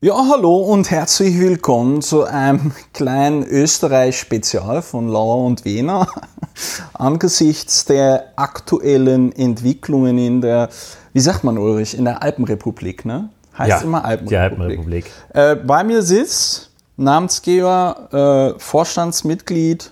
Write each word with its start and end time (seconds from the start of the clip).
Ja, 0.00 0.14
hallo 0.30 0.58
und 0.58 0.92
herzlich 0.92 1.40
willkommen 1.40 2.02
zu 2.02 2.22
einem 2.22 2.70
kleinen 2.92 3.42
Österreich-Spezial 3.42 4.80
von 4.80 5.08
Lauer 5.08 5.44
und 5.44 5.64
Wiener. 5.64 6.06
Angesichts 6.92 7.84
der 7.84 8.26
aktuellen 8.36 9.32
Entwicklungen 9.32 10.16
in 10.16 10.40
der, 10.40 10.68
wie 11.14 11.18
sagt 11.18 11.42
man 11.42 11.58
Ulrich, 11.58 11.98
in 11.98 12.04
der 12.04 12.22
Alpenrepublik, 12.22 13.04
ne? 13.06 13.30
Heißt 13.58 13.70
ja, 13.70 13.80
immer 13.80 14.04
Alpenrepublik. 14.04 14.28
Die 14.28 14.36
Alpenrepublik. 14.36 15.10
Äh, 15.34 15.56
bei 15.56 15.82
mir 15.82 16.02
sitzt 16.02 16.70
Namensgeber, 16.96 18.54
äh, 18.54 18.60
Vorstandsmitglied, 18.60 19.90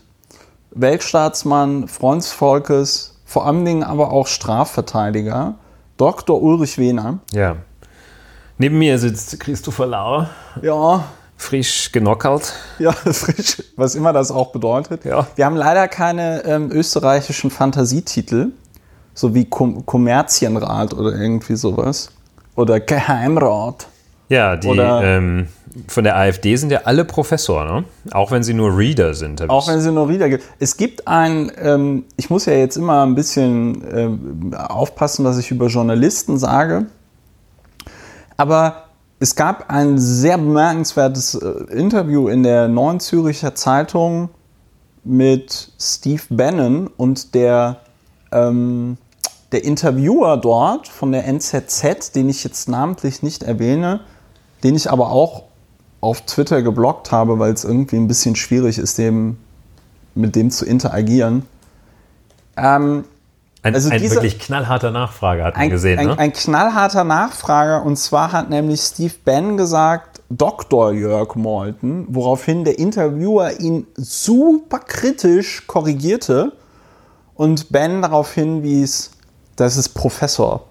Weltstaatsmann, 0.70 1.88
Freund 1.88 2.22
des 2.22 2.30
Volkes, 2.30 3.16
vor 3.24 3.44
allen 3.44 3.64
Dingen 3.64 3.82
aber 3.82 4.12
auch 4.12 4.28
Strafverteidiger, 4.28 5.56
Dr. 5.96 6.40
Ulrich 6.40 6.78
Wehner. 6.78 7.18
Ja. 7.32 7.56
Neben 8.58 8.78
mir 8.78 8.98
sitzt 8.98 9.38
Christopher 9.38 9.86
Lauer. 9.86 10.30
Ja. 10.62 11.04
Frisch 11.36 11.92
genockert. 11.92 12.54
Ja, 12.78 12.92
frisch, 12.92 13.62
was 13.76 13.94
immer 13.94 14.14
das 14.14 14.30
auch 14.30 14.52
bedeutet. 14.52 15.04
Ja. 15.04 15.26
Wir 15.36 15.44
haben 15.44 15.56
leider 15.56 15.88
keine 15.88 16.42
ähm, 16.46 16.70
österreichischen 16.72 17.50
Fantasietitel, 17.50 18.52
so 19.12 19.34
wie 19.34 19.44
Kom 19.44 19.84
Kommerzienrat 19.84 20.94
oder 20.94 21.12
irgendwie 21.12 21.56
sowas. 21.56 22.10
Oder 22.54 22.80
Geheimrat. 22.80 23.88
Ja, 24.30 24.56
die 24.56 24.68
ähm, 24.68 25.48
von 25.86 26.04
der 26.04 26.16
AfD 26.16 26.56
sind 26.56 26.72
ja 26.72 26.80
alle 26.84 27.04
Professor, 27.04 27.64
ne? 27.66 27.84
Auch 28.12 28.30
wenn 28.30 28.42
sie 28.42 28.54
nur 28.54 28.76
Reader 28.76 29.12
sind. 29.12 29.48
Auch 29.50 29.68
wenn 29.68 29.80
sie 29.82 29.92
nur 29.92 30.08
Reader 30.08 30.30
sind. 30.30 30.42
Es 30.58 30.78
gibt 30.78 31.06
ein, 31.06 31.52
ähm, 31.58 32.04
ich 32.16 32.30
muss 32.30 32.46
ja 32.46 32.54
jetzt 32.54 32.76
immer 32.76 33.04
ein 33.04 33.14
bisschen 33.14 33.84
ähm, 33.94 34.54
aufpassen, 34.54 35.26
was 35.26 35.36
ich 35.36 35.50
über 35.50 35.66
Journalisten 35.66 36.38
sage. 36.38 36.86
Aber 38.36 38.84
es 39.18 39.34
gab 39.34 39.70
ein 39.70 39.98
sehr 39.98 40.36
bemerkenswertes 40.38 41.34
äh, 41.34 41.48
Interview 41.72 42.28
in 42.28 42.42
der 42.42 42.68
Neuen 42.68 43.00
Züricher 43.00 43.54
Zeitung 43.54 44.28
mit 45.04 45.72
Steve 45.78 46.22
Bannon 46.28 46.88
und 46.96 47.34
der, 47.34 47.78
ähm, 48.32 48.98
der 49.52 49.64
Interviewer 49.64 50.36
dort 50.36 50.88
von 50.88 51.12
der 51.12 51.26
NZZ, 51.26 52.12
den 52.12 52.28
ich 52.28 52.44
jetzt 52.44 52.68
namentlich 52.68 53.22
nicht 53.22 53.42
erwähne, 53.42 54.00
den 54.64 54.74
ich 54.74 54.90
aber 54.90 55.10
auch 55.10 55.44
auf 56.00 56.22
Twitter 56.22 56.62
geblockt 56.62 57.12
habe, 57.12 57.38
weil 57.38 57.52
es 57.52 57.64
irgendwie 57.64 57.96
ein 57.96 58.08
bisschen 58.08 58.36
schwierig 58.36 58.78
ist, 58.78 58.98
dem, 58.98 59.38
mit 60.14 60.36
dem 60.36 60.50
zu 60.50 60.66
interagieren. 60.66 61.46
Ähm, 62.56 63.04
ein, 63.66 63.74
also 63.74 63.90
ein 63.90 64.00
diese, 64.00 64.16
wirklich 64.16 64.38
knallharter 64.38 64.90
Nachfrager 64.90 65.44
hat 65.44 65.56
man 65.56 65.70
gesehen. 65.70 65.98
Ein, 65.98 66.06
ne? 66.06 66.18
ein 66.18 66.32
knallharter 66.32 67.04
Nachfrager 67.04 67.84
und 67.84 67.96
zwar 67.96 68.32
hat 68.32 68.50
nämlich 68.50 68.80
Steve 68.80 69.14
Bann 69.24 69.56
gesagt, 69.56 70.20
Dr. 70.28 70.92
Jörg 70.92 71.34
Malton, 71.36 72.06
woraufhin 72.08 72.64
der 72.64 72.78
Interviewer 72.78 73.60
ihn 73.60 73.86
super 73.96 74.78
kritisch 74.80 75.66
korrigierte 75.66 76.52
und 77.34 77.70
Ben 77.70 78.02
darauf 78.02 78.32
hinwies, 78.32 79.12
dass 79.56 79.76
es 79.76 79.88
Professor 79.88 80.64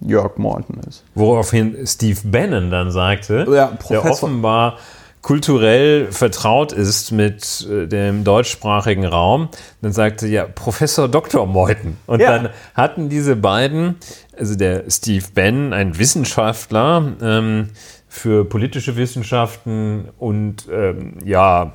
Jörg 0.00 0.36
Malton 0.36 0.80
ist. 0.88 1.04
Woraufhin 1.14 1.86
Steve 1.86 2.20
Bannon 2.24 2.70
dann 2.70 2.90
sagte, 2.90 3.46
ja, 3.50 3.66
Professor. 3.66 4.02
der 4.02 4.12
offenbar 4.12 4.76
kulturell 5.22 6.10
vertraut 6.10 6.72
ist 6.72 7.10
mit 7.10 7.66
äh, 7.70 7.86
dem 7.86 8.24
deutschsprachigen 8.24 9.04
Raum, 9.04 9.48
dann 9.82 9.92
sagte 9.92 10.26
ja 10.26 10.46
Professor 10.46 11.08
Dr. 11.08 11.46
Meuthen. 11.46 11.96
Und 12.06 12.20
ja. 12.20 12.30
dann 12.38 12.50
hatten 12.74 13.08
diese 13.08 13.36
beiden, 13.36 13.96
also 14.38 14.54
der 14.54 14.84
Steve 14.90 15.24
Bann, 15.34 15.72
ein 15.72 15.98
Wissenschaftler 15.98 17.12
ähm, 17.20 17.70
für 18.08 18.44
politische 18.44 18.96
Wissenschaften 18.96 20.08
und 20.18 20.66
ähm, 20.72 21.18
ja, 21.24 21.74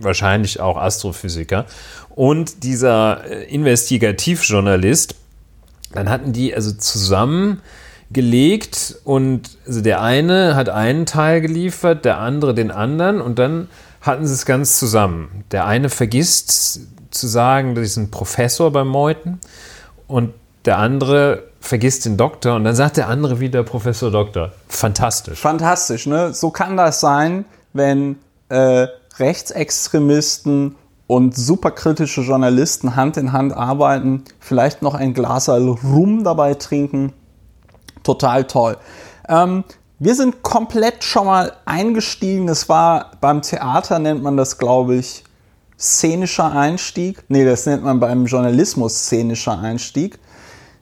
wahrscheinlich 0.00 0.60
auch 0.60 0.76
Astrophysiker, 0.76 1.66
und 2.20 2.64
dieser 2.64 3.24
äh, 3.24 3.44
Investigativjournalist, 3.44 5.14
dann 5.92 6.08
hatten 6.08 6.32
die 6.32 6.54
also 6.54 6.72
zusammen 6.72 7.62
gelegt 8.12 8.96
und 9.04 9.50
also 9.66 9.80
der 9.80 10.02
eine 10.02 10.56
hat 10.56 10.68
einen 10.68 11.06
Teil 11.06 11.40
geliefert, 11.40 12.04
der 12.04 12.18
andere 12.18 12.54
den 12.54 12.70
anderen 12.70 13.20
und 13.20 13.38
dann 13.38 13.68
hatten 14.00 14.26
sie 14.26 14.34
es 14.34 14.46
ganz 14.46 14.78
zusammen. 14.78 15.44
Der 15.52 15.66
eine 15.66 15.88
vergisst 15.88 16.80
zu 17.10 17.26
sagen, 17.26 17.74
dass 17.74 17.86
ich 17.86 17.96
ein 17.96 18.10
Professor 18.10 18.72
beim 18.72 18.88
Meuten 18.88 19.38
und 20.08 20.34
der 20.64 20.78
andere 20.78 21.44
vergisst 21.60 22.04
den 22.04 22.16
Doktor 22.16 22.56
und 22.56 22.64
dann 22.64 22.74
sagt 22.74 22.96
der 22.96 23.08
andere 23.08 23.38
wieder 23.38 23.62
Professor 23.62 24.10
Doktor. 24.10 24.52
Fantastisch. 24.68 25.38
Fantastisch, 25.38 26.06
ne? 26.06 26.32
So 26.34 26.50
kann 26.50 26.76
das 26.76 27.00
sein, 27.00 27.44
wenn 27.72 28.16
äh, 28.48 28.88
Rechtsextremisten 29.18 30.74
und 31.06 31.36
superkritische 31.36 32.22
Journalisten 32.22 32.96
Hand 32.96 33.16
in 33.16 33.32
Hand 33.32 33.52
arbeiten, 33.52 34.24
vielleicht 34.38 34.82
noch 34.82 34.94
ein 34.94 35.12
Glas 35.12 35.48
Rum 35.48 36.24
dabei 36.24 36.54
trinken 36.54 37.12
total 38.02 38.44
toll. 38.44 38.76
Ähm, 39.28 39.64
wir 39.98 40.14
sind 40.14 40.42
komplett 40.42 41.04
schon 41.04 41.26
mal 41.26 41.52
eingestiegen. 41.66 42.46
Das 42.46 42.68
war 42.68 43.12
beim 43.20 43.42
Theater, 43.42 43.98
nennt 43.98 44.22
man 44.22 44.36
das, 44.36 44.58
glaube 44.58 44.96
ich, 44.96 45.24
szenischer 45.78 46.52
Einstieg. 46.52 47.24
Nee, 47.28 47.44
das 47.44 47.66
nennt 47.66 47.84
man 47.84 48.00
beim 48.00 48.26
Journalismus 48.26 49.04
szenischer 49.04 49.58
Einstieg. 49.58 50.18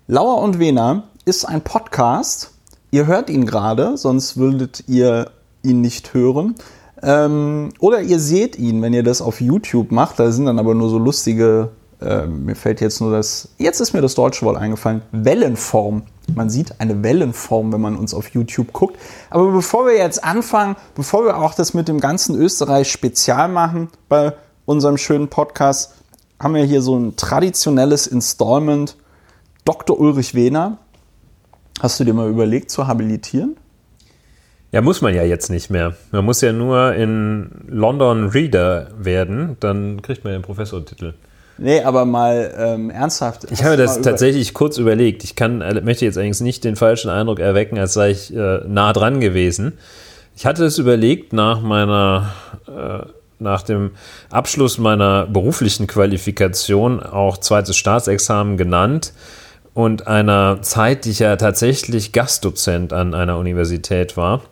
Lauer 0.07 0.41
und 0.43 0.59
Wena 0.59 1.05
ist 1.25 1.45
ein 1.45 1.63
Podcast. 1.63 2.53
Ihr 2.91 3.07
hört 3.07 3.29
ihn 3.29 3.45
gerade, 3.45 3.97
sonst 3.97 4.37
würdet 4.37 4.85
ihr 4.87 5.31
ihn 5.63 5.81
nicht 5.81 6.15
hören. 6.15 6.55
Ähm, 7.03 7.71
oder 7.79 8.01
ihr 8.01 8.19
seht 8.19 8.59
ihn, 8.59 8.83
wenn 8.83 8.95
ihr 8.95 9.03
das 9.03 9.21
auf 9.21 9.41
YouTube 9.41 9.93
macht. 9.93 10.19
Da 10.19 10.31
sind 10.33 10.47
dann 10.47 10.59
aber 10.59 10.75
nur 10.75 10.89
so 10.89 10.99
lustige, 10.99 11.71
äh, 12.01 12.27
mir 12.27 12.55
fällt 12.55 12.81
jetzt 12.81 13.01
nur 13.01 13.13
das, 13.13 13.49
jetzt 13.59 13.81
ist 13.81 13.93
mir 13.93 14.01
das 14.01 14.15
deutsche 14.15 14.45
Wort 14.45 14.57
eingefallen, 14.57 15.03
Wellenform 15.13 16.03
man 16.35 16.51
sieht 16.51 16.81
eine 16.81 17.03
Wellenform, 17.03 17.73
wenn 17.73 17.81
man 17.81 17.97
uns 17.97 18.15
auf 18.15 18.29
YouTube 18.31 18.73
guckt. 18.73 18.99
Aber 19.31 19.51
bevor 19.51 19.87
wir 19.87 19.97
jetzt 19.97 20.23
anfangen, 20.23 20.77
bevor 20.95 21.25
wir 21.25 21.39
auch 21.39 21.55
das 21.55 21.75
mit 21.75 21.89
dem 21.89 22.01
ganzen 22.01 22.37
Österreich 22.37 22.91
Spezial 22.91 23.49
machen 23.49 23.89
bei 24.09 24.35
unserem 24.67 24.99
schönen 24.99 25.29
Podcast, 25.29 25.95
haben 26.39 26.55
wir 26.55 26.65
hier 26.65 26.83
so 26.83 26.97
ein 26.99 27.17
traditionelles 27.17 28.07
Installment. 28.07 28.97
Dr. 29.65 29.99
Ulrich 29.99 30.35
Wehner, 30.35 30.79
hast 31.81 32.01
du 32.01 32.05
dir 32.05 32.15
mal 32.15 32.29
überlegt 32.29 32.71
zu 32.71 32.87
habilitieren? 32.87 33.57
Ja, 34.71 34.83
muss 34.83 35.01
man 35.01 35.15
ja 35.15 35.25
jetzt 35.25 35.51
nicht 35.51 35.71
mehr. 35.71 35.97
Man 36.11 36.25
muss 36.25 36.43
ja 36.43 36.53
nur 36.53 36.95
in 36.95 37.51
London 37.67 38.29
Reader 38.29 38.91
werden, 38.99 39.57
dann 39.61 40.03
kriegt 40.03 40.25
man 40.25 40.35
den 40.35 40.43
Professortitel. 40.43 41.15
Nee, 41.59 41.83
aber 41.83 42.05
mal 42.05 42.55
ähm, 42.57 42.91
ernsthaft. 42.91 43.51
Ich 43.51 43.65
habe 43.65 43.77
das 43.77 44.01
tatsächlich 44.01 44.55
kurz 44.55 44.79
überlegt. 44.79 45.25
Ich 45.25 45.35
kann, 45.35 45.61
äh, 45.61 45.81
möchte 45.81 46.05
jetzt 46.05 46.17
allerdings 46.17 46.41
nicht 46.41 46.65
den 46.65 46.77
falschen 46.77 47.11
Eindruck 47.11 47.41
erwecken, 47.41 47.79
als 47.79 47.95
sei 47.95 48.11
ich 48.11 48.35
äh, 48.35 48.61
nah 48.67 48.93
dran 48.93 49.21
gewesen. 49.21 49.79
Ich 50.37 50.47
hatte 50.47 50.65
es 50.65 50.79
überlegt 50.79 51.33
nach 51.33 51.61
meiner, 51.61 52.33
äh, 52.69 53.07
nach 53.41 53.63
dem 53.63 53.91
Abschluss 54.31 54.79
meiner 54.79 55.27
beruflichen 55.27 55.89
Qualifikation, 55.89 57.03
auch 57.03 57.39
zweites 57.39 57.77
Staatsexamen 57.77 58.57
genannt, 58.57 59.13
und 59.75 60.09
einer 60.09 60.61
Zeit, 60.63 61.05
die 61.05 61.11
ich 61.11 61.21
ja 61.21 61.37
tatsächlich 61.37 62.13
Gastdozent 62.13 62.93
an 62.93 63.15
einer 63.15 63.37
Universität 63.37 64.17
war, 64.17 64.43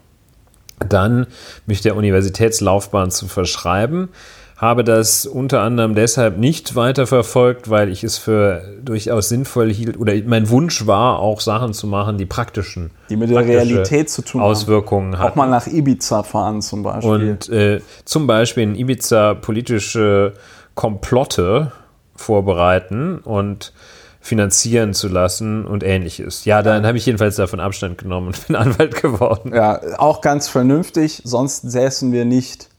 dann 0.78 1.26
mich 1.66 1.80
der 1.80 1.96
Universitätslaufbahn 1.96 3.10
zu 3.10 3.26
verschreiben 3.26 4.10
habe 4.56 4.84
das 4.84 5.26
unter 5.26 5.60
anderem 5.60 5.94
deshalb 5.94 6.38
nicht 6.38 6.74
weiterverfolgt, 6.74 7.68
weil 7.68 7.90
ich 7.90 8.02
es 8.02 8.16
für 8.16 8.62
durchaus 8.82 9.28
sinnvoll 9.28 9.70
hielt 9.70 9.98
oder 9.98 10.14
mein 10.24 10.48
Wunsch 10.48 10.86
war, 10.86 11.18
auch 11.18 11.40
Sachen 11.40 11.74
zu 11.74 11.86
machen, 11.86 12.16
die 12.16 12.24
praktischen, 12.24 12.90
die 13.10 13.16
mit 13.16 13.28
der 13.28 13.44
Realität 13.44 14.08
zu 14.08 14.22
tun 14.22 14.40
Auswirkungen 14.40 15.18
haben. 15.18 15.32
Auch 15.32 15.36
mal 15.36 15.48
nach 15.48 15.66
Ibiza 15.66 16.22
fahren 16.22 16.62
zum 16.62 16.82
Beispiel. 16.82 17.10
Und 17.10 17.48
äh, 17.50 17.80
zum 18.06 18.26
Beispiel 18.26 18.62
in 18.62 18.74
Ibiza 18.76 19.34
politische 19.34 20.32
Komplotte 20.74 21.72
vorbereiten 22.14 23.18
und 23.18 23.74
finanzieren 24.20 24.94
zu 24.94 25.09
lassen 25.09 25.66
und 25.66 25.84
ähnliches. 25.84 26.47
Ja, 26.47 26.62
dann 26.62 26.86
habe 26.86 26.97
ich 26.97 27.06
jedenfalls 27.06 27.36
davon 27.36 27.60
Abstand 27.60 27.98
genommen 27.98 28.28
und 28.28 28.47
bin 28.47 28.56
Anwalt 28.56 29.00
geworden. 29.02 29.52
Ja, 29.54 29.80
auch 29.98 30.22
ganz 30.22 30.48
vernünftig, 30.48 31.20
sonst 31.24 31.70
säßen 31.70 32.10
wir 32.10 32.24
nicht 32.24 32.70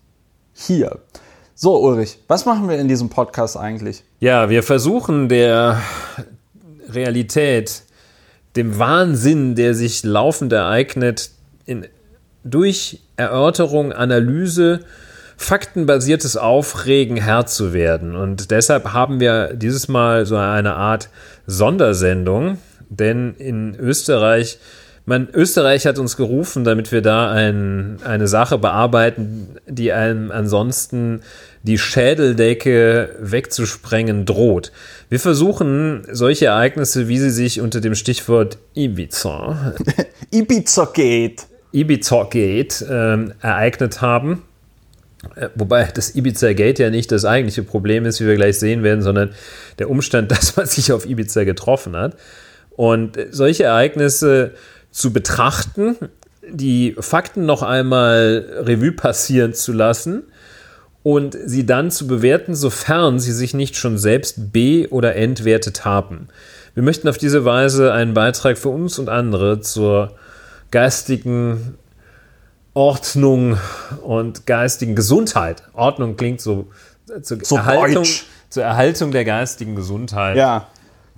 hier. 0.53 0.99
So, 1.59 1.81
Ulrich, 1.81 2.19
was 2.27 2.45
machen 2.45 2.69
wir 2.69 2.77
in 2.77 2.87
diesem 2.87 3.09
Podcast 3.09 3.57
eigentlich? 3.57 4.03
Ja, 4.19 4.51
wir 4.51 4.61
versuchen 4.61 5.27
der 5.27 5.81
Realität, 6.87 7.81
dem 8.55 8.77
Wahnsinn, 8.77 9.55
der 9.55 9.73
sich 9.73 10.03
laufend 10.03 10.53
ereignet, 10.53 11.31
in, 11.65 11.87
durch 12.43 12.99
Erörterung, 13.15 13.91
Analyse, 13.91 14.81
faktenbasiertes 15.35 16.37
Aufregen 16.37 17.17
Herr 17.17 17.47
zu 17.47 17.73
werden. 17.73 18.15
Und 18.15 18.51
deshalb 18.51 18.93
haben 18.93 19.19
wir 19.19 19.55
dieses 19.55 19.87
Mal 19.87 20.27
so 20.27 20.35
eine 20.35 20.75
Art 20.75 21.09
Sondersendung, 21.47 22.59
denn 22.87 23.33
in 23.33 23.75
Österreich 23.79 24.59
Man, 25.09 25.29
Österreich 25.33 25.87
hat 25.87 25.99
uns 25.99 26.17
gerufen, 26.17 26.65
damit 26.65 26.91
wir 26.91 27.01
da 27.01 27.31
ein, 27.31 27.97
eine 28.03 28.27
Sache 28.27 28.57
bearbeiten, 28.57 29.55
die 29.65 29.93
einem 29.93 30.31
ansonsten 30.31 31.21
die 31.63 31.77
Schädeldecke 31.77 33.15
wegzusprengen 33.17 34.25
droht. 34.25 34.73
Wir 35.07 35.21
versuchen 35.21 36.05
solche 36.11 36.47
Ereignisse, 36.47 37.07
wie 37.07 37.19
sie 37.19 37.29
sich 37.29 37.61
unter 37.61 37.79
dem 37.79 37.95
Stichwort 37.95 38.57
Ibiza, 38.75 39.75
Ibiza 40.31 40.89
geht. 40.93 41.47
Ibiza 41.71 42.27
Gate 42.29 42.83
ähm, 42.89 43.31
ereignet 43.41 44.01
haben. 44.01 44.43
Äh, 45.37 45.47
Wobei 45.55 45.85
das 45.85 46.15
Ibiza 46.15 46.51
Gate 46.51 46.79
ja 46.79 46.89
nicht 46.89 47.13
das 47.13 47.23
eigentliche 47.23 47.63
Problem 47.63 48.03
ist, 48.05 48.19
wie 48.19 48.27
wir 48.27 48.35
gleich 48.35 48.59
sehen 48.59 48.83
werden, 48.83 49.01
sondern 49.01 49.29
der 49.79 49.89
Umstand, 49.89 50.31
dass 50.31 50.57
man 50.57 50.65
sich 50.65 50.91
auf 50.91 51.05
Ibiza 51.05 51.45
getroffen 51.45 51.95
hat. 51.95 52.17
Und 52.75 53.15
äh, 53.15 53.27
solche 53.31 53.63
Ereignisse 53.63 54.51
zu 54.97 55.13
betrachten, 55.13 55.95
die 56.49 56.95
Fakten 56.99 57.45
noch 57.45 57.61
einmal 57.61 58.47
Revue 58.61 58.91
passieren 58.93 59.53
zu 59.53 59.71
lassen 59.71 60.23
und 61.03 61.37
sie 61.45 61.67
dann 61.67 61.91
zu 61.91 62.07
bewerten, 62.07 62.55
sofern 62.55 63.19
sie 63.19 63.31
sich 63.31 63.53
nicht 63.53 63.75
schon 63.75 63.99
selbst 63.99 64.51
be- 64.51 64.87
oder 64.89 65.15
entwertet 65.15 65.85
haben. 65.85 66.29
Wir 66.73 66.81
möchten 66.81 67.07
auf 67.07 67.19
diese 67.19 67.45
Weise 67.45 67.93
einen 67.93 68.15
Beitrag 68.15 68.57
für 68.57 68.69
uns 68.69 68.97
und 68.97 69.07
andere 69.07 69.59
zur 69.61 70.15
geistigen 70.71 71.75
Ordnung 72.73 73.59
und 74.01 74.47
geistigen 74.47 74.95
Gesundheit. 74.95 75.61
Ordnung 75.73 76.17
klingt 76.17 76.41
so, 76.41 76.69
zur, 77.21 77.37
So 77.43 77.57
Erhaltung, 77.57 78.03
deutsch. 78.03 78.25
zur 78.49 78.63
Erhaltung 78.63 79.11
der 79.11 79.25
geistigen 79.25 79.75
Gesundheit 79.75 80.37
Ja. 80.37 80.67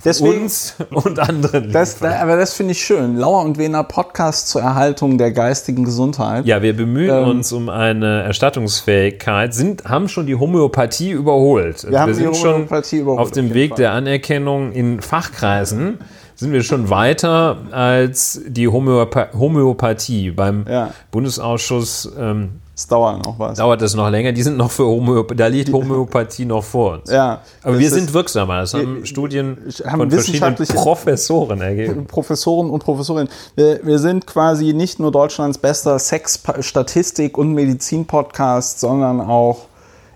Deswegen, 0.05 0.43
uns 0.43 0.75
und 0.91 1.19
anderen. 1.19 1.71
das, 1.73 1.99
da, 1.99 2.21
aber 2.21 2.37
das 2.37 2.53
finde 2.53 2.71
ich 2.71 2.81
schön. 2.81 3.17
Lauer 3.17 3.43
und 3.43 3.57
Wener 3.57 3.83
Podcast 3.83 4.47
zur 4.47 4.61
Erhaltung 4.61 5.17
der 5.17 5.31
geistigen 5.31 5.83
Gesundheit. 5.83 6.45
Ja, 6.45 6.61
wir 6.61 6.75
bemühen 6.75 7.09
Ähm, 7.23 7.27
uns 7.29 7.51
um 7.51 7.67
eine 7.69 8.23
Erstattungsfähigkeit, 8.23 9.53
sind, 9.53 9.83
haben 9.85 10.07
schon 10.07 10.25
die 10.25 10.35
Homöopathie 10.35 11.11
überholt. 11.11 11.75
Also 11.75 11.89
Wir 11.91 11.99
haben 11.99 12.09
die 12.13 12.15
sind 12.15 12.27
Homöopathie 12.33 12.89
schon 12.97 13.01
überholt, 13.01 13.21
auf 13.21 13.31
dem 13.31 13.47
auf 13.47 13.53
Weg 13.53 13.69
Fall. 13.71 13.77
der 13.77 13.91
Anerkennung 13.91 14.71
in 14.71 15.01
Fachkreisen. 15.01 15.97
Sind 16.35 16.53
wir 16.53 16.63
schon 16.63 16.89
weiter 16.89 17.57
als 17.71 18.39
die 18.47 18.69
Homöopa 18.69 19.27
Homöopathie. 19.37 20.31
Beim 20.31 20.63
Ja. 20.69 20.91
Bundesausschuss 21.11 22.09
ähm, 22.17 22.61
Es 22.79 22.87
dauert 22.87 23.25
noch 23.25 23.37
was. 23.37 23.57
dauert 23.57 23.81
das 23.81 23.93
noch 23.93 24.09
länger. 24.09 24.31
Die 24.31 24.41
sind 24.41 24.55
noch 24.55 24.71
für 24.71 24.85
Homöopathie, 24.85 25.37
da 25.37 25.47
liegt 25.47 25.73
Homöopathie 25.73 26.45
noch 26.45 26.63
vor 26.63 26.93
uns. 26.93 27.11
Ja. 27.11 27.41
Aber 27.61 27.77
wir 27.77 27.89
sind 27.89 28.13
wirksamer. 28.13 28.61
Das 28.61 28.73
haben 28.73 28.99
Wir- 28.99 29.05
Studien 29.05 29.57
haben 29.85 29.99
von 29.99 30.09
verschiedenen 30.09 30.53
wissenschaftliche- 30.53 30.73
Professoren 30.75 31.59
ergeben. 31.59 32.05
Professoren 32.07 32.69
und 32.69 32.81
Professorinnen. 32.81 33.27
Wir, 33.55 33.81
wir 33.85 33.99
sind 33.99 34.25
quasi 34.25 34.71
nicht 34.71 34.97
nur 34.97 35.11
Deutschlands 35.11 35.57
bester 35.57 35.99
Sex-, 35.99 36.41
Statistik- 36.61 37.37
und 37.37 37.51
Medizin-Podcast, 37.53 38.79
sondern 38.79 39.19
auch 39.19 39.65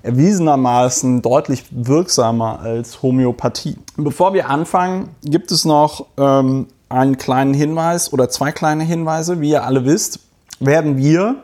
erwiesenermaßen 0.03 1.21
deutlich 1.21 1.65
wirksamer 1.71 2.59
als 2.61 3.01
Homöopathie. 3.01 3.75
Bevor 3.97 4.33
wir 4.33 4.49
anfangen, 4.49 5.09
gibt 5.23 5.51
es 5.51 5.65
noch 5.65 6.05
ähm, 6.17 6.67
einen 6.87 7.17
kleinen 7.17 7.53
Hinweis 7.53 8.13
oder 8.13 8.29
zwei 8.29 8.53
kleine 8.53 8.83
Hinweise. 8.85 9.41
Wie 9.41 9.49
ihr 9.49 9.65
alle 9.65 9.83
wisst, 9.85 10.19
werden 10.61 10.95
wir, 10.95 11.35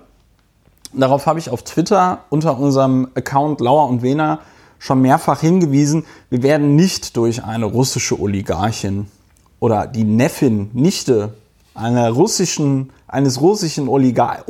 darauf 0.93 1.25
habe 1.25 1.39
ich 1.39 1.49
auf 1.49 1.63
Twitter 1.63 2.19
unter 2.29 2.57
unserem 2.59 3.09
Account 3.15 3.61
Lauer 3.61 3.87
und 3.89 4.01
Wena 4.01 4.39
schon 4.79 5.01
mehrfach 5.01 5.41
hingewiesen, 5.41 6.05
wir 6.29 6.41
werden 6.41 6.75
nicht 6.75 7.17
durch 7.17 7.43
eine 7.43 7.65
russische 7.65 8.19
Oligarchin 8.19 9.07
oder 9.59 9.87
die 9.87 10.05
Neffin, 10.05 10.69
Nichte 10.73 11.33
einer 11.75 12.09
russischen, 12.11 12.91
eines 13.07 13.41
russischen 13.41 13.87
Oligarchen, 13.89 14.45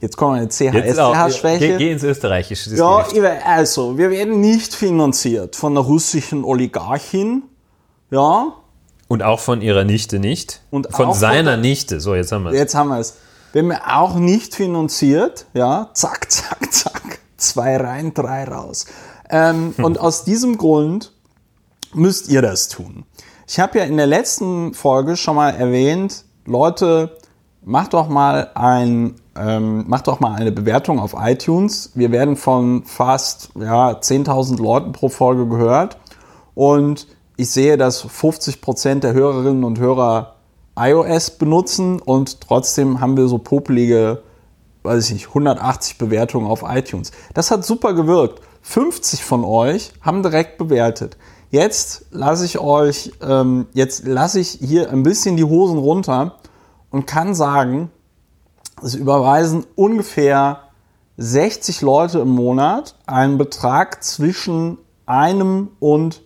jetzt 0.00 0.16
kommen 0.16 0.40
wir 0.40 0.48
CHS-Schwäche. 0.48 1.58
geh, 1.58 1.76
geh 1.76 1.92
ins 1.92 2.02
Österreichische. 2.02 2.74
Ja, 2.74 3.04
also, 3.44 3.98
wir 3.98 4.10
werden 4.10 4.40
nicht 4.40 4.74
finanziert 4.74 5.56
von 5.56 5.74
der 5.74 5.84
russischen 5.84 6.44
Oligarchin. 6.44 7.42
Ja, 8.10 8.52
Und 9.08 9.22
auch 9.22 9.40
von 9.40 9.62
ihrer 9.62 9.84
Nichte 9.84 10.18
nicht. 10.18 10.60
Und 10.70 10.86
von 10.92 11.06
von 11.06 11.14
seiner 11.14 11.52
der- 11.52 11.56
Nichte. 11.58 12.00
So, 12.00 12.14
jetzt 12.14 12.32
haben 12.32 12.44
wir 12.44 12.50
es. 12.50 12.56
jetzt 12.58 12.74
haben 12.74 12.88
wir 12.90 12.98
es. 12.98 13.16
Wir 13.52 13.80
auch 13.86 14.14
nicht 14.14 14.54
finanziert. 14.54 15.46
Ja, 15.54 15.90
zack, 15.94 16.30
zack, 16.30 16.72
zack. 16.72 17.18
Zwei 17.36 17.76
rein, 17.76 18.14
drei 18.14 18.44
raus. 18.44 18.86
Ähm, 19.28 19.74
und 19.78 19.98
aus 19.98 20.24
diesem 20.24 20.56
Grund 20.56 21.12
müsst 21.92 22.28
ihr 22.28 22.42
das 22.42 22.68
tun. 22.68 23.04
Ich 23.46 23.60
habe 23.60 23.78
ja 23.78 23.84
in 23.84 23.96
der 23.96 24.06
letzten 24.06 24.74
Folge 24.74 25.16
schon 25.16 25.36
mal 25.36 25.50
erwähnt, 25.50 26.24
Leute, 26.46 27.16
macht 27.64 27.94
doch 27.94 28.08
mal 28.08 28.50
ein, 28.54 29.14
ähm, 29.36 29.84
macht 29.88 30.06
doch 30.08 30.20
mal 30.20 30.34
eine 30.34 30.52
Bewertung 30.52 30.98
auf 30.98 31.14
iTunes. 31.18 31.92
Wir 31.94 32.10
werden 32.12 32.36
von 32.36 32.84
fast 32.84 33.50
ja, 33.54 33.90
10.000 33.90 34.60
Leuten 34.60 34.92
pro 34.92 35.08
Folge 35.08 35.46
gehört 35.46 35.98
und 36.54 37.06
ich 37.36 37.50
sehe, 37.50 37.76
dass 37.76 38.04
50% 38.04 39.00
der 39.00 39.12
Hörerinnen 39.14 39.64
und 39.64 39.78
Hörer 39.78 40.36
iOS 40.76 41.30
benutzen 41.30 42.00
und 42.00 42.40
trotzdem 42.40 43.00
haben 43.00 43.16
wir 43.16 43.28
so 43.28 43.38
popelige, 43.38 44.22
weiß 44.82 45.06
ich 45.06 45.12
nicht, 45.14 45.28
180 45.28 45.98
Bewertungen 45.98 46.46
auf 46.46 46.64
iTunes. 46.66 47.12
Das 47.34 47.50
hat 47.50 47.64
super 47.64 47.94
gewirkt. 47.94 48.40
50 48.62 49.24
von 49.24 49.44
euch 49.44 49.92
haben 50.00 50.22
direkt 50.22 50.58
bewertet. 50.58 51.16
Jetzt 51.50 52.06
lasse 52.10 52.46
ich 52.46 52.58
euch, 52.58 53.12
ähm, 53.20 53.66
jetzt 53.74 54.06
lasse 54.06 54.40
ich 54.40 54.50
hier 54.52 54.90
ein 54.90 55.02
bisschen 55.02 55.36
die 55.36 55.44
Hosen 55.44 55.78
runter 55.78 56.36
und 56.90 57.06
kann 57.06 57.34
sagen, 57.34 57.90
es 58.82 58.94
überweisen 58.94 59.66
ungefähr 59.74 60.60
60 61.18 61.82
Leute 61.82 62.20
im 62.20 62.30
Monat 62.30 62.96
einen 63.06 63.36
Betrag 63.36 64.02
zwischen 64.02 64.78
einem 65.04 65.68
und 65.78 66.22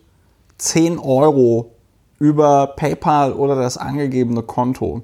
10 0.58 0.98
Euro 0.98 1.75
über 2.18 2.74
PayPal 2.76 3.32
oder 3.32 3.56
das 3.56 3.76
angegebene 3.76 4.42
Konto. 4.42 5.02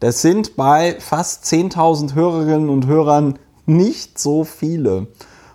Das 0.00 0.22
sind 0.22 0.56
bei 0.56 0.96
fast 1.00 1.44
10.000 1.44 2.14
Hörerinnen 2.14 2.68
und 2.68 2.86
Hörern 2.86 3.38
nicht 3.66 4.18
so 4.18 4.44
viele. 4.44 5.08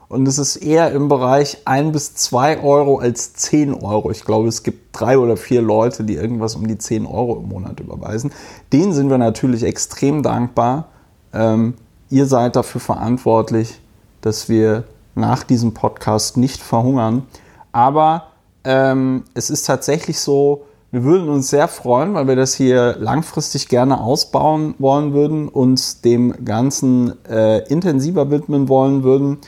Und 0.09 0.27
es 0.27 0.37
ist 0.37 0.57
eher 0.57 0.91
im 0.91 1.07
Bereich 1.07 1.57
1 1.65 1.91
bis 1.91 2.13
2 2.15 2.61
Euro 2.61 2.99
als 2.99 3.33
10 3.33 3.73
Euro. 3.73 4.11
Ich 4.11 4.25
glaube, 4.25 4.47
es 4.47 4.61
gibt 4.61 4.89
drei 4.91 5.17
oder 5.17 5.37
vier 5.37 5.61
Leute, 5.61 6.03
die 6.03 6.15
irgendwas 6.15 6.55
um 6.55 6.67
die 6.67 6.77
10 6.77 7.07
Euro 7.07 7.37
im 7.37 7.49
Monat 7.49 7.79
überweisen. 7.79 8.31
Denen 8.71 8.93
sind 8.93 9.09
wir 9.09 9.17
natürlich 9.17 9.63
extrem 9.63 10.21
dankbar. 10.21 10.89
Ähm, 11.33 11.73
ihr 12.09 12.27
seid 12.27 12.55
dafür 12.55 12.79
verantwortlich, 12.79 13.81
dass 14.21 14.49
wir 14.49 14.83
nach 15.15 15.43
diesem 15.43 15.73
Podcast 15.73 16.37
nicht 16.37 16.61
verhungern. 16.61 17.25
Aber 17.71 18.27
ähm, 18.65 19.23
es 19.33 19.49
ist 19.49 19.65
tatsächlich 19.65 20.19
so, 20.19 20.65
wir 20.93 21.03
würden 21.03 21.27
uns 21.27 21.49
sehr 21.49 21.67
freuen, 21.67 22.13
weil 22.13 22.27
wir 22.27 22.35
das 22.35 22.53
hier 22.53 22.95
langfristig 22.99 23.67
gerne 23.67 23.99
ausbauen 23.99 24.75
wollen 24.77 25.11
würden, 25.13 25.47
uns 25.49 26.01
dem 26.01 26.45
Ganzen 26.45 27.13
äh, 27.25 27.67
intensiver 27.67 28.29
widmen 28.29 28.69
wollen 28.69 29.01
würden, 29.01 29.39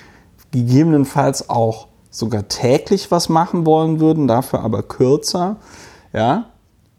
gegebenenfalls 0.51 1.47
auch 1.49 1.87
sogar 2.09 2.47
täglich 2.47 3.11
was 3.11 3.29
machen 3.29 3.65
wollen 3.67 3.99
würden, 3.99 4.27
dafür 4.27 4.61
aber 4.61 4.81
kürzer. 4.81 5.57
Ja, 6.13 6.45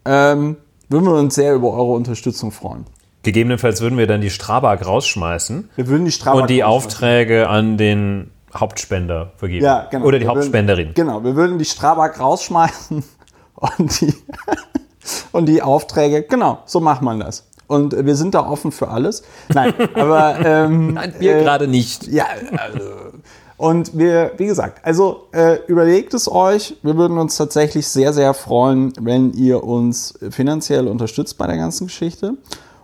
ähm, 0.05 0.55
würden 0.87 1.05
wir 1.05 1.15
uns 1.15 1.35
sehr 1.35 1.53
über 1.53 1.73
eure 1.73 1.91
Unterstützung 1.91 2.51
freuen. 2.51 2.85
Gegebenenfalls 3.23 3.81
würden 3.81 3.97
wir 3.97 4.07
dann 4.07 4.21
die 4.21 4.29
Strabag 4.29 4.85
rausschmeißen 4.85 5.69
Wir 5.75 5.87
würden 5.87 6.05
die 6.05 6.11
Strabag 6.11 6.43
und 6.43 6.49
die. 6.49 6.63
Aufträge 6.63 7.49
an 7.49 7.77
den 7.77 8.31
Hauptspender 8.55 9.33
vergeben. 9.35 9.65
Ja, 9.65 9.87
genau. 9.91 10.05
Oder 10.05 10.19
die 10.19 10.23
Wir 10.23 10.29
würden- 10.29 10.37
Hauptspenderin. 10.37 10.91
Genau, 10.93 11.21
wir 11.25 11.35
würden 11.35 11.57
die 11.59 11.65
Strabag 11.65 12.17
rausschmeißen 12.21 13.03
und 13.77 14.01
die, 14.01 14.13
und 15.31 15.47
die 15.47 15.61
Aufträge, 15.61 16.23
genau, 16.23 16.59
so 16.65 16.79
macht 16.79 17.01
man 17.01 17.19
das. 17.19 17.45
Und 17.67 18.05
wir 18.05 18.15
sind 18.15 18.33
da 18.33 18.47
offen 18.47 18.71
für 18.71 18.87
alles. 18.87 19.23
Nein, 19.53 19.73
aber 19.93 20.39
ähm, 20.39 20.93
Nein, 20.93 21.13
wir 21.19 21.37
äh, 21.37 21.43
gerade 21.43 21.67
nicht. 21.67 22.07
ja, 22.07 22.25
also, 22.55 22.81
und 23.57 23.97
wir, 23.97 24.31
wie 24.37 24.45
gesagt, 24.45 24.85
also 24.85 25.23
äh, 25.33 25.57
überlegt 25.67 26.13
es 26.13 26.31
euch. 26.31 26.77
Wir 26.83 26.95
würden 26.95 27.17
uns 27.17 27.35
tatsächlich 27.35 27.87
sehr, 27.87 28.13
sehr 28.13 28.33
freuen, 28.33 28.93
wenn 29.01 29.33
ihr 29.33 29.63
uns 29.63 30.13
finanziell 30.29 30.87
unterstützt 30.87 31.37
bei 31.37 31.47
der 31.47 31.57
ganzen 31.57 31.87
Geschichte. 31.87 32.35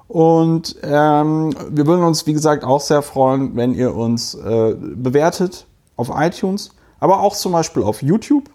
Und 0.07 0.75
ähm, 0.83 1.55
wir 1.69 1.87
würden 1.87 2.03
uns, 2.03 2.27
wie 2.27 2.33
gesagt, 2.33 2.63
auch 2.63 2.81
sehr 2.81 3.01
freuen, 3.01 3.55
wenn 3.55 3.73
ihr 3.73 3.95
uns 3.95 4.35
äh, 4.35 4.75
bewertet 4.77 5.65
auf 5.95 6.11
iTunes, 6.13 6.71
aber 6.99 7.21
auch 7.21 7.35
zum 7.35 7.51
Beispiel 7.51 7.83
auf 7.83 8.01
YouTube. 8.01 8.49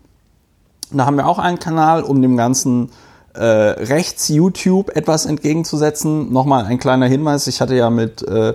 Da 0.90 1.06
haben 1.06 1.16
wir 1.16 1.26
auch 1.26 1.38
einen 1.38 1.58
Kanal, 1.58 2.02
um 2.02 2.22
dem 2.22 2.36
ganzen 2.36 2.90
äh, 3.34 3.42
Rechts-YouTube 3.44 4.90
etwas 4.96 5.26
entgegenzusetzen. 5.26 6.32
Nochmal 6.32 6.64
ein 6.64 6.78
kleiner 6.78 7.06
Hinweis. 7.06 7.46
Ich 7.46 7.60
hatte 7.60 7.74
ja 7.76 7.90
mit 7.90 8.22
äh, 8.22 8.54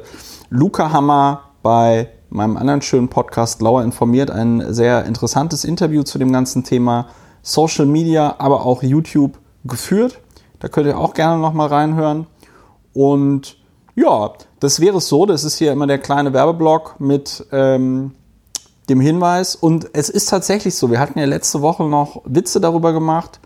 Luca 0.50 0.92
Hammer 0.92 1.42
bei 1.62 2.10
meinem 2.30 2.58
anderen 2.58 2.82
schönen 2.82 3.10
Podcast 3.10 3.62
Lauer 3.62 3.84
informiert 3.84 4.32
ein 4.32 4.74
sehr 4.74 5.06
interessantes 5.06 5.64
Interview 5.64 6.04
zu 6.04 6.18
dem 6.18 6.32
ganzen 6.32 6.64
Thema 6.64 7.08
Social 7.44 7.86
Media, 7.86 8.36
aber 8.40 8.66
auch 8.66 8.82
YouTube 8.82 9.38
geführt. 9.64 10.20
Da 10.60 10.68
könnt 10.68 10.88
ihr 10.88 10.98
auch 10.98 11.14
gerne 11.14 11.40
nochmal 11.40 11.68
reinhören. 11.68 12.26
Und 12.94 13.58
ja, 13.96 14.34
das 14.60 14.80
wäre 14.80 15.00
so. 15.02 15.26
Das 15.26 15.44
ist 15.44 15.58
hier 15.58 15.72
immer 15.72 15.88
der 15.88 16.00
kleine 16.00 16.34
Werbeblock 16.34 17.00
mit 17.00 17.46
ähm, 17.52 18.16
dem 18.90 19.00
Hinweis. 19.00 19.56
Und 19.56 19.90
es 19.94 20.10
ist 20.10 20.30
tatsächlich 20.30 20.76
so. 20.76 20.92
Wir 20.92 21.00
hatten 21.00 21.20
ja 21.20 21.26
letzte 21.26 21.62
Woche 21.62 21.84
noch 21.84 22.22
Witze 22.26 22.60
darüber 22.60 22.94
gemacht. 22.94 23.40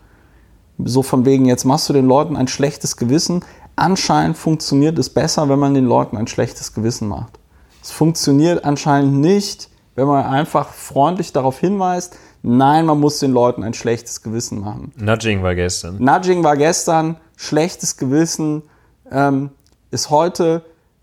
So 0.84 1.02
von 1.02 1.24
wegen, 1.24 1.46
jetzt 1.46 1.64
machst 1.64 1.88
du 1.88 1.92
den 1.92 2.06
Leuten 2.06 2.36
ein 2.36 2.48
schlechtes 2.48 2.96
Gewissen. 2.96 3.44
Anscheinend 3.76 4.36
funktioniert 4.36 4.98
es 4.98 5.10
besser, 5.10 5.48
wenn 5.48 5.58
man 5.58 5.74
den 5.74 5.84
Leuten 5.84 6.16
ein 6.16 6.26
schlechtes 6.26 6.74
Gewissen 6.74 7.08
macht. 7.08 7.38
Es 7.82 7.90
funktioniert 7.90 8.64
anscheinend 8.64 9.14
nicht, 9.14 9.68
wenn 9.94 10.06
man 10.06 10.24
einfach 10.24 10.68
freundlich 10.68 11.32
darauf 11.32 11.58
hinweist, 11.58 12.16
nein, 12.42 12.86
man 12.86 13.00
muss 13.00 13.18
den 13.18 13.32
Leuten 13.32 13.64
ein 13.64 13.74
schlechtes 13.74 14.22
Gewissen 14.22 14.60
machen. 14.60 14.92
Nudging 14.96 15.42
war 15.42 15.54
gestern. 15.54 15.96
Nudging 15.98 16.44
war 16.44 16.56
gestern, 16.56 17.16
schlechtes 17.36 17.96
Gewissen 17.96 18.62
ähm, 19.10 19.50
ist 19.90 20.10
heute. 20.10 20.62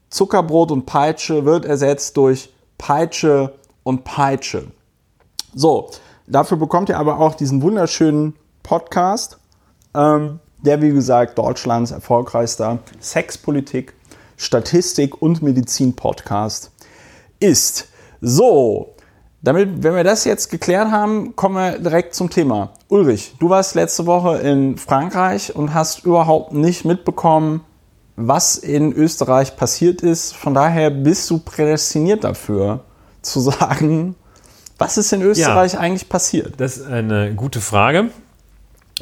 Zuckerbrot 0.09 0.71
und 0.71 0.85
Peitsche 0.85 1.45
wird 1.45 1.65
ersetzt 1.65 2.15
durch 2.17 2.53
Peitsche 2.77 3.53
und 3.85 4.03
Peitsche. 4.03 4.67
So, 5.53 5.89
dafür 6.27 6.57
bekommt 6.57 6.89
ihr 6.89 6.97
aber 6.97 7.19
auch 7.19 7.35
diesen 7.35 7.61
wunderschönen 7.61 8.33
Podcast, 8.63 9.37
ähm, 9.93 10.39
der 10.57 10.81
wie 10.81 10.89
gesagt 10.89 11.37
Deutschlands 11.37 11.91
erfolgreichster 11.91 12.79
Sexpolitik, 12.99 13.93
Statistik 14.35 15.21
und 15.21 15.41
Medizin 15.41 15.95
Podcast 15.95 16.71
ist. 17.39 17.87
So, 18.19 18.95
damit, 19.43 19.83
wenn 19.83 19.95
wir 19.95 20.03
das 20.03 20.25
jetzt 20.25 20.49
geklärt 20.49 20.89
haben, 20.89 21.35
kommen 21.35 21.55
wir 21.55 21.77
direkt 21.77 22.15
zum 22.15 22.31
Thema. 22.31 22.71
Ulrich, 22.87 23.35
du 23.39 23.49
warst 23.49 23.75
letzte 23.75 24.07
Woche 24.07 24.39
in 24.39 24.77
Frankreich 24.77 25.55
und 25.55 25.75
hast 25.75 26.05
überhaupt 26.05 26.53
nicht 26.53 26.85
mitbekommen, 26.85 27.61
was 28.15 28.57
in 28.57 28.93
Österreich 28.93 29.55
passiert 29.55 30.01
ist. 30.01 30.35
Von 30.35 30.55
daher 30.55 30.89
bist 30.89 31.29
du 31.29 31.37
prädestiniert 31.37 32.23
dafür, 32.23 32.79
zu 33.25 33.39
sagen, 33.39 34.15
was 34.77 34.97
ist 34.97 35.11
in 35.13 35.21
Österreich 35.21 35.73
ja, 35.73 35.79
eigentlich 35.79 36.09
passiert? 36.09 36.53
Das 36.57 36.77
ist 36.77 36.87
eine 36.87 37.33
gute 37.33 37.61
Frage. 37.61 38.09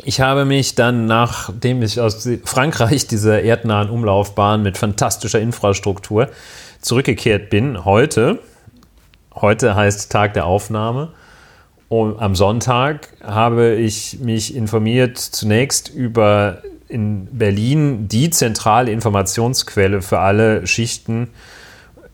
Ich 0.03 0.22
habe 0.22 0.46
mich 0.46 0.75
dann, 0.75 1.06
nachdem 1.06 1.84
ich 1.84 2.00
aus 2.00 2.27
Frankreich 2.46 3.08
dieser 3.08 3.42
erdnahen 3.42 3.89
Umlaufbahn 3.89 4.62
mit 4.62 4.77
fantastischer 4.77 5.39
Infrastruktur 5.39 6.30
zurückgekehrt 6.82 7.50
bin, 7.50 7.86
heute, 7.86 8.39
heute 9.36 9.75
heißt 9.75 10.12
Tag 10.12 10.34
der 10.34 10.46
Aufnahme, 10.46 11.10
und 11.89 12.20
am 12.20 12.34
Sonntag 12.34 13.10
habe 13.24 13.75
ich 13.75 14.18
mich 14.20 14.56
informiert 14.56 15.20
zunächst 15.20 15.89
über 15.89 16.63
in 16.88 17.27
Berlin 17.32 18.08
die 18.08 18.32
zentrale 18.32 18.92
Informationsquelle 18.92 20.01
für 20.01 20.18
alle 20.18 20.65
Schichten, 20.65 21.30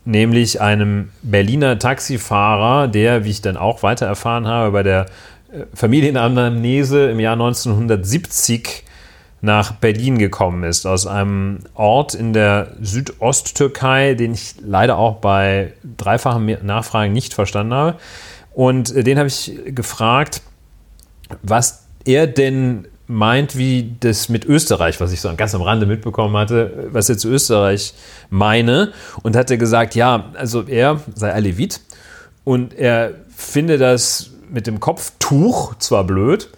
nämlich 0.09 0.59
einem 0.59 1.09
Berliner 1.21 1.77
Taxifahrer, 1.77 2.87
der, 2.87 3.23
wie 3.25 3.29
ich 3.29 3.41
dann 3.41 3.57
auch 3.57 3.83
weiter 3.83 4.07
erfahren 4.07 4.47
habe, 4.47 4.71
bei 4.71 4.83
der 4.83 5.05
äh, 5.51 5.65
Familienanamnese 5.73 7.11
im 7.11 7.19
Jahr 7.19 7.33
1970 7.33 8.83
nach 9.41 9.73
Berlin 9.73 10.17
gekommen 10.17 10.63
ist, 10.63 10.85
aus 10.85 11.07
einem 11.07 11.59
Ort 11.75 12.13
in 12.13 12.33
der 12.33 12.73
Südosttürkei, 12.81 14.15
den 14.15 14.33
ich 14.33 14.55
leider 14.61 14.97
auch 14.97 15.17
bei 15.17 15.73
dreifachen 15.95 16.57
Nachfragen 16.63 17.13
nicht 17.13 17.33
verstanden 17.33 17.73
habe. 17.73 17.97
Und 18.53 18.93
äh, 18.95 19.03
den 19.03 19.17
habe 19.17 19.27
ich 19.27 19.59
gefragt, 19.67 20.41
was 21.43 21.85
er 22.03 22.25
denn 22.25 22.87
meint, 23.09 23.57
wie 23.57 23.95
das 23.99 24.29
mit 24.29 24.45
Österreich, 24.45 25.01
was 25.01 25.11
ich 25.11 25.19
so 25.19 25.35
ganz 25.35 25.55
am 25.55 25.63
Rande 25.63 25.87
mitbekommen 25.87 26.37
hatte, 26.37 26.89
was 26.91 27.09
er 27.09 27.17
zu 27.17 27.27
Österreich 27.29 27.95
meine. 28.29 28.93
Und 29.23 29.35
hat 29.35 29.49
er 29.49 29.57
gesagt, 29.57 29.95
ja, 29.95 30.31
also 30.35 30.61
er 30.61 31.01
sei 31.15 31.33
Alevit 31.33 31.81
und 32.43 32.73
er 32.75 33.15
finde 33.35 33.79
das 33.79 34.29
mit 34.51 34.67
dem 34.67 34.79
Kopftuch 34.79 35.75
zwar 35.79 36.03
blöd, 36.03 36.49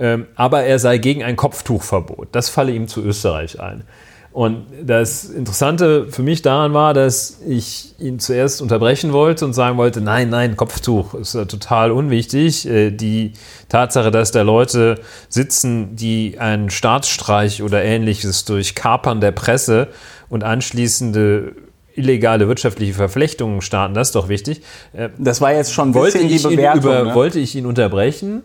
ähm, 0.00 0.26
aber 0.34 0.64
er 0.64 0.80
sei 0.80 0.98
gegen 0.98 1.22
ein 1.22 1.36
Kopftuchverbot. 1.36 2.28
Das 2.32 2.48
falle 2.48 2.72
ihm 2.72 2.88
zu 2.88 3.00
Österreich 3.00 3.60
ein. 3.60 3.84
Und 4.32 4.64
das 4.82 5.24
Interessante 5.24 6.06
für 6.10 6.22
mich 6.22 6.40
daran 6.40 6.72
war, 6.72 6.94
dass 6.94 7.38
ich 7.46 7.94
ihn 7.98 8.18
zuerst 8.18 8.62
unterbrechen 8.62 9.12
wollte 9.12 9.44
und 9.44 9.52
sagen 9.52 9.76
wollte, 9.76 10.00
nein, 10.00 10.30
nein, 10.30 10.56
Kopftuch 10.56 11.12
ist 11.12 11.34
ja 11.34 11.44
total 11.44 11.90
unwichtig. 11.90 12.66
Äh, 12.66 12.92
die 12.92 13.34
Tatsache, 13.68 14.10
dass 14.10 14.32
da 14.32 14.40
Leute 14.40 15.00
sitzen, 15.28 15.96
die 15.96 16.36
einen 16.38 16.70
Staatsstreich 16.70 17.62
oder 17.62 17.84
ähnliches 17.84 18.46
durch 18.46 18.74
Kapern 18.74 19.20
der 19.20 19.32
Presse 19.32 19.88
und 20.30 20.44
anschließende 20.44 21.52
illegale 21.94 22.48
wirtschaftliche 22.48 22.94
Verflechtungen 22.94 23.60
starten, 23.60 23.92
das 23.92 24.08
ist 24.08 24.14
doch 24.14 24.30
wichtig. 24.30 24.62
Äh, 24.94 25.10
das 25.18 25.42
war 25.42 25.52
jetzt 25.52 25.74
schon 25.74 25.92
wollte 25.92 26.18
ich 26.18 26.42
die 26.42 26.56
Bewertung. 26.56 26.80
Über, 26.80 27.04
ne? 27.04 27.14
Wollte 27.14 27.38
ich 27.38 27.54
ihn 27.54 27.66
unterbrechen 27.66 28.42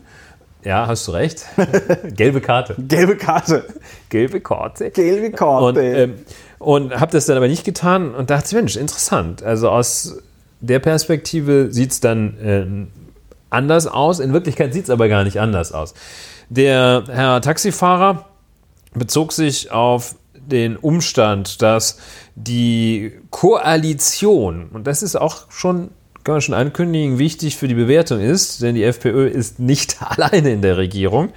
ja, 0.68 0.86
hast 0.86 1.08
du 1.08 1.12
recht. 1.14 1.46
Gelbe 2.16 2.42
Karte. 2.42 2.76
Gelbe 2.78 3.16
Karte. 3.16 3.64
Gelbe 4.10 4.42
Karte. 4.42 4.92
Gelbe 4.92 5.32
Karte. 5.32 5.66
Und, 5.66 5.78
ähm, 5.78 6.16
und 6.60 7.00
habe 7.00 7.12
das 7.12 7.26
dann 7.26 7.38
aber 7.38 7.48
nicht 7.48 7.64
getan 7.64 8.14
und 8.14 8.30
dachte, 8.30 8.54
Mensch, 8.54 8.76
interessant. 8.76 9.44
Also 9.44 9.70
aus 9.70 10.18
der 10.60 10.80
Perspektive 10.80 11.72
sieht 11.72 11.92
es 11.92 12.02
dann 12.02 12.38
äh, 12.40 12.66
anders 13.50 13.88
aus. 13.88 14.20
In 14.20 14.34
Wirklichkeit 14.34 14.74
sieht 14.74 14.84
es 14.84 14.90
aber 14.90 15.08
gar 15.08 15.24
nicht 15.24 15.40
anders 15.40 15.72
aus. 15.72 15.94
Der 16.50 17.06
Herr 17.08 17.40
Taxifahrer 17.40 18.26
bezog 18.94 19.32
sich 19.32 19.72
auf 19.72 20.16
den 20.36 20.76
Umstand, 20.76 21.62
dass 21.62 21.98
die 22.36 23.14
Koalition, 23.30 24.68
und 24.74 24.86
das 24.86 25.02
ist 25.02 25.16
auch 25.16 25.50
schon 25.50 25.92
kann 26.28 26.34
man 26.34 26.42
schon 26.42 26.56
ankündigen, 26.56 27.20
wichtig 27.20 27.56
für 27.56 27.70
die 27.70 27.74
Bewertung 27.74 28.20
ist, 28.20 28.62
denn 28.62 28.76
die 28.76 28.84
FPÖ 28.84 29.28
ist 29.28 29.60
nicht 29.60 29.96
alleine 30.02 30.52
in 30.52 30.62
der 30.62 30.76
Regierung. 30.76 31.30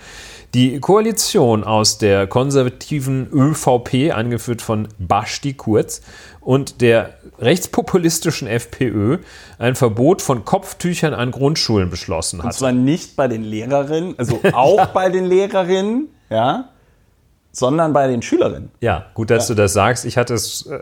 Die 0.52 0.80
Koalition 0.80 1.62
aus 1.62 1.98
der 1.98 2.26
konservativen 2.26 3.28
ÖVP, 3.32 4.12
angeführt 4.12 4.62
von 4.62 4.88
Basti 4.98 5.52
Kurz, 5.52 6.02
und 6.40 6.80
der 6.80 7.14
rechtspopulistischen 7.38 8.48
FPÖ 8.48 9.18
ein 9.60 9.76
Verbot 9.76 10.22
von 10.22 10.44
Kopftüchern 10.44 11.14
an 11.14 11.30
Grundschulen 11.30 11.88
beschlossen 11.88 12.40
hat. 12.40 12.46
Und 12.46 12.52
zwar 12.54 12.72
nicht 12.72 13.14
bei 13.14 13.28
den 13.28 13.44
Lehrerinnen, 13.44 14.16
also 14.18 14.40
auch 14.52 14.78
ja. 14.78 14.84
bei 14.86 15.08
den 15.08 15.24
Lehrerinnen, 15.24 16.08
ja, 16.30 16.70
sondern 17.52 17.92
bei 17.92 18.06
den 18.06 18.22
Schülerinnen. 18.22 18.70
Ja, 18.80 19.06
gut, 19.14 19.30
dass 19.30 19.48
ja. 19.48 19.54
du 19.54 19.62
das 19.62 19.72
sagst. 19.72 20.04
Ich 20.04 20.16
hatte 20.16 20.34
es 20.34 20.66
äh, 20.66 20.80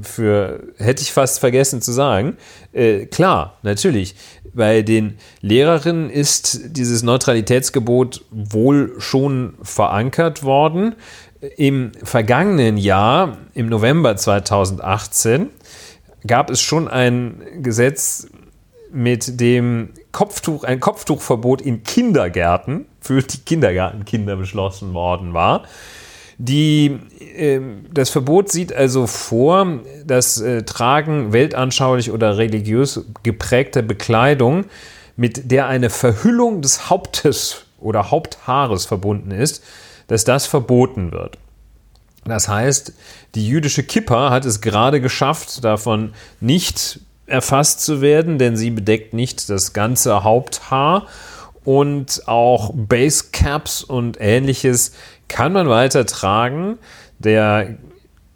für, 0.00 0.62
hätte 0.76 1.02
ich 1.02 1.12
fast 1.12 1.40
vergessen 1.40 1.80
zu 1.80 1.92
sagen. 1.92 2.36
Äh, 2.72 3.06
klar, 3.06 3.58
natürlich. 3.62 4.14
Bei 4.54 4.82
den 4.82 5.16
Lehrerinnen 5.40 6.10
ist 6.10 6.76
dieses 6.76 7.02
Neutralitätsgebot 7.02 8.24
wohl 8.30 8.94
schon 8.98 9.54
verankert 9.62 10.42
worden. 10.42 10.94
Im 11.56 11.92
vergangenen 12.02 12.76
Jahr, 12.76 13.38
im 13.54 13.68
November 13.68 14.16
2018, 14.16 15.48
gab 16.26 16.50
es 16.50 16.60
schon 16.60 16.88
ein 16.88 17.42
Gesetz, 17.62 18.28
mit 18.92 19.40
dem 19.40 19.90
Kopftuch, 20.12 20.64
ein 20.64 20.78
Kopftuchverbot 20.78 21.62
in 21.62 21.82
Kindergärten 21.82 22.86
für 23.00 23.22
die 23.22 23.38
Kindergartenkinder 23.38 24.36
beschlossen 24.36 24.92
worden 24.92 25.32
war. 25.32 25.64
Die, 26.44 26.98
äh, 27.36 27.60
das 27.94 28.10
Verbot 28.10 28.50
sieht 28.50 28.72
also 28.72 29.06
vor, 29.06 29.78
das 30.04 30.40
äh, 30.40 30.64
Tragen 30.64 31.32
weltanschaulich 31.32 32.10
oder 32.10 32.36
religiös 32.36 33.04
geprägter 33.22 33.82
Bekleidung, 33.82 34.64
mit 35.14 35.52
der 35.52 35.68
eine 35.68 35.88
Verhüllung 35.88 36.60
des 36.60 36.90
Hauptes 36.90 37.66
oder 37.78 38.10
Haupthaares 38.10 38.86
verbunden 38.86 39.30
ist, 39.30 39.62
dass 40.08 40.24
das 40.24 40.46
verboten 40.46 41.12
wird. 41.12 41.38
Das 42.24 42.48
heißt, 42.48 42.92
die 43.36 43.46
jüdische 43.46 43.84
Kippa 43.84 44.30
hat 44.30 44.44
es 44.44 44.60
gerade 44.60 45.00
geschafft, 45.00 45.62
davon 45.62 46.12
nicht 46.40 46.98
erfasst 47.26 47.82
zu 47.82 48.00
werden, 48.00 48.38
denn 48.38 48.56
sie 48.56 48.70
bedeckt 48.70 49.14
nicht 49.14 49.48
das 49.48 49.74
ganze 49.74 50.24
Haupthaar 50.24 51.06
und 51.64 52.26
auch 52.26 52.72
Basecaps 52.74 53.84
und 53.84 54.16
ähnliches 54.20 54.92
kann 55.32 55.52
man 55.52 55.68
weiter 55.68 56.06
tragen. 56.06 56.78
Der 57.18 57.76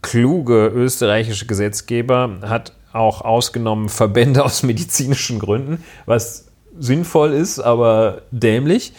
kluge 0.03 0.67
österreichische 0.69 1.47
Gesetzgeber 1.47 2.39
hat 2.43 2.73
auch 2.93 3.21
ausgenommen 3.21 3.89
Verbände 3.89 4.45
aus 4.45 4.63
medizinischen 4.63 5.39
Gründen, 5.39 5.85
was 6.07 6.49
sinnvoll 6.79 7.33
ist, 7.33 7.61
aber 7.61 8.23
dämlich. 8.31 8.93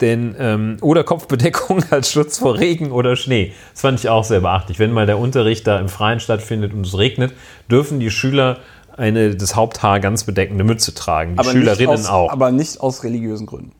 Denn, 0.00 0.36
ähm, 0.38 0.76
oder 0.82 1.04
Kopfbedeckung 1.04 1.82
als 1.90 2.12
Schutz 2.12 2.38
vor 2.38 2.58
Regen 2.58 2.92
oder 2.92 3.16
Schnee. 3.16 3.52
Das 3.72 3.80
fand 3.80 3.98
ich 3.98 4.10
auch 4.10 4.24
sehr 4.24 4.40
beachtlich. 4.40 4.78
Wenn 4.78 4.92
mal 4.92 5.06
der 5.06 5.18
Unterricht 5.18 5.66
da 5.66 5.78
im 5.78 5.88
Freien 5.88 6.20
stattfindet 6.20 6.74
und 6.74 6.86
es 6.86 6.98
regnet, 6.98 7.32
dürfen 7.70 7.98
die 7.98 8.10
Schüler 8.10 8.58
eine 8.96 9.36
das 9.36 9.56
Haupthaar 9.56 10.00
ganz 10.00 10.24
bedeckende 10.24 10.64
Mütze 10.64 10.94
tragen. 10.94 11.34
Die 11.34 11.38
aber 11.38 11.50
Schülerinnen 11.50 11.94
aus, 11.94 12.08
auch. 12.08 12.30
Aber 12.30 12.50
nicht 12.50 12.80
aus 12.80 13.04
religiösen 13.04 13.46
Gründen. 13.46 13.72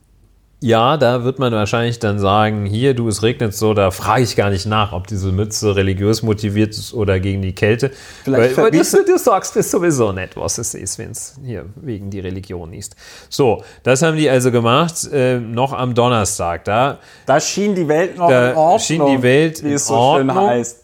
Ja, 0.61 0.97
da 0.97 1.23
wird 1.23 1.39
man 1.39 1.53
wahrscheinlich 1.53 1.99
dann 1.99 2.19
sagen, 2.19 2.65
hier, 2.65 2.95
du, 2.95 3.09
es 3.09 3.23
regnet 3.23 3.55
so, 3.55 3.75
da 3.75 3.91
frage 3.91 4.23
ich 4.23 4.37
gar 4.37 4.49
nicht 4.49 4.65
nach, 4.65 4.93
ob 4.95 5.07
diese 5.07 5.31
Mütze 5.31 5.77
religiös 5.77 6.23
motiviert 6.23 6.71
ist 6.71 6.95
oder 6.95 7.21
gegen 7.21 7.43
die 7.43 7.55
Kälte. 7.55 7.91
Vielleicht 8.25 8.57
Weil, 8.57 8.71
verbieten- 8.73 9.05
du, 9.07 9.13
du 9.13 9.19
sagst 9.19 9.55
es 9.59 9.71
sowieso 9.71 10.13
nicht, 10.13 10.35
was 10.35 10.57
es 10.57 10.73
ist, 10.73 10.99
wenn 10.99 11.11
es 11.11 11.35
hier 11.45 11.67
wegen 11.77 12.09
die 12.09 12.21
Religion 12.21 12.73
ist. 12.73 12.97
So, 13.29 13.65
das 13.83 14.01
haben 14.01 14.17
die 14.17 14.31
also 14.31 14.51
gemacht, 14.51 15.07
äh, 15.13 15.39
noch 15.39 15.75
am 15.75 15.95
Donnerstag. 15.95 16.65
Da 16.65 17.01
Da 17.27 17.39
schien 17.39 17.75
die 17.75 17.87
Welt 17.87 18.17
noch 18.17 18.31
Da 18.31 18.51
in 18.53 18.57
Ordnung. 18.57 18.79
schien 18.81 19.07
die 19.07 19.23
Welt 19.23 19.63
wie 19.63 19.75
es 19.75 19.87
so 19.89 19.95
Ordnung. 19.95 20.37
schön 20.37 20.47
heißt. 20.47 20.79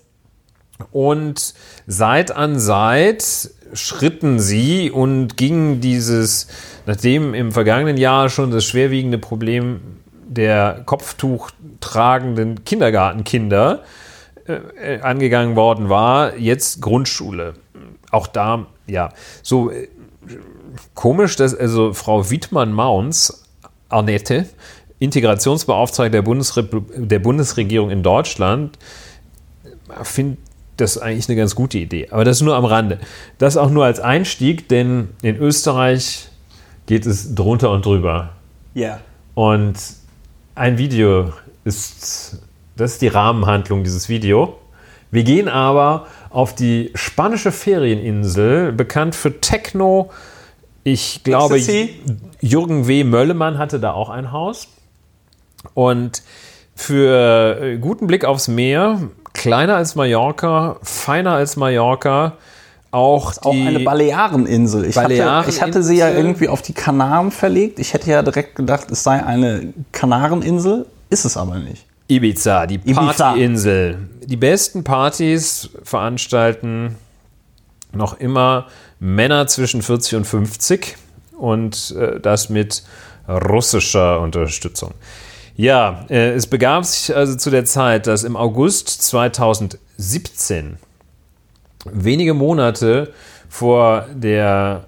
Und 0.90 1.54
Seit 1.86 2.30
an 2.30 2.58
Seit 2.58 3.50
schritten 3.72 4.38
sie 4.38 4.90
und 4.90 5.36
gingen 5.38 5.80
dieses, 5.80 6.46
nachdem 6.86 7.34
im 7.34 7.52
vergangenen 7.52 7.96
Jahr 7.96 8.28
schon 8.28 8.50
das 8.50 8.64
schwerwiegende 8.64 9.18
Problem 9.18 9.80
der 10.26 10.82
Kopftuch 10.86 11.50
tragenden 11.80 12.64
Kindergartenkinder 12.64 13.82
äh, 14.46 15.00
angegangen 15.00 15.56
worden 15.56 15.88
war, 15.88 16.36
jetzt 16.36 16.80
Grundschule. 16.80 17.54
Auch 18.10 18.26
da, 18.26 18.66
ja, 18.86 19.10
so 19.42 19.70
äh, 19.70 19.88
komisch, 20.94 21.36
dass 21.36 21.54
also 21.54 21.92
Frau 21.92 22.30
Wittmann-Mauns, 22.30 23.44
Annette, 23.88 24.46
Integrationsbeauftragte 24.98 26.12
der, 26.12 26.22
Bundesrepub 26.22 26.86
der 26.94 27.18
Bundesregierung 27.18 27.90
in 27.90 28.02
Deutschland, 28.02 28.78
findet 30.02 30.38
das 30.76 30.98
eigentlich 30.98 31.28
eine 31.28 31.36
ganz 31.36 31.54
gute 31.54 31.78
Idee. 31.78 32.08
Aber 32.10 32.24
das 32.24 32.40
nur 32.40 32.56
am 32.56 32.64
Rande. 32.64 32.98
Das 33.38 33.56
auch 33.56 33.70
nur 33.70 33.84
als 33.84 34.00
Einstieg, 34.00 34.68
denn 34.68 35.08
in 35.22 35.36
Österreich 35.36 36.28
geht 36.92 37.06
es 37.06 37.34
drunter 37.34 37.70
und 37.70 37.86
drüber. 37.86 38.34
Ja. 38.74 39.00
Und 39.32 39.76
ein 40.54 40.76
Video 40.76 41.32
ist, 41.64 42.42
das 42.76 42.92
ist 42.92 43.00
die 43.00 43.08
Rahmenhandlung 43.08 43.82
dieses 43.82 44.10
Video. 44.10 44.58
Wir 45.10 45.24
gehen 45.24 45.48
aber 45.48 46.06
auf 46.28 46.54
die 46.54 46.90
spanische 46.94 47.50
Ferieninsel, 47.50 48.72
bekannt 48.72 49.14
für 49.14 49.40
Techno. 49.40 50.10
Ich 50.84 51.24
glaube? 51.24 51.58
Jürgen 52.42 52.86
W. 52.86 53.04
Möllemann 53.04 53.56
hatte 53.56 53.80
da 53.80 53.92
auch 53.92 54.10
ein 54.10 54.30
Haus. 54.30 54.68
Und 55.72 56.22
für 56.74 57.58
äh, 57.58 57.78
guten 57.78 58.06
Blick 58.06 58.26
aufs 58.26 58.48
Meer, 58.48 59.00
kleiner 59.32 59.76
als 59.76 59.94
Mallorca, 59.94 60.76
feiner 60.82 61.32
als 61.32 61.56
Mallorca, 61.56 62.36
auch, 62.92 63.32
Auch 63.40 63.52
die 63.52 63.66
eine 63.66 63.80
Baleareninsel. 63.80 64.84
Ich, 64.84 64.96
hatte, 64.96 65.14
ich 65.48 65.62
hatte 65.62 65.82
sie 65.82 65.96
ja 65.96 66.10
irgendwie 66.10 66.48
auf 66.48 66.62
die 66.62 66.74
Kanaren 66.74 67.30
verlegt. 67.30 67.78
Ich 67.78 67.94
hätte 67.94 68.10
ja 68.10 68.22
direkt 68.22 68.54
gedacht, 68.54 68.90
es 68.90 69.02
sei 69.02 69.24
eine 69.24 69.72
Kanareninsel. 69.92 70.86
Ist 71.08 71.24
es 71.24 71.36
aber 71.36 71.58
nicht. 71.58 71.86
Ibiza, 72.08 72.66
die. 72.66 72.78
Partyinsel. 72.78 73.98
Die 74.24 74.36
besten 74.36 74.84
Partys 74.84 75.70
veranstalten 75.82 76.96
noch 77.92 78.20
immer 78.20 78.66
Männer 79.00 79.46
zwischen 79.46 79.82
40 79.82 80.16
und 80.16 80.24
50 80.26 80.96
und 81.38 81.94
äh, 81.98 82.20
das 82.20 82.50
mit 82.50 82.82
russischer 83.28 84.20
Unterstützung. 84.20 84.92
Ja, 85.56 86.04
äh, 86.08 86.32
es 86.32 86.46
begab 86.46 86.84
sich 86.84 87.14
also 87.14 87.36
zu 87.36 87.50
der 87.50 87.64
Zeit, 87.64 88.06
dass 88.06 88.24
im 88.24 88.36
August 88.36 89.02
2017, 89.02 90.78
wenige 91.84 92.34
Monate 92.34 93.12
vor 93.48 94.06
der 94.14 94.84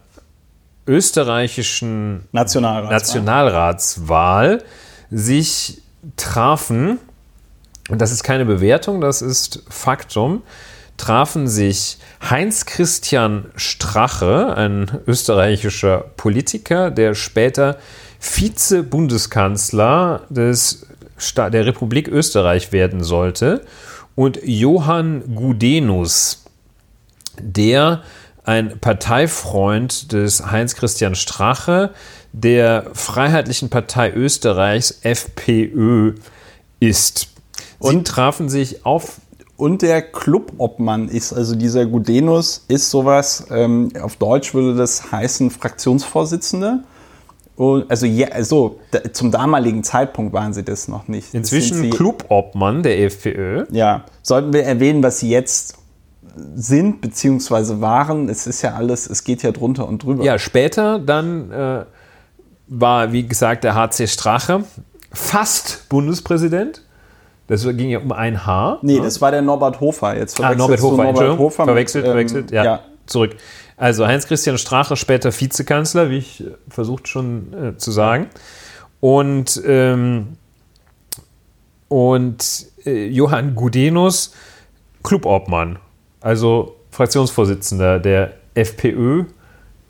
österreichischen 0.87 2.27
Nationalrat. 2.33 2.91
Nationalratswahl 2.91 4.63
sich 5.11 5.83
trafen, 6.17 6.99
und 7.89 8.01
das 8.01 8.13
ist 8.13 8.23
keine 8.23 8.45
Bewertung, 8.45 9.01
das 9.01 9.23
ist 9.23 9.63
Faktum, 9.69 10.43
trafen 10.97 11.49
sich 11.49 11.99
Heinz-Christian 12.29 13.47
Strache, 13.57 14.55
ein 14.57 14.91
österreichischer 15.07 16.05
Politiker, 16.17 16.91
der 16.91 17.15
später 17.15 17.79
Vize-Bundeskanzler 18.21 20.23
des 20.29 20.87
Sta- 21.17 21.51
der 21.51 21.67
Republik 21.67 22.09
Österreich 22.09 22.73
werden 22.73 23.03
sollte, 23.03 23.63
und 24.15 24.39
Johann 24.45 25.35
Gudenus, 25.35 26.44
der 27.41 28.03
ein 28.45 28.79
Parteifreund 28.81 30.13
des 30.13 30.51
Heinz-Christian 30.51 31.15
Strache, 31.15 31.91
der 32.33 32.87
Freiheitlichen 32.93 33.71
Partei 33.71 34.13
Österreichs, 34.13 34.99
FPÖ, 35.03 36.15
ist. 36.81 37.29
Sie 37.81 37.89
Und- 37.89 38.07
trafen 38.07 38.49
sich 38.49 38.85
auf 38.85 39.21
Und 39.57 39.83
der 39.83 40.03
Clubobmann 40.03 41.09
ist, 41.09 41.33
also 41.33 41.55
dieser 41.55 41.87
Gudenus, 41.87 42.65
ist 42.67 42.91
sowas, 42.91 43.47
ähm, 43.51 43.91
auf 44.03 44.17
Deutsch 44.17 44.53
würde 44.53 44.75
das 44.75 45.13
heißen 45.13 45.51
Fraktionsvorsitzende. 45.53 46.81
Und, 47.55 47.89
also, 47.89 48.05
ja, 48.05 48.29
also 48.33 48.81
da, 48.91 49.13
zum 49.13 49.31
damaligen 49.31 49.85
Zeitpunkt 49.85 50.33
waren 50.33 50.53
sie 50.53 50.65
das 50.65 50.89
noch 50.89 51.07
nicht. 51.07 51.33
Inzwischen 51.35 51.89
Clubobmann 51.91 52.83
der 52.83 53.01
FPÖ. 53.05 53.65
Ja, 53.71 54.05
sollten 54.23 54.53
wir 54.53 54.65
erwähnen, 54.65 55.05
was 55.05 55.21
sie 55.21 55.31
jetzt 55.31 55.77
sind 56.55 57.01
bzw. 57.01 57.81
waren. 57.81 58.29
Es 58.29 58.47
ist 58.47 58.63
ja 58.63 58.75
alles, 58.75 59.09
es 59.09 59.25
geht 59.25 59.43
ja 59.43 59.53
drunter 59.53 59.89
und 59.89 60.03
drüber. 60.03 60.25
Ja, 60.25 60.39
später 60.39 60.99
dann 60.99 61.51
äh, 61.51 61.85
war, 62.69 63.13
wie 63.13 63.27
gesagt, 63.27 63.65
der 63.65 63.75
HC 63.75 64.07
Strache 64.07 64.65
fast 65.13 65.89
Bundespräsident. 65.89 66.83
Das 67.47 67.65
ging 67.65 67.91
ja 67.91 67.99
um 67.99 68.13
ein 68.13 68.47
Haar. 68.47 68.79
Nee, 68.83 69.01
das 69.01 69.21
war 69.21 69.31
der 69.31 69.43
Norbert 69.43 69.81
Hofer. 69.81 70.17
Jetzt 70.17 70.41
Ah, 70.41 70.55
verwechselst 70.55 70.59
Norbert 70.59 70.81
du 70.81 70.85
Hofer, 70.85 70.97
Norbert 70.97 71.09
Entschuldigung. 71.11 71.39
Hofer 71.39 71.63
mit, 71.63 71.69
verwechselt, 71.69 72.05
ähm, 72.05 72.11
verwechselt, 72.11 72.51
ja, 72.51 72.81
zurück. 73.07 73.37
Also 73.77 74.07
Heinz-Christian 74.07 74.57
Strache, 74.57 74.97
später 74.97 75.33
Vizekanzler, 75.39 76.09
wie 76.11 76.19
ich 76.19 76.41
äh, 76.41 76.53
versucht 76.69 77.09
schon 77.09 77.53
äh, 77.53 77.77
zu 77.77 77.91
sagen. 77.91 78.29
Und, 79.01 79.61
ähm, 79.67 80.39
und 81.89 82.67
äh, 82.87 83.09
Johann 83.09 83.55
Gudenus, 83.55 84.33
Clubobmann, 85.03 85.79
also 86.25 86.77
Fraktionsvorsitzender 86.91 88.01
der 88.01 88.33
FPÖ 88.55 89.25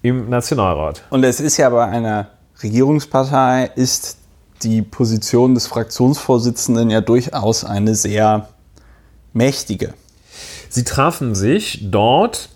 im 0.02 0.28
Nationalrat. 0.28 1.04
Und 1.10 1.24
es 1.24 1.38
ist 1.38 1.56
ja 1.56 1.70
bei 1.70 1.84
einer 1.84 2.28
Regierungspartei 2.62 3.70
ist 3.76 4.18
die 4.62 4.82
Position 4.82 5.54
des 5.54 5.68
Fraktionsvorsitzenden 5.68 6.90
ja 6.90 7.00
durchaus 7.00 7.64
eine 7.64 7.94
sehr 7.94 8.48
mächtige. 9.32 9.94
Sie 10.68 10.82
trafen 10.82 11.36
sich 11.36 11.88
dort, 11.90 12.48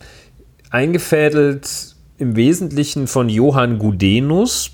eingefädelt 0.71 1.95
im 2.19 2.35
Wesentlichen 2.35 3.07
von 3.07 3.29
Johann 3.29 3.79
Gudenus, 3.79 4.73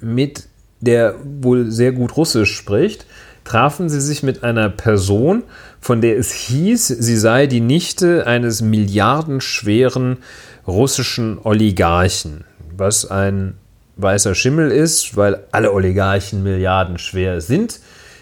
mit 0.00 0.48
der 0.80 1.16
wohl 1.22 1.70
sehr 1.70 1.92
gut 1.92 2.16
Russisch 2.16 2.56
spricht, 2.56 3.06
trafen 3.44 3.88
sie 3.88 4.00
sich 4.00 4.22
mit 4.22 4.44
einer 4.44 4.70
Person, 4.70 5.44
von 5.82 6.00
der 6.00 6.16
es 6.16 6.32
hieß, 6.32 6.86
sie 6.86 7.16
sei 7.16 7.46
die 7.46 7.60
Nichte 7.60 8.26
eines 8.26 8.62
milliardenschweren 8.62 10.18
russischen 10.66 11.38
Oligarchen, 11.42 12.44
was 12.74 13.10
ein 13.10 13.54
weißer 13.96 14.34
Schimmel 14.34 14.70
ist, 14.70 15.16
weil 15.16 15.44
alle 15.50 15.72
Oligarchen 15.72 16.42
milliardenschwer 16.44 17.40
sind. 17.40 17.80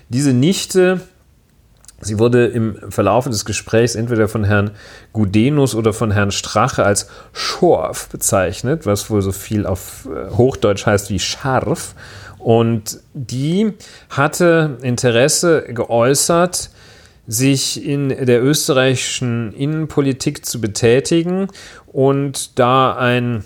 Diese 0.08 0.32
Nichte 0.32 1.02
Sie 2.02 2.18
wurde 2.18 2.46
im 2.46 2.78
Verlauf 2.90 3.26
des 3.26 3.44
Gesprächs 3.44 3.94
entweder 3.94 4.26
von 4.26 4.44
Herrn 4.44 4.70
Gudenus 5.12 5.74
oder 5.74 5.92
von 5.92 6.10
Herrn 6.10 6.30
Strache 6.30 6.82
als 6.82 7.08
Schorf 7.34 8.08
bezeichnet, 8.08 8.86
was 8.86 9.10
wohl 9.10 9.20
so 9.20 9.32
viel 9.32 9.66
auf 9.66 10.08
äh, 10.08 10.30
Hochdeutsch 10.30 10.86
heißt 10.86 11.10
wie 11.10 11.18
scharf. 11.18 11.94
Und 12.38 13.00
die 13.12 13.74
hatte 14.08 14.78
Interesse 14.80 15.64
geäußert, 15.68 16.70
sich 17.26 17.84
in 17.84 18.08
der 18.08 18.42
österreichischen 18.42 19.52
Innenpolitik 19.52 20.44
zu 20.44 20.60
betätigen 20.60 21.48
und 21.86 22.58
da 22.58 22.96
ein 22.96 23.44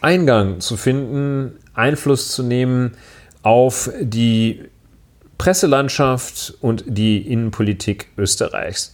Eingang 0.00 0.60
zu 0.60 0.76
finden, 0.76 1.54
Einfluss 1.74 2.30
zu 2.30 2.42
nehmen 2.42 2.92
auf 3.42 3.90
die 4.00 4.62
Presselandschaft 5.38 6.54
und 6.60 6.84
die 6.86 7.18
Innenpolitik 7.18 8.08
Österreichs. 8.16 8.92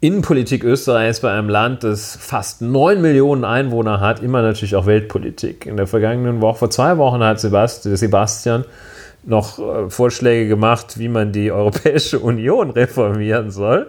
Innenpolitik 0.00 0.64
Österreichs 0.64 1.20
bei 1.20 1.30
einem 1.30 1.50
Land, 1.50 1.84
das 1.84 2.16
fast 2.18 2.62
9 2.62 3.02
Millionen 3.02 3.44
Einwohner 3.44 4.00
hat, 4.00 4.22
immer 4.22 4.40
natürlich 4.40 4.74
auch 4.74 4.86
Weltpolitik. 4.86 5.66
In 5.66 5.76
der 5.76 5.86
vergangenen 5.86 6.40
Woche, 6.40 6.58
vor 6.58 6.70
zwei 6.70 6.96
Wochen, 6.96 7.22
hat 7.22 7.38
Sebastian, 7.38 7.96
Sebastian 7.96 8.64
noch 9.24 9.58
äh, 9.58 9.90
Vorschläge 9.90 10.48
gemacht, 10.48 10.98
wie 10.98 11.08
man 11.08 11.32
die 11.32 11.50
Europäische 11.52 12.18
Union 12.20 12.70
reformieren 12.70 13.50
soll. 13.50 13.88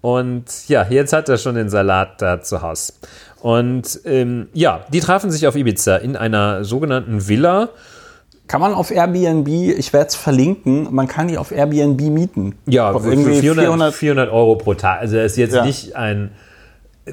Und 0.00 0.44
ja, 0.68 0.86
jetzt 0.88 1.12
hat 1.12 1.28
er 1.28 1.36
schon 1.36 1.56
den 1.56 1.68
Salat 1.68 2.22
da 2.22 2.40
zu 2.40 2.62
Hause. 2.62 2.94
Und 3.40 4.00
ähm, 4.04 4.48
ja, 4.54 4.84
die 4.92 5.00
trafen 5.00 5.30
sich 5.30 5.46
auf 5.46 5.56
Ibiza 5.56 5.96
in 5.96 6.16
einer 6.16 6.64
sogenannten 6.64 7.28
Villa, 7.28 7.70
Kann 8.46 8.60
man 8.60 8.74
auf 8.74 8.90
Airbnb, 8.90 9.48
ich 9.48 9.92
werde 9.92 10.08
es 10.08 10.14
verlinken, 10.16 10.88
man 10.90 11.06
kann 11.06 11.28
die 11.28 11.38
auf 11.38 11.52
Airbnb 11.52 12.00
mieten. 12.02 12.54
Ja, 12.66 12.90
auf 12.90 13.04
für 13.04 13.16
400, 13.16 13.94
400 13.94 14.30
Euro 14.32 14.56
pro 14.56 14.74
Tag. 14.74 15.00
Also 15.00 15.16
das 15.16 15.32
ist 15.32 15.38
jetzt 15.38 15.54
Ja. 15.54 15.64
nicht 15.64 15.96
ein. 15.96 16.30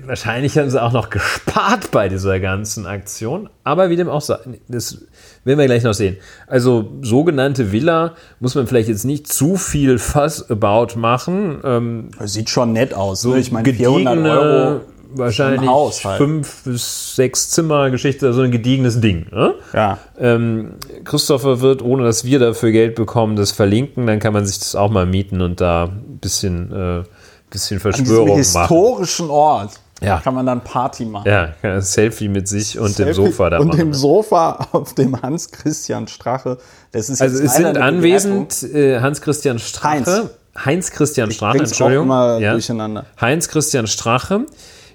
Wahrscheinlich 0.06 0.58
haben 0.58 0.70
sie 0.70 0.82
auch 0.82 0.92
noch 0.92 1.10
gespart 1.10 1.92
bei 1.92 2.10
dieser 2.10 2.40
ganzen 2.40 2.86
Aktion. 2.86 3.50
Aber 3.64 3.90
wie 3.90 3.96
dem 3.96 4.10
auch 4.10 4.22
sei, 4.22 4.38
das 4.68 5.06
werden 5.48 5.58
wir 5.60 5.66
gleich 5.66 5.84
noch 5.84 5.94
sehen. 5.94 6.18
Also 6.46 6.92
sogenannte 7.02 7.72
Villa 7.72 8.14
muss 8.40 8.54
man 8.54 8.68
vielleicht 8.68 8.90
jetzt 8.90 9.06
nicht 9.06 9.28
zu 9.32 9.56
viel 9.56 9.98
Fuss 9.98 10.50
about 10.52 11.00
machen. 11.00 11.60
Ähm, 11.64 12.10
Sieht 12.24 12.50
schon 12.52 12.74
nett 12.74 12.94
aus. 12.94 13.24
ne? 13.26 13.40
Ich 13.40 13.52
meine, 13.52 13.74
400 13.74 14.38
Euro. 14.38 14.82
wahrscheinlich 15.14 15.68
Haus 15.70 16.04
halt. 16.06 16.18
fünf 16.18 16.64
bis 16.66 17.16
sechs 17.16 17.50
Zimmer 17.50 17.90
Geschichte, 17.90 18.32
so 18.34 18.42
ein 18.42 18.52
gediegenes 18.52 19.00
Ding. 19.00 19.26
Ne? 19.32 19.56
Ja. 19.74 19.98
Ähm, 20.20 20.74
Christopher 21.06 21.62
wird, 21.62 21.82
ohne 21.82 22.04
dass 22.04 22.26
wir 22.26 22.40
dafür 22.40 22.72
Geld 22.72 22.96
bekommen, 22.96 23.36
das 23.36 23.52
verlinken. 23.52 24.06
Dann 24.06 24.20
kann 24.20 24.34
man 24.34 24.46
sich 24.46 24.60
das 24.60 24.76
auch 24.76 24.92
mal 24.92 25.06
mieten 25.06 25.42
und 25.42 25.62
da 25.62 25.86
ein 25.86 26.20
bisschen, 26.22 26.72
äh, 26.72 27.04
bisschen 27.50 27.78
An 27.78 27.82
Verschwörung 27.82 28.28
machen. 28.28 28.38
historischen 28.40 29.30
Ort 29.30 29.72
Ja. 30.02 30.20
kann 30.20 30.36
man 30.36 30.46
dann 30.46 30.64
Party 30.64 31.06
machen. 31.06 31.28
Ja, 31.28 31.82
Selfie 31.82 32.28
mit 32.28 32.48
sich 32.48 32.78
und 32.78 32.90
dem 33.00 33.06
Selfie 33.06 33.14
Sofa 33.14 33.50
da 33.50 33.58
Und 33.60 33.70
machen. 33.70 33.78
dem 33.80 33.94
Sofa 33.94 34.68
auf 34.72 34.94
dem 34.94 35.20
Hans-Christian 35.22 36.08
Strache. 36.08 36.60
Das 36.92 37.10
ist 37.10 37.22
also 37.22 37.44
es 37.44 37.56
sind 37.56 37.78
anwesend 37.78 38.62
äh, 38.64 39.00
Hans-Christian 39.00 39.58
Strache, 39.60 40.30
Heinz-Christian 40.64 41.32
Strache, 41.32 41.58
bring's 41.58 41.72
auch 41.82 41.88
Entschuldigung. 41.90 42.42
ja. 42.42 42.52
durcheinander. 42.54 43.06
Heinz-Christian 43.20 43.88
Strache, 43.88 44.46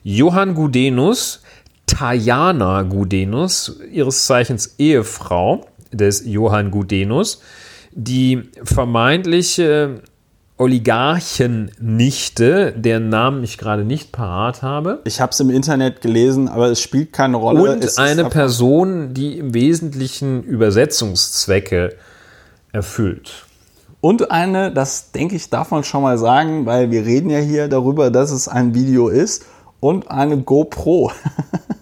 Johann 0.05 0.55
Gudenus, 0.55 1.43
Tajana 1.87 2.83
Gudenus, 2.83 3.77
ihres 3.91 4.27
Zeichens 4.27 4.75
Ehefrau 4.79 5.67
des 5.93 6.25
Johann 6.25 6.71
Gudenus, 6.71 7.41
die 7.93 8.51
vermeintliche 8.65 10.01
Oligarchennichte, 10.63 12.73
deren 12.77 13.09
Namen 13.09 13.43
ich 13.43 13.59
gerade 13.59 13.85
nicht 13.85 14.13
parat 14.13 14.63
habe. 14.63 15.01
Ich 15.05 15.21
habe 15.21 15.33
es 15.33 15.41
im 15.41 15.51
Internet 15.51 16.03
gelesen, 16.03 16.47
aber 16.47 16.71
es 16.71 16.81
spielt 16.81 17.13
keine 17.13 17.37
Rolle. 17.37 17.63
Es 17.63 17.75
Und 17.75 17.85
ist 17.85 17.99
eine 17.99 18.27
Person, 18.27 19.13
die 19.13 19.39
im 19.39 19.55
Wesentlichen 19.55 20.45
Übersetzungszwecke 20.45 21.97
erfüllt. 22.71 23.45
Und 24.01 24.31
eine, 24.31 24.73
das 24.73 25.11
denke 25.11 25.35
ich, 25.35 25.51
darf 25.51 25.73
man 25.73 25.83
schon 25.83 26.03
mal 26.03 26.17
sagen, 26.17 26.65
weil 26.65 26.93
wir 26.93 27.05
reden 27.05 27.31
ja 27.31 27.41
hier 27.41 27.67
darüber, 27.67 28.13
dass 28.13 28.31
es 28.31 28.47
ein 28.47 28.73
Video 28.73 29.09
ist. 29.09 29.45
Und 29.81 30.13
eine 30.13 30.39
GoPro. 30.39 31.11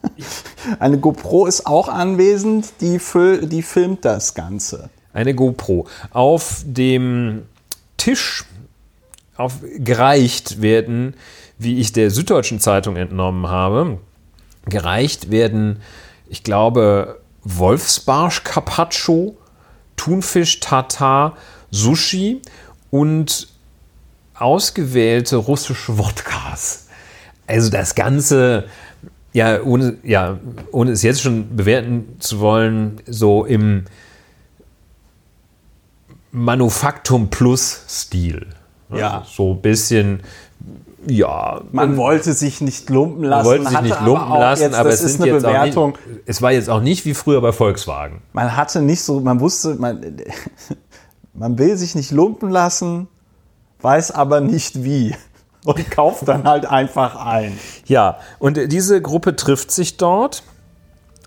eine 0.79 0.97
GoPro 0.97 1.45
ist 1.45 1.67
auch 1.67 1.89
anwesend, 1.89 2.73
die, 2.81 2.99
fil 2.99 3.47
die 3.47 3.61
filmt 3.61 4.07
das 4.07 4.33
Ganze. 4.33 4.89
Eine 5.13 5.35
GoPro. 5.35 5.87
Auf 6.13 6.63
dem 6.65 7.43
Tisch 7.99 8.47
auf, 9.41 9.61
gereicht 9.79 10.63
werden, 10.63 11.15
wie 11.59 11.79
ich 11.79 11.93
der 11.93 12.11
Süddeutschen 12.11 12.61
Zeitung 12.61 12.97
entnommen 12.97 13.49
habe, 13.49 13.99
gereicht 14.67 15.31
werden, 15.31 15.81
ich 16.29 16.43
glaube, 16.43 17.21
Wolfsbarsch 17.43 18.45
Carpaccio, 18.45 19.37
Thunfisch 19.97 20.61
Tartar, 20.61 21.37
Sushi 21.71 22.41
und 22.91 23.49
ausgewählte 24.35 25.37
russische 25.37 25.99
Wodkas. 25.99 26.89
Also 27.47 27.71
das 27.71 27.95
Ganze, 27.95 28.67
ja 29.33 29.61
ohne, 29.63 29.99
ja, 30.03 30.39
ohne 30.73 30.93
es 30.93 31.03
jetzt 31.03 31.21
schon 31.21 31.57
bewerten 31.57 32.17
zu 32.21 32.41
wollen, 32.41 33.01
so 33.07 33.45
im 33.45 33.85
Manufaktum 36.33 37.29
Plus 37.29 37.85
Stil. 37.89 38.47
Ja. 38.93 39.25
So 39.27 39.53
ein 39.53 39.61
bisschen, 39.61 40.23
ja. 41.07 41.61
Man 41.73 41.97
wollte 41.97 42.33
sich 42.33 42.61
nicht 42.61 42.91
lumpen 42.91 43.25
lassen. 43.25 43.47
wollte 43.47 43.69
sich 43.69 43.81
nicht 43.81 43.97
aber 43.97 44.07
lumpen 44.07 44.33
auch 44.33 44.41
lassen, 44.41 44.63
jetzt, 44.63 44.75
aber 44.75 44.91
es 44.91 45.03
ist 45.03 45.21
eine 45.21 45.33
Bewertung. 45.33 45.91
nicht, 45.93 46.21
es 46.27 46.43
war 46.43 46.53
jetzt 46.53 46.69
auch 46.69 46.81
nicht 46.81 47.05
wie 47.05 47.15
früher 47.15 47.41
bei 47.41 47.53
Volkswagen. 47.53 48.23
Man 48.33 48.57
hatte 48.57 48.83
nicht 48.83 49.03
so, 49.03 49.21
man 49.21 49.41
wusste, 49.41 49.75
man, 49.77 50.01
man 51.35 51.59
will 51.59 51.77
sich 51.77 51.95
nicht 51.95 52.11
lumpen 52.11 52.51
lassen, 52.51 53.09
weiß 53.81 54.11
aber 54.11 54.41
nicht 54.41 54.85
wie. 54.85 55.15
Und 55.65 55.91
kauft 55.91 56.27
dann 56.27 56.45
halt 56.45 56.65
einfach 56.65 57.17
ein. 57.17 57.59
Ja, 57.85 58.19
und 58.39 58.73
diese 58.73 59.03
Gruppe 59.03 59.37
trifft 59.37 59.71
sich 59.71 59.99
dort. 59.99 60.43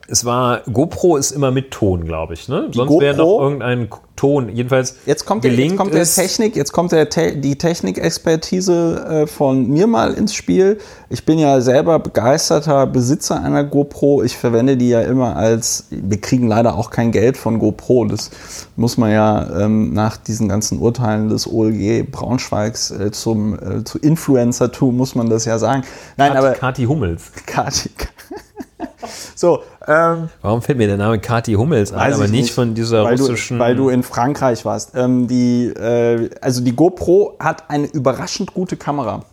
Es 0.07 0.25
war, 0.25 0.61
GoPro 0.71 1.15
ist 1.15 1.31
immer 1.31 1.51
mit 1.51 1.71
Ton, 1.71 2.03
glaube 2.03 2.33
ich, 2.33 2.49
ne? 2.49 2.69
Sonst 2.73 2.99
wäre 2.99 3.15
noch 3.15 3.39
irgendein 3.39 3.87
Ton. 4.17 4.49
Jedenfalls 4.49 4.97
Jetzt 5.05 5.25
kommt, 5.25 5.45
der, 5.45 5.53
jetzt 5.53 5.77
kommt 5.77 5.93
der 5.93 6.05
Technik, 6.05 6.55
jetzt 6.57 6.73
kommt 6.73 6.91
der 6.91 7.09
Te 7.09 7.37
die 7.37 7.57
Technikexpertise 7.57 9.05
äh, 9.23 9.27
von 9.27 9.69
mir 9.69 9.87
mal 9.87 10.13
ins 10.13 10.35
Spiel. 10.35 10.77
Ich 11.09 11.25
bin 11.25 11.39
ja 11.39 11.61
selber 11.61 11.99
begeisterter 11.99 12.85
Besitzer 12.85 13.41
einer 13.41 13.63
GoPro. 13.63 14.23
Ich 14.23 14.37
verwende 14.37 14.75
die 14.75 14.89
ja 14.89 15.01
immer 15.01 15.37
als, 15.37 15.87
wir 15.89 16.19
kriegen 16.19 16.47
leider 16.47 16.75
auch 16.75 16.89
kein 16.89 17.11
Geld 17.13 17.37
von 17.37 17.57
GoPro. 17.57 18.05
Das 18.05 18.29
muss 18.75 18.97
man 18.97 19.09
ja 19.11 19.61
ähm, 19.61 19.93
nach 19.93 20.17
diesen 20.17 20.49
ganzen 20.49 20.79
Urteilen 20.79 21.29
des 21.29 21.51
OLG 21.51 22.11
Braunschweigs 22.11 22.91
äh, 22.91 23.11
zum 23.11 23.55
äh, 23.55 23.83
zu 23.85 23.99
Influencer-Tum 23.99 24.97
muss 24.97 25.15
man 25.15 25.29
das 25.29 25.45
ja 25.45 25.57
sagen. 25.57 25.83
Nein, 26.17 26.35
aber 26.35 26.51
Kati 26.51 26.83
Hummels. 26.83 27.31
Kati. 27.45 27.89
so, 29.35 29.63
ähm, 29.87 30.29
Warum 30.41 30.61
fällt 30.61 30.77
mir 30.77 30.87
der 30.87 30.97
Name 30.97 31.19
Kati 31.19 31.53
Hummels 31.53 31.91
ein, 31.91 32.13
aber 32.13 32.25
ich 32.25 32.31
nicht, 32.31 32.53
von 32.53 32.73
dieser 32.73 33.03
weil 33.03 33.17
russischen. 33.17 33.57
Du, 33.57 33.63
weil 33.63 33.75
du 33.75 33.89
in 33.89 34.03
Frankreich 34.03 34.65
warst. 34.65 34.91
Ähm, 34.95 35.27
die, 35.27 35.67
äh, 35.67 36.29
also 36.41 36.61
die 36.61 36.75
GoPro 36.75 37.35
hat 37.39 37.69
eine 37.69 37.87
überraschend 37.87 38.53
gute 38.53 38.77
Kamera. 38.77 39.23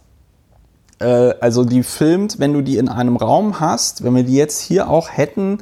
Äh, 1.00 1.34
also 1.40 1.64
die 1.64 1.82
filmt, 1.82 2.38
wenn 2.38 2.52
du 2.52 2.62
die 2.62 2.76
in 2.76 2.88
einem 2.88 3.16
Raum 3.16 3.60
hast, 3.60 4.04
wenn 4.04 4.14
wir 4.14 4.22
die 4.22 4.36
jetzt 4.36 4.60
hier 4.60 4.88
auch 4.88 5.10
hätten, 5.10 5.58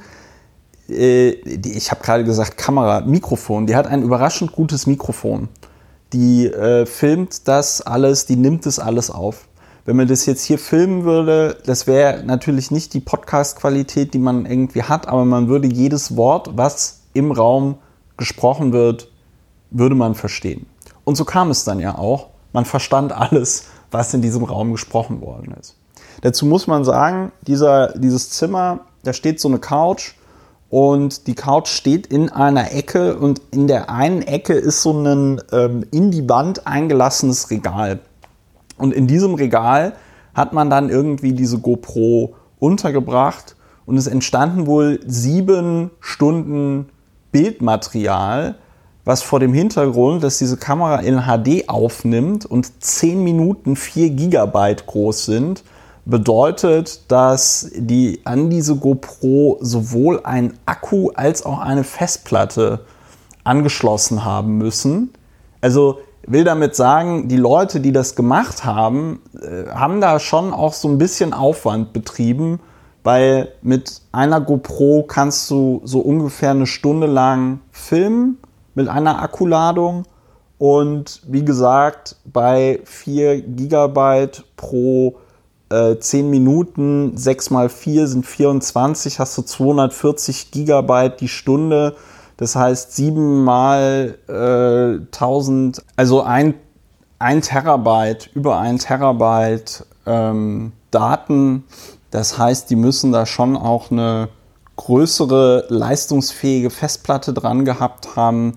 äh, 0.88 1.36
die, 1.44 1.72
ich 1.72 1.90
habe 1.90 2.02
gerade 2.02 2.24
gesagt 2.24 2.56
Kamera, 2.56 3.00
Mikrofon, 3.02 3.66
die 3.66 3.76
hat 3.76 3.86
ein 3.86 4.02
überraschend 4.02 4.52
gutes 4.52 4.86
Mikrofon. 4.86 5.48
Die 6.12 6.46
äh, 6.46 6.86
filmt 6.86 7.46
das 7.48 7.82
alles, 7.82 8.26
die 8.26 8.36
nimmt 8.36 8.64
das 8.66 8.78
alles 8.78 9.10
auf. 9.10 9.47
Wenn 9.88 9.96
man 9.96 10.06
das 10.06 10.26
jetzt 10.26 10.44
hier 10.44 10.58
filmen 10.58 11.04
würde, 11.04 11.56
das 11.64 11.86
wäre 11.86 12.22
natürlich 12.22 12.70
nicht 12.70 12.92
die 12.92 13.00
Podcast-Qualität, 13.00 14.12
die 14.12 14.18
man 14.18 14.44
irgendwie 14.44 14.82
hat, 14.82 15.08
aber 15.08 15.24
man 15.24 15.48
würde 15.48 15.66
jedes 15.66 16.14
Wort, 16.14 16.50
was 16.58 17.04
im 17.14 17.32
Raum 17.32 17.78
gesprochen 18.18 18.74
wird, 18.74 19.10
würde 19.70 19.94
man 19.94 20.14
verstehen. 20.14 20.66
Und 21.04 21.16
so 21.16 21.24
kam 21.24 21.50
es 21.50 21.64
dann 21.64 21.80
ja 21.80 21.96
auch. 21.96 22.26
Man 22.52 22.66
verstand 22.66 23.12
alles, 23.12 23.68
was 23.90 24.12
in 24.12 24.20
diesem 24.20 24.44
Raum 24.44 24.72
gesprochen 24.72 25.22
worden 25.22 25.54
ist. 25.58 25.74
Dazu 26.20 26.44
muss 26.44 26.66
man 26.66 26.84
sagen, 26.84 27.32
dieser, 27.46 27.98
dieses 27.98 28.28
Zimmer, 28.28 28.80
da 29.04 29.14
steht 29.14 29.40
so 29.40 29.48
eine 29.48 29.58
Couch 29.58 30.16
und 30.68 31.26
die 31.26 31.34
Couch 31.34 31.68
steht 31.68 32.08
in 32.08 32.28
einer 32.28 32.74
Ecke 32.74 33.16
und 33.16 33.40
in 33.52 33.68
der 33.68 33.88
einen 33.88 34.20
Ecke 34.20 34.52
ist 34.52 34.82
so 34.82 34.92
ein 34.92 35.40
ähm, 35.50 35.86
in 35.90 36.10
die 36.10 36.28
Wand 36.28 36.66
eingelassenes 36.66 37.50
Regal. 37.50 38.00
Und 38.78 38.94
in 38.94 39.06
diesem 39.06 39.34
Regal 39.34 39.94
hat 40.34 40.52
man 40.52 40.70
dann 40.70 40.88
irgendwie 40.88 41.32
diese 41.32 41.58
GoPro 41.58 42.34
untergebracht 42.58 43.56
und 43.86 43.96
es 43.96 44.06
entstanden 44.06 44.66
wohl 44.66 45.00
sieben 45.06 45.90
Stunden 46.00 46.88
Bildmaterial, 47.32 48.56
was 49.04 49.22
vor 49.22 49.40
dem 49.40 49.54
Hintergrund, 49.54 50.22
dass 50.22 50.38
diese 50.38 50.56
Kamera 50.56 51.00
in 51.00 51.22
HD 51.22 51.68
aufnimmt 51.68 52.44
und 52.46 52.82
10 52.82 53.24
Minuten 53.24 53.76
4 53.76 54.10
Gigabyte 54.10 54.86
groß 54.86 55.24
sind, 55.24 55.64
bedeutet, 56.04 57.10
dass 57.10 57.70
die 57.74 58.20
an 58.24 58.50
diese 58.50 58.76
GoPro 58.76 59.58
sowohl 59.60 60.20
ein 60.24 60.54
Akku 60.66 61.10
als 61.14 61.44
auch 61.44 61.58
eine 61.58 61.84
Festplatte 61.84 62.80
angeschlossen 63.44 64.24
haben 64.24 64.58
müssen. 64.58 65.10
Also 65.60 66.00
will 66.30 66.44
damit 66.44 66.76
sagen, 66.76 67.28
die 67.28 67.36
Leute, 67.36 67.80
die 67.80 67.92
das 67.92 68.14
gemacht 68.14 68.64
haben, 68.64 69.20
äh, 69.40 69.68
haben 69.70 70.00
da 70.00 70.18
schon 70.20 70.52
auch 70.52 70.72
so 70.72 70.88
ein 70.88 70.98
bisschen 70.98 71.32
Aufwand 71.32 71.92
betrieben, 71.92 72.60
weil 73.02 73.52
mit 73.62 74.02
einer 74.12 74.40
GoPro 74.40 75.04
kannst 75.08 75.50
du 75.50 75.80
so 75.84 76.00
ungefähr 76.00 76.50
eine 76.50 76.66
Stunde 76.66 77.06
lang 77.06 77.60
filmen 77.72 78.38
mit 78.74 78.88
einer 78.88 79.22
Akkuladung 79.22 80.04
und 80.58 81.22
wie 81.26 81.44
gesagt, 81.44 82.16
bei 82.24 82.80
4 82.84 83.42
Gigabyte 83.42 84.44
pro 84.56 85.16
äh, 85.70 85.96
10 85.96 86.28
Minuten, 86.28 87.16
6 87.16 87.50
mal 87.50 87.68
4 87.68 88.08
sind 88.08 88.26
24, 88.26 89.20
hast 89.20 89.38
du 89.38 89.42
240 89.42 90.50
Gigabyte 90.50 91.20
die 91.20 91.28
Stunde. 91.28 91.94
Das 92.38 92.54
heißt 92.56 92.94
7 92.94 93.44
mal 93.44 94.16
äh, 94.28 95.04
1000, 95.06 95.82
also 95.96 96.22
ein, 96.22 96.54
ein 97.18 97.42
Terabyte, 97.42 98.30
über 98.34 98.58
ein 98.60 98.78
Terabyte 98.78 99.84
ähm, 100.06 100.72
Daten. 100.92 101.64
Das 102.10 102.38
heißt, 102.38 102.70
die 102.70 102.76
müssen 102.76 103.12
da 103.12 103.26
schon 103.26 103.56
auch 103.56 103.90
eine 103.90 104.28
größere 104.76 105.66
leistungsfähige 105.68 106.70
Festplatte 106.70 107.34
dran 107.34 107.64
gehabt 107.64 108.14
haben. 108.14 108.54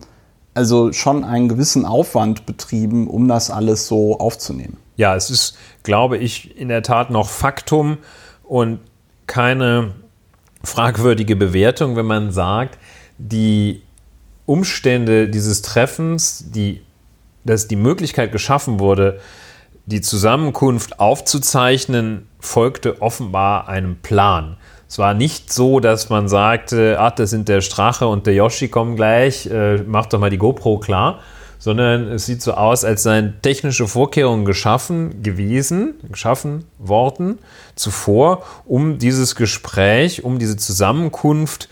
Also 0.54 0.94
schon 0.94 1.24
einen 1.24 1.50
gewissen 1.50 1.86
Aufwand 1.86 2.46
betrieben, 2.46 3.08
um 3.08 3.28
das 3.28 3.50
alles 3.50 3.88
so 3.88 4.20
aufzunehmen. 4.20 4.78
Ja, 4.96 5.16
es 5.16 5.32
ist, 5.32 5.58
glaube 5.82 6.18
ich, 6.18 6.56
in 6.56 6.68
der 6.68 6.84
Tat 6.84 7.10
noch 7.10 7.30
Faktum 7.30 7.98
und 8.44 8.80
keine 9.26 9.96
fragwürdige 10.64 11.36
Bewertung, 11.36 11.96
wenn 11.96 12.06
man 12.06 12.32
sagt, 12.32 12.78
die 13.30 13.82
Umstände 14.46 15.30
dieses 15.30 15.62
Treffens, 15.62 16.46
die, 16.52 16.82
dass 17.46 17.68
die 17.68 17.76
Möglichkeit 17.76 18.32
geschaffen 18.32 18.80
wurde, 18.80 19.20
die 19.86 20.02
Zusammenkunft 20.02 21.00
aufzuzeichnen, 21.00 22.28
folgte 22.40 23.02
offenbar 23.02 23.68
einem 23.68 23.98
Plan. 23.98 24.58
Es 24.88 24.98
war 24.98 25.14
nicht 25.14 25.54
so, 25.54 25.80
dass 25.80 26.10
man 26.10 26.28
sagte, 26.28 26.98
ach, 27.00 27.12
das 27.12 27.30
sind 27.30 27.48
der 27.48 27.62
Strache 27.62 28.08
und 28.08 28.28
der 28.28 28.34
Yoshi 28.34 28.68
kommen 28.68 28.96
gleich, 28.96 29.46
äh, 29.46 29.78
mach 29.78 30.08
doch 30.08 30.20
mal 30.20 30.30
die 30.30 30.38
GoPro 30.38 30.80
klar, 30.80 31.20
sondern 31.60 32.08
es 32.08 32.26
sieht 32.26 32.42
so 32.42 32.56
aus, 32.56 32.84
als 32.84 33.04
seien 33.04 33.36
technische 33.42 33.88
Vorkehrungen 33.88 34.46
geschaffen 34.46 35.24
gewesen, 35.24 35.94
geschaffen 36.10 36.66
worden 36.78 37.38
zuvor, 37.76 38.44
um 38.66 38.98
dieses 38.98 39.36
Gespräch, 39.36 40.24
um 40.24 40.40
diese 40.40 40.58
Zusammenkunft 40.58 41.70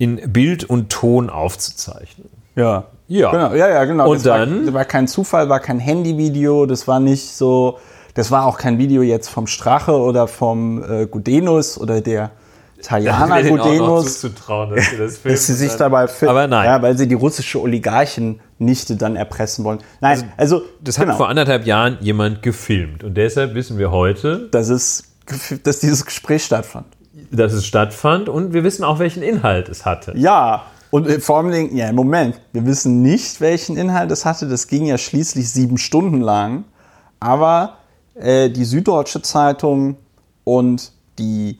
in 0.00 0.32
Bild 0.32 0.64
und 0.64 0.90
Ton 0.90 1.28
aufzuzeichnen. 1.28 2.28
Ja. 2.56 2.84
Ja, 3.06 3.32
genau, 3.32 3.54
ja, 3.54 3.68
ja, 3.68 3.84
genau. 3.84 4.08
Und 4.08 4.16
das 4.18 4.22
dann? 4.22 4.58
War, 4.58 4.64
das 4.64 4.74
war 4.74 4.84
kein 4.84 5.08
Zufall, 5.08 5.48
war 5.48 5.60
kein 5.60 5.78
Handyvideo, 5.78 6.64
das 6.64 6.86
war 6.88 7.00
nicht 7.00 7.32
so, 7.32 7.78
das 8.14 8.30
war 8.30 8.46
auch 8.46 8.56
kein 8.56 8.78
Video 8.78 9.02
jetzt 9.02 9.28
vom 9.28 9.46
Strache 9.48 9.92
oder 9.92 10.26
vom 10.28 10.82
äh, 10.82 11.06
Gudenus 11.06 11.76
oder 11.76 12.00
der 12.00 12.30
Tajana 12.82 13.42
Gudenus. 13.48 14.20
zuzutrauen, 14.20 14.70
dass 14.70 14.90
sie 14.90 14.96
das 14.96 15.22
dass 15.24 15.46
sie 15.46 15.54
sich 15.54 15.72
dabei 15.74 16.06
filmen. 16.06 16.30
Aber 16.30 16.46
nein. 16.46 16.66
Ja, 16.66 16.80
weil 16.80 16.96
sie 16.96 17.08
die 17.08 17.16
russische 17.16 17.60
Oligarchennichte 17.60 18.96
dann 18.96 19.16
erpressen 19.16 19.64
wollen. 19.64 19.80
Nein, 20.00 20.32
also, 20.36 20.62
Das 20.80 20.96
hat 20.96 21.06
genau, 21.06 21.16
vor 21.16 21.28
anderthalb 21.28 21.66
Jahren 21.66 21.98
jemand 22.00 22.42
gefilmt. 22.42 23.02
Und 23.04 23.16
deshalb 23.16 23.54
wissen 23.54 23.76
wir 23.76 23.90
heute, 23.90 24.48
dass, 24.50 24.68
es, 24.68 25.02
dass 25.64 25.80
dieses 25.80 26.06
Gespräch 26.06 26.44
stattfand. 26.44 26.86
Dass 27.30 27.52
es 27.52 27.66
stattfand 27.66 28.28
und 28.28 28.52
wir 28.52 28.64
wissen 28.64 28.84
auch, 28.84 28.98
welchen 28.98 29.22
Inhalt 29.22 29.68
es 29.68 29.84
hatte. 29.86 30.12
Ja, 30.16 30.64
und 30.90 31.06
äh, 31.06 31.20
vor 31.20 31.38
allem, 31.38 31.50
Dingen, 31.50 31.76
ja, 31.76 31.88
im 31.88 31.96
Moment, 31.96 32.40
wir 32.52 32.66
wissen 32.66 33.02
nicht, 33.02 33.40
welchen 33.40 33.76
Inhalt 33.76 34.10
es 34.10 34.24
hatte. 34.24 34.48
Das 34.48 34.66
ging 34.66 34.86
ja 34.86 34.98
schließlich 34.98 35.50
sieben 35.50 35.78
Stunden 35.78 36.20
lang. 36.20 36.64
Aber 37.20 37.76
äh, 38.14 38.50
die 38.50 38.64
Süddeutsche 38.64 39.22
Zeitung 39.22 39.96
und 40.44 40.92
die, 41.18 41.58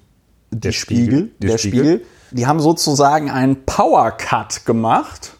die 0.51 0.61
Der 0.61 0.73
Spiegel, 0.73 1.05
Spiegel, 1.05 1.31
der 1.41 1.51
der 1.51 1.59
Spiegel. 1.59 1.81
Spiegel, 1.81 2.07
die 2.33 2.47
haben 2.47 2.61
sozusagen 2.61 3.31
einen 3.31 3.65
Power 3.65 4.11
Cut 4.13 4.65
gemacht. 4.67 5.37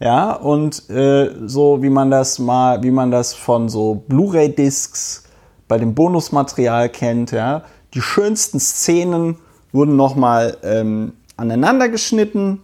Ja, 0.00 0.32
und 0.32 0.90
äh, 0.90 1.30
so 1.46 1.82
wie 1.82 1.88
man 1.88 2.10
das 2.10 2.38
mal, 2.38 2.82
wie 2.82 2.90
man 2.90 3.10
das 3.10 3.32
von 3.32 3.68
so 3.68 4.04
Blu-ray-Discs 4.08 5.24
bei 5.66 5.78
dem 5.78 5.94
Bonusmaterial 5.94 6.88
kennt, 6.88 7.30
ja, 7.30 7.62
die 7.94 8.02
schönsten 8.02 8.60
Szenen 8.60 9.38
wurden 9.74 9.96
nochmal 9.96 10.56
ähm, 10.62 11.12
aneinander 11.36 11.88
geschnitten. 11.88 12.62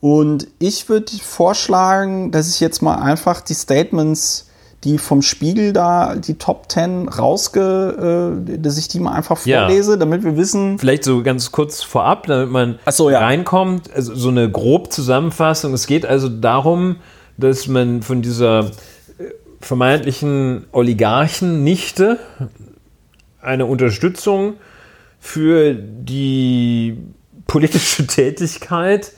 Und 0.00 0.46
ich 0.58 0.88
würde 0.88 1.10
vorschlagen, 1.22 2.30
dass 2.30 2.48
ich 2.54 2.60
jetzt 2.60 2.82
mal 2.82 2.96
einfach 2.96 3.40
die 3.40 3.54
Statements, 3.54 4.46
die 4.84 4.96
vom 4.98 5.20
Spiegel 5.20 5.72
da, 5.74 6.14
die 6.14 6.34
Top 6.34 6.70
10 6.70 7.08
rausge, 7.08 8.38
äh, 8.48 8.58
dass 8.58 8.78
ich 8.78 8.88
die 8.88 9.00
mal 9.00 9.12
einfach 9.12 9.44
Ja. 9.44 9.66
vorlese, 9.66 9.98
damit 9.98 10.22
wir 10.22 10.36
wissen. 10.36 10.78
Vielleicht 10.78 11.04
so 11.04 11.22
ganz 11.22 11.50
kurz 11.52 11.82
vorab, 11.82 12.26
damit 12.26 12.50
man 12.50 12.78
so, 12.90 13.10
ja. 13.10 13.18
reinkommt, 13.20 13.92
also 13.94 14.14
so 14.14 14.28
eine 14.28 14.50
grob 14.50 14.92
Zusammenfassung. 14.92 15.74
Es 15.74 15.86
geht 15.86 16.06
also 16.06 16.28
darum, 16.28 16.96
dass 17.36 17.68
man 17.68 18.02
von 18.02 18.22
dieser 18.22 18.60
äh, 18.60 18.70
vermeintlichen 19.60 20.64
Oligarchennichte 20.72 22.18
eine 23.42 23.66
Unterstützung 23.66 24.54
für 25.20 25.74
die 25.74 26.96
politische 27.46 28.06
Tätigkeit 28.06 29.12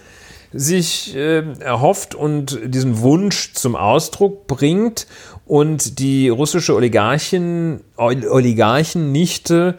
sich 0.53 1.17
äh, 1.17 1.43
erhofft 1.61 2.15
und 2.15 2.59
diesen 2.65 3.01
Wunsch 3.01 3.55
zum 3.55 3.75
Ausdruck 3.75 4.47
bringt 4.47 5.07
und 5.47 5.99
die 5.99 6.29
russische 6.29 6.75
Oligarchin, 6.75 7.81
Ol- 7.97 8.29
Oligarchennichte 8.29 9.79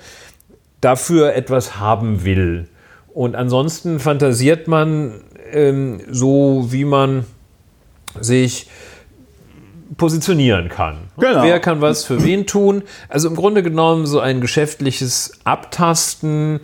dafür 0.81 1.35
etwas 1.35 1.79
haben 1.79 2.25
will. 2.25 2.67
Und 3.13 3.35
ansonsten 3.35 3.99
fantasiert 3.99 4.67
man 4.67 5.21
ähm, 5.51 6.01
so, 6.09 6.67
wie 6.71 6.85
man 6.85 7.25
sich 8.19 8.67
positionieren 9.97 10.69
kann. 10.69 10.97
Genau. 11.17 11.43
Wer 11.43 11.59
kann 11.59 11.81
was 11.81 12.03
für 12.05 12.23
wen 12.23 12.45
tun? 12.45 12.83
Also 13.09 13.27
im 13.27 13.35
Grunde 13.35 13.63
genommen 13.63 14.05
so 14.05 14.19
ein 14.19 14.41
geschäftliches 14.41 15.31
Abtasten. 15.43 16.59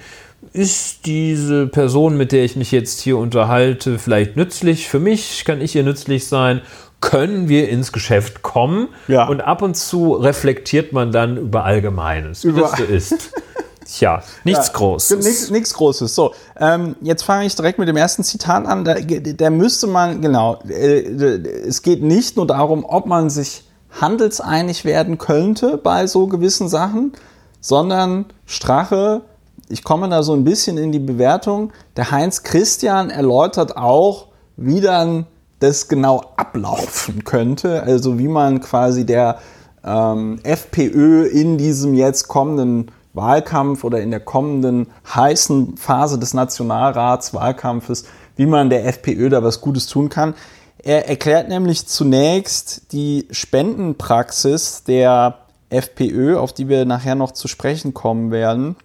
Ist 0.53 1.05
diese 1.05 1.67
Person, 1.67 2.15
mit 2.15 2.31
der 2.31 2.45
ich 2.45 2.55
mich 2.55 2.71
jetzt 2.71 3.01
hier 3.01 3.17
unterhalte, 3.17 3.99
vielleicht 3.99 4.37
nützlich 4.37 4.87
für 4.87 4.99
mich? 4.99 5.43
Kann 5.45 5.59
ich 5.61 5.75
ihr 5.75 5.83
nützlich 5.83 6.27
sein? 6.27 6.61
Können 7.01 7.49
wir 7.49 7.69
ins 7.69 7.91
Geschäft 7.91 8.41
kommen? 8.41 8.87
Ja. 9.07 9.27
Und 9.27 9.41
ab 9.41 9.61
und 9.61 9.75
zu 9.75 10.13
reflektiert 10.13 10.91
man 10.93 11.11
dann 11.11 11.37
über 11.37 11.65
Allgemeines, 11.65 12.43
wie 12.45 12.49
Über- 12.49 12.61
das 12.61 12.77
so 12.77 12.83
ist. 12.83 13.33
Tja, 13.91 14.21
nichts 14.43 14.67
Ja, 14.67 14.73
Großes. 14.73 15.49
Nichts, 15.49 15.73
Großes. 15.73 16.13
So, 16.13 16.33
ähm, 16.59 16.95
jetzt 17.01 17.23
fange 17.23 17.45
ich 17.45 17.55
direkt 17.55 17.79
mit 17.79 17.87
dem 17.87 17.97
ersten 17.97 18.23
Zitat 18.23 18.65
an. 18.67 18.85
Da, 18.85 18.95
da 18.95 19.49
müsste 19.49 19.87
man, 19.87 20.21
genau, 20.21 20.59
äh, 20.69 21.01
es 21.01 21.81
geht 21.81 22.03
nicht 22.03 22.37
nur 22.37 22.45
darum, 22.45 22.85
ob 22.85 23.07
man 23.07 23.29
sich 23.29 23.63
handelseinig 23.99 24.85
werden 24.85 25.17
könnte 25.17 25.77
bei 25.77 26.05
so 26.05 26.27
gewissen 26.27 26.69
Sachen, 26.69 27.13
sondern 27.61 28.25
Strache, 28.45 29.21
ich 29.69 29.83
komme 29.83 30.07
da 30.09 30.21
so 30.21 30.33
ein 30.33 30.43
bisschen 30.43 30.77
in 30.77 30.91
die 30.91 30.99
Bewertung, 30.99 31.71
der 31.97 32.11
Heinz 32.11 32.43
Christian 32.43 33.09
erläutert 33.09 33.75
auch, 33.75 34.27
wie 34.55 34.81
dann 34.81 35.25
das 35.59 35.87
genau 35.87 36.23
ablaufen 36.37 37.23
könnte, 37.23 37.81
also 37.83 38.19
wie 38.19 38.27
man 38.27 38.61
quasi 38.61 39.05
der 39.05 39.39
ähm, 39.83 40.39
FPÖ 40.43 41.25
in 41.25 41.57
diesem 41.57 41.95
jetzt 41.95 42.27
kommenden 42.27 42.91
Wahlkampf 43.13 43.83
oder 43.83 44.01
in 44.01 44.11
der 44.11 44.19
kommenden 44.19 44.87
heißen 45.13 45.77
Phase 45.77 46.19
des 46.19 46.33
Nationalratswahlkampfes, 46.33 48.05
wie 48.35 48.45
man 48.45 48.69
der 48.69 48.85
FPÖ 48.85 49.29
da 49.29 49.43
was 49.43 49.61
Gutes 49.61 49.87
tun 49.87 50.09
kann. 50.09 50.35
Er 50.81 51.09
erklärt 51.09 51.49
nämlich 51.49 51.87
zunächst 51.87 52.93
die 52.93 53.27
Spendenpraxis 53.31 54.83
der 54.83 55.39
FPÖ, 55.69 56.37
auf 56.37 56.53
die 56.53 56.69
wir 56.69 56.85
nachher 56.85 57.15
noch 57.15 57.31
zu 57.31 57.47
sprechen 57.47 57.93
kommen 57.93 58.31
werden, 58.31 58.75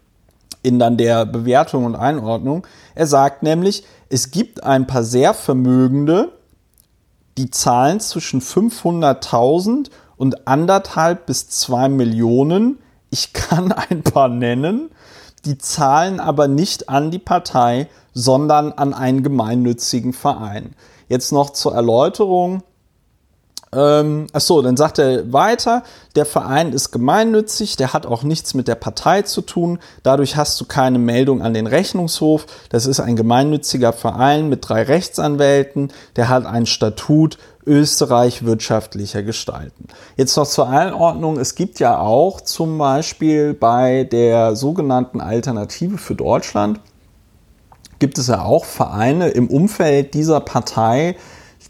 in 0.62 0.78
dann 0.78 0.96
der 0.96 1.24
Bewertung 1.24 1.84
und 1.84 1.94
Einordnung. 1.94 2.66
Er 2.94 3.06
sagt 3.06 3.42
nämlich, 3.42 3.84
es 4.08 4.30
gibt 4.30 4.64
ein 4.64 4.86
paar 4.86 5.04
sehr 5.04 5.34
Vermögende, 5.34 6.32
die 7.38 7.50
zahlen 7.50 8.00
zwischen 8.00 8.40
500.000 8.40 9.90
und 10.16 10.46
anderthalb 10.46 11.26
bis 11.26 11.48
zwei 11.48 11.88
Millionen. 11.88 12.78
Ich 13.14 13.32
kann 13.32 13.70
ein 13.90 14.02
paar 14.02 14.28
nennen. 14.28 14.90
Die 15.44 15.56
zahlen 15.56 16.18
aber 16.18 16.48
nicht 16.48 16.88
an 16.88 17.12
die 17.12 17.20
Partei, 17.20 17.88
sondern 18.12 18.72
an 18.72 18.92
einen 18.92 19.22
gemeinnützigen 19.22 20.12
Verein. 20.12 20.74
Jetzt 21.08 21.30
noch 21.30 21.50
zur 21.50 21.76
Erläuterung. 21.76 22.64
Ähm, 23.74 24.26
achso, 24.32 24.62
dann 24.62 24.76
sagt 24.76 24.98
er 24.98 25.32
weiter, 25.32 25.82
der 26.14 26.26
Verein 26.26 26.72
ist 26.72 26.92
gemeinnützig, 26.92 27.76
der 27.76 27.92
hat 27.92 28.06
auch 28.06 28.22
nichts 28.22 28.54
mit 28.54 28.68
der 28.68 28.76
Partei 28.76 29.22
zu 29.22 29.40
tun, 29.40 29.78
dadurch 30.02 30.36
hast 30.36 30.60
du 30.60 30.64
keine 30.64 30.98
Meldung 30.98 31.42
an 31.42 31.54
den 31.54 31.66
Rechnungshof, 31.66 32.46
das 32.68 32.86
ist 32.86 33.00
ein 33.00 33.16
gemeinnütziger 33.16 33.92
Verein 33.92 34.48
mit 34.48 34.68
drei 34.68 34.82
Rechtsanwälten, 34.82 35.92
der 36.16 36.28
hat 36.28 36.46
ein 36.46 36.66
Statut 36.66 37.38
Österreich 37.66 38.44
wirtschaftlicher 38.44 39.22
gestalten. 39.22 39.88
Jetzt 40.16 40.36
noch 40.36 40.46
zur 40.46 40.68
Einordnung, 40.68 41.38
es 41.38 41.54
gibt 41.54 41.80
ja 41.80 41.98
auch 41.98 42.42
zum 42.42 42.78
Beispiel 42.78 43.54
bei 43.54 44.04
der 44.04 44.54
sogenannten 44.54 45.20
Alternative 45.20 45.98
für 45.98 46.14
Deutschland, 46.14 46.80
gibt 47.98 48.18
es 48.18 48.26
ja 48.26 48.42
auch 48.42 48.66
Vereine 48.66 49.28
im 49.28 49.48
Umfeld 49.48 50.14
dieser 50.14 50.40
Partei, 50.40 51.16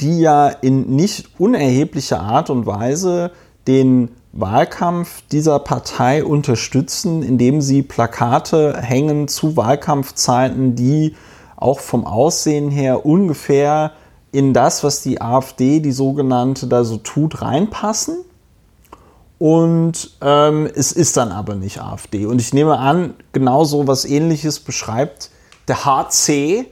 die 0.01 0.21
ja 0.21 0.49
in 0.49 0.97
nicht 0.97 1.29
unerheblicher 1.39 2.21
Art 2.21 2.51
und 2.51 2.67
Weise 2.67 3.31
den 3.67 4.11
Wahlkampf 4.33 5.23
dieser 5.31 5.59
Partei 5.61 6.25
unterstützen, 6.25 7.23
indem 7.23 7.61
sie 7.61 7.83
Plakate 7.83 8.77
hängen 8.81 9.29
zu 9.29 9.57
Wahlkampfzeiten, 9.57 10.75
die 10.75 11.15
auch 11.57 11.81
vom 11.81 12.05
Aussehen 12.07 12.71
her 12.71 13.07
ungefähr 13.07 13.93
in 14.33 14.53
das, 14.53 14.83
was 14.83 15.03
die 15.03 15.21
AfD, 15.21 15.79
die 15.79 15.93
sogenannte, 15.93 16.67
da 16.67 16.83
so 16.83 16.97
tut, 16.97 17.41
reinpassen. 17.41 18.17
Und 19.39 20.17
ähm, 20.21 20.69
es 20.75 20.91
ist 20.91 21.17
dann 21.17 21.31
aber 21.31 21.55
nicht 21.55 21.81
AfD. 21.81 22.27
Und 22.27 22.41
ich 22.41 22.53
nehme 22.53 22.79
an, 22.79 23.15
genauso 23.33 23.87
was 23.87 24.05
ähnliches 24.05 24.59
beschreibt 24.59 25.31
der 25.69 25.85
HC, 25.85 26.67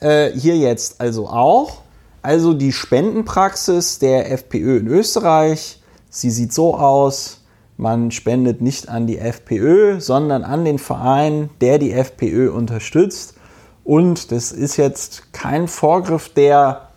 äh, 0.00 0.30
hier 0.32 0.56
jetzt 0.56 1.00
also 1.00 1.28
auch. 1.28 1.82
Also 2.22 2.52
die 2.52 2.72
Spendenpraxis 2.72 3.98
der 3.98 4.32
FPÖ 4.32 4.78
in 4.78 4.88
Österreich, 4.88 5.80
sie 6.10 6.30
sieht 6.30 6.52
so 6.52 6.76
aus, 6.76 7.44
man 7.76 8.10
spendet 8.10 8.60
nicht 8.60 8.88
an 8.88 9.06
die 9.06 9.18
FPÖ, 9.18 10.00
sondern 10.00 10.42
an 10.42 10.64
den 10.64 10.80
Verein, 10.80 11.50
der 11.60 11.78
die 11.78 11.92
FPÖ 11.92 12.50
unterstützt. 12.50 13.34
Und 13.84 14.32
das 14.32 14.50
ist 14.50 14.76
jetzt 14.76 15.32
kein 15.32 15.68
Vorgriff 15.68 16.28
der 16.28 16.88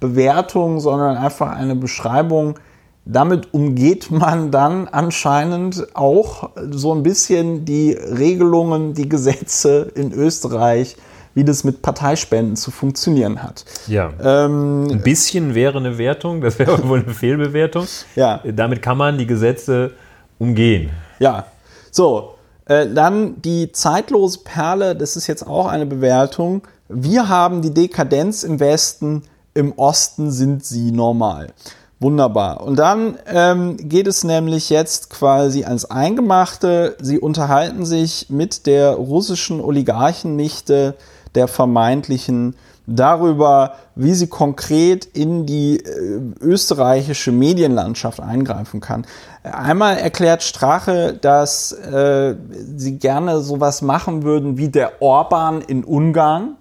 Bewertung, 0.00 0.80
sondern 0.80 1.16
einfach 1.16 1.52
eine 1.52 1.76
Beschreibung. 1.76 2.58
Damit 3.04 3.54
umgeht 3.54 4.10
man 4.10 4.50
dann 4.50 4.88
anscheinend 4.88 5.96
auch 5.96 6.50
so 6.70 6.92
ein 6.92 7.02
bisschen 7.02 7.64
die 7.64 7.92
Regelungen, 7.92 8.94
die 8.94 9.08
Gesetze 9.08 9.90
in 9.94 10.12
Österreich, 10.12 10.96
wie 11.38 11.44
das 11.44 11.62
mit 11.62 11.82
Parteispenden 11.82 12.56
zu 12.56 12.72
funktionieren 12.72 13.44
hat. 13.44 13.64
Ja. 13.86 14.10
Ähm, 14.20 14.88
ein 14.90 15.02
bisschen 15.02 15.54
wäre 15.54 15.78
eine 15.78 15.96
Wertung, 15.96 16.40
das 16.40 16.58
wäre 16.58 16.88
wohl 16.88 17.04
eine 17.04 17.14
Fehlbewertung. 17.14 17.86
Ja. 18.16 18.40
Damit 18.44 18.82
kann 18.82 18.98
man 18.98 19.18
die 19.18 19.26
Gesetze 19.26 19.92
umgehen. 20.40 20.90
Ja. 21.20 21.46
So, 21.92 22.34
äh, 22.64 22.88
dann 22.88 23.40
die 23.40 23.70
zeitlose 23.70 24.40
Perle, 24.42 24.96
das 24.96 25.14
ist 25.14 25.28
jetzt 25.28 25.46
auch 25.46 25.68
eine 25.68 25.86
Bewertung. 25.86 26.66
Wir 26.88 27.28
haben 27.28 27.62
die 27.62 27.72
Dekadenz 27.72 28.42
im 28.42 28.58
Westen, 28.58 29.22
im 29.54 29.74
Osten 29.78 30.32
sind 30.32 30.64
sie 30.64 30.90
normal. 30.90 31.52
Wunderbar. 32.00 32.62
Und 32.64 32.80
dann 32.80 33.16
ähm, 33.26 33.76
geht 33.76 34.08
es 34.08 34.24
nämlich 34.24 34.70
jetzt 34.70 35.10
quasi 35.10 35.64
ans 35.64 35.84
Eingemachte. 35.84 36.96
Sie 37.00 37.20
unterhalten 37.20 37.84
sich 37.84 38.26
mit 38.28 38.66
der 38.66 38.94
russischen 38.94 39.60
Oligarchennichte 39.60 40.94
der 41.34 41.48
vermeintlichen 41.48 42.54
darüber, 42.88 43.74
wie 43.94 44.14
sie 44.14 44.28
konkret 44.28 45.04
in 45.04 45.44
die 45.46 45.76
äh, 45.76 46.20
österreichische 46.40 47.32
Medienlandschaft 47.32 48.20
eingreifen 48.20 48.80
kann. 48.80 49.06
Einmal 49.42 49.98
erklärt 49.98 50.42
Strache, 50.42 51.12
dass 51.12 51.72
äh, 51.72 52.34
sie 52.76 52.98
gerne 52.98 53.40
sowas 53.40 53.82
machen 53.82 54.22
würden 54.22 54.56
wie 54.56 54.68
der 54.68 55.02
Orban 55.02 55.60
in 55.60 55.84
Ungarn. 55.84 56.56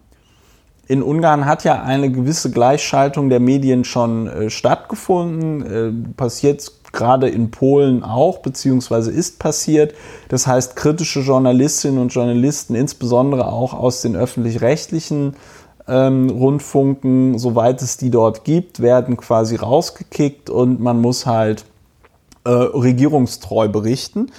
In 0.87 1.03
Ungarn 1.03 1.45
hat 1.45 1.65
ja 1.65 1.83
eine 1.83 2.09
gewisse 2.09 2.49
Gleichschaltung 2.49 3.29
der 3.29 3.41
Medien 3.41 3.83
schon 3.83 4.27
äh, 4.27 4.49
stattgefunden, 4.49 5.65
äh, 5.65 6.13
passiert 6.15 6.71
gerade 6.93 7.27
in 7.27 7.51
Polen 7.51 8.03
auch, 8.03 8.39
beziehungsweise 8.39 9.11
ist 9.11 9.39
passiert. 9.39 9.93
Das 10.29 10.47
heißt, 10.47 10.77
kritische 10.77 11.19
Journalistinnen 11.19 11.99
und 11.99 12.09
Journalisten, 12.09 12.75
insbesondere 12.75 13.51
auch 13.51 13.73
aus 13.73 14.01
den 14.01 14.15
öffentlich-rechtlichen 14.15 15.35
ähm, 15.89 16.29
Rundfunken, 16.29 17.37
soweit 17.37 17.81
es 17.81 17.97
die 17.97 18.09
dort 18.09 18.45
gibt, 18.45 18.81
werden 18.81 19.17
quasi 19.17 19.57
rausgekickt 19.57 20.49
und 20.49 20.79
man 20.79 21.01
muss 21.01 21.25
halt 21.25 21.65
äh, 22.45 22.49
regierungstreu 22.49 23.67
berichten. 23.67 24.31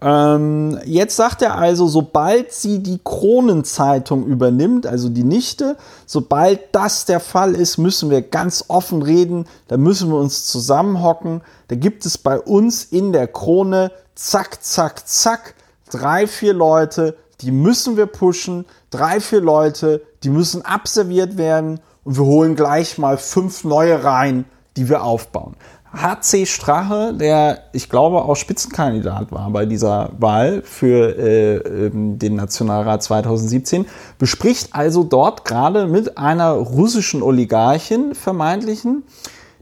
Ähm, 0.00 0.78
jetzt 0.84 1.16
sagt 1.16 1.42
er 1.42 1.58
also, 1.58 1.88
sobald 1.88 2.52
sie 2.52 2.80
die 2.82 3.00
Kronenzeitung 3.02 4.26
übernimmt, 4.26 4.86
also 4.86 5.08
die 5.08 5.24
Nichte, 5.24 5.76
sobald 6.06 6.60
das 6.72 7.04
der 7.04 7.18
Fall 7.18 7.54
ist, 7.54 7.78
müssen 7.78 8.08
wir 8.08 8.22
ganz 8.22 8.66
offen 8.68 9.02
reden, 9.02 9.46
da 9.66 9.76
müssen 9.76 10.10
wir 10.10 10.18
uns 10.18 10.46
zusammenhocken. 10.46 11.42
Da 11.66 11.74
gibt 11.74 12.06
es 12.06 12.16
bei 12.16 12.38
uns 12.38 12.84
in 12.84 13.12
der 13.12 13.26
Krone, 13.26 13.90
zack, 14.14 14.62
zack, 14.62 15.08
zack, 15.08 15.54
drei, 15.90 16.26
vier 16.28 16.52
Leute, 16.54 17.16
die 17.40 17.50
müssen 17.50 17.96
wir 17.96 18.06
pushen, 18.06 18.66
drei, 18.90 19.20
vier 19.20 19.40
Leute, 19.40 20.02
die 20.22 20.30
müssen 20.30 20.64
abserviert 20.64 21.38
werden 21.38 21.80
und 22.04 22.16
wir 22.16 22.24
holen 22.24 22.54
gleich 22.54 22.98
mal 22.98 23.18
fünf 23.18 23.64
neue 23.64 24.04
rein, 24.04 24.44
die 24.76 24.88
wir 24.88 25.02
aufbauen. 25.02 25.56
HC 25.92 26.46
Strache, 26.46 27.14
der 27.14 27.62
ich 27.72 27.88
glaube 27.88 28.22
auch 28.22 28.36
Spitzenkandidat 28.36 29.32
war 29.32 29.50
bei 29.50 29.64
dieser 29.64 30.10
Wahl 30.18 30.62
für 30.62 31.16
äh, 31.18 31.56
ähm, 31.56 32.18
den 32.18 32.36
Nationalrat 32.36 33.02
2017, 33.02 33.86
bespricht 34.18 34.68
also 34.72 35.02
dort 35.02 35.44
gerade 35.44 35.86
mit 35.86 36.18
einer 36.18 36.50
russischen 36.52 37.22
Oligarchin, 37.22 38.14
vermeintlichen, 38.14 39.02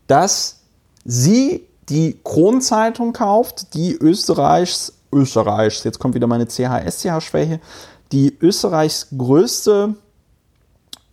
dass 0.09 0.61
sie 1.05 1.67
die 1.89 2.19
Kronzeitung 2.25 3.13
kauft, 3.13 3.75
die 3.75 3.93
Österreichs, 3.95 4.95
Österreichs, 5.13 5.85
jetzt 5.85 6.01
kommt 6.01 6.15
wieder 6.15 6.27
meine 6.27 6.47
CHSCH-Schwäche, 6.47 7.61
die 8.13 8.37
Österreichs 8.41 9.09
größte 9.17 9.95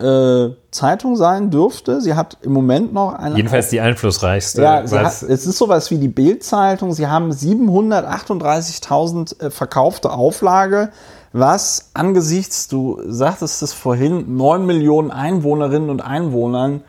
äh, 0.03 0.55
Zeitung 0.71 1.15
sein 1.15 1.49
dürfte. 1.49 2.01
Sie 2.01 2.13
hat 2.13 2.37
im 2.41 2.51
Moment 2.51 2.93
noch 2.93 3.13
eine. 3.13 3.35
Jedenfalls 3.35 3.69
die 3.69 3.79
einflussreichste. 3.79 4.61
Ja, 4.61 4.83
hat, 4.83 5.23
es 5.23 5.23
ist 5.23 5.57
sowas 5.57 5.89
wie 5.91 5.97
die 5.97 6.09
Bild-Zeitung. 6.09 6.91
Sie 6.91 7.07
haben 7.07 7.31
738.000 7.31 9.41
äh, 9.41 9.49
verkaufte 9.49 10.11
Auflage, 10.11 10.89
was 11.31 11.91
angesichts, 11.93 12.67
du 12.67 12.99
sagtest 13.07 13.63
es 13.63 13.71
vorhin, 13.73 14.35
9 14.35 14.65
Millionen 14.65 15.11
Einwohnerinnen 15.11 15.89
und 15.89 16.01
Einwohnern 16.01 16.81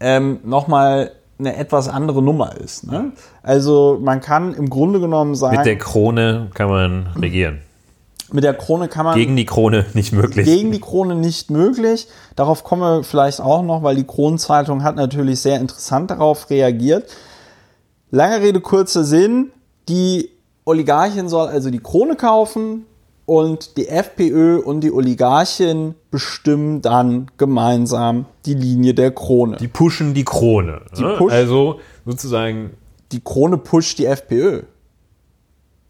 ähm, 0.00 0.40
nochmal 0.44 1.12
eine 1.38 1.56
etwas 1.56 1.88
andere 1.88 2.22
Nummer 2.22 2.56
ist. 2.56 2.90
Ne? 2.90 3.12
Also 3.42 3.98
man 4.02 4.20
kann 4.20 4.54
im 4.54 4.70
Grunde 4.70 5.00
genommen 5.00 5.34
sagen. 5.34 5.56
Mit 5.56 5.66
der 5.66 5.78
Krone 5.78 6.48
kann 6.54 6.68
man 6.68 7.08
regieren. 7.20 7.60
Mit 8.32 8.42
der 8.42 8.54
Krone 8.54 8.88
kann 8.88 9.04
man. 9.04 9.14
Gegen 9.14 9.36
die 9.36 9.46
Krone 9.46 9.86
nicht 9.94 10.12
möglich. 10.12 10.46
Gegen 10.46 10.72
die 10.72 10.80
Krone 10.80 11.14
nicht 11.14 11.50
möglich. 11.50 12.08
Darauf 12.34 12.64
kommen 12.64 12.82
wir 12.82 13.04
vielleicht 13.04 13.40
auch 13.40 13.62
noch, 13.62 13.82
weil 13.82 13.96
die 13.96 14.04
Kronenzeitung 14.04 14.82
hat 14.82 14.96
natürlich 14.96 15.40
sehr 15.40 15.60
interessant 15.60 16.10
darauf 16.10 16.50
reagiert. 16.50 17.08
Lange 18.10 18.40
Rede, 18.40 18.60
kurzer 18.60 19.04
Sinn. 19.04 19.52
Die 19.88 20.30
Oligarchin 20.64 21.28
soll 21.28 21.46
also 21.46 21.70
die 21.70 21.78
Krone 21.78 22.16
kaufen 22.16 22.86
und 23.26 23.76
die 23.76 23.88
FPÖ 23.88 24.58
und 24.58 24.80
die 24.80 24.92
Oligarchin 24.92 25.94
bestimmen 26.10 26.80
dann 26.80 27.30
gemeinsam 27.36 28.26
die 28.46 28.54
Linie 28.54 28.94
der 28.94 29.10
Krone. 29.10 29.56
Die 29.58 29.68
pushen 29.68 30.14
die 30.14 30.24
Krone. 30.24 30.82
Die 30.96 31.02
ne? 31.02 31.14
push 31.18 31.32
also 31.32 31.80
sozusagen. 32.04 32.70
Die 33.12 33.20
Krone 33.20 33.58
pusht 33.58 33.98
die 33.98 34.06
FPÖ. 34.06 34.62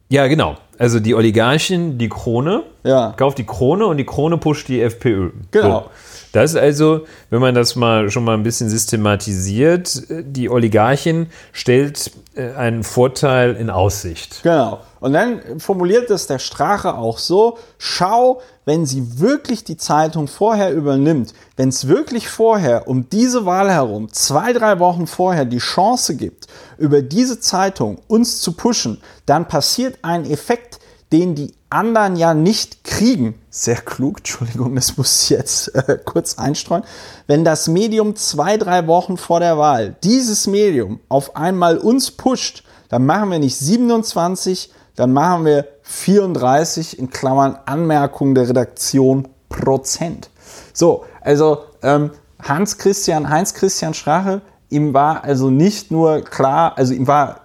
Ja, 0.08 0.26
genau. 0.26 0.56
Also 0.78 1.00
die 1.00 1.14
Oligarchin, 1.14 1.98
die 1.98 2.08
Krone, 2.08 2.62
ja. 2.84 3.14
kauft 3.16 3.38
die 3.38 3.46
Krone 3.46 3.86
und 3.86 3.96
die 3.96 4.04
Krone 4.04 4.38
pusht 4.38 4.68
die 4.68 4.80
FPÖ. 4.80 5.30
Genau. 5.50 5.80
So. 5.80 5.90
Das 6.36 6.50
ist 6.50 6.58
also, 6.58 7.06
wenn 7.30 7.40
man 7.40 7.54
das 7.54 7.76
mal 7.76 8.10
schon 8.10 8.22
mal 8.22 8.34
ein 8.34 8.42
bisschen 8.42 8.68
systematisiert, 8.68 10.02
die 10.10 10.50
Oligarchin 10.50 11.28
stellt 11.52 12.10
äh, 12.34 12.52
einen 12.52 12.84
Vorteil 12.84 13.56
in 13.56 13.70
Aussicht. 13.70 14.42
Genau. 14.42 14.80
Und 15.00 15.14
dann 15.14 15.40
formuliert 15.58 16.10
es 16.10 16.26
der 16.26 16.38
Strache 16.38 16.94
auch 16.94 17.16
so, 17.16 17.56
schau, 17.78 18.42
wenn 18.66 18.84
sie 18.84 19.18
wirklich 19.18 19.64
die 19.64 19.78
Zeitung 19.78 20.28
vorher 20.28 20.74
übernimmt, 20.74 21.32
wenn 21.56 21.70
es 21.70 21.88
wirklich 21.88 22.28
vorher 22.28 22.86
um 22.86 23.08
diese 23.08 23.46
Wahl 23.46 23.70
herum, 23.70 24.12
zwei, 24.12 24.52
drei 24.52 24.78
Wochen 24.78 25.06
vorher 25.06 25.46
die 25.46 25.56
Chance 25.56 26.16
gibt, 26.16 26.48
über 26.76 27.00
diese 27.00 27.40
Zeitung 27.40 27.96
uns 28.08 28.42
zu 28.42 28.52
pushen, 28.52 29.00
dann 29.24 29.48
passiert 29.48 30.00
ein 30.02 30.30
Effekt, 30.30 30.80
den 31.12 31.34
die 31.34 31.54
anderen 31.70 32.16
ja 32.16 32.34
nicht 32.34 32.84
kriegen. 32.84 33.34
Sehr 33.50 33.76
klug, 33.76 34.18
Entschuldigung, 34.18 34.74
das 34.74 34.96
muss 34.96 35.24
ich 35.24 35.30
jetzt 35.30 35.74
äh, 35.74 35.98
kurz 36.04 36.38
einstreuen. 36.38 36.84
Wenn 37.26 37.44
das 37.44 37.68
Medium 37.68 38.16
zwei, 38.16 38.56
drei 38.56 38.86
Wochen 38.86 39.16
vor 39.16 39.40
der 39.40 39.58
Wahl 39.58 39.96
dieses 40.04 40.46
Medium 40.46 41.00
auf 41.08 41.36
einmal 41.36 41.78
uns 41.78 42.10
pusht, 42.10 42.64
dann 42.88 43.04
machen 43.04 43.30
wir 43.30 43.38
nicht 43.38 43.58
27, 43.58 44.72
dann 44.94 45.12
machen 45.12 45.44
wir 45.44 45.66
34 45.82 46.98
in 46.98 47.10
Klammern 47.10 47.58
Anmerkung 47.66 48.34
der 48.34 48.48
Redaktion 48.48 49.28
Prozent. 49.48 50.30
So, 50.72 51.04
also 51.20 51.64
ähm, 51.82 52.10
Hans 52.42 52.78
Christian, 52.78 53.28
Heinz 53.28 53.54
Christian 53.54 53.94
Strache, 53.94 54.42
ihm 54.68 54.94
war 54.94 55.24
also 55.24 55.50
nicht 55.50 55.90
nur 55.90 56.22
klar, 56.22 56.76
also 56.76 56.94
ihm 56.94 57.06
war 57.06 57.42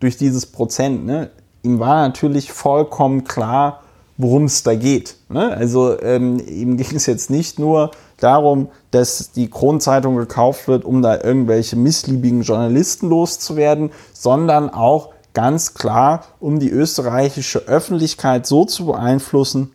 durch 0.00 0.16
dieses 0.16 0.46
Prozent, 0.46 1.06
ne, 1.06 1.30
ihm 1.64 1.80
war 1.80 2.06
natürlich 2.06 2.52
vollkommen 2.52 3.24
klar, 3.24 3.80
worum 4.16 4.44
es 4.44 4.62
da 4.62 4.74
geht. 4.74 5.16
Ne? 5.28 5.50
Also 5.56 6.00
ähm, 6.00 6.38
ihm 6.46 6.76
ging 6.78 6.96
es 6.96 7.06
jetzt 7.06 7.30
nicht 7.30 7.58
nur 7.58 7.90
darum, 8.18 8.68
dass 8.90 9.32
die 9.32 9.50
Kronzeitung 9.50 10.16
gekauft 10.16 10.68
wird, 10.68 10.84
um 10.84 11.02
da 11.02 11.20
irgendwelche 11.20 11.76
missliebigen 11.76 12.42
Journalisten 12.42 13.08
loszuwerden, 13.08 13.90
sondern 14.12 14.70
auch 14.70 15.10
ganz 15.34 15.74
klar, 15.74 16.24
um 16.38 16.60
die 16.60 16.70
österreichische 16.70 17.60
Öffentlichkeit 17.66 18.46
so 18.46 18.64
zu 18.64 18.86
beeinflussen, 18.86 19.72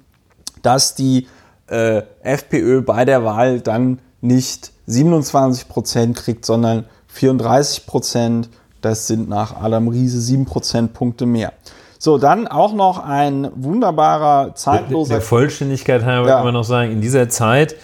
dass 0.62 0.96
die 0.96 1.28
äh, 1.68 2.04
FPÖ 2.24 2.82
bei 2.82 3.06
der 3.06 3.24
Wahl 3.24 3.60
dann 3.60 4.00
nicht 4.22 4.72
27 4.88 5.68
Prozent 5.68 6.16
kriegt, 6.16 6.46
sondern 6.46 6.86
34 7.08 7.86
Prozent. 7.86 8.50
Das 8.82 9.08
sind 9.08 9.28
nach 9.28 9.62
Adam 9.62 9.90
Riese 9.90 10.22
7 10.22 10.46
Prozentpunkte 10.46 11.26
mehr. 11.26 11.52
So, 12.00 12.18
dann 12.18 12.48
auch 12.48 12.74
noch 12.74 13.04
ein 13.04 13.52
wunderbarer, 13.56 14.56
zeitloser. 14.56 15.16
Der 15.16 15.22
Vollständigkeit 15.22 16.04
halber 16.04 16.30
ja. 16.30 16.36
kann 16.38 16.46
man 16.46 16.54
noch 16.56 16.64
sagen, 16.64 16.92
in 16.92 17.02
dieser 17.02 17.30
Zeit 17.30 17.76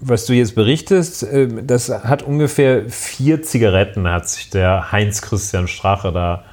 was 0.00 0.26
du 0.26 0.32
jetzt 0.32 0.54
berichtest, 0.54 1.22
äh, 1.22 1.48
das 1.62 1.88
hat 1.88 2.22
ungefähr 2.22 2.88
vier 2.88 3.42
Zigaretten, 3.42 4.08
hat 4.08 4.28
sich 4.28 4.50
der 4.50 4.92
Heinz-Christian 4.92 5.68
Strache 5.68 6.12
da 6.12 6.44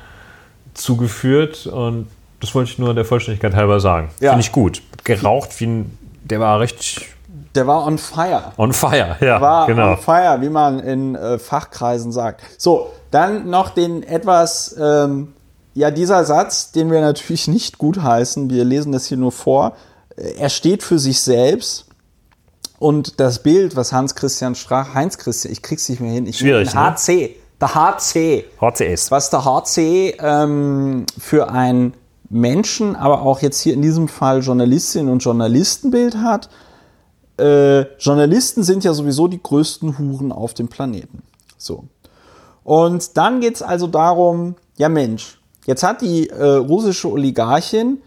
zugeführt. 0.73 1.67
Und 1.67 2.07
das 2.39 2.55
wollte 2.55 2.71
ich 2.71 2.79
nur 2.79 2.93
der 2.93 3.05
Vollständigkeit 3.05 3.55
halber 3.55 3.79
sagen. 3.79 4.09
Ja. 4.19 4.31
Finde 4.31 4.45
ich 4.45 4.51
gut. 4.51 4.81
Geraucht 5.03 5.59
wie 5.59 5.67
ein, 5.67 5.97
der 6.23 6.39
war 6.39 6.59
richtig 6.59 7.07
Der 7.53 7.67
war 7.67 7.85
on 7.85 7.97
fire. 7.97 8.51
on 8.57 8.73
fire. 8.73 9.15
Ja, 9.19 9.39
war 9.39 9.67
genau. 9.67 9.91
on 9.91 9.97
fire, 9.97 10.37
wie 10.41 10.49
man 10.49 10.79
in 10.79 11.15
äh, 11.15 11.37
Fachkreisen 11.37 12.11
sagt. 12.11 12.41
So, 12.57 12.91
dann 13.11 13.49
noch 13.49 13.69
den 13.69 14.03
etwas, 14.03 14.75
ähm, 14.79 15.33
ja, 15.75 15.91
dieser 15.91 16.25
Satz, 16.25 16.71
den 16.71 16.89
wir 16.89 17.01
natürlich 17.01 17.47
nicht 17.49 17.77
gutheißen, 17.77 18.49
wir 18.49 18.63
lesen 18.63 18.91
das 18.91 19.05
hier 19.05 19.17
nur 19.17 19.31
vor. 19.31 19.75
Äh, 20.15 20.31
Er 20.39 20.49
steht 20.49 20.81
für 20.81 20.97
sich 20.97 21.21
selbst. 21.21 21.85
Und 22.79 23.19
das 23.19 23.41
Bild, 23.41 23.75
was 23.75 23.93
Hans-Christian 23.93 24.55
Strach, 24.55 24.93
Heinz-Christian, 24.93 25.51
ich 25.53 25.61
krieg's 25.61 25.87
nicht 25.87 26.01
mehr 26.01 26.11
hin, 26.11 26.25
ich 26.27 26.39
Schwierig, 26.39 26.69
den 26.71 26.77
HC, 26.79 27.35
der 27.61 27.73
HC, 27.73 28.45
HCS. 28.59 29.11
was 29.11 29.29
der 29.29 29.45
HC 29.45 30.15
ähm, 30.19 31.05
für 31.17 31.49
ein 31.49 31.93
Menschen, 32.29 32.95
aber 32.97 33.21
auch 33.21 33.41
jetzt 33.41 33.61
hier 33.61 33.73
in 33.73 33.81
diesem 33.81 34.09
Fall 34.09 34.41
Journalistinnen 34.41 35.09
und 35.11 35.19
Journalistenbild 35.19 36.17
hat. 36.17 36.49
Äh, 37.39 37.81
Journalisten 37.97 38.63
sind 38.63 38.83
ja 38.83 38.93
sowieso 38.93 39.27
die 39.29 39.41
größten 39.41 39.97
Huren 39.97 40.31
auf 40.33 40.53
dem 40.53 40.67
Planeten. 40.67 41.23
So. 41.57 41.85
Und 42.63 43.15
dann 43.15 43.39
geht 43.39 43.55
es 43.55 43.61
also 43.61 43.87
darum, 43.87 44.55
ja 44.77 44.89
Mensch, 44.89 45.34
jetzt 45.65 45.83
hat 45.83 46.01
die 46.01 46.29
äh, 46.29 46.43
russische 46.43 47.11
Oligarchin, 47.11 48.01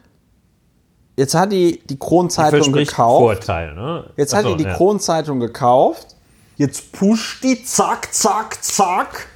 jetzt 1.17 1.35
hat 1.35 1.53
die 1.53 1.81
die 1.87 1.99
Kronzeitung 1.99 2.73
gekauft. 2.73 3.23
Vorteil, 3.23 3.75
ne? 3.75 4.05
Jetzt 4.17 4.35
Ach 4.35 4.39
hat 4.39 4.47
die 4.47 4.57
die 4.57 4.65
ja. 4.65 4.75
Kronzeitung 4.75 5.41
gekauft. 5.41 6.17
Jetzt 6.57 6.93
pusht 6.93 7.45
die 7.45 7.65
zack, 7.65 8.13
zack, 8.13 8.63
zack 8.63 9.29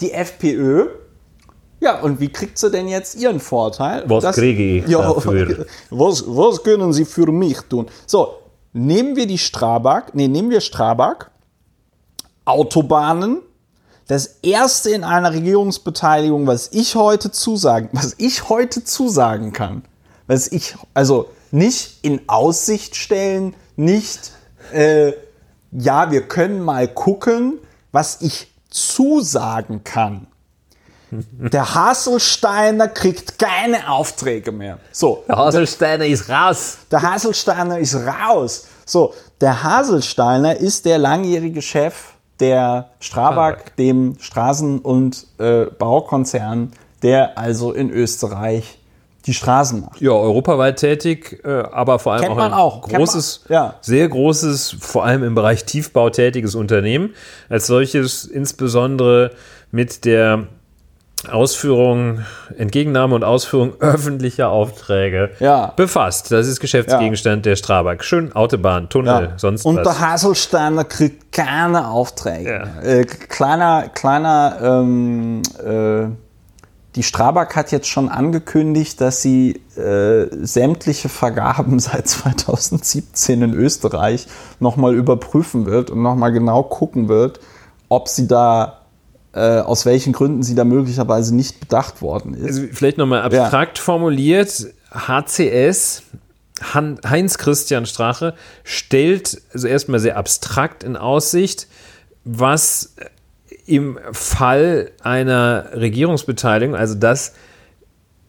die 0.00 0.12
FPÖ. 0.12 0.86
Ja, 1.80 2.00
und 2.00 2.20
wie 2.20 2.28
kriegt 2.28 2.56
sie 2.56 2.70
denn 2.70 2.88
jetzt 2.88 3.16
ihren 3.16 3.40
Vorteil? 3.40 4.04
Was 4.06 4.34
kriege 4.34 4.78
ich 4.78 4.88
ja, 4.88 5.02
dafür? 5.02 5.66
Was, 5.90 6.24
was 6.26 6.62
können 6.62 6.92
sie 6.92 7.04
für 7.04 7.30
mich 7.30 7.60
tun? 7.68 7.86
So, 8.06 8.36
nehmen 8.72 9.16
wir 9.16 9.26
die 9.26 9.38
Strabag, 9.38 10.14
nee, 10.14 10.28
nehmen 10.28 10.50
wir 10.50 10.60
Strabag, 10.60 11.30
Autobahnen, 12.44 13.42
das 14.06 14.36
erste 14.42 14.90
in 14.90 15.04
einer 15.04 15.32
Regierungsbeteiligung, 15.32 16.46
was 16.46 16.68
ich 16.72 16.94
heute 16.94 17.30
zusagen, 17.32 17.88
was 17.92 18.14
ich 18.18 18.48
heute 18.48 18.84
zusagen 18.84 19.52
kann, 19.52 19.82
was 20.26 20.46
ich, 20.48 20.76
also 20.94 21.28
nicht 21.50 22.04
in 22.04 22.20
Aussicht 22.28 22.96
stellen, 22.96 23.54
nicht, 23.76 24.32
äh, 24.72 25.12
ja, 25.72 26.10
wir 26.10 26.22
können 26.28 26.60
mal 26.60 26.88
gucken, 26.88 27.58
was 27.92 28.20
ich 28.20 28.52
zusagen 28.70 29.82
kann. 29.84 30.26
Der 31.10 31.74
Haselsteiner 31.74 32.88
kriegt 32.88 33.38
keine 33.38 33.88
Aufträge 33.88 34.50
mehr. 34.50 34.78
So, 34.90 35.24
Der 35.28 35.36
Haselsteiner 35.36 36.04
ist 36.04 36.28
raus. 36.28 36.78
der 36.90 37.02
Haselsteiner 37.02 37.78
ist 37.78 37.94
raus. 37.94 38.66
So, 38.84 39.14
der 39.40 39.62
Haselsteiner 39.62 40.56
ist 40.56 40.84
der 40.84 40.98
langjährige 40.98 41.62
Chef 41.62 42.15
der 42.40 42.90
Strabag, 43.00 43.60
Strabag. 43.60 43.76
dem 43.76 44.16
Straßen- 44.18 44.80
und 44.80 45.26
äh, 45.38 45.66
Baukonzern, 45.66 46.72
der 47.02 47.38
also 47.38 47.72
in 47.72 47.90
Österreich 47.90 48.78
die 49.26 49.34
Straßen 49.34 49.80
macht. 49.80 50.00
Ja, 50.00 50.12
europaweit 50.12 50.78
tätig, 50.78 51.40
äh, 51.44 51.48
aber 51.48 51.98
vor 51.98 52.12
allem 52.12 52.22
Kennt 52.22 52.38
auch 52.38 52.44
ein 52.44 52.52
auch, 52.52 52.82
großes, 52.82 53.46
ja. 53.48 53.74
sehr 53.80 54.08
großes, 54.08 54.76
vor 54.80 55.04
allem 55.04 55.24
im 55.24 55.34
Bereich 55.34 55.64
Tiefbau 55.64 56.10
tätiges 56.10 56.54
Unternehmen. 56.54 57.14
Als 57.48 57.66
solches 57.66 58.24
insbesondere 58.24 59.32
mit 59.72 60.04
der 60.04 60.46
Ausführung, 61.30 62.20
Entgegennahme 62.56 63.14
und 63.14 63.24
Ausführung 63.24 63.72
öffentlicher 63.80 64.50
Aufträge 64.50 65.30
Ja. 65.40 65.72
befasst. 65.74 66.30
Das 66.30 66.46
ist 66.46 66.60
Geschäftsgegenstand 66.60 67.46
der 67.46 67.56
Strabag. 67.56 68.04
Schön 68.04 68.32
Autobahn, 68.34 68.88
Tunnel, 68.88 69.32
sonst 69.36 69.64
und 69.64 69.76
was. 69.76 69.84
der 69.84 69.98
Haselsteiner 70.00 70.84
kriegt 70.84 71.32
keine 71.32 71.88
Aufträge. 71.88 72.50
Ja. 72.50 72.82
Äh, 72.82 73.04
kleiner, 73.06 73.88
kleiner, 73.88 74.58
ähm, 74.62 75.42
äh, 75.64 76.08
die 76.94 77.02
Strabag 77.02 77.54
hat 77.56 77.72
jetzt 77.72 77.88
schon 77.88 78.08
angekündigt, 78.08 79.00
dass 79.00 79.20
sie 79.20 79.60
äh, 79.76 80.26
sämtliche 80.44 81.08
Vergaben 81.08 81.78
seit 81.80 82.06
2017 82.08 83.42
in 83.42 83.54
Österreich 83.54 84.26
nochmal 84.60 84.94
überprüfen 84.94 85.66
wird 85.66 85.90
und 85.90 86.02
nochmal 86.02 86.32
genau 86.32 86.62
gucken 86.62 87.08
wird, 87.08 87.40
ob 87.88 88.08
sie 88.08 88.28
da, 88.28 88.80
äh, 89.36 89.60
aus 89.60 89.84
welchen 89.84 90.14
Gründen 90.14 90.42
sie 90.42 90.54
da 90.54 90.64
möglicherweise 90.64 91.36
nicht 91.36 91.60
bedacht 91.60 92.00
worden 92.00 92.32
ist. 92.32 92.46
Also 92.46 92.62
vielleicht 92.72 92.96
nochmal 92.96 93.20
abstrakt 93.20 93.78
formuliert, 93.78 94.68
HCS, 94.90 96.04
Han 96.72 96.98
Heinz 97.06 97.36
Christian 97.36 97.84
Strache, 97.84 98.34
stellt 98.64 99.42
also 99.52 99.68
erstmal 99.68 100.00
sehr 100.00 100.16
abstrakt 100.16 100.84
in 100.84 100.96
Aussicht, 100.96 101.66
was 102.24 102.94
im 103.66 103.98
Fall 104.12 104.90
einer 105.02 105.68
Regierungsbeteiligung, 105.74 106.74
also 106.74 106.94
dass 106.94 107.34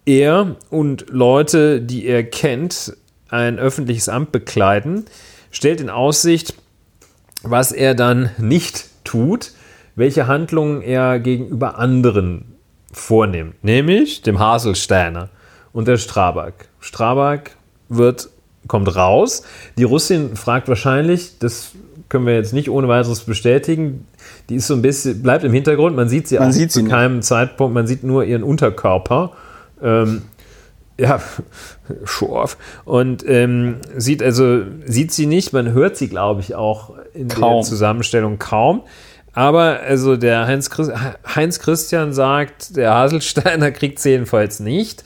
er 0.06 0.58
und 0.70 1.06
Leute, 1.10 1.82
die 1.82 2.06
er 2.06 2.24
kennt, 2.26 2.98
ein 3.30 3.60
öffentliches 3.60 4.10
Amt 4.10 4.34
bekleiden, 4.34 5.06
stellt 5.52 5.80
in 5.80 5.90
Aussicht, 5.90 6.54
was 7.44 7.72
er 7.72 7.96
dann 7.96 8.30
nicht 8.38 8.86
tut, 9.06 9.52
welche 9.98 10.28
Handlungen 10.28 10.82
er 10.82 11.20
gegenüber 11.20 11.78
anderen 11.78 12.46
vornimmt, 12.94 13.62
nämlich 13.64 14.22
dem 14.22 14.40
Haselsteiner 14.40 15.30
und 15.74 15.88
der 15.88 15.98
Strabag. 15.98 16.54
Strabag 16.80 17.52
wird, 17.90 18.30
kommt 18.68 18.96
raus. 18.96 19.44
Die 19.78 19.84
Russin 19.84 20.36
fragt 20.36 20.70
wahrscheinlich, 20.70 21.40
das 21.40 21.72
können 22.10 22.26
wir 22.26 22.36
jetzt 22.36 22.54
nicht 22.54 22.70
ohne 22.70 22.88
weiteres 22.88 23.22
bestätigen, 23.22 24.06
die 24.50 24.56
ist 24.56 24.68
so 24.68 24.76
ein 24.76 24.82
bisschen, 24.82 25.22
bleibt 25.22 25.44
im 25.44 25.52
Hintergrund, 25.52 25.96
man 25.96 26.08
sieht 26.08 26.28
sie 26.28 26.38
Man 26.40 26.50
auch 26.50 26.54
sieht 26.54 26.72
zu 26.72 26.80
sie 26.80 26.84
nicht. 26.84 26.92
keinem 26.92 27.22
Zeitpunkt, 27.22 27.74
man 27.74 27.88
sieht 27.88 28.04
nur 28.04 28.24
ihren 28.24 28.44
Unterkörper. 28.44 29.32
Ähm, 29.82 30.22
ja, 31.00 31.20
Show-off. 32.06 32.58
Und 32.86 33.28
ähm, 33.28 33.78
sieht 33.96 34.24
also, 34.24 34.62
sieht 34.86 35.12
sie 35.12 35.26
nicht, 35.26 35.54
man 35.54 35.74
hört 35.74 35.98
sie, 35.98 36.08
glaube 36.08 36.42
ich, 36.42 36.56
auch 36.56 36.92
in 37.14 37.28
der 37.30 37.38
Kaum. 37.38 37.64
Zusammenstellung 37.64 38.40
kaum. 38.40 38.84
Aber 39.38 39.82
also 39.82 40.18
der 40.18 40.48
Heinz, 40.48 40.68
Heinz 41.36 41.60
Christian 41.60 42.12
sagt, 42.12 42.76
der 42.76 42.96
Haselsteiner 42.96 43.70
kriegt 43.70 44.00
sie 44.00 44.10
jedenfalls 44.10 44.60
nicht. 44.60 45.04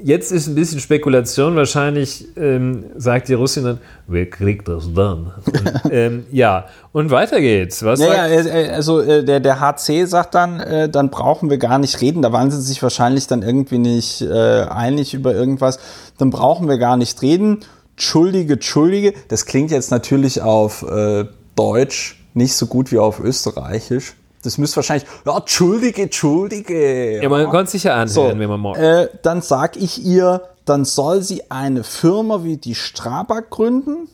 Jetzt 0.00 0.30
ist 0.30 0.46
ein 0.46 0.54
bisschen 0.54 0.78
Spekulation. 0.78 1.56
Wahrscheinlich 1.56 2.28
ähm, 2.36 2.84
sagt 2.94 3.26
die 3.26 3.34
Russin 3.34 3.64
dann, 3.64 3.80
wer 4.06 4.30
kriegt 4.30 4.68
das 4.68 4.88
dann? 4.94 5.32
Und, 5.44 5.72
ähm, 5.90 6.26
ja, 6.30 6.66
und 6.92 7.10
weiter 7.10 7.40
geht's. 7.40 7.84
Was 7.84 7.98
Ja, 7.98 8.28
ja, 8.28 8.44
äh, 8.44 8.68
also 8.70 9.00
äh, 9.00 9.24
der, 9.24 9.40
der 9.40 9.58
HC 9.58 10.04
sagt 10.04 10.36
dann, 10.36 10.60
äh, 10.60 10.88
dann 10.88 11.10
brauchen 11.10 11.50
wir 11.50 11.58
gar 11.58 11.80
nicht 11.80 12.00
reden. 12.00 12.22
Da 12.22 12.30
waren 12.30 12.52
sie 12.52 12.60
sich 12.60 12.80
wahrscheinlich 12.84 13.26
dann 13.26 13.42
irgendwie 13.42 13.78
nicht 13.78 14.22
äh, 14.22 14.62
einig 14.62 15.12
über 15.12 15.34
irgendwas. 15.34 15.80
Dann 16.18 16.30
brauchen 16.30 16.68
wir 16.68 16.78
gar 16.78 16.96
nicht 16.96 17.20
reden. 17.20 17.64
Entschuldige, 17.96 18.52
Entschuldige. 18.52 19.12
Das 19.26 19.44
klingt 19.44 19.72
jetzt 19.72 19.90
natürlich 19.90 20.40
auf 20.40 20.84
äh, 20.88 21.24
Deutsch 21.56 22.15
nicht 22.36 22.54
so 22.54 22.66
gut 22.66 22.92
wie 22.92 22.98
auf 22.98 23.18
Österreichisch. 23.20 24.14
Das 24.42 24.58
müsste 24.58 24.76
wahrscheinlich, 24.76 25.08
ja, 25.24 25.36
Entschuldige, 25.36 26.02
Entschuldige. 26.02 27.20
ja, 27.22 27.28
man 27.28 27.48
konnte 27.48 27.70
sich 27.72 27.84
ja 27.84 27.94
anhören, 27.94 28.08
So, 28.08 28.28
wenn 28.38 28.48
man 28.48 28.60
mal. 28.60 28.76
äh, 28.76 29.08
dann 29.22 29.42
sag 29.42 29.76
ich 29.76 30.04
ihr, 30.04 30.42
dann 30.64 30.84
soll 30.84 31.22
sie 31.22 31.50
eine 31.50 31.82
Firma 31.82 32.44
wie 32.44 32.56
die 32.56 32.74
Strabag 32.74 33.50
gründen. 33.50 34.08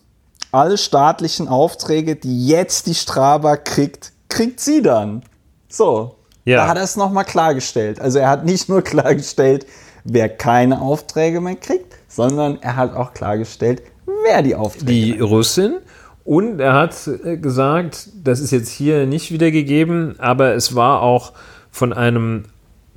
Alle 0.52 0.78
staatlichen 0.78 1.48
Aufträge, 1.48 2.16
die 2.16 2.46
jetzt 2.46 2.86
die 2.86 2.94
Strabag 2.94 3.64
kriegt, 3.64 4.12
kriegt 4.28 4.60
sie 4.60 4.82
dann. 4.82 5.22
So. 5.68 6.14
Ja. 6.44 6.58
Da 6.58 6.68
hat 6.68 6.76
er 6.76 6.84
es 6.84 6.96
nochmal 6.96 7.24
klargestellt. 7.24 8.00
Also 8.00 8.18
er 8.18 8.28
hat 8.28 8.44
nicht 8.44 8.68
nur 8.68 8.82
klargestellt, 8.82 9.66
wer 10.04 10.28
keine 10.28 10.80
Aufträge 10.80 11.40
mehr 11.40 11.56
kriegt, 11.56 11.94
sondern 12.08 12.58
er 12.62 12.76
hat 12.76 12.94
auch 12.94 13.12
klargestellt, 13.14 13.82
wer 14.24 14.42
die 14.42 14.54
Aufträge 14.54 14.86
die 14.86 15.20
Russin. 15.20 15.76
Und 16.24 16.60
er 16.60 16.74
hat 16.74 16.94
äh, 17.06 17.36
gesagt, 17.36 18.08
das 18.22 18.40
ist 18.40 18.50
jetzt 18.52 18.70
hier 18.70 19.06
nicht 19.06 19.32
wiedergegeben, 19.32 20.18
aber 20.18 20.54
es 20.54 20.74
war 20.74 21.02
auch 21.02 21.32
von 21.70 21.92
einem 21.92 22.44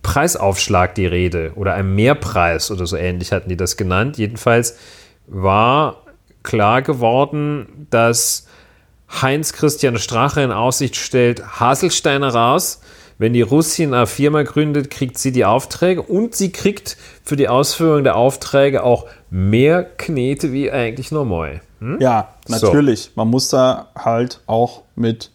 Preisaufschlag 0.04 0.94
die 0.94 1.08
Rede 1.08 1.54
oder 1.56 1.74
einem 1.74 1.96
Mehrpreis 1.96 2.70
oder 2.70 2.86
so 2.86 2.96
ähnlich 2.96 3.32
hatten 3.32 3.50
die 3.50 3.58
das 3.58 3.78
genannt. 3.78 4.18
Jedenfalls 4.18 4.78
war 5.26 6.04
klar 6.44 6.84
geworden, 6.84 7.88
dass 7.90 8.48
Heinz 9.10 9.54
Christian 9.54 9.98
Strache 9.98 10.42
in 10.42 10.52
Aussicht 10.52 10.96
stellt, 10.96 11.60
Haselsteiner 11.60 12.30
raus. 12.30 12.82
Wenn 13.18 13.34
die 13.34 13.42
Russin 13.42 13.94
eine 13.94 14.08
Firma 14.08 14.44
gründet, 14.44 14.92
kriegt 14.92 15.18
sie 15.18 15.32
die 15.32 15.46
Aufträge 15.46 16.02
und 16.02 16.36
sie 16.36 16.52
kriegt 16.52 16.98
für 17.24 17.38
die 17.38 17.48
Ausführung 17.48 18.04
der 18.04 18.18
Aufträge 18.18 18.84
auch 18.84 19.08
mehr 19.30 19.84
Knete 19.84 20.52
wie 20.52 20.70
eigentlich 20.70 21.12
normal. 21.12 21.62
Hm? 21.86 22.02
Ja, 22.02 22.30
natürlich. 22.48 23.04
So. 23.04 23.10
Man 23.16 23.30
muss 23.30 23.50
da 23.50 23.88
halt 23.96 24.42
auch 24.48 24.82
mit 24.96 25.32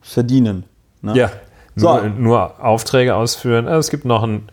verdienen. 0.00 0.64
Ne? 1.00 1.16
Ja, 1.16 1.30
nur, 1.74 2.00
so. 2.00 2.08
nur, 2.08 2.64
Aufträge 2.64 3.14
ausführen. 3.14 3.66
Also 3.66 3.80
es 3.80 3.90
gibt 3.90 4.04
noch 4.04 4.22
ein 4.22 4.48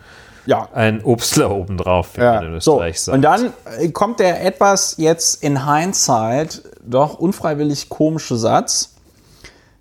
ja. 0.50 0.68
ein 0.74 1.04
Obstler 1.04 1.52
obendrauf, 1.52 2.18
wie 2.18 2.22
ja. 2.22 2.36
man 2.36 2.46
in 2.48 2.54
Österreich 2.56 3.00
so. 3.00 3.12
sagt. 3.12 3.16
Und 3.16 3.22
dann 3.22 3.54
äh, 3.78 3.90
kommt 3.90 4.20
der 4.20 4.44
etwas 4.46 4.96
jetzt 4.98 5.44
in 5.44 5.72
Hindsight 5.72 6.64
doch 6.84 7.20
unfreiwillig 7.20 7.90
komische 7.90 8.36
Satz. 8.36 8.96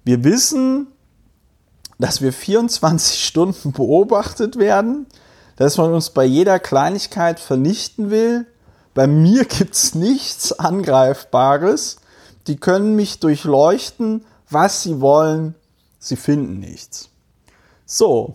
Wir 0.04 0.24
wissen, 0.24 0.88
dass 1.98 2.20
wir 2.20 2.32
24 2.32 3.24
Stunden 3.24 3.72
beobachtet 3.72 4.58
werden, 4.58 5.06
dass 5.56 5.78
man 5.78 5.92
uns 5.92 6.10
bei 6.10 6.24
jeder 6.24 6.58
Kleinigkeit 6.58 7.40
vernichten 7.40 8.10
will. 8.10 8.46
Bei 8.98 9.06
mir 9.06 9.44
gibt 9.44 9.76
es 9.76 9.94
nichts 9.94 10.50
Angreifbares. 10.58 12.00
Die 12.48 12.56
können 12.56 12.96
mich 12.96 13.20
durchleuchten, 13.20 14.24
was 14.50 14.82
sie 14.82 15.00
wollen. 15.00 15.54
Sie 16.00 16.16
finden 16.16 16.58
nichts. 16.58 17.08
So, 17.86 18.34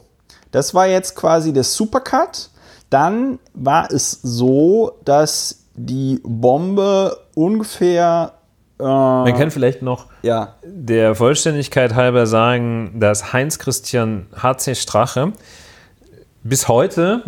das 0.51 0.74
war 0.74 0.88
jetzt 0.88 1.18
quasi 1.18 1.51
der 1.51 1.66
Supercut. 1.66 2.49
Dann 2.89 3.39
war 3.53 3.91
es 3.91 4.11
so, 4.24 4.93
dass 5.03 5.66
die 5.74 6.22
Bombe 6.24 7.18
ungefähr. 7.36 8.32
Äh, 8.80 8.84
Man 8.84 9.38
kann 9.38 9.51
vielleicht 9.51 9.82
noch 9.82 10.05
ja. 10.22 10.55
der 10.64 11.14
Vollständigkeit 11.16 11.93
halber 11.93 12.26
sagen, 12.26 13.01
dass 13.01 13.34
Heinz 13.34 13.59
Christian 13.59 14.28
H.C. 14.34 14.76
Strache 14.76 15.34
bis 16.41 16.70
heute, 16.70 17.22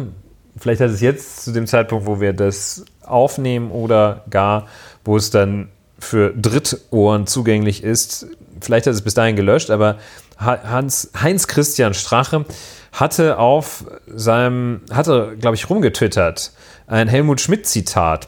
vielleicht 0.56 0.80
hat 0.80 0.92
es 0.92 1.02
jetzt 1.02 1.44
zu 1.44 1.52
dem 1.52 1.68
Zeitpunkt, 1.68 2.06
wo 2.06 2.22
wir 2.22 2.32
das 2.32 2.86
aufnehmen 3.08 3.72
oder 3.72 4.24
gar, 4.30 4.68
wo 5.04 5.18
es 5.18 5.30
dann 5.30 5.70
für 6.00 6.34
Drittohren 6.34 7.28
zugänglich 7.28 7.84
ist, 7.84 8.28
vielleicht 8.62 8.88
hat 8.88 8.94
es 8.94 9.02
bis 9.02 9.14
dahin 9.14 9.36
gelöscht, 9.36 9.70
aber 9.70 9.98
Hans, 10.38 11.12
Heinz 11.20 11.48
Christian 11.48 11.94
Strache 11.94 12.46
hatte 12.92 13.40
auf 13.40 13.86
seinem, 14.08 14.82
hatte, 14.92 15.36
glaube 15.40 15.56
ich, 15.56 15.70
rumgetwittert, 15.70 16.52
ein 16.88 17.08
Helmut 17.08 17.42
Schmidt-Zitat. 17.42 18.28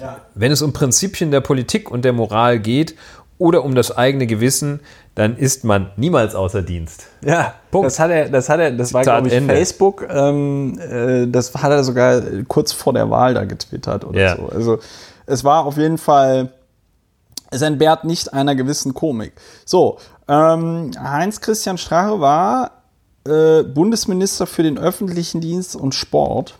Ja. 0.00 0.20
Wenn 0.34 0.52
es 0.52 0.62
um 0.62 0.72
Prinzipien 0.72 1.30
der 1.30 1.40
Politik 1.40 1.90
und 1.90 2.04
der 2.04 2.12
Moral 2.12 2.60
geht 2.60 2.94
oder 3.38 3.64
um 3.64 3.74
das 3.74 3.96
eigene 3.96 4.26
Gewissen, 4.26 4.80
dann 5.14 5.36
ist 5.36 5.64
man 5.64 5.90
niemals 5.96 6.34
außer 6.34 6.62
Dienst. 6.62 7.06
Ja, 7.24 7.54
Punkt. 7.70 7.86
Das 7.86 7.98
hat 7.98 8.10
er, 8.10 8.28
das 8.28 8.48
hat 8.48 8.60
er, 8.60 8.72
das 8.72 8.88
Zitat 8.88 9.06
war 9.06 9.14
glaube 9.14 9.28
ich 9.28 9.34
Ende. 9.34 9.54
Facebook. 9.54 10.06
Ähm, 10.10 10.78
äh, 10.78 11.26
das 11.26 11.54
hat 11.54 11.70
er 11.70 11.84
sogar 11.84 12.20
kurz 12.48 12.72
vor 12.72 12.92
der 12.92 13.10
Wahl 13.10 13.34
da 13.34 13.44
getwittert 13.44 14.04
oder 14.04 14.20
ja. 14.20 14.36
so. 14.36 14.48
Also 14.48 14.78
es 15.26 15.44
war 15.44 15.64
auf 15.64 15.76
jeden 15.76 15.98
Fall, 15.98 16.52
es 17.50 17.62
entbehrt 17.62 18.04
nicht 18.04 18.32
einer 18.32 18.54
gewissen 18.54 18.94
Komik. 18.94 19.32
So, 19.64 19.98
ähm, 20.26 20.90
Heinz 21.00 21.40
Christian 21.40 21.78
Strache 21.78 22.20
war 22.20 22.72
äh, 23.26 23.62
Bundesminister 23.62 24.46
für 24.46 24.62
den 24.62 24.78
öffentlichen 24.78 25.40
Dienst 25.40 25.76
und 25.76 25.94
Sport. 25.94 26.58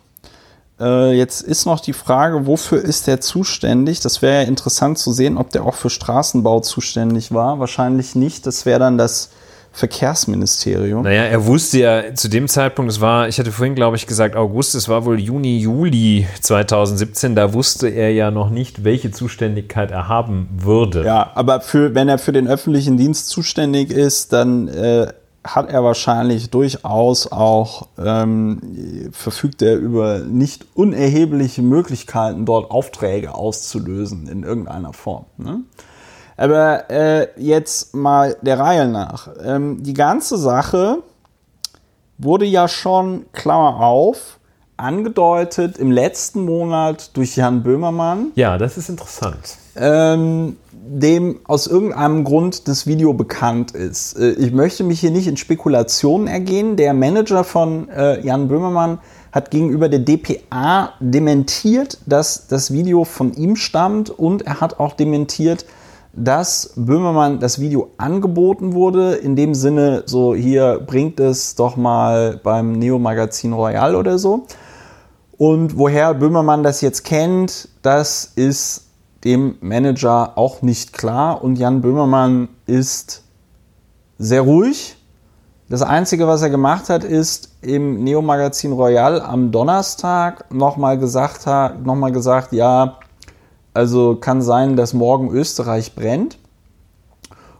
Äh, 0.80 1.12
jetzt 1.12 1.42
ist 1.42 1.66
noch 1.66 1.80
die 1.80 1.92
Frage, 1.92 2.46
wofür 2.46 2.82
ist 2.82 3.06
der 3.06 3.20
zuständig? 3.20 4.00
Das 4.00 4.22
wäre 4.22 4.42
ja 4.42 4.48
interessant 4.48 4.98
zu 4.98 5.12
sehen, 5.12 5.36
ob 5.36 5.50
der 5.50 5.64
auch 5.64 5.74
für 5.74 5.90
Straßenbau 5.90 6.60
zuständig 6.60 7.32
war. 7.32 7.58
Wahrscheinlich 7.58 8.14
nicht. 8.14 8.46
Das 8.46 8.66
wäre 8.66 8.78
dann 8.78 8.98
das 8.98 9.30
Verkehrsministerium. 9.72 11.02
Naja, 11.02 11.24
er 11.24 11.46
wusste 11.46 11.78
ja 11.78 12.14
zu 12.14 12.28
dem 12.28 12.48
Zeitpunkt, 12.48 12.90
es 12.90 13.00
war, 13.00 13.28
ich 13.28 13.38
hatte 13.38 13.52
vorhin, 13.52 13.74
glaube 13.74 13.96
ich, 13.96 14.06
gesagt 14.06 14.34
August, 14.34 14.74
es 14.74 14.88
war 14.88 15.04
wohl 15.04 15.20
Juni, 15.20 15.58
Juli 15.58 16.26
2017, 16.40 17.36
da 17.36 17.52
wusste 17.52 17.88
er 17.88 18.12
ja 18.12 18.30
noch 18.30 18.50
nicht, 18.50 18.82
welche 18.82 19.12
Zuständigkeit 19.12 19.90
er 19.90 20.08
haben 20.08 20.48
würde. 20.56 21.04
Ja, 21.04 21.30
aber 21.34 21.60
für, 21.60 21.94
wenn 21.94 22.08
er 22.08 22.18
für 22.18 22.32
den 22.32 22.48
öffentlichen 22.48 22.96
Dienst 22.96 23.28
zuständig 23.28 23.92
ist, 23.92 24.32
dann 24.32 24.68
äh, 24.68 25.12
hat 25.54 25.70
er 25.70 25.82
wahrscheinlich 25.82 26.50
durchaus 26.50 27.30
auch, 27.32 27.88
ähm, 27.98 29.10
verfügt 29.12 29.62
er 29.62 29.76
über 29.76 30.20
nicht 30.20 30.66
unerhebliche 30.74 31.62
Möglichkeiten, 31.62 32.44
dort 32.44 32.70
Aufträge 32.70 33.34
auszulösen 33.34 34.28
in 34.28 34.42
irgendeiner 34.42 34.92
Form. 34.92 35.26
Ne? 35.36 35.60
Aber 36.36 36.90
äh, 36.90 37.28
jetzt 37.36 37.94
mal 37.94 38.36
der 38.42 38.58
Reihe 38.58 38.88
nach. 38.88 39.28
Ähm, 39.42 39.82
die 39.82 39.94
ganze 39.94 40.38
Sache 40.38 41.02
wurde 42.18 42.44
ja 42.44 42.68
schon, 42.68 43.26
Klammer 43.32 43.80
auf, 43.80 44.38
angedeutet 44.76 45.78
im 45.78 45.90
letzten 45.90 46.44
Monat 46.44 47.16
durch 47.16 47.36
Jan 47.36 47.62
Böhmermann. 47.62 48.32
Ja, 48.36 48.58
das 48.58 48.76
ist 48.78 48.88
interessant. 48.88 49.56
Ähm, 49.78 50.56
dem 50.88 51.40
aus 51.44 51.66
irgendeinem 51.66 52.24
Grund 52.24 52.66
das 52.66 52.86
Video 52.86 53.12
bekannt 53.12 53.72
ist. 53.72 54.18
Äh, 54.18 54.30
ich 54.32 54.52
möchte 54.52 54.84
mich 54.84 55.00
hier 55.00 55.10
nicht 55.10 55.26
in 55.26 55.36
Spekulationen 55.36 56.26
ergehen. 56.26 56.76
Der 56.76 56.94
Manager 56.94 57.44
von 57.44 57.88
äh, 57.90 58.24
Jan 58.24 58.48
Böhmermann 58.48 58.98
hat 59.32 59.50
gegenüber 59.50 59.88
der 59.88 60.00
DPA 60.00 60.94
dementiert, 61.00 61.98
dass 62.06 62.46
das 62.48 62.72
Video 62.72 63.04
von 63.04 63.34
ihm 63.34 63.56
stammt 63.56 64.10
und 64.10 64.42
er 64.42 64.60
hat 64.60 64.80
auch 64.80 64.94
dementiert, 64.94 65.66
dass 66.14 66.72
Böhmermann 66.74 67.38
das 67.38 67.60
Video 67.60 67.90
angeboten 67.98 68.72
wurde. 68.72 69.14
In 69.16 69.36
dem 69.36 69.54
Sinne, 69.54 70.04
so 70.06 70.34
hier 70.34 70.80
bringt 70.84 71.20
es 71.20 71.54
doch 71.54 71.76
mal 71.76 72.40
beim 72.42 72.72
Neo-Magazin 72.72 73.52
Royal 73.52 73.94
oder 73.94 74.18
so. 74.18 74.46
Und 75.36 75.78
woher 75.78 76.14
Böhmermann 76.14 76.62
das 76.62 76.80
jetzt 76.80 77.04
kennt, 77.04 77.68
das 77.82 78.32
ist 78.34 78.87
dem 79.24 79.56
Manager 79.60 80.36
auch 80.36 80.62
nicht 80.62 80.92
klar 80.92 81.42
und 81.42 81.58
Jan 81.58 81.80
Böhmermann 81.80 82.48
ist 82.66 83.22
sehr 84.18 84.42
ruhig. 84.42 84.96
Das 85.68 85.82
Einzige, 85.82 86.26
was 86.26 86.40
er 86.42 86.50
gemacht 86.50 86.88
hat, 86.88 87.04
ist 87.04 87.50
im 87.60 88.02
Neo-Magazin 88.02 88.72
Royal 88.72 89.20
am 89.20 89.50
Donnerstag 89.50 90.52
nochmal 90.52 90.98
gesagt, 90.98 91.46
noch 91.84 92.10
gesagt, 92.10 92.52
ja, 92.52 92.98
also 93.74 94.16
kann 94.16 94.40
sein, 94.40 94.76
dass 94.76 94.94
morgen 94.94 95.30
Österreich 95.30 95.94
brennt. 95.94 96.38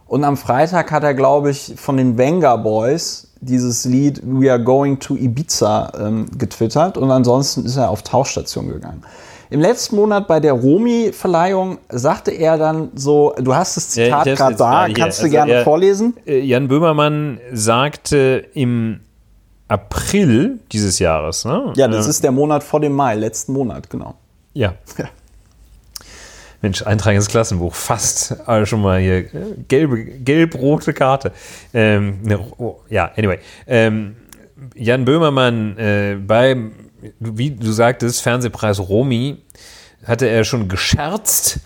Und 0.07 0.23
am 0.23 0.37
Freitag 0.37 0.91
hat 0.91 1.03
er, 1.03 1.13
glaube 1.13 1.51
ich, 1.51 1.75
von 1.77 1.97
den 1.97 2.17
Venga 2.17 2.55
Boys 2.55 3.27
dieses 3.41 3.85
Lied 3.85 4.21
We 4.23 4.51
Are 4.51 4.61
Going 4.61 4.99
to 4.99 5.15
Ibiza 5.15 5.91
ähm, 5.99 6.25
getwittert 6.35 6.97
und 6.97 7.11
ansonsten 7.11 7.63
ist 7.63 7.77
er 7.77 7.89
auf 7.89 8.01
Tauchstation 8.01 8.67
gegangen. 8.67 9.03
Im 9.51 9.61
letzten 9.61 9.95
Monat 9.95 10.27
bei 10.27 10.39
der 10.39 10.53
Romi-Verleihung 10.53 11.79
sagte 11.89 12.31
er 12.31 12.57
dann 12.57 12.91
so, 12.93 13.33
du 13.39 13.55
hast 13.55 13.77
das 13.77 13.89
Zitat 13.89 14.27
ja, 14.27 14.35
gerade 14.35 14.55
da, 14.55 14.87
kannst 14.93 15.19
du 15.19 15.23
also 15.23 15.35
gerne 15.35 15.53
er, 15.53 15.63
vorlesen? 15.63 16.15
Äh, 16.27 16.39
Jan 16.41 16.67
Böhmermann 16.67 17.39
sagte 17.51 18.45
im 18.53 18.99
April 19.67 20.59
dieses 20.71 20.99
Jahres, 20.99 21.45
ne? 21.45 21.73
Ja, 21.75 21.87
das 21.87 22.05
äh, 22.05 22.11
ist 22.11 22.23
der 22.23 22.31
Monat 22.31 22.63
vor 22.63 22.79
dem 22.79 22.93
Mai, 22.93 23.15
letzten 23.15 23.53
Monat, 23.53 23.89
genau. 23.89 24.15
Ja. 24.53 24.75
ja. 24.97 25.05
Mensch, 26.61 26.83
Eintrag 26.83 27.15
ins 27.15 27.27
Klassenbuch, 27.27 27.73
fast 27.73 28.47
also 28.47 28.65
schon 28.65 28.81
mal 28.81 28.99
hier 28.99 29.23
gelbe, 29.67 30.03
gelb-rote 30.03 30.93
Karte. 30.93 31.31
Ähm, 31.73 32.19
ne, 32.21 32.39
oh, 32.57 32.81
ja, 32.89 33.11
anyway. 33.15 33.39
Ähm, 33.65 34.15
Jan 34.75 35.05
Böhmermann 35.05 35.77
äh, 35.77 36.17
beim 36.19 36.73
wie 37.19 37.51
du 37.51 37.71
sagtest, 37.71 38.21
Fernsehpreis 38.21 38.79
Romy, 38.79 39.37
hatte 40.05 40.27
er 40.27 40.43
schon 40.43 40.69
gescherzt, 40.69 41.59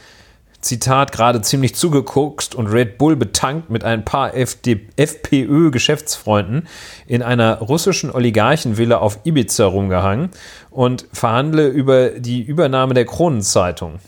Zitat, 0.64 1.12
gerade 1.12 1.42
ziemlich 1.42 1.76
zugeguckt 1.76 2.56
und 2.56 2.68
Red 2.68 2.98
Bull 2.98 3.18
betankt 3.18 3.70
mit 3.70 3.84
ein 3.84 4.06
paar 4.06 4.34
FPÖ-Geschäftsfreunden 4.34 6.70
in 7.06 7.22
einer 7.22 7.60
russischen 7.60 8.10
Oligarchenvilla 8.10 8.98
auf 8.98 9.20
Ibiza 9.26 9.66
rumgehangen 9.66 10.30
und 10.72 11.06
verhandle 11.12 11.68
über 11.68 12.12
die 12.12 12.42
Übernahme 12.42 12.94
der 12.94 13.04
Kronenzeitung. 13.06 14.00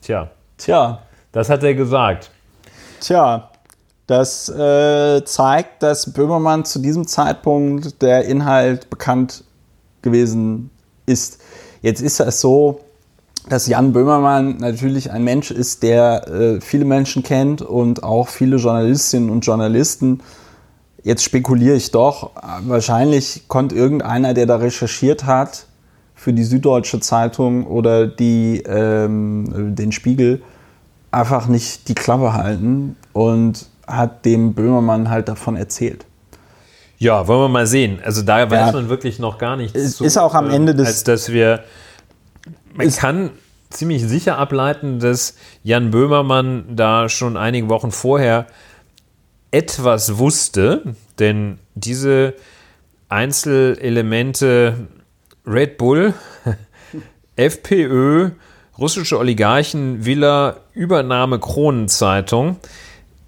Tja. 0.00 0.30
Tja. 0.58 1.02
Das 1.32 1.50
hat 1.50 1.64
er 1.64 1.74
gesagt. 1.74 2.30
Tja, 3.00 3.50
das 4.06 4.48
äh, 4.48 5.24
zeigt, 5.24 5.82
dass 5.82 6.12
Böhmermann 6.12 6.64
zu 6.64 6.78
diesem 6.78 7.08
Zeitpunkt 7.08 8.00
der 8.00 8.24
Inhalt 8.24 8.88
bekannt 8.88 9.42
gewesen 10.06 10.70
ist. 11.04 11.38
Jetzt 11.82 12.00
ist 12.00 12.20
es 12.20 12.40
so, 12.40 12.80
dass 13.48 13.66
Jan 13.66 13.92
Böhmermann 13.92 14.56
natürlich 14.58 15.10
ein 15.10 15.22
Mensch 15.22 15.50
ist, 15.50 15.82
der 15.82 16.28
äh, 16.28 16.60
viele 16.60 16.84
Menschen 16.84 17.22
kennt 17.22 17.62
und 17.62 18.02
auch 18.02 18.28
viele 18.28 18.56
Journalistinnen 18.56 19.30
und 19.30 19.46
Journalisten. 19.46 20.20
Jetzt 21.02 21.22
spekuliere 21.22 21.76
ich 21.76 21.92
doch, 21.92 22.30
wahrscheinlich 22.62 23.44
konnte 23.46 23.76
irgendeiner, 23.76 24.34
der 24.34 24.46
da 24.46 24.56
recherchiert 24.56 25.24
hat, 25.24 25.66
für 26.16 26.32
die 26.32 26.42
Süddeutsche 26.42 26.98
Zeitung 26.98 27.66
oder 27.66 28.06
die, 28.06 28.62
ähm, 28.66 29.74
den 29.76 29.92
Spiegel, 29.92 30.42
einfach 31.12 31.46
nicht 31.46 31.88
die 31.88 31.94
Klappe 31.94 32.32
halten 32.32 32.96
und 33.12 33.66
hat 33.86 34.24
dem 34.24 34.54
Böhmermann 34.54 35.08
halt 35.08 35.28
davon 35.28 35.56
erzählt. 35.56 36.04
Ja, 36.98 37.26
wollen 37.28 37.40
wir 37.40 37.48
mal 37.48 37.66
sehen. 37.66 38.00
Also 38.02 38.22
da 38.22 38.50
weiß 38.50 38.72
man 38.72 38.88
wirklich 38.88 39.18
noch 39.18 39.38
gar 39.38 39.56
nichts. 39.56 39.76
Ist, 39.76 39.96
zu, 39.98 40.04
ist 40.04 40.16
auch 40.16 40.34
am 40.34 40.50
Ende 40.50 40.74
des. 40.74 40.86
Als 40.86 41.04
dass 41.04 41.32
wir. 41.32 41.64
Man 42.74 42.90
kann 42.90 43.30
ziemlich 43.70 44.02
sicher 44.02 44.38
ableiten, 44.38 44.98
dass 44.98 45.34
Jan 45.62 45.90
Böhmermann 45.90 46.76
da 46.76 47.08
schon 47.08 47.36
einige 47.36 47.68
Wochen 47.68 47.90
vorher 47.90 48.46
etwas 49.50 50.18
wusste, 50.18 50.94
denn 51.18 51.58
diese 51.74 52.34
Einzelelemente 53.08 54.88
Red 55.46 55.78
Bull, 55.78 56.14
FPÖ, 57.36 58.30
russische 58.78 59.18
Oligarchen, 59.18 60.04
Villa, 60.04 60.56
Übernahme 60.74 61.38
Kronenzeitung, 61.38 62.56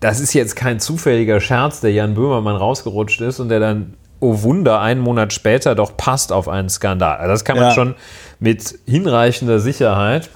das 0.01 0.21
ist 0.21 0.33
jetzt 0.33 0.57
kein 0.57 0.81
zufälliger 0.81 1.41
Scherz, 1.41 1.81
der 1.81 1.93
Jan 1.93 2.15
Böhmermann 2.15 2.57
rausgerutscht 2.57 3.21
ist 3.21 3.41
und 3.41 3.49
der 3.49 3.61
dann, 3.61 3.95
oh 4.21 4.43
Wunder, 4.43 4.81
einen 4.81 5.01
Monat 5.01 5.33
später 5.33 5.75
doch 5.75 5.97
passt 5.97 6.33
auf 6.33 6.49
einen 6.49 6.69
Skandal. 6.69 7.19
Also 7.19 7.33
das 7.33 7.45
kann 7.45 7.57
man 7.57 7.67
ja. 7.67 7.75
schon 7.75 7.95
mit 8.39 8.79
hinreichender 8.87 9.59
Sicherheit, 9.59 10.31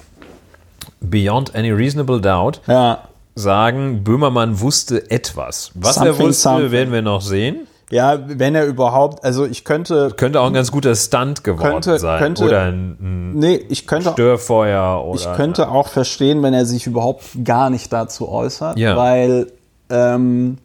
beyond 0.99 1.55
any 1.55 1.71
reasonable 1.71 2.19
doubt, 2.19 2.61
ja. 2.67 3.07
sagen, 3.35 4.03
Böhmermann 4.03 4.59
wusste 4.59 5.09
etwas. 5.09 5.71
Was 5.75 5.95
something, 5.95 6.13
er 6.13 6.19
wusste, 6.19 6.41
something. 6.41 6.71
werden 6.71 6.93
wir 6.93 7.01
noch 7.01 7.21
sehen. 7.21 7.67
Ja, 7.89 8.19
wenn 8.25 8.55
er 8.55 8.65
überhaupt, 8.65 9.23
also 9.23 9.45
ich 9.45 9.65
könnte. 9.65 10.11
Könnte 10.15 10.39
auch 10.41 10.47
ein 10.47 10.53
ganz 10.53 10.71
guter 10.71 10.95
Stunt 10.95 11.43
geworden 11.43 11.73
könnte, 11.73 11.99
sein. 11.99 12.19
Könnte, 12.19 12.43
oder 12.45 12.61
ein, 12.61 12.97
ein 12.99 13.33
nee, 13.33 13.55
ich 13.69 13.85
könnte, 13.85 14.11
Störfeuer 14.11 15.03
oder. 15.05 15.19
Ich 15.19 15.31
könnte 15.33 15.69
auch 15.69 15.89
verstehen, 15.89 16.41
wenn 16.43 16.53
er 16.53 16.65
sich 16.65 16.87
überhaupt 16.87 17.23
gar 17.43 17.69
nicht 17.69 17.91
dazu 17.93 18.29
äußert, 18.29 18.77
ja. 18.77 18.97
weil 18.97 19.51
ähm, 19.89 20.57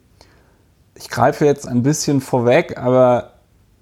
ich 0.95 1.09
greife 1.09 1.45
jetzt 1.45 1.67
ein 1.67 1.83
bisschen 1.83 2.21
vorweg, 2.21 2.77
aber. 2.77 3.31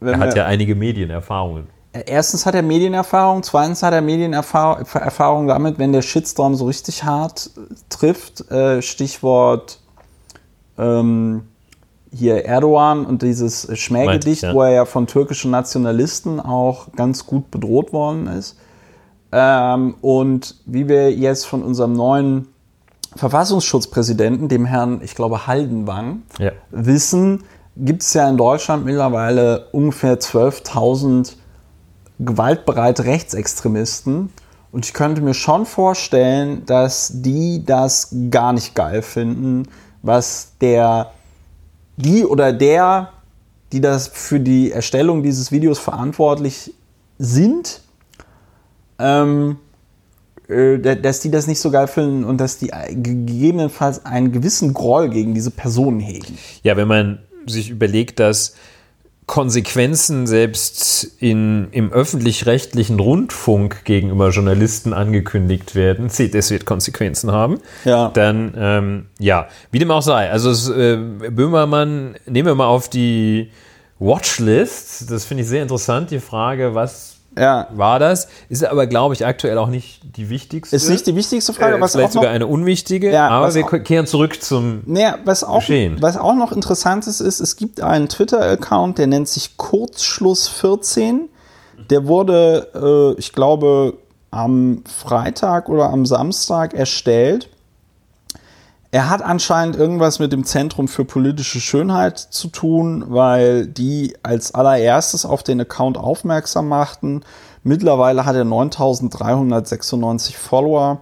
er 0.01 0.19
hat 0.19 0.33
wir, 0.33 0.37
ja 0.37 0.45
einige 0.45 0.75
Medienerfahrungen. 0.75 1.67
Erstens 2.05 2.45
hat 2.45 2.53
er 2.53 2.61
Medienerfahrung, 2.61 3.43
zweitens 3.43 3.81
hat 3.81 3.93
er 3.93 4.01
Medienerfahrung 4.01 5.47
damit, 5.47 5.79
wenn 5.79 5.93
der 5.93 6.01
Shitstorm 6.01 6.55
so 6.55 6.65
richtig 6.65 7.03
hart 7.03 7.49
trifft. 7.89 8.51
Äh, 8.51 8.81
Stichwort. 8.81 9.79
Ähm, 10.77 11.43
hier 12.11 12.45
Erdogan 12.45 13.05
und 13.05 13.21
dieses 13.21 13.67
Schmähgedicht, 13.77 14.43
ja. 14.43 14.53
wo 14.53 14.61
er 14.61 14.71
ja 14.71 14.85
von 14.85 15.07
türkischen 15.07 15.51
Nationalisten 15.51 16.39
auch 16.39 16.87
ganz 16.95 17.25
gut 17.25 17.51
bedroht 17.51 17.93
worden 17.93 18.27
ist. 18.27 18.57
Ähm, 19.31 19.95
und 20.01 20.55
wie 20.65 20.87
wir 20.87 21.13
jetzt 21.13 21.45
von 21.45 21.63
unserem 21.63 21.93
neuen 21.93 22.47
Verfassungsschutzpräsidenten, 23.15 24.47
dem 24.47 24.65
Herrn, 24.65 25.01
ich 25.03 25.15
glaube, 25.15 25.47
Haldenwang, 25.47 26.23
ja. 26.39 26.51
wissen, 26.71 27.43
gibt 27.75 28.03
es 28.03 28.13
ja 28.13 28.29
in 28.29 28.37
Deutschland 28.37 28.85
mittlerweile 28.85 29.67
ungefähr 29.71 30.19
12.000 30.19 31.33
gewaltbereite 32.19 33.05
Rechtsextremisten. 33.05 34.31
Und 34.71 34.85
ich 34.85 34.93
könnte 34.93 35.21
mir 35.21 35.33
schon 35.33 35.65
vorstellen, 35.65 36.65
dass 36.65 37.11
die 37.13 37.63
das 37.65 38.15
gar 38.29 38.53
nicht 38.53 38.75
geil 38.75 39.01
finden, 39.01 39.67
was 40.01 40.53
der 40.61 41.11
die 41.97 42.23
oder 42.23 42.53
der, 42.53 43.11
die 43.71 43.81
das 43.81 44.07
für 44.07 44.39
die 44.39 44.71
Erstellung 44.71 45.23
dieses 45.23 45.51
Videos 45.51 45.79
verantwortlich 45.79 46.73
sind, 47.17 47.81
ähm, 48.99 49.57
äh, 50.47 50.77
dass 50.77 51.19
die 51.19 51.31
das 51.31 51.47
nicht 51.47 51.59
so 51.59 51.71
geil 51.71 51.87
finden 51.87 52.23
und 52.23 52.37
dass 52.37 52.57
die 52.57 52.71
gegebenenfalls 52.89 54.05
einen 54.05 54.31
gewissen 54.31 54.73
Groll 54.73 55.09
gegen 55.09 55.33
diese 55.33 55.51
Personen 55.51 55.99
hegen. 55.99 56.37
Ja, 56.63 56.77
wenn 56.77 56.87
man 56.87 57.19
sich 57.45 57.69
überlegt, 57.69 58.19
dass 58.19 58.55
Konsequenzen 59.27 60.25
selbst 60.25 61.03
in, 61.19 61.67
im 61.71 61.91
öffentlich-rechtlichen 61.91 62.97
Rundfunk 62.97 63.83
gegenüber 63.83 64.29
Journalisten 64.29 64.93
angekündigt 64.93 65.75
werden, 65.75 66.09
seht, 66.09 66.33
es 66.33 66.49
wird 66.49 66.65
Konsequenzen 66.65 67.31
haben, 67.31 67.59
ja. 67.83 68.09
dann 68.09 68.53
ähm, 68.57 69.05
ja, 69.19 69.49
wie 69.69 69.79
dem 69.79 69.91
auch 69.91 70.01
sei. 70.01 70.31
Also 70.31 70.49
es, 70.49 70.69
äh, 70.69 70.95
Böhmermann, 70.95 72.15
nehmen 72.25 72.47
wir 72.47 72.55
mal 72.55 72.67
auf 72.67 72.89
die 72.89 73.51
Watchlist. 73.99 75.11
Das 75.11 75.25
finde 75.25 75.43
ich 75.43 75.49
sehr 75.49 75.61
interessant, 75.61 76.09
die 76.09 76.19
Frage, 76.19 76.73
was 76.73 77.16
ja. 77.39 77.67
war 77.71 77.99
das. 77.99 78.27
Ist 78.49 78.65
aber, 78.65 78.87
glaube 78.87 79.13
ich, 79.13 79.25
aktuell 79.25 79.57
auch 79.57 79.67
nicht 79.67 80.01
die 80.17 80.29
wichtigste. 80.29 80.75
Ist 80.75 80.89
nicht 80.89 81.05
die 81.07 81.15
wichtigste 81.15 81.53
Frage. 81.53 81.77
Äh, 81.77 81.81
was 81.81 81.93
vielleicht 81.93 82.09
auch 82.09 82.13
sogar 82.13 82.31
eine 82.31 82.47
unwichtige, 82.47 83.11
ja, 83.11 83.29
aber 83.29 83.53
wir 83.53 83.65
auch, 83.65 83.83
kehren 83.83 84.07
zurück 84.07 84.41
zum 84.41 84.81
naja, 84.85 85.17
was 85.25 85.43
auch, 85.43 85.59
Geschehen. 85.59 85.97
Was 86.01 86.17
auch 86.17 86.35
noch 86.35 86.51
interessant 86.51 87.07
ist, 87.07 87.19
ist, 87.19 87.39
es 87.39 87.55
gibt 87.55 87.81
einen 87.81 88.09
Twitter-Account, 88.09 88.97
der 88.97 89.07
nennt 89.07 89.27
sich 89.27 89.51
Kurzschluss14. 89.57 91.21
Der 91.89 92.07
wurde, 92.07 93.15
äh, 93.15 93.19
ich 93.19 93.33
glaube, 93.33 93.93
am 94.31 94.83
Freitag 94.85 95.69
oder 95.69 95.89
am 95.89 96.05
Samstag 96.05 96.73
erstellt. 96.73 97.49
Er 98.91 99.09
hat 99.09 99.21
anscheinend 99.21 99.75
irgendwas 99.75 100.19
mit 100.19 100.31
dem 100.31 100.45
Zentrum 100.45 100.87
für 100.87 101.03
politische 101.03 101.59
Schönheit 101.59 102.17
zu 102.17 102.47
tun, 102.47 103.03
weil 103.07 103.67
die 103.67 104.15
als 104.23 104.53
allererstes 104.55 105.25
auf 105.25 105.43
den 105.43 105.59
Account 105.59 105.97
aufmerksam 105.97 106.69
machten. 106.69 107.23
Mittlerweile 107.63 108.25
hat 108.25 108.35
er 108.35 108.45
9396 108.45 110.37
Follower 110.37 111.01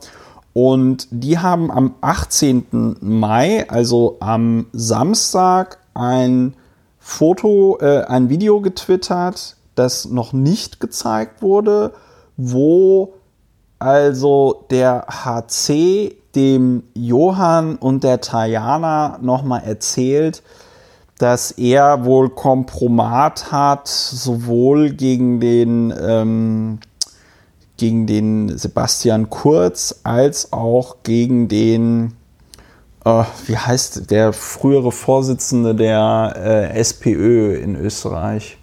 und 0.54 1.08
die 1.12 1.38
haben 1.38 1.70
am 1.70 1.94
18. 2.02 2.98
Mai, 3.02 3.70
also 3.70 4.18
am 4.20 4.66
Samstag, 4.72 5.78
ein 5.94 6.56
Foto, 6.98 7.78
äh, 7.82 8.06
ein 8.06 8.30
Video 8.30 8.62
getwittert, 8.62 9.58
das 9.76 10.06
noch 10.06 10.34
nicht 10.34 10.80
gezeigt 10.80 11.44
wurde, 11.44 11.94
wo 12.36 13.14
also 13.80 14.66
der 14.70 15.06
HC 15.08 16.16
dem 16.36 16.84
Johann 16.94 17.78
und 17.78 18.04
der 18.04 18.22
Tajana 18.22 19.18
nochmal 19.22 19.64
erzählt, 19.66 20.44
dass 21.18 21.52
er 21.52 22.04
wohl 22.04 22.30
Kompromat 22.30 23.52
hat, 23.52 23.88
sowohl 23.88 24.92
gegen 24.92 25.40
den, 25.40 25.94
ähm, 25.98 26.80
gegen 27.78 28.06
den 28.06 28.58
Sebastian 28.58 29.30
Kurz 29.30 30.02
als 30.04 30.52
auch 30.52 30.98
gegen 31.04 31.48
den, 31.48 32.16
äh, 33.06 33.24
wie 33.46 33.58
heißt 33.58 34.12
der 34.12 34.34
frühere 34.34 34.92
Vorsitzende 34.92 35.74
der 35.74 36.34
äh, 36.36 36.80
SPÖ 36.80 37.56
in 37.56 37.78
Österreich. 37.78 38.58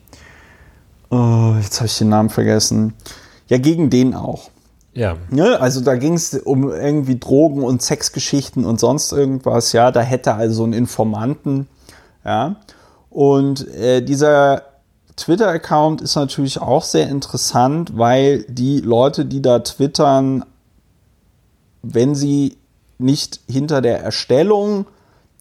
Oh, 1.11 1.55
jetzt 1.61 1.79
habe 1.81 1.87
ich 1.87 1.99
den 1.99 2.11
Namen 2.11 2.31
vergessen. 2.31 2.95
Ja, 3.49 3.59
gegen 3.59 3.89
den 3.89 4.15
auch. 4.15 4.51
Ja. 4.95 5.17
Ne? 5.31 5.59
Also 5.61 5.81
da 5.81 5.97
ging 5.97 6.15
es 6.15 6.35
um 6.35 6.71
irgendwie 6.71 7.19
Drogen 7.19 7.63
und 7.63 7.83
Sexgeschichten 7.83 8.65
und 8.65 8.79
sonst 8.79 9.13
irgendwas. 9.13 9.73
Ja, 9.73 9.91
da 9.91 10.01
hätte 10.01 10.35
also 10.35 10.65
ein 10.65 10.73
Informanten. 10.73 11.67
Ja. 12.25 12.57
Und 13.11 13.69
äh, 13.69 14.03
dieser 14.03 14.63
Twitter-Account 15.17 16.01
ist 16.01 16.17
natürlich 16.17 16.61
auch 16.61 16.83
sehr 16.83 17.09
interessant, 17.09 17.97
weil 17.97 18.45
die 18.49 18.81
Leute, 18.81 19.25
die 19.25 19.43
da 19.43 19.61
twittern, 19.61 20.45
wenn 21.83 22.15
sie 22.15 22.57
nicht 22.99 23.41
hinter 23.49 23.81
der 23.83 24.01
Erstellung 24.01 24.87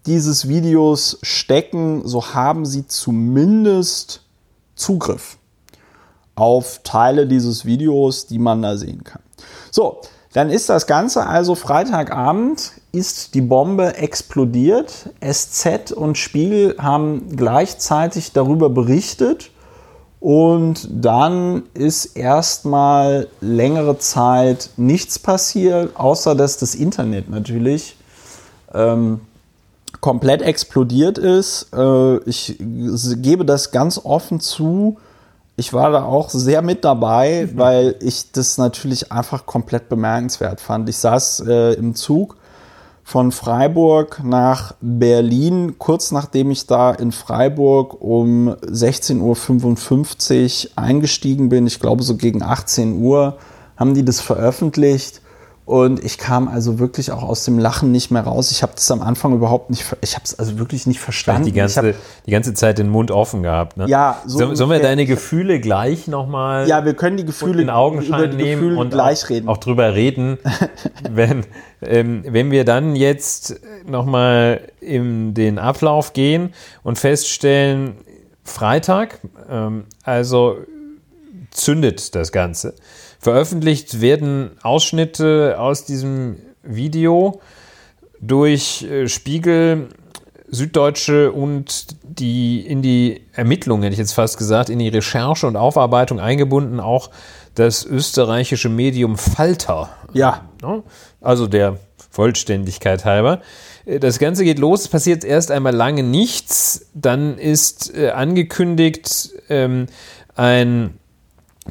dieses 0.06 0.48
Videos 0.48 1.20
stecken, 1.22 2.08
so 2.08 2.34
haben 2.34 2.66
sie 2.66 2.88
zumindest 2.88 4.24
Zugriff 4.76 5.38
auf 6.36 6.82
Teile 6.84 7.28
dieses 7.28 7.66
Videos, 7.66 8.26
die 8.26 8.40
man 8.40 8.62
da 8.62 8.78
sehen 8.78 9.04
kann. 9.04 9.22
So, 9.72 10.02
dann 10.34 10.50
ist 10.50 10.70
das 10.70 10.86
Ganze 10.86 11.26
also 11.26 11.56
Freitagabend, 11.56 12.74
ist 12.92 13.34
die 13.36 13.42
Bombe 13.42 13.96
explodiert. 13.96 15.10
SZ 15.22 15.92
und 15.92 16.18
Spiegel 16.18 16.76
haben 16.78 17.36
gleichzeitig 17.36 18.32
darüber 18.34 18.70
berichtet. 18.70 19.50
Und 20.20 20.88
dann 20.92 21.64
ist 21.74 22.06
erstmal 22.16 23.28
längere 23.42 23.98
Zeit 23.98 24.70
nichts 24.78 25.18
passiert, 25.18 25.96
außer 25.96 26.36
dass 26.36 26.58
das 26.58 26.76
Internet 26.76 27.28
natürlich 27.30 27.96
ähm, 28.74 29.22
komplett 30.00 30.44
explodiert 30.44 31.18
ist. 31.18 31.70
Äh, 31.74 32.18
ich 32.30 32.56
gebe 32.60 33.46
das 33.46 33.72
ganz 33.72 34.00
offen 34.04 34.40
zu 34.40 34.98
ich 35.56 35.74
war 35.74 35.92
da 35.92 36.04
auch 36.04 36.30
sehr 36.30 36.62
mit 36.62 36.86
dabei, 36.86 37.50
mhm. 37.52 37.58
weil 37.58 37.96
ich 38.02 38.32
das 38.32 38.58
natürlich 38.58 39.12
einfach 39.12 39.46
komplett 39.46 39.90
bemerkenswert 39.90 40.62
fand. 40.62 40.88
Ich 40.90 40.98
saß 40.98 41.44
äh, 41.48 41.74
im 41.74 41.96
Zug 41.96 42.38
von 43.04 43.32
Freiburg 43.32 44.22
nach 44.24 44.76
Berlin, 44.80 45.76
kurz 45.78 46.12
nachdem 46.12 46.52
ich 46.52 46.68
da 46.68 46.92
in 46.92 47.12
Freiburg 47.12 48.02
um 48.02 48.50
16.55 48.50 50.66
Uhr 50.66 50.72
eingestiegen 50.78 51.50
bin. 51.50 51.68
Ich 51.68 51.80
glaube, 51.80 52.04
so 52.04 52.16
gegen 52.16 52.42
18 52.42 53.02
Uhr 53.02 53.38
haben 53.76 53.94
die 53.94 54.06
das 54.06 54.22
veröffentlicht. 54.22 55.22
Und 55.66 56.04
ich 56.04 56.18
kam 56.18 56.48
also 56.48 56.80
wirklich 56.80 57.12
auch 57.12 57.24
aus 57.24 57.46
dem 57.46 57.60
Lachen 57.60 57.92
nicht 57.92 58.12
mehr 58.12 58.24
raus. 58.24 58.52
Ich 58.52 58.64
habe 58.64 58.74
das 58.76 58.90
am 58.92 59.02
Anfang 59.02 59.34
überhaupt 59.34 59.70
nicht, 59.70 59.86
ich 60.02 60.16
habe 60.16 60.24
es 60.26 60.38
also 60.38 60.58
wirklich 60.58 60.88
nicht 60.88 61.00
verstanden. 61.00 61.46
Die 61.46 61.54
ganze, 61.54 61.90
hab, 61.90 61.96
die 62.26 62.32
ganze 62.32 62.54
Zeit 62.54 62.78
den 62.78 62.90
Mund 62.90 63.12
offen 63.12 63.44
gehabt. 63.44 63.78
Ne? 63.78 63.86
Ja, 63.88 64.22
so 64.26 64.40
so, 64.40 64.56
sollen 64.56 64.72
wir 64.72 64.80
deine 64.80 65.06
Gefühle 65.06 65.60
gleich 65.60 66.08
nochmal 66.08 66.68
ja, 66.68 66.84
wir 66.84 66.94
können 66.94 67.18
die 67.18 67.26
Gefühle 67.26 67.62
in 67.62 67.70
Augenschein 67.70 68.36
nehmen 68.36 68.62
Gefühle 68.62 68.80
und 68.80 68.90
gleich 68.90 69.24
auch, 69.24 69.30
reden. 69.30 69.48
auch 69.48 69.58
drüber 69.58 69.94
reden, 69.94 70.38
wenn, 71.10 71.46
ähm, 71.82 72.24
wenn 72.28 72.52
wir 72.52 72.66
dann 72.66 72.96
jetzt 72.96 73.60
nochmal 73.86 74.62
in 74.80 75.34
den 75.34 75.60
Ablauf 75.60 76.14
gehen 76.14 76.54
und 76.84 76.98
feststellen, 76.98 77.98
Freitag, 78.44 79.20
ähm, 79.50 79.86
also 80.04 80.58
zündet 81.52 82.16
das 82.16 82.32
Ganze. 82.32 82.74
Veröffentlicht 83.22 84.02
werden 84.02 84.52
Ausschnitte 84.64 85.56
aus 85.60 85.86
diesem 85.86 86.38
Video 86.64 87.40
durch 88.20 88.84
äh, 88.84 89.08
Spiegel, 89.08 89.90
Süddeutsche 90.48 91.32
und 91.32 91.86
die 92.04 92.66
in 92.66 92.82
die 92.82 93.22
Ermittlungen, 93.34 93.84
hätte 93.84 93.94
ich 93.94 94.00
jetzt 94.00 94.14
fast 94.14 94.38
gesagt, 94.38 94.70
in 94.70 94.80
die 94.80 94.90
Recherche 94.90 95.48
und 95.48 95.56
Aufarbeitung 95.56 96.20
eingebunden 96.20 96.80
auch 96.80 97.12
das 97.54 97.86
österreichische 97.86 98.70
Medium 98.70 99.18
Falter. 99.18 99.90
Ja. 100.14 100.50
Also 101.22 101.48
der 101.48 101.78
Vollständigkeit 102.10 103.06
halber. 103.06 103.42
Äh, 103.86 104.00
das 104.00 104.18
Ganze 104.18 104.44
geht 104.44 104.58
los, 104.58 104.88
passiert 104.88 105.24
erst 105.24 105.52
einmal 105.52 105.76
lange 105.76 106.02
nichts, 106.02 106.88
dann 106.96 107.38
ist 107.38 107.96
äh, 107.96 108.10
angekündigt 108.10 109.30
ähm, 109.48 109.86
ein 110.36 110.98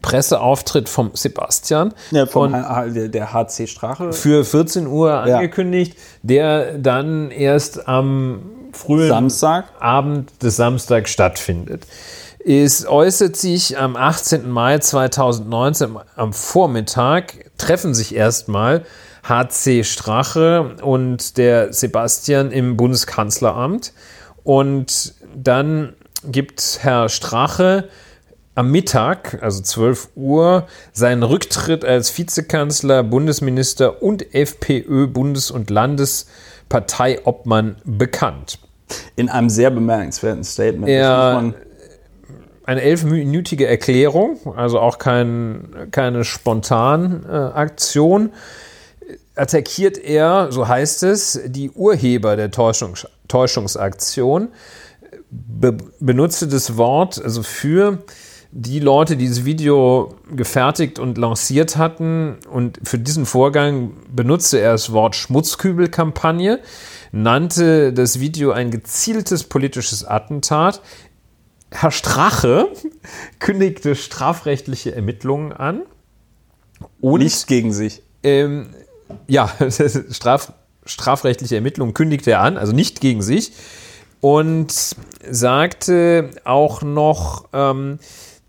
Presseauftritt 0.03 0.89
vom 0.89 1.11
Sebastian. 1.15 1.93
Ja, 2.11 2.27
vom 2.27 2.53
der, 2.53 3.33
HC 3.33 3.67
Strache. 3.67 4.13
Für 4.13 4.45
14 4.45 4.87
Uhr 4.87 5.13
angekündigt, 5.15 5.95
ja. 5.95 6.01
der 6.23 6.79
dann 6.79 7.31
erst 7.31 7.89
am 7.89 8.43
frühen 8.73 9.09
Samstag. 9.09 9.67
Abend 9.81 10.31
des 10.43 10.57
Samstags 10.57 11.11
stattfindet. 11.11 11.87
Es 12.45 12.87
äußert 12.87 13.37
sich 13.37 13.79
am 13.79 13.97
18. 13.97 14.49
Mai 14.49 14.79
2019 14.79 15.97
am 16.17 16.33
Vormittag, 16.33 17.51
treffen 17.59 17.93
sich 17.93 18.15
erstmal 18.15 18.85
HC 19.29 19.85
Strache 19.85 20.77
und 20.83 21.37
der 21.37 21.73
Sebastian 21.73 22.51
im 22.51 22.77
Bundeskanzleramt. 22.77 23.93
Und 24.43 25.15
dann 25.35 25.95
gibt 26.25 26.79
Herr 26.81 27.09
Strache 27.09 27.89
am 28.55 28.71
Mittag, 28.71 29.43
also 29.43 29.61
12 29.63 30.11
Uhr, 30.17 30.67
seinen 30.93 31.23
Rücktritt 31.23 31.83
als 31.85 32.17
Vizekanzler, 32.17 33.03
Bundesminister 33.03 34.03
und 34.03 34.35
FPÖ-Bundes- 34.35 35.51
und 35.51 35.69
Landesparteiobmann 35.71 37.77
bekannt. 37.85 38.59
In 39.17 39.29
einem 39.29 39.51
sehr 39.51 39.71
bemerkenswerten 39.71 40.45
Statement. 40.45 40.89
Er, 40.89 41.53
eine 42.65 42.83
elfminütige 42.83 43.67
Erklärung, 43.67 44.39
also 44.57 44.79
auch 44.81 44.99
kein, 44.99 45.89
keine 45.91 46.25
Spontanaktion. 46.25 48.29
Äh, 48.29 48.33
attackiert 49.35 49.99
er, 49.99 50.53
so 50.53 50.69
heißt 50.69 51.03
es, 51.05 51.41
die 51.47 51.71
Urheber 51.71 52.37
der 52.37 52.51
Täuschungs 52.51 53.07
Täuschungsaktion, 53.27 54.49
be 55.31 55.79
benutzte 56.01 56.47
das 56.49 56.77
Wort 56.77 57.19
also 57.23 57.43
für 57.43 58.03
die 58.53 58.81
Leute, 58.81 59.17
die 59.17 59.25
dieses 59.25 59.45
Video 59.45 60.17
gefertigt 60.35 60.99
und 60.99 61.19
lanciert 61.19 61.77
hatten 61.77 62.39
und 62.51 62.81
für 62.83 62.99
diesen 62.99 63.25
Vorgang 63.25 63.93
benutzte 64.13 64.59
er 64.59 64.73
das 64.73 64.93
Wort 64.93 65.15
Schmutzkübelkampagne, 65.15 66.59
nannte 67.13 67.93
das 67.93 68.19
Video 68.19 68.51
ein 68.51 68.71
gezieltes 68.71 69.45
politisches 69.45 70.05
Attentat. 70.05 70.81
Herr 71.71 71.93
Strache 71.93 72.69
kündigte 73.39 73.95
strafrechtliche 73.95 74.95
Ermittlungen 74.95 75.53
an. 75.53 75.83
Und 77.01 77.21
Nicht 77.21 77.47
gegen 77.47 77.73
sich. 77.73 78.03
Ähm, 78.25 78.71
ja, 79.29 79.53
straf, 80.11 80.53
strafrechtliche 80.85 81.55
Ermittlungen 81.55 81.95
kündigte 81.95 82.33
er 82.33 82.41
an, 82.41 82.57
also 82.57 82.73
nicht 82.73 83.01
gegen 83.01 83.23
sich. 83.23 83.53
Und 84.21 84.75
sagte 85.31 86.31
auch 86.45 86.83
noch, 86.83 87.49
ähm, 87.53 87.99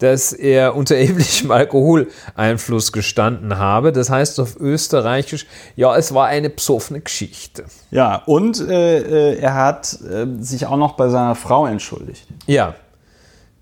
dass 0.02 0.34
er 0.34 0.76
unter 0.76 0.96
erheblichem 0.96 1.52
Alkoholeinfluss 1.52 2.92
gestanden 2.92 3.60
habe. 3.60 3.92
Das 3.92 4.10
heißt 4.10 4.40
auf 4.40 4.60
Österreichisch, 4.60 5.46
ja, 5.76 5.96
es 5.96 6.12
war 6.16 6.26
eine 6.26 6.50
psoffene 6.50 7.02
Geschichte. 7.02 7.66
Ja, 7.92 8.24
und 8.26 8.60
äh, 8.68 9.34
äh, 9.34 9.40
er 9.40 9.54
hat 9.54 10.00
äh, 10.02 10.26
sich 10.40 10.66
auch 10.66 10.78
noch 10.78 10.94
bei 10.94 11.10
seiner 11.10 11.36
Frau 11.36 11.68
entschuldigt. 11.68 12.26
Ja, 12.48 12.74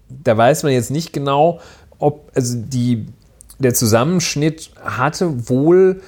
da 0.07 0.37
weiß 0.37 0.63
man 0.63 0.71
jetzt 0.71 0.91
nicht 0.91 1.11
genau, 1.11 1.59
ob, 1.97 2.31
also 2.33 2.57
die, 2.57 3.07
der 3.57 3.73
Zusammenschnitt 3.73 4.71
hatte 4.81 5.49
wohl 5.49 6.01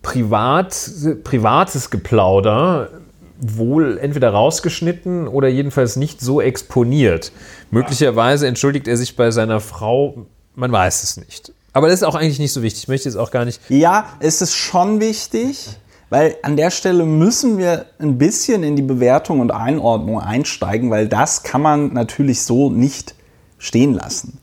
privat, 0.00 0.76
privates 1.24 1.90
Geplauder 1.90 2.88
wohl 3.40 3.98
entweder 3.98 4.30
rausgeschnitten 4.30 5.26
oder 5.28 5.48
jedenfalls 5.48 5.96
nicht 5.96 6.20
so 6.20 6.40
exponiert. 6.40 7.32
Möglicherweise 7.70 8.46
entschuldigt 8.46 8.86
er 8.88 8.96
sich 8.96 9.16
bei 9.16 9.30
seiner 9.30 9.60
Frau, 9.60 10.26
man 10.54 10.70
weiß 10.70 11.02
es 11.02 11.16
nicht. 11.16 11.52
Aber 11.72 11.88
das 11.88 12.00
ist 12.00 12.02
auch 12.02 12.14
eigentlich 12.14 12.38
nicht 12.38 12.52
so 12.52 12.62
wichtig. 12.62 12.84
Ich 12.84 12.88
möchte 12.88 13.08
jetzt 13.08 13.16
auch 13.16 13.30
gar 13.30 13.44
nicht. 13.44 13.60
Ja, 13.68 14.08
es 14.18 14.42
ist 14.42 14.54
schon 14.54 15.00
wichtig, 15.00 15.68
weil 16.08 16.36
an 16.42 16.56
der 16.56 16.70
Stelle 16.70 17.04
müssen 17.04 17.58
wir 17.58 17.86
ein 17.98 18.18
bisschen 18.18 18.64
in 18.64 18.74
die 18.74 18.82
Bewertung 18.82 19.40
und 19.40 19.52
Einordnung 19.52 20.20
einsteigen, 20.20 20.90
weil 20.90 21.08
das 21.08 21.44
kann 21.44 21.62
man 21.62 21.92
natürlich 21.92 22.42
so 22.42 22.70
nicht 22.70 23.14
stehen 23.58 23.94
lassen. 23.94 24.39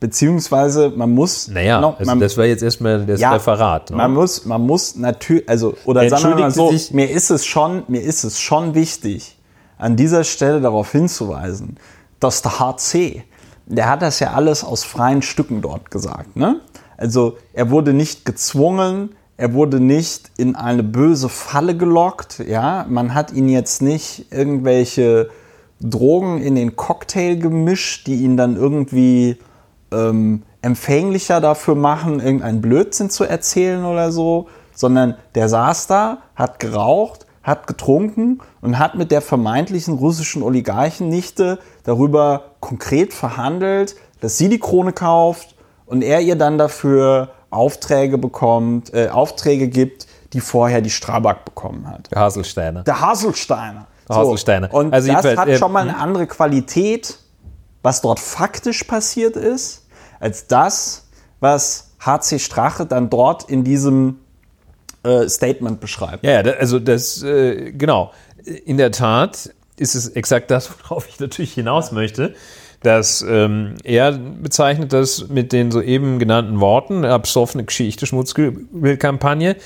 Beziehungsweise 0.00 0.92
man 0.94 1.12
muss. 1.12 1.48
Naja, 1.48 1.80
noch, 1.80 1.98
also 1.98 2.14
das 2.16 2.36
war 2.36 2.44
jetzt 2.44 2.62
erstmal 2.62 3.06
das 3.06 3.20
ja, 3.20 3.32
Referat. 3.32 3.90
Ne? 3.90 3.96
Man 3.96 4.12
muss, 4.12 4.44
man 4.44 4.60
muss 4.60 4.96
natürlich, 4.96 5.48
also, 5.48 5.74
oder 5.84 6.08
sagen 6.08 6.36
wir 6.36 6.36
mal 6.36 6.50
so, 6.50 6.72
mir 6.92 7.10
ist 7.10 7.30
es 7.30 7.46
schon, 7.46 7.84
mir 7.88 8.02
ist 8.02 8.24
es 8.24 8.38
schon 8.38 8.74
wichtig, 8.74 9.38
an 9.78 9.96
dieser 9.96 10.24
Stelle 10.24 10.60
darauf 10.60 10.92
hinzuweisen, 10.92 11.76
dass 12.20 12.42
der 12.42 12.58
HC, 12.58 13.24
der 13.66 13.88
hat 13.88 14.02
das 14.02 14.20
ja 14.20 14.32
alles 14.32 14.64
aus 14.64 14.84
freien 14.84 15.22
Stücken 15.22 15.62
dort 15.62 15.90
gesagt. 15.90 16.36
Ne? 16.36 16.60
Also 16.96 17.38
er 17.52 17.70
wurde 17.70 17.92
nicht 17.92 18.24
gezwungen, 18.24 19.10
er 19.36 19.52
wurde 19.52 19.80
nicht 19.80 20.30
in 20.36 20.54
eine 20.54 20.82
böse 20.82 21.28
Falle 21.28 21.76
gelockt. 21.76 22.38
Ja? 22.46 22.86
Man 22.88 23.14
hat 23.14 23.32
ihn 23.32 23.48
jetzt 23.48 23.82
nicht 23.82 24.26
irgendwelche 24.30 25.30
Drogen 25.80 26.40
in 26.40 26.54
den 26.54 26.76
Cocktail 26.76 27.36
gemischt, 27.36 28.06
die 28.06 28.22
ihn 28.22 28.36
dann 28.36 28.56
irgendwie 28.56 29.38
ähm, 29.94 30.42
empfänglicher 30.62 31.40
dafür 31.40 31.74
machen, 31.74 32.20
irgendeinen 32.20 32.60
Blödsinn 32.60 33.10
zu 33.10 33.24
erzählen 33.24 33.84
oder 33.84 34.10
so, 34.10 34.48
sondern 34.74 35.16
der 35.34 35.48
saß 35.48 35.86
da, 35.86 36.18
hat 36.34 36.58
geraucht, 36.58 37.26
hat 37.42 37.66
getrunken 37.66 38.40
und 38.62 38.78
hat 38.78 38.94
mit 38.94 39.10
der 39.10 39.20
vermeintlichen 39.20 39.94
russischen 39.94 40.42
Oligarchennichte 40.42 41.58
darüber 41.84 42.52
konkret 42.60 43.12
verhandelt, 43.12 43.96
dass 44.20 44.38
sie 44.38 44.48
die 44.48 44.58
Krone 44.58 44.92
kauft 44.92 45.54
und 45.84 46.02
er 46.02 46.20
ihr 46.20 46.36
dann 46.36 46.56
dafür 46.56 47.30
Aufträge 47.50 48.16
bekommt, 48.16 48.92
äh, 48.94 49.08
Aufträge 49.08 49.68
gibt, 49.68 50.06
die 50.32 50.40
vorher 50.40 50.80
die 50.80 50.90
Strabag 50.90 51.44
bekommen 51.44 51.88
hat. 51.88 52.10
Der 52.10 52.20
Haselsteiner. 52.20 52.82
Der 52.82 53.00
Haselsteiner. 53.00 53.86
Der 54.08 54.16
Haselsteiner. 54.16 54.68
So. 54.72 54.78
Und 54.78 54.94
also 54.94 55.12
das 55.12 55.36
hat 55.36 55.48
äh, 55.48 55.58
schon 55.58 55.70
mal 55.70 55.82
eine 55.82 55.98
andere 55.98 56.26
Qualität, 56.26 57.18
was 57.82 58.00
dort 58.00 58.18
faktisch 58.18 58.84
passiert 58.84 59.36
ist 59.36 59.83
als 60.24 60.46
das, 60.46 61.06
was 61.40 61.92
HC 62.00 62.38
Strache 62.38 62.86
dann 62.86 63.10
dort 63.10 63.48
in 63.50 63.62
diesem 63.62 64.20
äh, 65.02 65.28
Statement 65.28 65.80
beschreibt. 65.80 66.24
Ja, 66.24 66.40
also 66.40 66.78
das, 66.78 67.22
äh, 67.22 67.72
genau. 67.72 68.10
In 68.64 68.78
der 68.78 68.90
Tat 68.90 69.50
ist 69.76 69.94
es 69.94 70.08
exakt 70.08 70.50
das, 70.50 70.70
worauf 70.82 71.06
ich 71.08 71.20
natürlich 71.20 71.52
hinaus 71.52 71.92
möchte, 71.92 72.34
dass 72.82 73.22
ähm, 73.28 73.74
er 73.84 74.12
bezeichnet 74.12 74.94
das 74.94 75.28
mit 75.28 75.52
den 75.52 75.70
soeben 75.70 76.18
genannten 76.18 76.58
Worten, 76.58 77.04
absoffene 77.04 77.64
Geschichte, 77.64 78.06
Schmutzkampagne, 78.06 79.56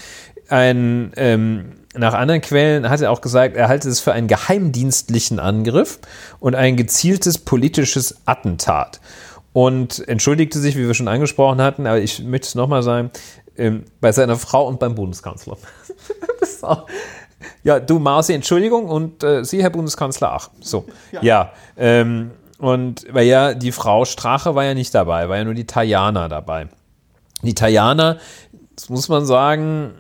ein 0.49 1.13
ähm, 1.17 1.73
nach 1.95 2.15
anderen 2.15 2.41
Quellen 2.41 2.89
hat 2.89 3.01
er 3.01 3.11
auch 3.11 3.21
gesagt, 3.21 3.57
er 3.57 3.69
halte 3.69 3.89
es 3.89 4.01
für 4.01 4.13
einen 4.13 4.29
geheimdienstlichen 4.29 5.41
Angriff 5.41 5.99
und 6.39 6.55
ein 6.55 6.77
gezieltes 6.77 7.39
politisches 7.39 8.17
Attentat 8.25 9.01
und 9.53 10.07
entschuldigte 10.09 10.59
sich, 10.59 10.77
wie 10.77 10.87
wir 10.87 10.95
schon 10.95 11.09
angesprochen 11.09 11.61
hatten, 11.61 11.87
aber 11.87 11.99
ich 11.99 12.23
möchte 12.23 12.47
es 12.47 12.55
nochmal 12.55 12.83
sagen, 12.83 13.11
ähm, 13.57 13.85
bei 14.01 14.13
seiner 14.13 14.37
Frau 14.37 14.67
und 14.67 14.79
beim 14.79 14.95
Bundeskanzler. 14.95 15.57
auch, 16.63 16.87
ja, 17.63 17.81
du 17.81 17.99
Marci, 17.99 18.33
Entschuldigung 18.33 18.87
und 18.87 19.23
äh, 19.23 19.45
Sie, 19.45 19.63
Herr 19.63 19.71
Bundeskanzler, 19.71 20.33
ach, 20.33 20.51
so. 20.61 20.87
Ja, 21.13 21.23
ja 21.23 21.53
ähm, 21.77 22.33
und 22.59 23.07
weil 23.11 23.27
ja 23.27 23.55
die 23.55 23.73
Frau 23.73 24.05
Strache 24.05 24.55
war 24.55 24.65
ja 24.65 24.75
nicht 24.75 24.95
dabei, 24.95 25.29
war 25.29 25.37
ja 25.37 25.45
nur 25.45 25.55
die 25.55 25.67
Tajana 25.67 26.29
dabei. 26.29 26.69
Die 27.43 27.55
Tajana, 27.55 28.19
das 28.75 28.89
muss 28.89 29.09
man 29.09 29.25
sagen, 29.25 29.93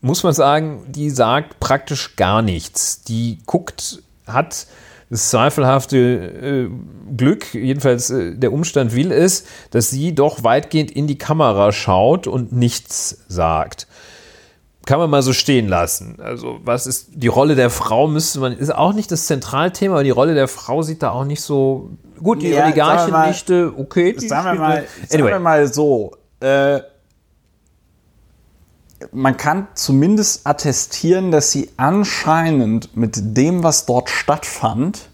muss 0.00 0.22
man 0.22 0.32
sagen, 0.32 0.84
die 0.88 1.10
sagt 1.10 1.60
praktisch 1.60 2.16
gar 2.16 2.40
nichts. 2.40 3.02
Die 3.02 3.38
guckt, 3.46 4.02
hat 4.26 4.66
das 5.12 5.28
zweifelhafte 5.28 5.98
äh, 5.98 6.70
Glück, 7.14 7.52
jedenfalls 7.52 8.08
äh, 8.08 8.34
der 8.34 8.50
Umstand 8.50 8.96
will 8.96 9.12
es, 9.12 9.44
dass 9.70 9.90
sie 9.90 10.14
doch 10.14 10.42
weitgehend 10.42 10.90
in 10.90 11.06
die 11.06 11.18
Kamera 11.18 11.70
schaut 11.70 12.26
und 12.26 12.52
nichts 12.52 13.18
sagt. 13.28 13.86
Kann 14.86 14.98
man 14.98 15.10
mal 15.10 15.20
so 15.20 15.34
stehen 15.34 15.68
lassen. 15.68 16.16
Also, 16.18 16.60
was 16.64 16.86
ist 16.86 17.10
die 17.12 17.28
Rolle 17.28 17.56
der 17.56 17.68
Frau? 17.68 18.08
Müsste 18.08 18.40
man, 18.40 18.54
ist 18.54 18.74
auch 18.74 18.94
nicht 18.94 19.12
das 19.12 19.26
Zentralthema, 19.26 19.96
aber 19.96 20.02
die 20.02 20.10
Rolle 20.10 20.34
der 20.34 20.48
Frau 20.48 20.80
sieht 20.80 21.02
da 21.02 21.10
auch 21.10 21.26
nicht 21.26 21.42
so 21.42 21.90
gut. 22.22 22.40
Die 22.40 22.48
Ja, 22.48 22.64
Oligarchennichte, 22.64 23.70
okay. 23.76 24.16
die 24.18 24.26
Sagen 24.26 24.56
wir 24.56 24.60
mal, 24.60 24.84
sagen 25.08 25.26
wir 25.26 25.38
mal 25.40 25.70
so, 25.70 26.16
äh, 26.40 26.80
man 29.12 29.36
kann 29.36 29.66
zumindest 29.74 30.46
attestieren, 30.46 31.30
dass 31.30 31.50
sie 31.50 31.70
anscheinend 31.76 32.96
mit 32.96 33.36
dem, 33.36 33.62
was 33.62 33.86
dort 33.86 34.10
stattfand, 34.10 35.08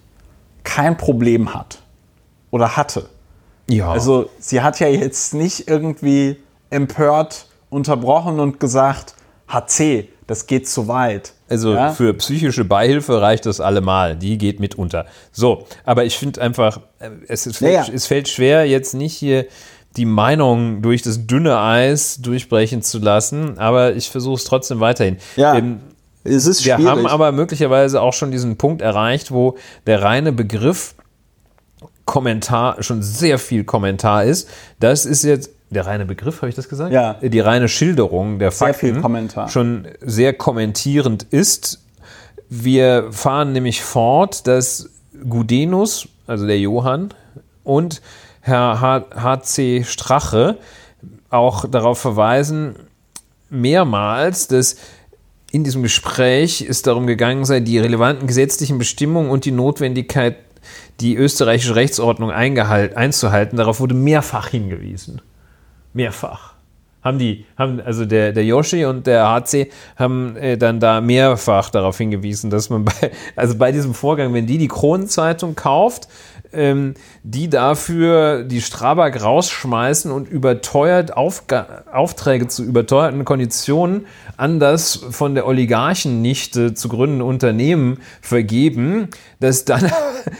kein 0.65 0.97
Problem 0.97 1.55
hat. 1.55 1.81
Oder 2.51 2.77
hatte. 2.77 3.09
ja. 3.69 3.91
Also 3.91 4.31
sie 4.39 4.61
hat 4.63 4.81
ja 4.81 4.89
jetzt 4.89 5.35
nicht 5.35 5.69
irgendwie 5.69 6.37
empört 6.71 7.47
unterbrochen 7.71 8.41
und 8.41 8.61
gesagt, 8.61 9.15
HC, 9.49 10.09
das 10.27 10.47
geht 10.47 10.69
zu 10.69 10.89
weit. 10.89 11.33
Also 11.49 11.73
Ja? 11.75 11.93
für 11.93 12.13
psychische 12.15 12.65
Beihilfe 12.65 13.21
reicht 13.21 13.47
das 13.47 13.61
allemal. 13.61 14.17
Die 14.17 14.37
geht 14.37 14.61
mit 14.61 14.75
unter. 14.75 15.07
So, 15.33 15.67
aber 15.85 16.05
ich 16.05 16.19
finde 16.19 16.41
einfach, 16.43 16.81
äh, 16.99 17.11
es, 17.29 17.47
ist, 17.47 17.61
Ja, 17.61 17.69
ja. 17.69 17.87
es 17.93 18.07
fällt 18.07 18.29
schwer, 18.29 18.67
jetzt 18.67 18.95
nicht 18.95 19.15
hier 19.15 19.47
die 19.99 20.07
Meinung 20.07 20.81
durch 20.81 21.03
das 21.03 21.27
dünne 21.27 21.59
Eis 21.61 22.19
durchbrechen 22.23 22.81
zu 22.83 22.99
lassen, 22.99 23.59
aber 23.59 23.95
ich 23.95 24.09
versuche 24.11 24.37
es 24.37 24.45
trotzdem 24.45 24.81
weiterhin. 24.81 25.19
Ja, 25.37 25.55
Ähm, 25.57 25.81
es 26.25 26.47
ist 26.47 26.65
wir 26.65 26.75
schwierig. 26.77 26.91
haben 26.91 27.07
aber 27.07 27.33
möglicherweise 27.33 28.01
auch 28.03 28.13
schon 28.13 28.31
diesen 28.31 28.57
Punkt 28.57 28.81
erreicht, 28.83 29.31
wo 29.33 29.57
der 29.87 30.03
reine 30.03 30.33
Begriff 30.33 30.95
Kommentar 32.05 32.83
schon 32.83 33.03
sehr 33.03 33.39
viel 33.39 33.65
Kommentar 33.65 34.25
ist. 34.25 34.49
Das 34.81 35.05
ist 35.05 35.25
jetzt 35.25 35.51
der 35.71 35.87
reine 35.87 36.07
Begriff, 36.07 36.37
habe 36.41 36.49
ich 36.49 36.55
das 36.55 36.69
gesagt? 36.69 36.93
Ja. 36.93 37.15
Die 37.23 37.41
reine 37.41 37.69
Schilderung 37.69 38.39
der 38.39 38.51
Sehr 38.51 38.69
Fakten 38.69 38.95
viel 38.95 39.01
Kommentar. 39.03 39.49
schon 39.49 39.87
sehr 40.01 40.33
kommentierend 40.33 41.25
ist. 41.25 41.83
Wir 42.49 43.09
fahren 43.13 43.53
nämlich 43.53 43.83
fort, 43.83 44.47
dass 44.47 44.89
Gudenus, 45.29 46.09
also 46.27 46.47
der 46.47 46.59
Johann, 46.59 47.13
und 47.65 48.01
Herr 48.49 48.81
H.C. 48.81 49.85
Strache 49.85 50.59
auch 51.31 51.69
darauf 51.69 51.99
verweisen, 51.99 52.75
mehrmals, 53.51 54.49
dass 54.49 54.77
in 55.51 55.65
diesem 55.65 55.83
Gespräch 55.83 56.65
es 56.69 56.83
darum 56.83 57.07
gegangen 57.07 57.45
sei, 57.45 57.61
die 57.61 57.79
relevanten 57.79 58.27
gesetzlichen 58.27 58.79
Bestimmungen 58.79 59.31
und 59.31 59.45
die 59.45 59.51
Notwendigkeit, 59.51 60.37
die 61.01 61.17
österreichische 61.17 61.75
Rechtsordnung 61.75 62.31
einzuhalten, 62.31 63.57
darauf 63.57 63.81
wurde 63.81 63.95
mehrfach 63.95 64.49
hingewiesen. 64.49 65.23
Mehrfach. 65.95 66.55
Haben 67.03 67.19
die, 67.19 67.47
haben, 67.57 67.81
also 67.81 68.05
der, 68.05 68.33
der 68.33 68.45
Yoshi 68.45 68.85
und 68.85 69.07
der 69.07 69.29
HC 69.29 69.71
haben 69.97 70.37
äh, 70.37 70.59
dann 70.59 70.81
da 70.81 71.01
mehrfach 71.01 71.71
darauf 71.71 71.97
hingewiesen, 71.97 72.51
dass 72.51 72.71
man 72.71 72.85
bei, 72.85 73.13
also 73.37 73.57
bei 73.57 73.71
diesem 73.71 73.95
Vorgang, 73.95 74.35
wenn 74.35 74.47
die 74.47 74.59
die 74.59 74.69
Kronenzeitung 74.69 75.55
kauft, 75.55 76.09
ähm, 76.53 76.95
die 77.23 77.49
dafür 77.49 78.43
die 78.45 78.61
Strabag 78.61 79.23
rausschmeißen 79.23 80.11
und 80.11 80.29
überteuert 80.29 81.17
Aufga 81.17 81.85
Aufträge 81.93 82.49
zu 82.49 82.65
überteuerten 82.65 83.25
Konditionen 83.25 84.07
an 84.37 84.61
das 84.61 84.97
von 85.11 85.35
der 85.35 85.47
Oligarchennichte 85.47 86.75
zu 86.75 86.89
gründende 86.89 87.25
Unternehmen 87.25 87.99
vergeben, 88.21 89.09
dass 89.41 89.65
dann, 89.65 89.91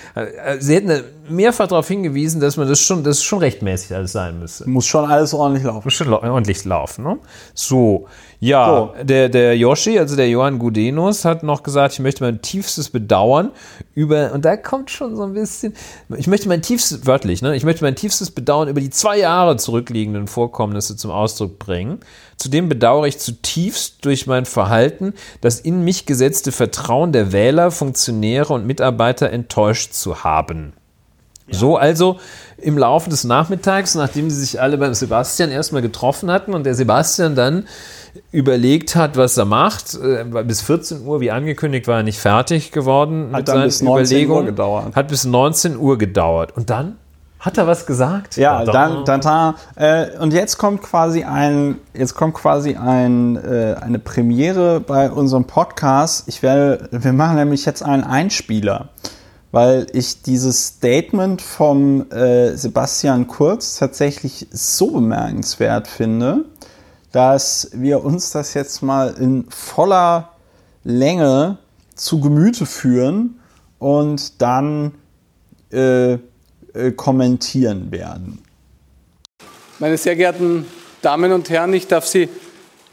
sie 0.59 0.75
hätten 0.75 1.03
mehrfach 1.29 1.69
darauf 1.69 1.89
hingewiesen, 1.89 2.41
dass 2.41 2.57
man 2.57 2.69
das 2.69 2.81
schon, 2.81 3.05
das 3.05 3.23
schon 3.23 3.41
rechtmäßig 3.41 3.95
alles 3.95 4.13
sein 4.13 4.39
müsste. 4.39 4.69
Muss 4.69 4.87
schon 4.87 5.05
alles 5.05 5.35
ordentlich 5.35 5.65
laufen. 5.65 5.83
Muss 5.85 5.95
schon 5.95 6.13
ordentlich 6.13 6.65
laufen, 6.65 7.05
ne? 7.05 7.19
So, 7.55 8.07
ja, 8.41 8.93
So. 8.97 9.05
Der, 9.05 9.29
der 9.29 9.57
Yoshi, 9.57 9.99
also 9.99 10.15
der 10.17 10.29
Johann 10.29 10.59
Gudenus, 10.59 11.25
hat 11.25 11.43
noch 11.43 11.63
gesagt, 11.63 11.95
ich 11.95 12.01
möchte 12.01 12.23
mein 12.23 12.41
tiefstes 12.41 12.89
Bedauern 12.91 13.51
über, 13.99 14.33
und 14.33 14.45
da 14.45 14.57
kommt 14.57 14.93
schon 14.93 15.17
so 15.17 15.25
ein 15.25 15.33
bisschen, 15.33 15.75
ich 16.17 16.29
möchte 16.29 16.47
mein 16.47 16.63
tiefstes, 16.63 17.05
wörtlich, 17.05 17.43
ne? 17.43 17.57
Ich 17.57 17.65
möchte 17.65 17.83
mein 17.83 17.97
tiefstes 17.97 18.31
Bedauern 18.31 18.69
über 18.69 18.81
die 18.81 18.91
zwei 18.91 19.19
Jahre 19.19 19.57
zurückliegenden 19.57 20.29
Vorkommnisse 20.29 20.97
zum 20.97 21.11
Ausdruck 21.11 21.59
bringen. 21.59 21.99
Zudem 22.37 22.69
bedauere 22.69 23.09
ich 23.09 23.19
zutiefst 23.19 24.05
durch 24.05 24.29
mein 24.29 24.45
Verhalten, 24.45 25.15
das 25.41 25.59
in 25.59 25.83
mich 25.83 26.07
gesetzte 26.07 26.53
Vertrauen 26.53 27.11
der 27.11 27.33
Wähler, 27.33 27.73
Funktionäre 27.73 28.55
und 28.55 28.69
Mitarbeiter 28.69 29.31
enttäuscht 29.31 29.95
zu 29.95 30.23
haben. 30.23 30.75
So, 31.51 31.77
also 31.77 32.21
im 32.59 32.79
Laufe 32.79 33.11
des 33.11 33.25
Nachmittags, 33.25 33.97
nachdem 33.97 34.31
sie 34.31 34.39
sich 34.39 34.61
alle 34.61 34.79
beim 34.79 34.95
Sebastian 34.95 35.51
erstmal 35.51 35.83
getroffen 35.83 36.31
hatten 36.31 36.55
und 36.55 36.65
der 36.65 36.75
Sebastian 36.75 37.35
dann 37.35 37.67
überlegt 38.31 38.95
hat, 38.95 39.17
was 39.17 39.37
er 39.37 39.45
macht, 39.47 39.95
äh, 39.95 40.25
bis 40.45 40.61
14 40.63 41.05
Uhr, 41.07 41.21
wie 41.21 41.31
angekündigt, 41.31 41.89
war 41.89 41.99
er 41.99 42.03
nicht 42.03 42.19
fertig 42.19 42.73
geworden 42.73 43.31
Hat 43.33 43.49
dann 43.49 43.63
bis 43.63 43.81
19 43.83 44.29
Uhr 44.31 44.45
gedauert. 44.45 44.95
Hat 44.97 45.09
bis 45.09 45.25
19 45.25 45.77
Uhr 45.79 45.97
gedauert. 45.99 46.55
Und 46.57 46.69
dann 46.71 46.97
hat 47.41 47.57
er 47.57 47.67
was 47.67 47.87
gesagt. 47.87 48.37
Ja, 48.37 48.65
Da- 48.65 48.73
dann, 48.73 49.05
dann, 49.05 49.21
da, 49.21 49.55
äh, 49.77 50.19
und 50.19 50.33
jetzt 50.33 50.59
kommt 50.59 50.83
quasi 50.83 51.23
ein, 51.25 51.77
jetzt 51.95 52.15
kommt 52.15 52.35
quasi 52.35 52.75
ein, 52.75 53.37
äh, 53.37 53.77
eine 53.81 53.99
Premiere 53.99 54.81
bei 54.81 55.11
unserem 55.11 55.45
Podcast. 55.45 56.25
Ich 56.27 56.43
werde, 56.43 56.89
wir 56.91 57.13
machen 57.13 57.37
nämlich 57.37 57.65
jetzt 57.65 57.83
einen 57.83 58.03
Einspieler, 58.05 58.89
weil 59.53 59.87
ich 59.93 60.21
dieses 60.23 60.67
Statement 60.67 61.41
vom 61.41 62.11
äh, 62.11 62.57
Sebastian 62.57 63.29
Kurz 63.29 63.79
tatsächlich 63.79 64.49
so 64.51 64.91
bemerkenswert 64.91 65.87
finde, 65.87 66.45
dass 67.13 67.71
wir 67.73 68.05
uns 68.05 68.31
das 68.33 68.55
jetzt 68.55 68.83
mal 68.83 69.15
in 69.19 69.47
voller 69.51 70.33
Länge 70.85 71.59
zu 71.95 72.21
Gemüte 72.21 72.67
führen 72.67 73.41
und 73.79 74.41
dann 74.41 74.95
äh, 75.73 76.15
äh, 76.15 76.19
kommentieren 76.97 77.91
werden. 77.91 78.43
Meine 79.79 79.97
sehr 79.97 80.17
geehrten 80.17 80.67
Damen 81.03 81.33
und 81.33 81.51
Herren, 81.51 81.73
ich 81.73 81.87
darf 81.87 82.07
Sie 82.07 82.29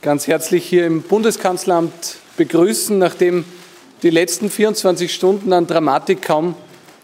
ganz 0.02 0.28
herzlich 0.28 0.66
hier 0.66 0.86
im 0.86 1.02
Bundeskanzleramt 1.02 2.18
begrüßen, 2.38 2.98
nachdem 2.98 3.44
die 4.04 4.10
letzten 4.10 4.50
24 4.50 5.14
Stunden 5.14 5.52
an 5.54 5.68
Dramatik 5.68 6.22
kaum 6.22 6.56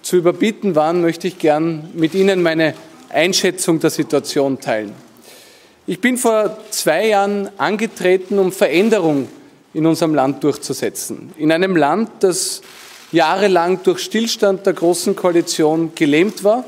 zu 0.02 0.18
überbieten 0.18 0.76
waren, 0.76 1.02
möchte 1.02 1.28
ich 1.28 1.40
gern 1.40 1.90
mit 1.94 2.14
Ihnen 2.14 2.44
meine 2.44 2.76
Einschätzung 3.10 3.80
der 3.80 3.90
Situation 3.90 4.60
teilen. 4.60 4.94
Ich 5.88 6.00
bin 6.00 6.18
vor 6.18 6.58
zwei 6.70 7.08
Jahren 7.08 7.50
angetreten, 7.58 8.38
um 8.38 8.52
Veränderung 8.52 9.28
in 9.74 9.88
unserem 9.88 10.14
Land 10.14 10.44
durchzusetzen. 10.44 11.34
In 11.38 11.52
einem 11.52 11.76
Land, 11.76 12.10
das 12.20 12.62
jahrelang 13.12 13.82
durch 13.82 14.00
Stillstand 14.00 14.66
der 14.66 14.74
Großen 14.74 15.16
Koalition 15.16 15.92
gelähmt 15.96 16.44
war. 16.44 16.66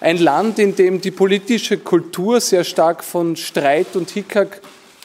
Ein 0.00 0.16
Land, 0.18 0.58
in 0.58 0.74
dem 0.74 1.02
die 1.02 1.10
politische 1.10 1.76
Kultur 1.76 2.40
sehr 2.40 2.64
stark 2.64 3.04
von 3.04 3.36
Streit 3.36 3.94
und 3.94 4.10
Hickhack 4.10 4.62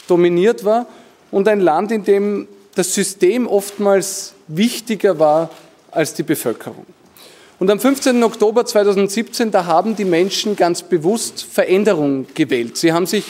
dominiert 0.08 0.64
war. 0.64 0.88
Und 1.30 1.48
ein 1.50 1.60
Land, 1.60 1.92
in 1.92 2.06
dem 2.06 2.48
das 2.76 2.94
System 2.94 3.48
oftmals 3.48 4.34
wichtiger 4.48 5.20
war 5.20 5.50
als 5.92 6.14
die 6.14 6.24
Bevölkerung. 6.24 6.86
Und 7.60 7.70
am 7.70 7.80
15. 7.80 8.24
Oktober 8.24 8.66
2017, 8.66 9.52
da 9.52 9.66
haben 9.66 9.96
die 9.96 10.06
Menschen 10.06 10.56
ganz 10.56 10.82
bewusst 10.82 11.44
Veränderung 11.44 12.26
gewählt. 12.34 12.76
Sie 12.78 12.92
haben 12.92 13.06
sich 13.06 13.26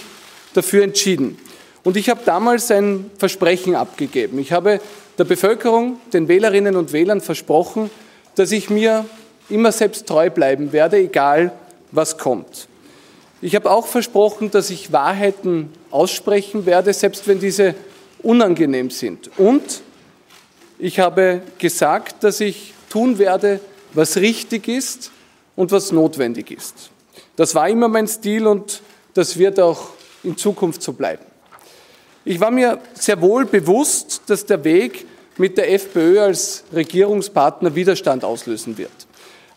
dafür 0.53 0.83
entschieden. 0.83 1.37
Und 1.83 1.97
ich 1.97 2.09
habe 2.09 2.21
damals 2.25 2.69
ein 2.71 3.09
Versprechen 3.17 3.75
abgegeben. 3.75 4.39
Ich 4.39 4.51
habe 4.51 4.79
der 5.17 5.23
Bevölkerung, 5.23 5.99
den 6.13 6.27
Wählerinnen 6.27 6.75
und 6.75 6.93
Wählern 6.93 7.21
versprochen, 7.21 7.89
dass 8.35 8.51
ich 8.51 8.69
mir 8.69 9.05
immer 9.49 9.71
selbst 9.71 10.07
treu 10.07 10.29
bleiben 10.29 10.71
werde, 10.71 10.97
egal 10.97 11.51
was 11.91 12.17
kommt. 12.17 12.67
Ich 13.41 13.55
habe 13.55 13.69
auch 13.71 13.87
versprochen, 13.87 14.51
dass 14.51 14.69
ich 14.69 14.91
Wahrheiten 14.91 15.69
aussprechen 15.89 16.65
werde, 16.65 16.93
selbst 16.93 17.27
wenn 17.27 17.39
diese 17.39 17.73
unangenehm 18.21 18.91
sind. 18.91 19.31
Und 19.37 19.81
ich 20.77 20.99
habe 20.99 21.41
gesagt, 21.57 22.23
dass 22.23 22.39
ich 22.39 22.73
tun 22.89 23.17
werde, 23.17 23.59
was 23.93 24.17
richtig 24.17 24.67
ist 24.67 25.11
und 25.55 25.71
was 25.71 25.91
notwendig 25.91 26.51
ist. 26.51 26.91
Das 27.35 27.55
war 27.55 27.67
immer 27.67 27.87
mein 27.87 28.07
Stil 28.07 28.45
und 28.47 28.81
das 29.13 29.37
wird 29.37 29.59
auch 29.59 29.89
in 30.23 30.37
Zukunft 30.37 30.81
so 30.81 30.93
bleiben. 30.93 31.23
Ich 32.23 32.39
war 32.39 32.51
mir 32.51 32.79
sehr 32.93 33.19
wohl 33.21 33.45
bewusst, 33.45 34.21
dass 34.27 34.45
der 34.45 34.63
Weg 34.63 35.05
mit 35.37 35.57
der 35.57 35.71
FPÖ 35.73 36.21
als 36.21 36.63
Regierungspartner 36.73 37.73
Widerstand 37.73 38.23
auslösen 38.23 38.77
wird. 38.77 38.91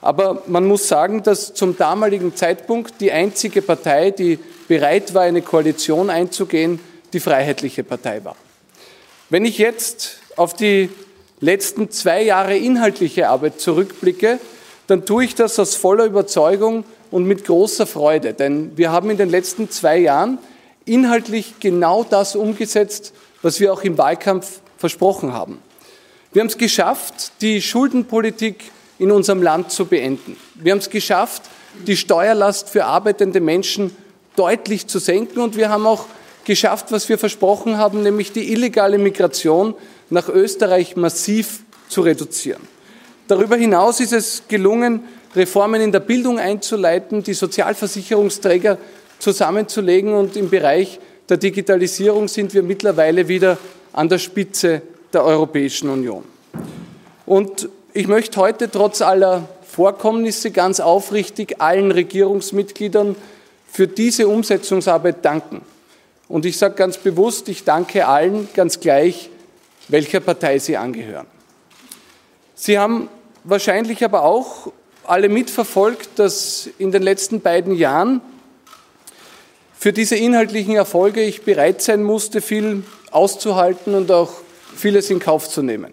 Aber 0.00 0.42
man 0.46 0.66
muss 0.66 0.88
sagen, 0.88 1.22
dass 1.22 1.54
zum 1.54 1.76
damaligen 1.76 2.34
Zeitpunkt 2.36 3.00
die 3.00 3.10
einzige 3.10 3.62
Partei, 3.62 4.10
die 4.10 4.38
bereit 4.68 5.14
war, 5.14 5.22
eine 5.22 5.42
Koalition 5.42 6.10
einzugehen, 6.10 6.80
die 7.12 7.20
Freiheitliche 7.20 7.84
Partei 7.84 8.24
war. 8.24 8.36
Wenn 9.30 9.44
ich 9.44 9.58
jetzt 9.58 10.18
auf 10.36 10.54
die 10.54 10.90
letzten 11.40 11.90
zwei 11.90 12.22
Jahre 12.22 12.56
inhaltliche 12.56 13.28
Arbeit 13.28 13.60
zurückblicke, 13.60 14.38
dann 14.86 15.06
tue 15.06 15.24
ich 15.24 15.34
das 15.34 15.58
aus 15.58 15.74
voller 15.74 16.04
Überzeugung 16.04 16.84
und 17.10 17.24
mit 17.24 17.44
großer 17.44 17.86
Freude, 17.86 18.34
denn 18.34 18.76
wir 18.76 18.92
haben 18.92 19.10
in 19.10 19.16
den 19.16 19.30
letzten 19.30 19.70
zwei 19.70 19.98
Jahren 19.98 20.38
inhaltlich 20.84 21.54
genau 21.60 22.04
das 22.04 22.36
umgesetzt, 22.36 23.12
was 23.42 23.60
wir 23.60 23.72
auch 23.72 23.82
im 23.82 23.98
Wahlkampf 23.98 24.60
versprochen 24.76 25.32
haben. 25.32 25.58
Wir 26.32 26.40
haben 26.40 26.48
es 26.48 26.58
geschafft, 26.58 27.32
die 27.40 27.62
Schuldenpolitik 27.62 28.70
in 28.98 29.10
unserem 29.10 29.42
Land 29.42 29.70
zu 29.70 29.86
beenden. 29.86 30.36
Wir 30.54 30.72
haben 30.72 30.78
es 30.78 30.90
geschafft, 30.90 31.42
die 31.86 31.96
Steuerlast 31.96 32.68
für 32.68 32.84
arbeitende 32.84 33.40
Menschen 33.40 33.96
deutlich 34.36 34.86
zu 34.86 34.98
senken 34.98 35.40
und 35.40 35.56
wir 35.56 35.68
haben 35.68 35.86
auch 35.86 36.06
geschafft, 36.44 36.92
was 36.92 37.08
wir 37.08 37.18
versprochen 37.18 37.78
haben, 37.78 38.02
nämlich 38.02 38.32
die 38.32 38.52
illegale 38.52 38.98
Migration 38.98 39.74
nach 40.10 40.28
Österreich 40.28 40.96
massiv 40.96 41.60
zu 41.88 42.02
reduzieren. 42.02 42.62
Darüber 43.28 43.56
hinaus 43.56 44.00
ist 44.00 44.12
es 44.12 44.42
gelungen, 44.48 45.04
Reformen 45.34 45.80
in 45.80 45.92
der 45.92 46.00
Bildung 46.00 46.38
einzuleiten, 46.38 47.22
die 47.22 47.34
Sozialversicherungsträger 47.34 48.78
zusammenzulegen 49.24 50.12
und 50.12 50.36
im 50.36 50.50
Bereich 50.50 51.00
der 51.30 51.38
Digitalisierung 51.38 52.28
sind 52.28 52.52
wir 52.52 52.62
mittlerweile 52.62 53.26
wieder 53.26 53.56
an 53.94 54.10
der 54.10 54.18
Spitze 54.18 54.82
der 55.14 55.24
Europäischen 55.24 55.88
Union. 55.88 56.24
Und 57.24 57.70
ich 57.94 58.06
möchte 58.06 58.38
heute 58.38 58.70
trotz 58.70 59.00
aller 59.00 59.48
Vorkommnisse 59.66 60.50
ganz 60.50 60.78
aufrichtig 60.78 61.62
allen 61.62 61.90
Regierungsmitgliedern 61.90 63.16
für 63.66 63.88
diese 63.88 64.28
Umsetzungsarbeit 64.28 65.24
danken. 65.24 65.62
Und 66.28 66.44
ich 66.44 66.58
sage 66.58 66.74
ganz 66.74 66.98
bewusst, 66.98 67.48
ich 67.48 67.64
danke 67.64 68.06
allen 68.06 68.48
ganz 68.52 68.78
gleich, 68.78 69.30
welcher 69.88 70.20
Partei 70.20 70.58
sie 70.58 70.76
angehören. 70.76 71.26
Sie 72.54 72.78
haben 72.78 73.08
wahrscheinlich 73.42 74.04
aber 74.04 74.22
auch 74.22 74.70
alle 75.04 75.30
mitverfolgt, 75.30 76.10
dass 76.16 76.68
in 76.76 76.92
den 76.92 77.02
letzten 77.02 77.40
beiden 77.40 77.74
Jahren 77.74 78.20
für 79.84 79.92
diese 79.92 80.16
inhaltlichen 80.16 80.76
Erfolge 80.76 81.20
ich 81.20 81.42
bereit 81.42 81.82
sein 81.82 82.02
musste, 82.02 82.40
viel 82.40 82.84
auszuhalten 83.10 83.94
und 83.94 84.10
auch 84.10 84.32
vieles 84.74 85.10
in 85.10 85.18
Kauf 85.18 85.46
zu 85.46 85.60
nehmen. 85.60 85.92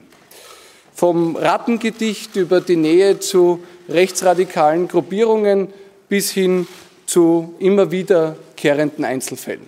Vom 0.95 1.35
Rattengedicht 1.35 2.37
über 2.37 2.61
die 2.61 2.77
Nähe 2.77 3.19
zu 3.19 3.61
rechtsradikalen 3.89 4.87
Gruppierungen 4.87 5.73
bis 6.07 6.31
hin 6.31 6.69
zu 7.05 7.53
immer 7.59 7.91
wiederkehrenden 7.91 9.03
Einzelfällen. 9.03 9.67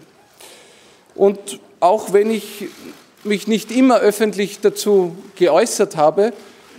Und 1.15 1.59
auch 1.81 2.13
wenn 2.13 2.31
ich 2.31 2.69
mich 3.25 3.49
nicht 3.49 3.73
immer 3.73 3.99
öffentlich 3.99 4.61
dazu 4.61 5.17
geäußert 5.35 5.97
habe, 5.97 6.31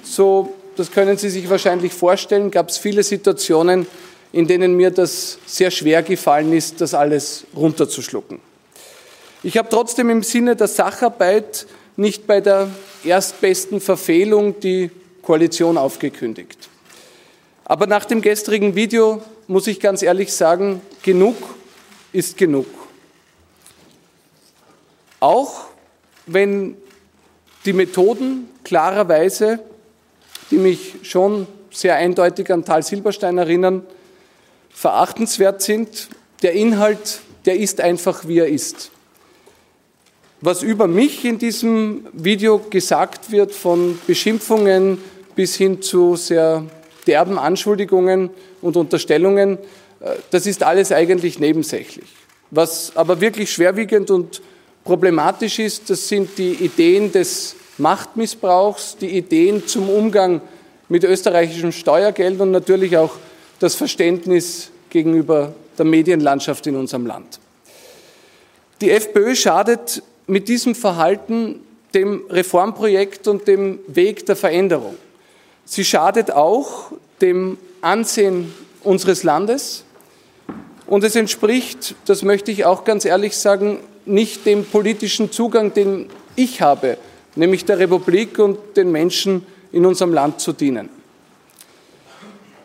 so, 0.03 0.55
das 0.77 0.93
können 0.93 1.19
Sie 1.19 1.29
sich 1.29 1.51
wahrscheinlich 1.51 1.93
vorstellen, 1.93 2.51
gab 2.51 2.71
es 2.71 2.79
viele 2.79 3.03
Situationen, 3.03 3.87
in 4.35 4.49
denen 4.49 4.77
mir 4.77 4.91
das 4.91 5.39
sehr 5.47 5.71
schwer 5.71 6.03
gefallen 6.03 6.53
ist, 6.53 6.81
das 6.81 6.93
alles 6.93 7.45
runterzuschlucken. 7.55 8.41
Ich 9.45 9.57
habe 9.57 9.69
trotzdem 9.69 10.11
im 10.11 10.25
Sinne 10.25 10.57
der 10.57 10.67
Sacharbeit 10.67 11.67
nicht 11.97 12.27
bei 12.27 12.41
der 12.41 12.69
erstbesten 13.05 13.81
Verfehlung 13.81 14.59
die 14.59 14.91
Koalition 15.23 15.79
aufgekündigt. 15.79 16.69
Aber 17.65 17.87
nach 17.87 18.07
dem 18.07 18.23
gestrigen 18.23 18.75
Video 18.75 19.23
muss 19.47 19.69
ich 19.69 19.79
ganz 19.79 20.03
ehrlich 20.03 20.33
sagen, 20.33 20.83
genug 21.05 21.37
ist 22.13 22.37
genug. 22.37 22.67
Auch 25.21 25.67
wenn 26.27 26.77
die 27.67 27.73
Methoden 27.73 28.49
klarerweise, 28.65 29.61
die 30.51 30.59
mich 30.59 30.97
schon 31.03 31.47
sehr 31.71 31.95
eindeutig 31.95 32.53
an 32.53 32.65
Tal 32.65 32.83
Silberstein 32.83 33.39
erinnern, 33.39 33.87
verachtenswert 34.75 35.63
sind, 35.63 36.09
der 36.43 36.53
Inhalt, 36.53 37.21
der 37.47 37.59
ist 37.59 37.81
einfach, 37.81 38.29
wie 38.29 38.41
er 38.41 38.49
ist. 38.49 38.91
Was 40.43 40.63
über 40.63 40.87
mich 40.87 41.25
in 41.25 41.39
diesem 41.39 42.07
Video 42.13 42.59
gesagt 42.59 43.31
wird, 43.31 43.53
von 43.53 43.99
Beschimpfungen 44.07 44.99
bis 45.35 45.55
hin 45.55 45.81
zu 45.81 46.17
sehr 46.17 46.65
derben 47.07 47.39
Anschuldigungen 47.39 48.29
und 48.61 48.77
Unterstellungen, 48.77 49.59
äh, 50.01 50.11
das 50.31 50.47
ist 50.47 50.63
alles 50.63 50.93
eigentlich 50.93 51.39
nebensächlich. 51.39 52.09
Was 52.51 52.95
aber 52.95 53.21
wirklich 53.21 53.51
schwerwiegend 53.53 54.11
und 54.11 54.43
problematisch 54.85 55.59
ist, 55.61 55.89
das 55.89 56.09
sind 56.09 56.37
die 56.37 56.53
Ideen 56.53 57.11
des 57.11 57.57
Machtmissbrauchs, 57.79 58.97
die 59.01 59.17
Ideen 59.17 59.67
zum 59.67 59.89
Umgang 59.89 60.41
mit 60.89 61.05
österreichischem 61.05 61.73
Steuergeld 61.73 62.41
und 62.41 62.51
natürlich 62.51 62.97
auch 62.97 63.17
das 63.65 63.77
Verständnis 63.77 64.69
gegenüber 64.91 65.55
der 65.79 65.87
Medienlandschaft 65.87 66.67
in 66.67 66.77
unserem 66.77 67.07
Land. 67.07 67.41
Die 68.83 68.91
FPÖ 68.91 69.35
schadet 69.35 70.03
mit 70.27 70.49
diesem 70.49 70.75
Verhalten 70.75 71.61
dem 71.95 72.25
Reformprojekt 72.29 73.27
und 73.27 73.49
dem 73.49 73.79
Weg 73.87 74.27
der 74.27 74.37
Veränderung. 74.37 74.97
Sie 75.65 75.83
schadet 75.83 76.31
auch 76.31 76.93
dem 77.23 77.57
Ansehen 77.81 78.53
unseres 78.83 79.23
Landes 79.23 79.85
und 80.87 81.03
es 81.03 81.17
entspricht, 81.17 81.95
das 82.05 82.23
möchte 82.23 82.51
ich 82.51 82.67
auch 82.67 82.85
ganz 82.85 83.07
ehrlich 83.07 83.35
sagen, 83.35 83.79
nicht 84.05 84.45
dem 84.45 84.67
politischen 84.67 85.33
Zugang, 85.33 85.73
den 85.73 86.11
ich 86.37 86.61
habe, 86.61 86.99
nämlich 87.35 87.65
der 87.65 87.79
Republik 87.79 88.39
und 88.39 88.59
den 88.77 88.93
Menschen 88.93 89.47
in 89.73 89.87
unserem 89.87 90.13
Land 90.13 90.41
zu 90.41 90.53
dienen. 90.53 90.91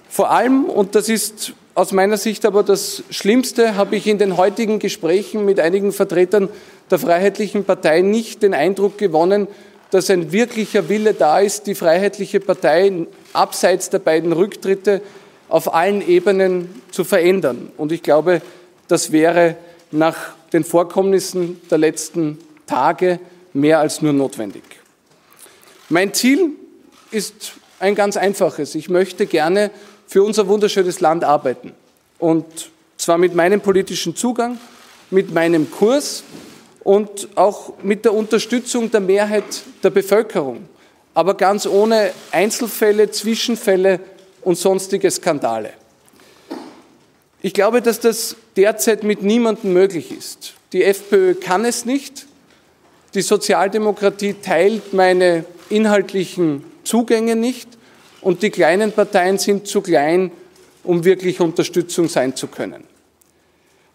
Vor 0.10 0.32
allem, 0.32 0.66
und 0.66 0.96
das 0.96 1.08
ist 1.08 1.54
aus 1.76 1.92
meiner 1.92 2.18
Sicht 2.18 2.46
aber 2.46 2.64
das 2.64 3.04
Schlimmste, 3.10 3.76
habe 3.76 3.96
ich 3.96 4.08
in 4.08 4.18
den 4.18 4.36
heutigen 4.36 4.80
Gesprächen 4.80 5.46
mit 5.46 5.60
einigen 5.60 5.94
Vertretern 5.94 6.50
der 6.92 7.00
Freiheitlichen 7.00 7.64
Partei 7.64 8.02
nicht 8.02 8.42
den 8.42 8.54
Eindruck 8.54 8.98
gewonnen, 8.98 9.48
dass 9.92 10.10
ein 10.10 10.32
wirklicher 10.32 10.90
Wille 10.90 11.14
da 11.14 11.40
ist, 11.40 11.68
die 11.68 11.76
Freiheitliche 11.76 12.40
Partei 12.40 13.08
abseits 13.34 13.90
der 13.90 14.00
beiden 14.00 14.34
Rücktritte 14.34 15.02
auf 15.48 15.74
allen 15.74 16.08
Ebenen 16.08 16.82
zu 16.92 17.04
verändern. 17.04 17.72
Und 17.78 17.92
ich 17.92 18.04
glaube, 18.04 18.42
das 18.88 19.12
wäre 19.12 19.56
nach 19.92 20.34
den 20.54 20.64
Vorkommnissen 20.64 21.62
der 21.70 21.78
letzten 21.78 22.40
Tage 22.68 23.20
mehr 23.54 23.80
als 23.80 24.02
nur 24.02 24.14
notwendig. 24.14 24.64
Mein 25.90 26.14
Ziel 26.14 26.52
ist 27.12 27.54
ein 27.80 27.96
ganz 27.96 28.18
einfaches. 28.18 28.76
Ich 28.76 28.90
möchte 28.90 29.26
gerne 29.26 29.72
für 30.10 30.24
unser 30.24 30.48
wunderschönes 30.48 31.02
Land 31.02 31.24
arbeiten. 31.24 31.72
Und 32.18 32.72
zwar 32.98 33.20
mit 33.20 33.36
meinem 33.36 33.62
politischen 33.62 34.16
Zugang, 34.16 34.60
mit 35.12 35.32
meinem 35.32 35.70
Kurs 35.70 36.24
und 36.84 37.30
auch 37.36 37.74
mit 37.84 38.06
der 38.06 38.16
Unterstützung 38.16 38.90
der 38.90 39.02
Mehrheit 39.02 39.44
der 39.84 39.92
Bevölkerung, 39.92 40.68
aber 41.14 41.36
ganz 41.36 41.68
ohne 41.68 42.10
Einzelfälle, 42.32 43.12
Zwischenfälle 43.12 44.00
und 44.42 44.58
sonstige 44.58 45.12
Skandale. 45.12 45.74
Ich 47.44 47.54
glaube, 47.54 47.84
dass 47.84 48.00
das 48.00 48.36
derzeit 48.56 49.04
mit 49.04 49.22
niemandem 49.22 49.74
möglich 49.74 50.12
ist. 50.12 50.56
Die 50.74 50.84
FPÖ 50.84 51.36
kann 51.36 51.66
es 51.66 51.86
nicht. 51.86 52.26
Die 53.14 53.22
Sozialdemokratie 53.22 54.38
teilt 54.42 54.92
meine 54.92 55.46
inhaltlichen 55.70 56.64
Zugänge 56.84 57.36
nicht. 57.36 57.79
Und 58.22 58.44
die 58.44 58.50
kleinen 58.50 58.92
Parteien 58.92 59.38
sind 59.38 59.68
zu 59.68 59.82
klein, 59.82 60.32
um 60.84 61.06
wirklich 61.06 61.40
Unterstützung 61.40 62.08
sein 62.08 62.36
zu 62.36 62.48
können. 62.48 62.84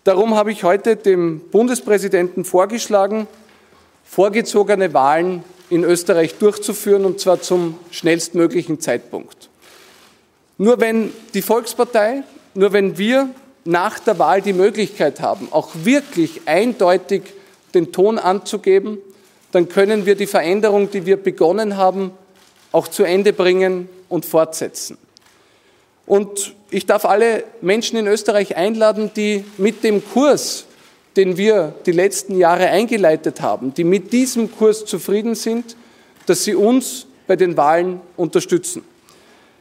Darum 0.05 0.35
habe 0.35 0.53
ich 0.53 0.64
heute 0.64 0.97
dem 0.97 1.41
Bundespräsidenten 1.51 2.45
vorgeschlagen, 2.45 3.27
vorgezogene 4.05 4.93
Wahlen 4.93 5.45
in 5.70 5.83
Österreich 5.83 6.35
durchzuführen, 6.37 7.05
und 7.05 7.20
zwar 7.20 7.41
zum 7.41 7.79
schnellstmöglichen 7.91 8.81
Zeitpunkt. 8.81 9.49
Nur 10.59 10.81
wenn 10.81 11.11
die 11.33 11.43
Volkspartei 11.43 12.22
nur 12.55 12.72
wenn 12.72 12.97
wir 12.99 13.29
nach 13.64 13.99
der 13.99 14.18
Wahl 14.18 14.41
die 14.41 14.53
Möglichkeit 14.53 15.20
haben, 15.20 15.49
auch 15.51 15.70
wirklich 15.75 16.43
eindeutig 16.47 17.22
den 17.75 17.93
Ton 17.93 18.18
anzugeben, 18.18 18.99
dann 19.51 19.68
können 19.68 20.07
wir 20.07 20.14
die 20.14 20.27
Veränderung, 20.27 20.91
die 20.91 21.07
wir 21.07 21.16
begonnen 21.16 21.77
haben, 21.77 22.12
auch 22.72 22.89
zu 22.89 23.05
Ende 23.05 23.33
bringen 23.33 23.89
und 24.09 24.25
fortsetzen. 24.25 24.99
Und 26.07 26.55
ich 26.71 26.87
darf 26.87 27.05
alle 27.05 27.45
Menschen 27.61 27.99
in 27.99 28.07
Österreich 28.07 28.57
einladen, 28.57 29.11
die 29.17 29.45
mit 29.57 29.85
dem 29.85 30.03
Kurs, 30.05 30.67
den 31.17 31.37
wir 31.37 31.75
die 31.87 31.93
letzten 31.93 32.37
Jahre 32.37 32.69
eingeleitet 32.69 33.41
haben, 33.41 33.73
die 33.73 33.85
mit 33.85 34.13
diesem 34.13 34.55
Kurs 34.55 34.85
zufrieden 34.85 35.35
sind, 35.35 35.77
dass 36.27 36.45
sie 36.45 36.55
uns 36.55 37.07
bei 37.27 37.37
den 37.37 37.57
Wahlen 37.57 38.01
unterstützen. 38.17 38.83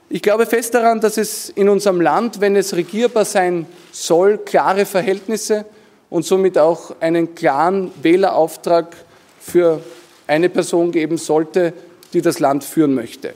Ich 0.10 0.22
glaube 0.22 0.46
fest 0.46 0.74
daran, 0.74 1.00
dass 1.00 1.18
es 1.18 1.50
in 1.50 1.70
unserem 1.70 2.02
Land, 2.02 2.41
wenn 2.41 2.56
es 2.56 2.76
regierbar 2.76 3.26
sein 3.26 3.66
soll, 3.91 4.38
klare 4.38 4.86
Verhältnisse 4.86 5.66
und 6.10 6.26
somit 6.26 6.58
auch 6.58 6.96
einen 7.00 7.36
klaren 7.36 7.91
Wählerauftrag 8.02 8.96
für 9.39 9.82
eine 10.28 10.50
Person 10.50 10.91
geben 10.91 11.18
sollte, 11.18 11.74
die 12.14 12.22
das 12.22 12.39
Land 12.39 12.64
führen 12.64 12.94
möchte. 12.94 13.34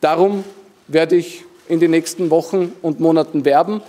Darum 0.00 0.44
werde 0.88 1.16
ich 1.16 1.44
in 1.68 1.80
den 1.80 1.90
nächsten 1.90 2.30
Wochen 2.30 2.72
und 2.82 3.00
Monaten 3.00 3.44
werben 3.44 3.80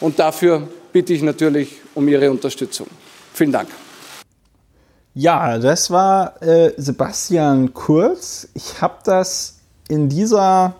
und 0.00 0.18
dafür 0.18 0.68
bitte 0.92 1.12
ich 1.12 1.22
natürlich 1.22 1.80
um 1.94 2.08
Ihre 2.08 2.30
Unterstützung. 2.30 2.86
Vielen 3.34 3.52
Dank. 3.52 3.68
Ja, 5.14 5.58
das 5.58 5.90
war 5.90 6.42
äh, 6.42 6.72
Sebastian 6.76 7.72
Kurz. 7.74 8.48
Ich 8.54 8.80
habe 8.80 8.98
das 9.04 9.58
in 9.88 10.08
dieser 10.08 10.74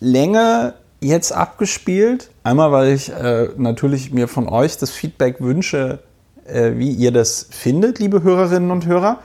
Länge 0.00 0.74
jetzt 1.00 1.32
abgespielt. 1.32 2.30
Einmal, 2.42 2.72
weil 2.72 2.94
ich 2.94 3.10
äh, 3.10 3.48
natürlich 3.56 4.12
mir 4.12 4.28
von 4.28 4.48
euch 4.48 4.78
das 4.78 4.90
Feedback 4.90 5.40
wünsche, 5.40 6.00
äh, 6.46 6.72
wie 6.76 6.90
ihr 6.90 7.12
das 7.12 7.46
findet, 7.50 7.98
liebe 7.98 8.22
Hörerinnen 8.22 8.70
und 8.70 8.86
Hörer. 8.86 9.18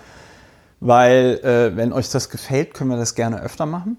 Weil, 0.81 1.39
äh, 1.43 1.75
wenn 1.77 1.93
euch 1.93 2.09
das 2.09 2.29
gefällt, 2.29 2.73
können 2.73 2.89
wir 2.89 2.97
das 2.97 3.15
gerne 3.15 3.41
öfter 3.41 3.65
machen. 3.65 3.97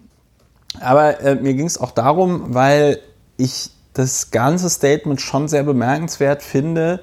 Aber 0.81 1.21
äh, 1.21 1.35
mir 1.37 1.55
ging 1.55 1.67
es 1.67 1.79
auch 1.79 1.91
darum, 1.91 2.55
weil 2.55 3.01
ich 3.37 3.71
das 3.95 4.31
ganze 4.31 4.69
Statement 4.69 5.21
schon 5.21 5.49
sehr 5.49 5.63
bemerkenswert 5.63 6.43
finde. 6.43 7.01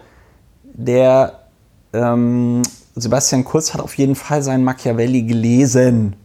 Der 0.64 1.40
ähm, 1.92 2.62
Sebastian 2.96 3.44
Kurz 3.44 3.74
hat 3.74 3.82
auf 3.82 3.98
jeden 3.98 4.16
Fall 4.16 4.44
seinen 4.44 4.64
Machiavelli 4.64 5.24
gelesen. 5.24 6.16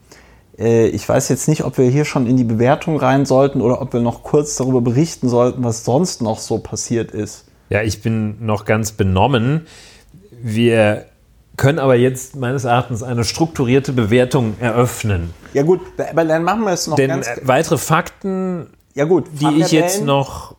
Äh, 0.59 0.89
ich 0.89 1.09
weiß 1.09 1.28
jetzt 1.30 1.49
nicht, 1.49 1.64
ob 1.64 1.78
wir 1.78 1.89
hier 1.89 2.05
schon 2.05 2.26
in 2.26 2.36
die 2.36 2.45
Bewertung 2.45 2.99
rein 2.99 3.24
sollten 3.24 3.61
oder 3.61 3.80
ob 3.80 3.93
wir 3.93 4.01
noch 4.01 4.22
kurz 4.22 4.57
darüber 4.57 4.80
berichten 4.80 5.28
sollten, 5.28 5.64
was 5.64 5.84
sonst 5.84 6.20
noch 6.20 6.39
so 6.39 6.59
passiert 6.59 7.12
ist. 7.12 7.47
Ja, 7.70 7.82
ich 7.82 8.03
bin 8.03 8.45
noch 8.45 8.64
ganz 8.64 8.93
benommen. 8.93 9.66
Wir 10.30 11.07
können 11.59 11.78
aber 11.78 11.96
jetzt 11.96 12.36
meines 12.36 12.64
Erachtens 12.64 13.02
eine 13.02 13.24
strukturierte 13.24 13.92
Bewertung 13.92 14.56
eröffnen. 14.61 15.34
Ja 15.52 15.62
gut, 15.62 15.80
aber 15.98 16.24
dann 16.24 16.44
machen 16.44 16.62
wir 16.62 16.72
es 16.72 16.86
noch 16.86 16.96
Denn 16.96 17.11
ganz 17.11 17.28
weitere 17.42 17.76
Fakten, 17.76 18.68
ja 18.94 19.04
gut, 19.04 19.26
die 19.32 19.61
ich 19.61 19.72
jetzt 19.72 20.02
noch 20.02 20.56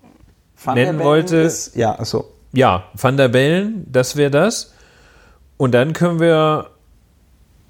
Van 0.63 0.75
nennen 0.75 0.99
wollte. 0.99 1.37
Ist, 1.37 1.75
ja, 1.75 1.97
achso. 1.97 2.25
Ja, 2.51 2.83
Van 2.93 3.17
der 3.17 3.29
Bellen, 3.29 3.85
das 3.89 4.15
wäre 4.15 4.29
das. 4.29 4.73
Und 5.57 5.73
dann 5.73 5.93
können 5.93 6.19
wir 6.19 6.67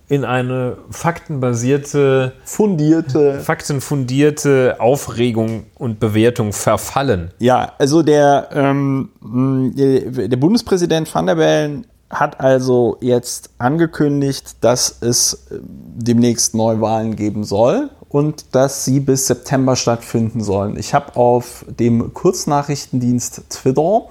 in 0.09 0.25
eine 0.25 0.77
faktenbasierte, 0.89 2.34
fundierte, 2.43 3.39
faktenfundierte 3.41 4.77
Aufregung 4.80 5.67
und 5.75 5.99
Bewertung 5.99 6.51
verfallen. 6.51 7.32
Ja, 7.38 7.73
also 7.77 8.01
der, 8.01 8.49
ähm, 8.53 9.11
der 9.21 10.38
Bundespräsident 10.38 11.13
Van 11.13 11.27
der 11.27 11.36
Bellen 11.36 11.86
hat 12.10 12.39
also 12.39 12.97
jetzt 13.01 13.51
angekündigt, 13.57 14.57
dass 14.62 14.97
es 15.01 15.34
äh, 15.51 15.60
demnächst 15.62 16.55
Neuwahlen 16.55 17.16
geben 17.16 17.43
soll 17.43 17.89
und 18.10 18.55
dass 18.55 18.86
sie 18.86 18.99
bis 18.99 19.28
September 19.28 19.76
stattfinden 19.76 20.43
sollen. 20.43 20.78
Ich 20.78 20.93
habe 20.93 21.16
auf 21.16 21.66
dem 21.68 22.14
Kurznachrichtendienst 22.14 23.43
Twitter 23.49 24.07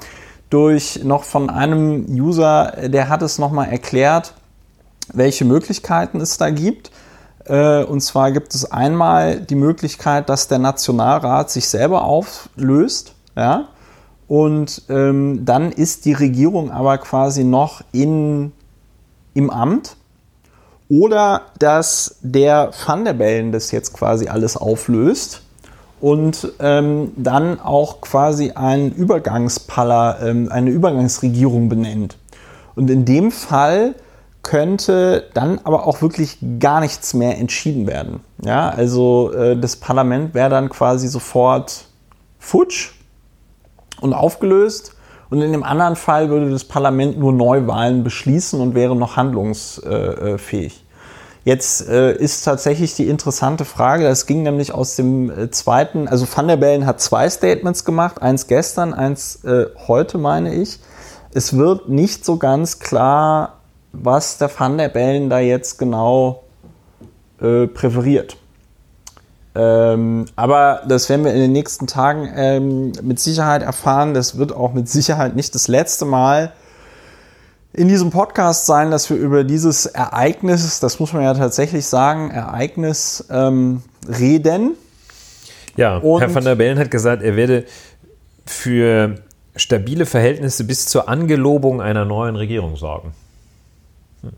durch 0.51 1.03
noch 1.03 1.25
von 1.25 1.51
einem 1.51 2.07
User, 2.09 2.73
der 2.85 3.09
hat 3.09 3.23
es 3.23 3.39
nochmal 3.39 3.69
erklärt, 3.69 4.35
welche 5.13 5.45
Möglichkeiten 5.45 6.21
es 6.21 6.39
da 6.39 6.51
gibt. 6.51 6.91
Äh, 7.47 7.83
und 7.83 8.01
zwar 8.01 8.31
gibt 8.31 8.55
es 8.55 8.71
einmal 8.71 9.41
die 9.41 9.57
Möglichkeit, 9.57 10.29
dass 10.29 10.49
der 10.49 10.59
Nationalrat 10.59 11.51
sich 11.51 11.69
selber 11.69 12.05
auflöst. 12.05 13.15
Ja? 13.37 13.69
Und 14.29 14.83
ähm, 14.91 15.45
dann 15.45 15.73
ist 15.73 16.05
die 16.05 16.13
Regierung 16.13 16.71
aber 16.71 16.99
quasi 16.99 17.45
noch 17.45 17.83
in, 17.93 18.53
im 19.35 19.51
Amt. 19.51 19.97
Oder 20.91 21.43
dass 21.59 22.17
der 22.23 22.71
Van 22.87 23.05
der 23.05 23.15
Bellen 23.15 23.53
das 23.53 23.73
jetzt 23.73 23.93
quasi 23.93 24.29
alles 24.29 24.57
auflöst 24.57 25.43
und 26.01 26.53
ähm, 26.61 27.13
dann 27.17 27.61
auch 27.61 28.01
quasi 28.01 28.53
ein 28.53 28.93
Übergangspalla, 28.93 30.21
ähm, 30.23 30.51
eine 30.51 30.71
Übergangsregierung 30.71 31.69
benennt. 31.69 32.17
Und 32.75 32.91
in 32.91 33.05
dem 33.05 33.33
Fall 33.33 33.95
könnte 34.43 35.29
dann 35.35 35.61
aber 35.65 35.87
auch 35.87 36.01
wirklich 36.01 36.39
gar 36.61 36.81
nichts 36.81 37.13
mehr 37.13 37.39
entschieden 37.39 37.87
werden. 37.87 38.21
Ja, 38.43 38.71
also 38.71 39.33
äh, 39.33 39.59
das 39.59 39.77
Parlament 39.77 40.33
wäre 40.33 40.49
dann 40.49 40.69
quasi 40.69 41.09
sofort 41.09 41.87
futsch 42.39 42.93
und 44.01 44.13
aufgelöst. 44.13 44.95
Und 45.31 45.43
in 45.43 45.53
dem 45.53 45.63
anderen 45.63 45.97
Fall 45.97 46.31
würde 46.31 46.51
das 46.51 46.65
Parlament 46.65 47.19
nur 47.19 47.33
Neuwahlen 47.33 48.03
beschließen 48.03 48.61
und 48.61 48.75
wäre 48.75 48.97
noch 48.97 49.17
handlungsfähig. 49.17 50.85
Jetzt 51.45 51.89
äh, 51.89 52.15
ist 52.15 52.43
tatsächlich 52.45 52.95
die 52.95 53.09
interessante 53.09 53.65
Frage, 53.65 54.05
das 54.05 54.27
ging 54.27 54.43
nämlich 54.43 54.75
aus 54.75 54.97
dem 54.97 55.31
äh, 55.31 55.51
zweiten, 55.51 56.09
also 56.09 56.27
Van 56.31 56.49
der 56.49 56.57
Bellen 56.57 56.85
hat 56.85 57.01
zwei 57.01 57.29
Statements 57.31 57.85
gemacht, 57.85 58.21
eins 58.21 58.49
gestern, 58.49 58.93
eins 58.93 59.45
äh, 59.45 59.67
heute 59.87 60.19
meine 60.19 60.55
ich. 60.55 60.79
Es 61.33 61.57
wird 61.57 61.89
nicht 61.89 62.25
so 62.25 62.37
ganz 62.37 62.81
klar, 62.81 63.61
was 63.93 64.39
der 64.39 64.51
Van 64.55 64.79
der 64.79 64.89
Bellen 64.89 65.31
da 65.31 65.39
jetzt 65.39 65.79
genau 65.79 66.43
äh, 67.41 67.67
präferiert. 67.67 68.37
Ähm, 69.55 70.27
aber 70.37 70.83
das 70.87 71.09
werden 71.09 71.25
wir 71.25 71.33
in 71.33 71.41
den 71.41 71.53
nächsten 71.53 71.87
Tagen 71.87 72.29
ähm, 72.35 72.93
mit 73.03 73.19
Sicherheit 73.19 73.63
erfahren. 73.63 74.15
Das 74.15 74.39
wird 74.39 74.53
auch 74.53 74.73
mit 74.73 74.89
Sicherheit 74.89 75.35
nicht 75.35 75.55
das 75.55 75.69
letzte 75.69 76.05
Mal 76.05 76.53
in 77.73 77.89
diesem 77.89 78.11
Podcast 78.11 78.67
sein, 78.67 78.91
dass 78.91 79.11
wir 79.11 79.17
über 79.17 79.45
dieses 79.45 79.87
Ereignis, 79.87 80.81
das 80.81 80.99
muss 81.01 81.13
man 81.13 81.23
ja 81.23 81.35
tatsächlich 81.35 81.87
sagen, 81.87 82.31
Ereignis 82.31 83.27
ähm, 83.31 83.83
reden. 84.09 84.73
Ja, 85.77 85.99
Und 85.99 86.21
Herr 86.21 86.35
van 86.35 86.45
der 86.45 86.57
Bellen 86.57 86.79
hat 86.79 86.91
gesagt, 86.91 87.23
er 87.23 87.37
werde 87.37 87.65
für 88.47 89.17
stabile 89.55 90.07
Verhältnisse 90.07 90.65
bis 90.65 90.87
zur 90.87 91.09
Angelobung 91.09 91.81
einer 91.81 92.05
neuen 92.05 92.37
Regierung 92.37 92.77
sorgen. 92.77 93.13
Hm. 94.23 94.31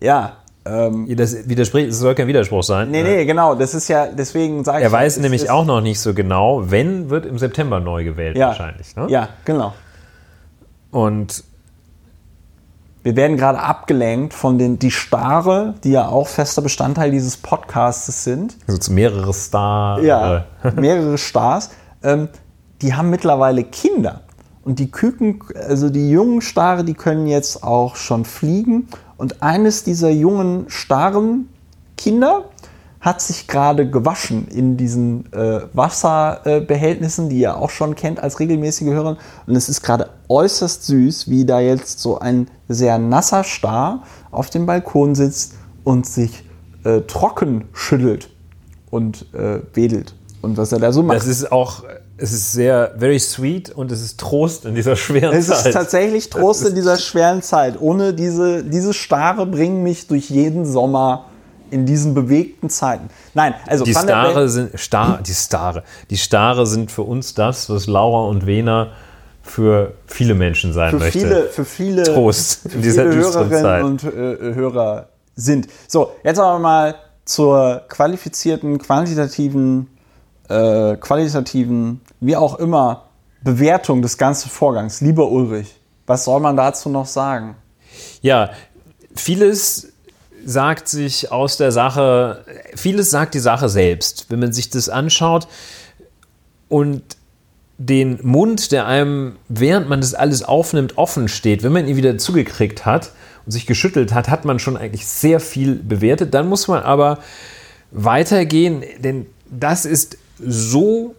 Ja, 0.00 0.36
ähm, 0.66 1.16
das 1.16 1.48
widerspricht, 1.48 1.90
es 1.90 1.98
soll 1.98 2.14
kein 2.14 2.26
Widerspruch 2.26 2.62
sein. 2.62 2.90
Nee, 2.90 3.02
nee, 3.02 3.24
genau. 3.24 3.54
Das 3.54 3.74
ist 3.74 3.88
ja, 3.88 4.06
deswegen 4.06 4.64
sage 4.64 4.78
ich. 4.78 4.84
Er 4.84 4.92
weiß 4.92 5.18
nämlich 5.18 5.50
auch 5.50 5.64
noch 5.64 5.80
nicht 5.80 6.00
so 6.00 6.14
genau, 6.14 6.70
wenn 6.70 7.10
wird 7.10 7.26
im 7.26 7.38
September 7.38 7.80
neu 7.80 8.04
gewählt 8.04 8.36
ja, 8.36 8.48
wahrscheinlich. 8.48 8.96
Ne? 8.96 9.06
Ja, 9.08 9.28
genau. 9.44 9.74
Und 10.90 11.44
wir 13.02 13.14
werden 13.14 13.36
gerade 13.36 13.60
abgelenkt 13.60 14.34
von 14.34 14.58
den 14.58 14.80
die 14.80 14.90
Stare, 14.90 15.74
die 15.84 15.92
ja 15.92 16.08
auch 16.08 16.26
fester 16.26 16.62
Bestandteil 16.62 17.12
dieses 17.12 17.36
Podcasts 17.36 18.24
sind. 18.24 18.56
Also 18.66 18.92
mehrere 18.92 19.32
Stars. 19.32 20.02
Ja, 20.02 20.46
mehrere 20.74 21.16
Stars. 21.16 21.70
Ähm, 22.02 22.28
die 22.82 22.94
haben 22.94 23.10
mittlerweile 23.10 23.62
Kinder. 23.62 24.22
Und 24.64 24.80
die 24.80 24.90
Küken, 24.90 25.40
also 25.54 25.90
die 25.90 26.10
jungen 26.10 26.40
Stare, 26.40 26.82
die 26.82 26.94
können 26.94 27.28
jetzt 27.28 27.62
auch 27.62 27.94
schon 27.94 28.24
fliegen 28.24 28.88
und 29.16 29.42
eines 29.42 29.84
dieser 29.84 30.10
jungen, 30.10 30.66
starren 30.68 31.48
Kinder 31.96 32.44
hat 33.00 33.20
sich 33.20 33.46
gerade 33.46 33.88
gewaschen 33.88 34.48
in 34.48 34.76
diesen 34.76 35.32
äh, 35.32 35.60
Wasserbehältnissen, 35.72 37.28
die 37.28 37.38
ihr 37.38 37.56
auch 37.56 37.70
schon 37.70 37.94
kennt 37.94 38.20
als 38.20 38.40
regelmäßige 38.40 38.88
Hörer. 38.88 39.16
Und 39.46 39.54
es 39.54 39.68
ist 39.68 39.82
gerade 39.82 40.10
äußerst 40.28 40.84
süß, 40.84 41.30
wie 41.30 41.44
da 41.44 41.60
jetzt 41.60 42.00
so 42.00 42.18
ein 42.18 42.48
sehr 42.68 42.98
nasser 42.98 43.44
Star 43.44 44.02
auf 44.32 44.50
dem 44.50 44.66
Balkon 44.66 45.14
sitzt 45.14 45.54
und 45.84 46.04
sich 46.04 46.44
äh, 46.84 47.02
trocken 47.02 47.66
schüttelt 47.72 48.30
und 48.90 49.32
äh, 49.34 49.60
wedelt. 49.74 50.14
Und 50.42 50.56
was 50.56 50.72
er 50.72 50.80
da 50.80 50.92
so 50.92 51.02
macht. 51.02 51.18
Das 51.18 51.26
ist 51.26 51.52
auch 51.52 51.84
es 52.18 52.32
ist 52.32 52.52
sehr, 52.52 52.94
very 52.96 53.18
sweet 53.18 53.70
und 53.70 53.92
es 53.92 54.02
ist 54.02 54.18
Trost 54.18 54.64
in 54.64 54.74
dieser 54.74 54.96
schweren 54.96 55.34
es 55.34 55.48
Zeit. 55.48 55.58
Es 55.58 55.66
ist 55.66 55.72
tatsächlich 55.72 56.30
Trost 56.30 56.66
in 56.66 56.74
dieser 56.74 56.96
schweren 56.96 57.42
Zeit. 57.42 57.80
Ohne 57.80 58.14
diese, 58.14 58.64
diese 58.64 58.94
Starre 58.94 59.46
bringen 59.46 59.82
mich 59.82 60.06
durch 60.06 60.30
jeden 60.30 60.64
Sommer 60.64 61.26
in 61.70 61.84
diesen 61.84 62.14
bewegten 62.14 62.70
Zeiten. 62.70 63.10
Nein, 63.34 63.54
also 63.66 63.84
die 63.84 63.92
Starre 63.92 64.48
sind 64.48 64.78
Star, 64.78 65.20
die 65.22 65.34
Starre, 65.34 65.82
die 66.10 66.16
Starre 66.16 66.66
sind 66.66 66.90
für 66.90 67.02
uns 67.02 67.34
das, 67.34 67.68
was 67.68 67.86
Laura 67.86 68.28
und 68.28 68.46
Wena 68.46 68.92
für 69.42 69.94
viele 70.06 70.34
Menschen 70.34 70.72
sein 70.72 70.90
für 70.90 70.98
möchte. 70.98 71.18
Viele, 71.18 71.42
für 71.48 71.64
viele, 71.64 72.02
Trost 72.04 72.62
für 72.62 72.76
in 72.76 72.82
dieser 72.82 73.10
viele 73.10 73.24
Hörerinnen 73.24 73.62
Zeit. 73.62 73.84
und 73.84 74.04
äh, 74.04 74.54
Hörer 74.54 75.08
sind. 75.34 75.68
So, 75.86 76.12
jetzt 76.24 76.38
aber 76.38 76.58
mal 76.58 76.94
zur 77.24 77.82
qualifizierten, 77.88 78.78
quantitativen, 78.78 79.88
äh, 80.48 80.96
qualitativen 80.96 82.00
wie 82.20 82.36
auch 82.36 82.58
immer, 82.58 83.04
Bewertung 83.42 84.02
des 84.02 84.18
ganzen 84.18 84.50
Vorgangs. 84.50 85.00
Lieber 85.00 85.30
Ulrich, 85.30 85.76
was 86.06 86.24
soll 86.24 86.40
man 86.40 86.56
dazu 86.56 86.88
noch 86.88 87.06
sagen? 87.06 87.56
Ja, 88.22 88.50
vieles 89.14 89.92
sagt 90.44 90.88
sich 90.88 91.32
aus 91.32 91.56
der 91.56 91.72
Sache, 91.72 92.44
vieles 92.74 93.10
sagt 93.10 93.34
die 93.34 93.40
Sache 93.40 93.68
selbst. 93.68 94.26
Wenn 94.28 94.40
man 94.40 94.52
sich 94.52 94.70
das 94.70 94.88
anschaut 94.88 95.48
und 96.68 97.02
den 97.78 98.18
Mund, 98.22 98.72
der 98.72 98.86
einem, 98.86 99.36
während 99.48 99.88
man 99.88 100.00
das 100.00 100.14
alles 100.14 100.42
aufnimmt, 100.42 100.96
offen 100.96 101.28
steht, 101.28 101.62
wenn 101.62 101.72
man 101.72 101.86
ihn 101.86 101.96
wieder 101.96 102.16
zugekriegt 102.16 102.86
hat 102.86 103.12
und 103.44 103.52
sich 103.52 103.66
geschüttelt 103.66 104.14
hat, 104.14 104.28
hat 104.28 104.44
man 104.44 104.58
schon 104.58 104.76
eigentlich 104.76 105.06
sehr 105.06 105.40
viel 105.40 105.74
bewertet. 105.74 106.32
Dann 106.32 106.48
muss 106.48 106.68
man 106.68 106.82
aber 106.82 107.18
weitergehen, 107.90 108.82
denn 108.98 109.26
das 109.50 109.84
ist 109.84 110.16
so 110.38 111.14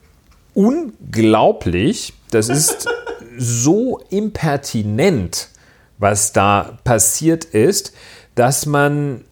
unglaublich, 0.54 2.14
das 2.32 2.50
ist 2.50 2.88
so 3.38 4.00
impertinent, 4.10 5.50
was 5.98 6.34
da 6.34 6.78
passiert 6.84 7.46
ist, 7.46 7.94
dass 8.36 8.66
man 8.66 9.24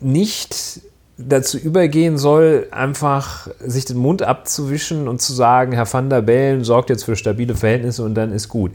nicht 0.00 0.80
dazu 1.18 1.58
übergehen 1.58 2.16
soll, 2.16 2.68
einfach 2.70 3.48
sich 3.58 3.84
den 3.84 3.96
Mund 3.96 4.22
abzuwischen 4.22 5.08
und 5.08 5.20
zu 5.20 5.32
sagen, 5.32 5.72
Herr 5.72 5.92
van 5.92 6.08
der 6.08 6.22
Bellen 6.22 6.62
sorgt 6.62 6.90
jetzt 6.90 7.04
für 7.04 7.16
stabile 7.16 7.56
Verhältnisse 7.56 8.04
und 8.04 8.14
dann 8.14 8.32
ist 8.32 8.48
gut. 8.48 8.70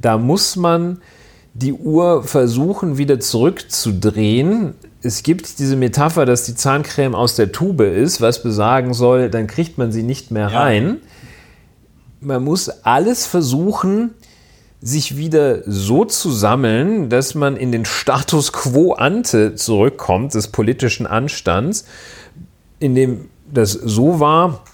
Da 0.00 0.18
muss 0.18 0.56
man 0.56 1.00
die 1.54 1.72
Uhr 1.72 2.22
versuchen 2.22 2.98
wieder 2.98 3.20
zurückzudrehen. 3.20 4.74
Es 5.02 5.22
gibt 5.22 5.58
diese 5.58 5.76
Metapher, 5.76 6.26
dass 6.26 6.44
die 6.44 6.54
Zahncreme 6.54 7.14
aus 7.14 7.36
der 7.36 7.52
Tube 7.52 7.82
ist, 7.82 8.20
was 8.20 8.42
besagen 8.42 8.94
soll, 8.94 9.30
dann 9.30 9.46
kriegt 9.46 9.78
man 9.78 9.92
sie 9.92 10.02
nicht 10.02 10.30
mehr 10.30 10.52
rein. 10.52 10.98
Man 12.20 12.42
muss 12.42 12.68
alles 12.68 13.26
versuchen, 13.26 14.14
sich 14.80 15.16
wieder 15.16 15.62
so 15.66 16.04
zu 16.04 16.30
sammeln, 16.30 17.08
dass 17.08 17.34
man 17.34 17.56
in 17.56 17.72
den 17.72 17.84
Status 17.84 18.52
quo 18.52 18.92
ante 18.92 19.54
zurückkommt, 19.54 20.34
des 20.34 20.48
politischen 20.48 21.06
Anstands, 21.06 21.86
in 22.78 22.94
dem 22.94 23.28
das 23.52 23.72
so 23.72 24.20
war, 24.20 24.64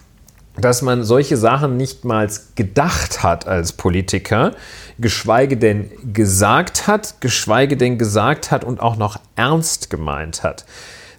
dass 0.56 0.82
man 0.82 1.02
solche 1.02 1.36
Sachen 1.36 1.76
nicht 1.76 2.04
mal 2.04 2.28
gedacht 2.54 3.22
hat 3.22 3.46
als 3.46 3.72
Politiker, 3.72 4.52
geschweige 4.98 5.56
denn 5.56 5.90
gesagt 6.12 6.86
hat, 6.86 7.20
geschweige 7.20 7.76
denn 7.76 7.98
gesagt 7.98 8.50
hat 8.50 8.64
und 8.64 8.80
auch 8.80 8.96
noch 8.96 9.18
ernst 9.34 9.90
gemeint 9.90 10.42
hat. 10.42 10.64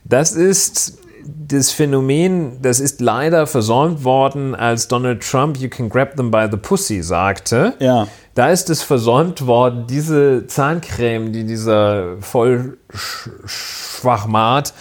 Das 0.03 0.33
ist 0.33 0.99
das 1.25 1.71
Phänomen, 1.71 2.61
das 2.61 2.79
ist 2.79 3.01
leider 3.01 3.47
versäumt 3.47 4.03
worden, 4.03 4.53
als 4.55 4.87
Donald 4.87 5.23
Trump 5.23 5.57
You 5.57 5.69
can 5.69 5.89
grab 5.89 6.15
them 6.15 6.29
by 6.31 6.47
the 6.51 6.57
pussy 6.57 7.01
sagte. 7.01 7.73
Ja. 7.79 8.07
Da 8.35 8.49
ist 8.49 8.69
es 8.69 8.83
versäumt 8.83 9.45
worden, 9.45 9.85
diese 9.87 10.47
Zahncreme, 10.47 11.31
die 11.31 11.45
dieser 11.45 12.17
Vollschwachmat 12.19 14.73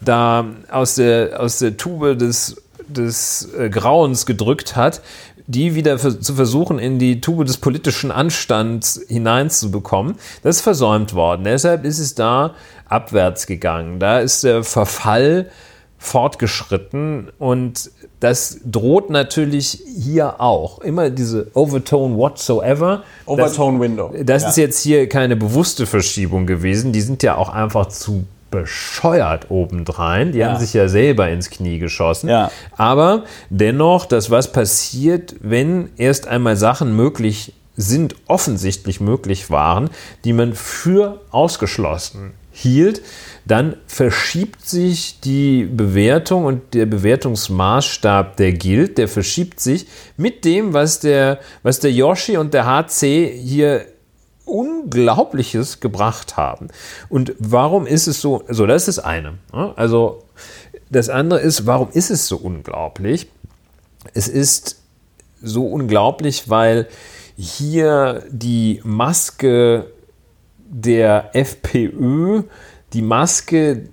da 0.00 0.44
aus 0.70 0.94
der, 0.96 1.40
aus 1.40 1.58
der 1.58 1.76
Tube 1.76 2.16
des, 2.18 2.62
des 2.88 3.48
äh, 3.58 3.68
Grauens 3.70 4.26
gedrückt 4.26 4.76
hat, 4.76 5.00
die 5.46 5.74
wieder 5.74 5.98
für, 5.98 6.20
zu 6.20 6.34
versuchen, 6.34 6.78
in 6.78 6.98
die 6.98 7.20
Tube 7.20 7.46
des 7.46 7.56
politischen 7.56 8.10
Anstands 8.10 9.00
hineinzubekommen. 9.08 10.16
Das 10.42 10.56
ist 10.56 10.62
versäumt 10.62 11.14
worden. 11.14 11.44
Deshalb 11.44 11.84
ist 11.84 11.98
es 11.98 12.14
da 12.14 12.54
abwärts 12.88 13.46
gegangen. 13.46 13.98
Da 13.98 14.18
ist 14.20 14.44
der 14.44 14.62
Verfall 14.64 15.50
fortgeschritten 16.00 17.28
und 17.38 17.90
das 18.20 18.58
droht 18.64 19.10
natürlich 19.10 19.82
hier 19.96 20.40
auch. 20.40 20.80
Immer 20.80 21.10
diese 21.10 21.50
Overtone 21.54 22.16
whatsoever. 22.16 23.02
Overtone 23.26 23.80
Window. 23.80 24.12
Das 24.24 24.42
Ja. 24.42 24.48
ist 24.48 24.56
jetzt 24.56 24.80
hier 24.82 25.08
keine 25.08 25.36
bewusste 25.36 25.86
Verschiebung 25.86 26.46
gewesen. 26.46 26.92
Die 26.92 27.00
sind 27.00 27.22
ja 27.22 27.36
auch 27.36 27.48
einfach 27.48 27.86
zu 27.86 28.24
bescheuert 28.50 29.50
obendrein. 29.50 30.32
Die 30.32 30.38
Ja. 30.38 30.50
haben 30.52 30.60
sich 30.60 30.74
ja 30.74 30.88
selber 30.88 31.28
ins 31.28 31.50
Knie 31.50 31.78
geschossen. 31.78 32.28
Ja. 32.28 32.50
Aber 32.76 33.24
dennoch, 33.50 34.06
dass 34.06 34.30
was 34.30 34.52
passiert, 34.52 35.34
wenn 35.40 35.90
erst 35.96 36.26
einmal 36.28 36.56
Sachen 36.56 36.94
möglich 36.96 37.52
sind, 37.76 38.16
offensichtlich 38.26 39.00
möglich 39.00 39.50
waren, 39.50 39.90
die 40.24 40.32
man 40.32 40.54
für 40.54 41.20
ausgeschlossen 41.30 42.32
hielt, 42.50 43.02
dann 43.46 43.76
verschiebt 43.86 44.66
sich 44.68 45.20
die 45.20 45.62
Bewertung 45.64 46.44
und 46.44 46.74
der 46.74 46.86
Bewertungsmaßstab, 46.86 48.36
der 48.36 48.52
gilt, 48.52 48.98
der 48.98 49.08
verschiebt 49.08 49.60
sich 49.60 49.86
mit 50.16 50.44
dem, 50.44 50.72
was 50.72 51.00
der, 51.00 51.38
was 51.62 51.78
der 51.78 51.92
Yoshi 51.92 52.36
und 52.36 52.52
der 52.54 52.66
HC 52.66 53.32
hier 53.42 53.86
Unglaubliches 54.48 55.80
gebracht 55.80 56.36
haben. 56.36 56.68
Und 57.08 57.34
warum 57.38 57.86
ist 57.86 58.06
es 58.06 58.20
so? 58.20 58.42
So, 58.48 58.66
das 58.66 58.88
ist 58.88 58.98
das 58.98 59.04
eine. 59.04 59.34
ne? 59.52 59.72
Also, 59.76 60.24
das 60.90 61.08
andere 61.08 61.40
ist, 61.40 61.66
warum 61.66 61.88
ist 61.92 62.10
es 62.10 62.26
so 62.26 62.36
unglaublich? 62.36 63.28
Es 64.14 64.28
ist 64.28 64.80
so 65.42 65.66
unglaublich, 65.66 66.48
weil 66.48 66.88
hier 67.36 68.24
die 68.30 68.80
Maske 68.84 69.86
der 70.58 71.30
FPÖ, 71.34 72.42
die 72.92 73.02
Maske 73.02 73.88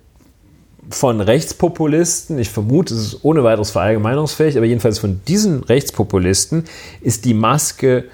von 0.89 1.21
Rechtspopulisten, 1.21 2.37
ich 2.37 2.49
vermute, 2.49 2.93
es 2.93 3.13
ist 3.13 3.19
ohne 3.23 3.43
weiteres 3.43 3.71
verallgemeinungsfähig, 3.71 4.57
aber 4.57 4.65
jedenfalls 4.65 4.99
von 4.99 5.21
diesen 5.27 5.63
Rechtspopulisten 5.63 6.65
ist 7.01 7.25
die 7.25 7.33
Maske 7.33 8.05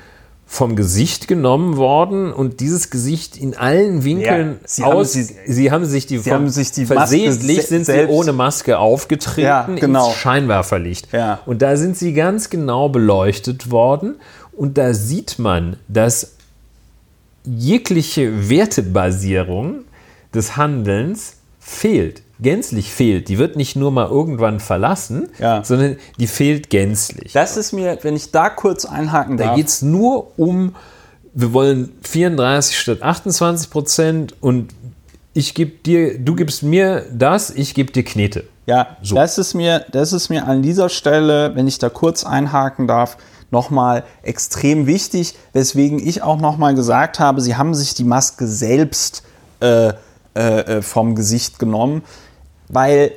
vom 0.53 0.75
Gesicht 0.75 1.29
genommen 1.29 1.77
worden 1.77 2.33
und 2.33 2.59
dieses 2.59 2.89
Gesicht 2.89 3.37
in 3.37 3.55
allen 3.55 4.03
Winkeln 4.03 4.59
Ja, 4.61 4.67
sie 4.67 4.83
haben 4.83 4.91
aus. 4.97 5.13
sie- 5.13 5.33
sie 5.47 5.71
haben 5.71 5.85
sich 5.85 6.07
die, 6.07 6.17
sie 6.17 6.29
haben 6.33 6.49
sich 6.49 6.73
die 6.73 6.81
Maske 6.81 6.95
versehentlich 6.95 7.61
se- 7.61 7.67
sind 7.67 7.85
sie 7.85 7.93
selbst- 7.93 8.13
ohne 8.13 8.33
Maske 8.33 8.77
aufgetreten 8.77 9.47
Ja, 9.47 9.63
genau. 9.79 10.09
ins 10.09 10.17
Scheinwerferlicht. 10.17 11.07
Ja. 11.13 11.39
Und 11.45 11.61
da 11.61 11.77
sind 11.77 11.97
sie 11.97 12.11
ganz 12.13 12.49
genau 12.49 12.89
beleuchtet 12.89 13.71
worden 13.71 14.15
und 14.51 14.77
da 14.77 14.93
sieht 14.93 15.39
man, 15.39 15.77
dass 15.87 16.33
jegliche 17.45 18.49
Wertebasierung 18.49 19.85
des 20.33 20.57
Handelns 20.57 21.35
fehlt, 21.61 22.23
gänzlich 22.41 22.91
fehlt. 22.91 23.29
Die 23.29 23.37
wird 23.37 23.55
nicht 23.55 23.75
nur 23.75 23.91
mal 23.91 24.07
irgendwann 24.07 24.59
verlassen, 24.59 25.29
Ja. 25.39 25.63
sondern 25.63 25.97
die 26.19 26.27
fehlt 26.27 26.69
gänzlich. 26.69 27.33
Das 27.33 27.55
ist 27.57 27.71
mir, 27.71 27.97
wenn 28.01 28.15
ich 28.15 28.31
da 28.31 28.49
kurz 28.49 28.85
einhaken 28.85 29.37
Da 29.37 29.45
darf. 29.47 29.55
geht 29.55 29.67
es 29.67 29.81
nur 29.81 30.37
um, 30.39 30.75
wir 31.33 31.53
wollen 31.53 31.91
34 32.01 32.77
statt 32.79 33.01
28 33.03 33.69
Prozent 33.69 34.35
und 34.41 34.73
ich 35.33 35.53
gebe 35.53 35.71
dir, 35.71 36.17
du 36.19 36.35
gibst 36.35 36.61
mir 36.63 37.05
das, 37.13 37.51
ich 37.51 37.73
gebe 37.73 37.91
dir 37.91 38.03
Knete. 38.03 38.43
Ja, 38.65 38.97
So. 39.01 39.15
das, 39.15 39.37
ist 39.37 39.53
mir, 39.53 39.85
das 39.91 40.11
ist 40.13 40.29
mir 40.29 40.45
an 40.47 40.61
dieser 40.61 40.89
Stelle, 40.89 41.55
wenn 41.55 41.67
ich 41.67 41.79
da 41.79 41.89
kurz 41.89 42.23
einhaken 42.25 42.87
darf, 42.87 43.17
nochmal 43.49 44.03
extrem 44.23 44.87
wichtig, 44.87 45.35
weswegen 45.53 45.99
ich 46.05 46.21
auch 46.23 46.39
nochmal 46.39 46.73
gesagt 46.75 47.19
habe, 47.19 47.41
sie 47.41 47.55
haben 47.55 47.73
sich 47.75 47.93
die 47.93 48.03
Maske 48.03 48.47
selbst 48.47 49.23
äh, 49.61 49.89
äh, 49.89 50.59
äh, 50.77 50.81
vom 50.81 51.15
Gesicht 51.15 51.59
genommen, 51.59 52.03
weil 52.71 53.11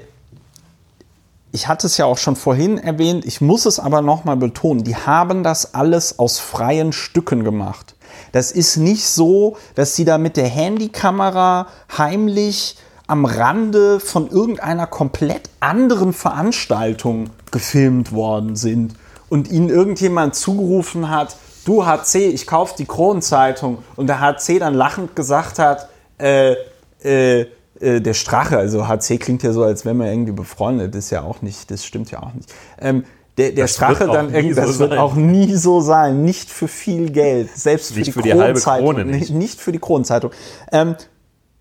ich 1.53 1.69
hatte 1.69 1.87
es 1.87 1.97
ja 1.97 2.05
auch 2.07 2.19
schon 2.19 2.35
vorhin 2.35 2.79
erwähnt, 2.79 3.25
ich 3.25 3.41
muss 3.41 3.65
es 3.65 3.79
aber 3.79 4.03
nochmal 4.03 4.37
betonen, 4.37 4.83
die 4.83 4.97
haben 4.97 5.45
das 5.45 5.75
alles 5.75 6.19
aus 6.19 6.41
freien 6.41 6.93
Stücken 6.93 7.45
gemacht. 7.45 7.95
Das 8.33 8.51
ist 8.51 8.77
nicht 8.77 9.07
so, 9.07 9.57
dass 9.77 9.95
sie 9.95 10.05
da 10.05 10.19
mit 10.19 10.37
der 10.37 10.49
Handykamera 10.49 11.69
heimlich 11.97 12.77
am 13.07 13.25
Rande 13.25 14.01
von 14.01 14.29
irgendeiner 14.29 14.87
komplett 14.89 15.51
anderen 15.61 16.13
Veranstaltung 16.13 17.31
gefilmt 17.53 18.13
worden 18.13 18.57
sind 18.57 18.95
und 19.29 19.49
ihnen 19.51 19.69
irgendjemand 19.69 20.35
zugerufen 20.35 21.11
hat, 21.11 21.37
du 21.65 21.87
HC, 21.87 22.29
ich 22.29 22.47
kauf 22.47 22.75
die 22.75 22.87
Kronenzeitung 22.87 23.79
und 23.95 24.09
der 24.09 24.21
HC 24.21 24.59
dann 24.59 24.75
lachend 24.75 25.15
gesagt 25.15 25.59
hat, 25.59 25.89
äh, 26.19 26.55
äh, 27.03 27.47
äh, 27.85 28.01
der 28.01 28.15
Strache, 28.15 28.59
also 28.59 28.89
HC 28.89 29.19
klingt 29.19 29.43
ja 29.43 29.53
so, 29.53 29.63
als 29.63 29.85
wären 29.85 29.99
wir 29.99 30.11
irgendwie 30.11 30.33
befreundet, 30.33 30.95
ist 30.95 31.11
ja 31.11 31.23
auch 31.23 31.43
nicht, 31.43 31.71
das 31.71 31.85
stimmt 31.85 32.11
ja 32.11 32.23
auch 32.23 32.33
nicht. 32.35 32.53
Ähm, 32.81 33.05
der, 33.37 33.51
der 33.51 33.65
Das 33.65 33.75
Strache 33.75 34.01
wird 34.01 34.15
dann 34.15 34.33
irgendwie, 34.33 34.55
so 34.55 34.61
das 34.61 34.79
wird 34.79 34.91
sein. 34.91 34.99
auch 34.99 35.15
nie 35.15 35.55
so 35.55 35.81
sein, 35.81 36.23
nicht 36.23 36.51
für 36.51 36.69
viel 36.69 37.11
Geld, 37.11 37.51
selbst 37.51 37.93
für 37.93 37.99
Nicht 37.99 38.09
die 38.09 38.13
für 38.13 38.23
die 38.23 38.33
halbe 38.33 38.61
Kronenzeitung, 38.61 38.95
Krone 38.95 39.05
nicht. 39.05 39.31
nicht 39.31 39.61
für 39.61 39.73
die 39.73 39.81
Kronenzeitung. 39.81 40.31
Ähm, 40.71 40.95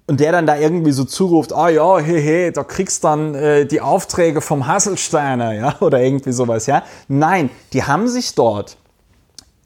und 0.05 0.19
der 0.19 0.33
dann 0.33 0.45
da 0.45 0.57
irgendwie 0.57 0.91
so 0.91 1.05
zuruft, 1.05 1.53
ah 1.53 1.69
ja, 1.69 1.97
hey, 1.97 2.21
hey, 2.21 2.51
da 2.51 2.63
kriegst 2.63 3.03
dann 3.03 3.35
äh, 3.35 3.65
die 3.65 3.81
Aufträge 3.81 4.41
vom 4.41 4.67
Hasselsteiner, 4.67 5.53
ja, 5.53 5.75
oder 5.81 6.01
irgendwie 6.01 6.33
sowas, 6.33 6.67
ja. 6.67 6.83
Nein, 7.07 7.49
die 7.71 7.83
haben 7.83 8.07
sich 8.07 8.35
dort 8.35 8.77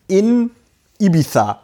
in 0.08 0.52
Ibiza 1.00 1.60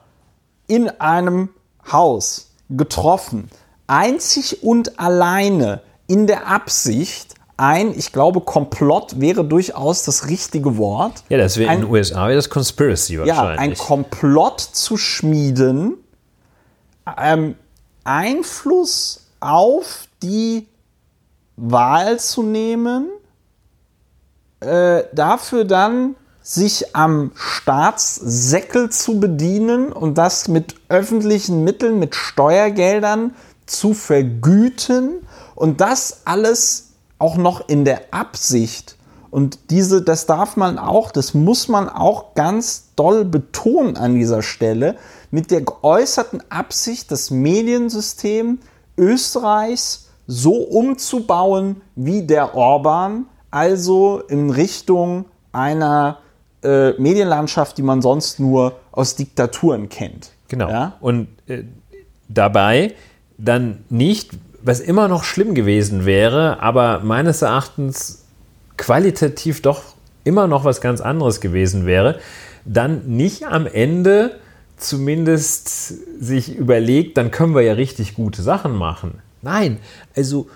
in 0.68 0.90
einem 0.90 1.50
Haus 1.92 2.52
getroffen, 2.70 3.50
einzig 3.94 4.64
und 4.64 5.00
alleine 5.00 5.82
in 6.08 6.26
der 6.26 6.48
Absicht, 6.48 7.36
ein, 7.58 7.98
ich 7.98 8.12
glaube, 8.12 8.42
Komplott 8.42 9.20
wäre 9.22 9.46
durchaus 9.46 10.04
das 10.04 10.28
richtige 10.28 10.78
Wort. 10.78 11.24
Ja, 11.30 11.38
das 11.38 11.58
wäre 11.58 11.74
in 11.74 11.82
den 11.82 11.90
USA 11.90 12.26
wäre 12.28 12.36
das 12.36 12.50
Conspiracy 12.50 13.16
ja, 13.16 13.22
ein 13.22 13.28
wahrscheinlich. 13.28 13.80
Komplott 13.80 14.60
zu 14.60 14.98
schmieden, 14.98 15.98
ähm, 17.18 17.56
Einfluss 18.04 19.28
auf 19.40 20.08
die 20.24 20.68
Wahl 21.56 22.20
zu 22.20 22.42
nehmen, 22.42 23.10
äh, 24.60 25.04
dafür 25.14 25.66
dann 25.66 26.16
sich 26.42 26.96
am 26.96 27.32
Staatssäckel 27.36 28.90
zu 28.90 29.20
bedienen 29.20 29.94
und 29.94 30.18
das 30.18 30.48
mit 30.48 30.76
öffentlichen 30.90 31.64
Mitteln, 31.64 32.00
mit 32.00 32.16
Steuergeldern 32.16 33.34
zu 33.66 33.94
vergüten 33.94 35.26
und 35.56 35.82
das 35.82 36.22
alles 36.26 36.94
auch 37.20 37.38
noch 37.38 37.68
in 37.70 37.86
der 37.86 38.02
Absicht. 38.12 38.98
Und 39.32 39.72
diese, 39.72 40.04
das 40.04 40.28
darf 40.28 40.58
man 40.58 40.78
auch, 40.78 41.12
das 41.12 41.34
muss 41.34 41.68
man 41.68 41.90
auch 41.90 42.36
ganz 42.36 42.92
doll 42.96 43.26
betonen 43.26 43.98
an 43.98 44.16
dieser 44.16 44.44
Stelle, 44.44 44.96
mit 45.32 45.50
der 45.50 45.62
geäußerten 45.62 46.44
Absicht, 46.50 47.12
das 47.12 47.32
Mediensystem 47.32 48.60
Österreichs 48.96 50.10
so 50.28 50.54
umzubauen 50.54 51.82
wie 51.96 52.22
der 52.22 52.56
Orban, 52.56 53.26
also 53.50 54.22
in 54.28 54.52
Richtung 54.52 55.26
einer 55.52 56.20
äh, 56.64 56.92
Medienlandschaft, 56.94 57.78
die 57.78 57.84
man 57.84 58.02
sonst 58.02 58.40
nur 58.40 58.76
aus 58.92 59.16
Diktaturen 59.16 59.90
kennt. 59.90 60.32
Genau. 60.48 60.70
Ja? 60.70 60.98
Und 61.02 61.28
äh, 61.48 61.64
dabei 62.30 62.94
dann 63.38 63.80
nicht, 63.90 64.32
was 64.62 64.80
immer 64.80 65.08
noch 65.08 65.24
schlimm 65.24 65.56
gewesen 65.56 66.06
wäre, 66.06 66.62
aber 66.62 67.02
meines 67.04 67.42
Erachtens 67.42 68.26
qualitativ 68.78 69.62
doch 69.62 69.82
immer 70.24 70.48
noch 70.48 70.64
was 70.64 70.82
ganz 70.82 71.02
anderes 71.02 71.42
gewesen 71.42 71.86
wäre, 71.86 72.20
dann 72.66 73.08
nicht 73.08 73.46
am 73.46 73.68
Ende 73.68 74.40
zumindest 74.78 75.94
sich 76.22 76.56
überlegt, 76.56 77.18
dann 77.18 77.32
können 77.32 77.56
wir 77.56 77.62
ja 77.62 77.74
richtig 77.74 78.16
gute 78.16 78.42
Sachen 78.42 78.74
machen. 78.74 79.22
Nein, 79.42 79.80
also 80.16 80.48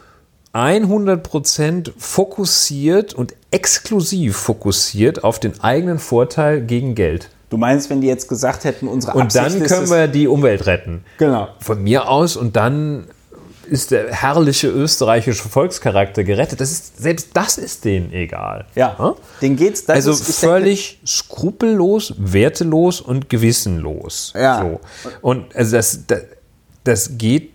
100% 0.53 1.91
fokussiert 1.97 3.13
und 3.13 3.35
exklusiv 3.51 4.37
fokussiert 4.37 5.23
auf 5.23 5.39
den 5.39 5.59
eigenen 5.61 5.99
Vorteil 5.99 6.61
gegen 6.61 6.95
Geld. 6.95 7.29
Du 7.49 7.57
meinst, 7.57 7.89
wenn 7.89 8.01
die 8.01 8.07
jetzt 8.07 8.27
gesagt 8.27 8.65
hätten, 8.65 8.87
unsere 8.87 9.17
Und 9.17 9.33
dann 9.35 9.63
können 9.63 9.89
wir 9.89 10.07
die 10.07 10.27
Umwelt 10.27 10.65
retten. 10.65 11.05
Genau. 11.17 11.47
Von 11.59 11.81
mir 11.83 12.09
aus 12.09 12.35
und 12.35 12.55
dann 12.55 13.07
ist 13.69 13.91
der 13.91 14.13
herrliche 14.13 14.67
österreichische 14.67 15.47
Volkscharakter 15.47 16.23
gerettet. 16.23 16.61
Das 16.61 16.71
ist, 16.71 17.01
selbst 17.01 17.29
das 17.33 17.57
ist 17.57 17.85
denen 17.85 18.11
egal. 18.13 18.65
Ja, 18.75 18.97
hm? 18.97 19.13
den 19.41 19.55
geht's. 19.55 19.85
Das 19.85 20.07
also 20.07 20.11
ist, 20.11 20.39
völlig 20.39 20.97
denke, 20.97 21.07
skrupellos, 21.07 22.13
wertelos 22.17 23.01
und 23.01 23.29
gewissenlos. 23.29 24.33
Ja. 24.35 24.61
So. 24.61 24.79
Und 25.21 25.55
also 25.55 25.75
das, 25.75 26.07
das, 26.07 26.21
das 26.83 27.17
geht, 27.17 27.51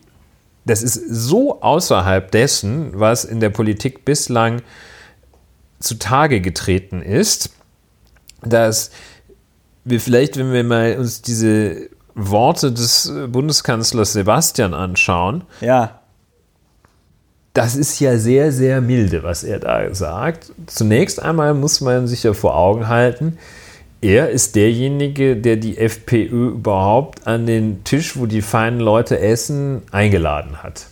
das 0.64 0.82
ist 0.82 0.94
so 1.08 1.60
außerhalb 1.60 2.30
dessen, 2.30 2.90
was 2.98 3.24
in 3.24 3.40
der 3.40 3.50
Politik 3.50 4.04
bislang 4.04 4.62
zutage 5.80 6.40
getreten 6.40 7.02
ist, 7.02 7.50
dass 8.42 8.90
wir 9.84 10.00
vielleicht, 10.00 10.36
wenn 10.36 10.52
wir 10.52 10.64
mal 10.64 10.96
uns 10.98 11.22
diese 11.22 11.88
Worte 12.14 12.72
des 12.72 13.12
Bundeskanzlers 13.28 14.12
Sebastian 14.12 14.74
anschauen, 14.74 15.44
ja 15.60 15.98
das 17.54 17.76
ist 17.76 18.00
ja 18.00 18.16
sehr, 18.16 18.50
sehr 18.50 18.80
milde, 18.80 19.22
was 19.22 19.44
er 19.44 19.58
da 19.58 19.94
sagt. 19.94 20.52
Zunächst 20.66 21.22
einmal 21.22 21.54
muss 21.54 21.80
man 21.80 22.06
sich 22.06 22.22
ja 22.22 22.32
vor 22.32 22.56
Augen 22.56 22.88
halten, 22.88 23.38
er 24.00 24.30
ist 24.30 24.56
derjenige, 24.56 25.36
der 25.36 25.56
die 25.56 25.78
FPÖ 25.78 26.48
überhaupt 26.48 27.26
an 27.26 27.46
den 27.46 27.84
Tisch, 27.84 28.16
wo 28.16 28.26
die 28.26 28.42
feinen 28.42 28.80
Leute 28.80 29.20
essen, 29.20 29.82
eingeladen 29.92 30.62
hat. 30.62 30.86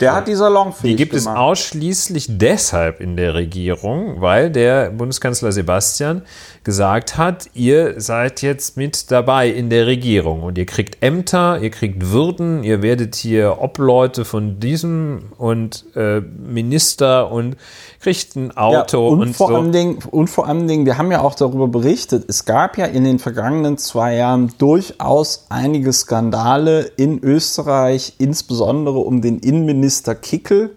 Der 0.00 0.14
hat 0.14 0.26
die 0.26 0.34
salonfähig 0.34 0.90
Die 0.90 0.96
gibt 0.96 1.12
gemacht. 1.12 1.36
es 1.36 1.40
ausschließlich 1.40 2.26
deshalb 2.30 3.00
in 3.00 3.16
der 3.16 3.34
Regierung, 3.34 4.20
weil 4.20 4.50
der 4.50 4.90
Bundeskanzler 4.90 5.52
Sebastian 5.52 6.22
gesagt 6.64 7.18
hat, 7.18 7.50
ihr 7.54 8.00
seid 8.00 8.40
jetzt 8.40 8.76
mit 8.76 9.10
dabei 9.10 9.48
in 9.48 9.68
der 9.68 9.86
Regierung 9.86 10.42
und 10.42 10.56
ihr 10.56 10.66
kriegt 10.66 11.02
Ämter, 11.02 11.60
ihr 11.60 11.70
kriegt 11.70 12.10
Würden, 12.10 12.62
ihr 12.62 12.82
werdet 12.82 13.16
hier 13.16 13.60
Obleute 13.60 14.24
von 14.24 14.60
diesem 14.60 15.32
und 15.38 15.84
äh, 15.96 16.20
Minister 16.20 17.32
und 17.32 17.56
kriegt 18.00 18.36
ein 18.36 18.56
Auto 18.56 19.08
ja, 19.08 19.12
und, 19.12 19.20
und 19.20 19.36
vor 19.36 19.48
so. 19.48 19.56
Allem 19.56 19.72
Dingen, 19.72 19.98
und 20.10 20.28
vor 20.28 20.46
allem 20.46 20.68
Dingen, 20.68 20.86
wir 20.86 20.98
haben 20.98 21.10
ja 21.10 21.20
auch 21.20 21.34
darüber 21.34 21.66
berichtet, 21.66 22.26
es 22.28 22.44
gab 22.44 22.78
ja 22.78 22.86
in 22.86 23.02
den 23.02 23.18
vergangenen 23.18 23.76
zwei 23.76 24.14
Jahren 24.14 24.52
durchaus 24.58 25.46
einige 25.48 25.92
Skandale 25.92 26.82
in 26.96 27.18
Österreich, 27.24 28.14
insbesondere 28.18 28.98
um 28.98 29.20
den 29.20 29.40
Innenminister 29.40 30.14
Kickel, 30.14 30.76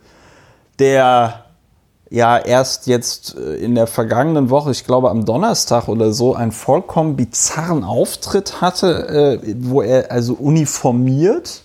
der 0.79 1.44
ja 2.15 2.37
erst 2.37 2.87
jetzt 2.87 3.35
äh, 3.35 3.55
in 3.55 3.75
der 3.75 3.87
vergangenen 3.87 4.49
Woche, 4.49 4.71
ich 4.71 4.85
glaube 4.85 5.09
am 5.09 5.25
Donnerstag 5.25 5.89
oder 5.89 6.13
so, 6.13 6.33
einen 6.33 6.53
vollkommen 6.53 7.17
bizarren 7.17 7.83
Auftritt 7.83 8.61
hatte, 8.61 9.41
äh, 9.43 9.55
wo 9.59 9.81
er 9.81 10.11
also 10.11 10.33
uniformiert 10.33 11.63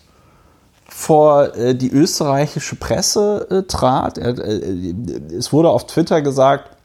vor 0.89 1.55
äh, 1.55 1.77
die 1.77 1.93
österreichische 1.93 2.75
Presse 2.75 3.47
äh, 3.49 3.63
trat. 3.63 4.19
Er, 4.19 4.37
äh, 4.39 4.95
es 5.39 5.53
wurde 5.53 5.71
auf 5.71 5.87
Twitter 5.87 6.21
gesagt, 6.21 6.77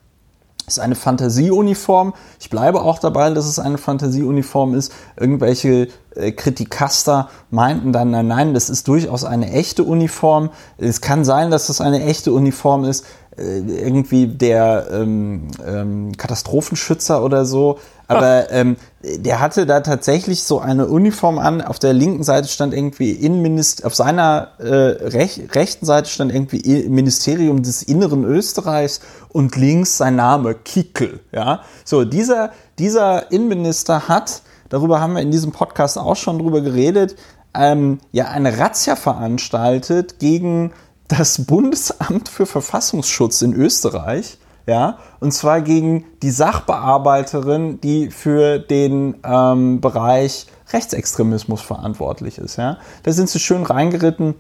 es 0.68 0.78
ist 0.78 0.80
eine 0.80 0.96
Fantasieuniform. 0.96 2.14
Ich 2.40 2.50
bleibe 2.50 2.82
auch 2.82 2.98
dabei, 2.98 3.30
dass 3.30 3.46
es 3.46 3.60
eine 3.60 3.78
Fantasieuniform 3.78 4.74
ist. 4.74 4.92
Irgendwelche 5.16 5.90
äh, 6.16 6.32
Kritikaster 6.32 7.30
meinten 7.52 7.94
dann, 7.94 8.10
nein, 8.10 8.28
nein, 8.28 8.54
das 8.56 8.72
ist 8.72 8.88
durchaus 8.88 9.26
eine 9.26 9.52
echte 9.52 9.84
Uniform. 9.84 10.50
Es 10.78 11.02
kann 11.02 11.24
sein, 11.24 11.52
dass 11.52 11.68
das 11.68 11.82
eine 11.82 12.04
echte 12.04 12.34
Uniform 12.34 12.84
ist. 12.84 13.06
Äh, 13.38 13.60
irgendwie 13.60 14.28
der 14.28 14.88
ähm, 14.94 15.50
ähm, 15.66 16.16
Katastrophenschützer 16.16 17.22
oder 17.22 17.44
so. 17.46 17.80
Aber 18.08 18.50
ähm, 18.52 18.78
der 19.04 19.42
hatte 19.42 19.66
da 19.66 19.82
tatsächlich 19.82 20.44
so 20.44 20.60
eine 20.60 20.88
Uniform 20.88 21.38
an. 21.38 21.62
Auf 21.62 21.78
der 21.78 21.92
linken 21.92 22.24
Seite 22.24 22.48
stand 22.48 22.74
irgendwie 22.74 23.12
Innenminister, 23.12 23.88
auf 23.88 23.96
seiner 23.96 24.52
äh, 24.60 24.66
rech 24.66 25.42
rechten 25.52 25.86
Seite 25.86 26.10
stand 26.10 26.34
irgendwie 26.34 26.88
Ministerium 26.88 27.62
des 27.62 27.84
Inneren 27.84 28.24
Österreichs 28.24 29.02
und 29.30 29.58
links 29.58 29.98
sein 29.98 30.16
Name 30.16 30.56
Kickel. 30.56 31.20
Ja, 31.34 31.62
so 31.84 32.06
dieser 32.06 32.52
dieser 32.80 33.34
Innenminister 33.34 34.08
hat, 34.08 34.44
darüber 34.70 35.02
haben 35.02 35.14
wir 35.14 35.22
in 35.22 35.32
diesem 35.32 35.52
Podcast 35.52 35.98
auch 35.98 36.16
schon 36.16 36.40
drüber 36.40 36.62
geredet, 36.62 37.18
ähm, 37.54 38.00
ja 38.14 38.30
eine 38.30 38.58
Razzia 38.58 38.96
veranstaltet 38.96 40.20
gegen 40.20 40.72
das 41.08 41.46
Bundesamt 41.46 42.30
für 42.30 42.46
Verfassungsschutz 42.46 43.42
in 43.42 43.54
Österreich, 43.54 44.38
ja, 44.68 44.98
und 45.20 45.32
zwar 45.32 45.62
gegen 45.62 46.06
die 46.24 46.32
Sachbearbeiterin, 46.32 47.80
die 47.82 48.10
für 48.10 48.58
den 48.58 49.16
ähm, 49.24 49.80
Bereich 49.80 50.48
Rechtsextremismus 50.74 51.62
verantwortlich 51.62 52.40
ist, 52.40 52.58
ja. 52.58 52.78
Da 53.04 53.12
sind 53.12 53.30
sie 53.30 53.40
schön 53.40 53.64
reingeritten 53.64 54.34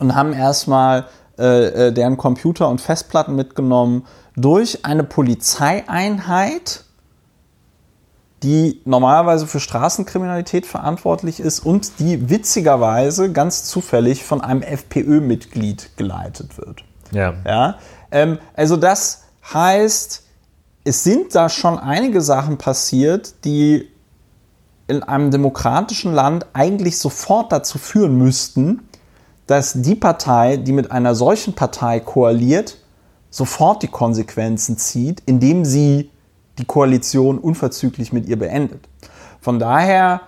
und 0.00 0.14
haben 0.14 0.34
erstmal 0.34 1.06
äh, 1.38 1.86
äh 1.86 1.92
deren 1.92 2.18
Computer 2.18 2.68
und 2.68 2.82
Festplatten 2.82 3.34
mitgenommen 3.34 4.04
durch 4.36 4.84
eine 4.84 5.04
Polizeieinheit, 5.04 6.84
die 8.42 8.80
normalerweise 8.84 9.46
für 9.46 9.60
Straßenkriminalität 9.60 10.66
verantwortlich 10.66 11.40
ist 11.40 11.60
und 11.60 11.98
die 11.98 12.30
witzigerweise 12.30 13.32
ganz 13.32 13.64
zufällig 13.64 14.24
von 14.24 14.40
einem 14.40 14.62
FPÖ-Mitglied 14.62 15.96
geleitet 15.96 16.56
wird. 16.56 16.84
Ja. 17.10 17.34
ja? 17.44 17.78
Ähm, 18.10 18.38
also 18.54 18.76
das 18.76 19.24
heißt, 19.52 20.22
es 20.84 21.04
sind 21.04 21.34
da 21.34 21.48
schon 21.48 21.78
einige 21.78 22.20
Sachen 22.20 22.58
passiert, 22.58 23.44
die 23.44 23.88
in 24.86 25.02
einem 25.02 25.30
demokratischen 25.30 26.14
Land 26.14 26.46
eigentlich 26.52 26.98
sofort 26.98 27.52
dazu 27.52 27.78
führen 27.78 28.16
müssten, 28.16 28.88
dass 29.46 29.74
die 29.74 29.94
Partei, 29.94 30.56
die 30.56 30.72
mit 30.72 30.92
einer 30.92 31.14
solchen 31.14 31.54
Partei 31.54 32.00
koaliert, 32.00 32.78
sofort 33.30 33.82
die 33.82 33.88
Konsequenzen 33.88 34.78
zieht, 34.78 35.22
indem 35.26 35.64
sie 35.64 36.10
die 36.58 36.64
Koalition 36.64 37.38
unverzüglich 37.38 38.12
mit 38.12 38.26
ihr 38.26 38.38
beendet. 38.38 38.80
Von 39.40 39.58
daher 39.58 40.22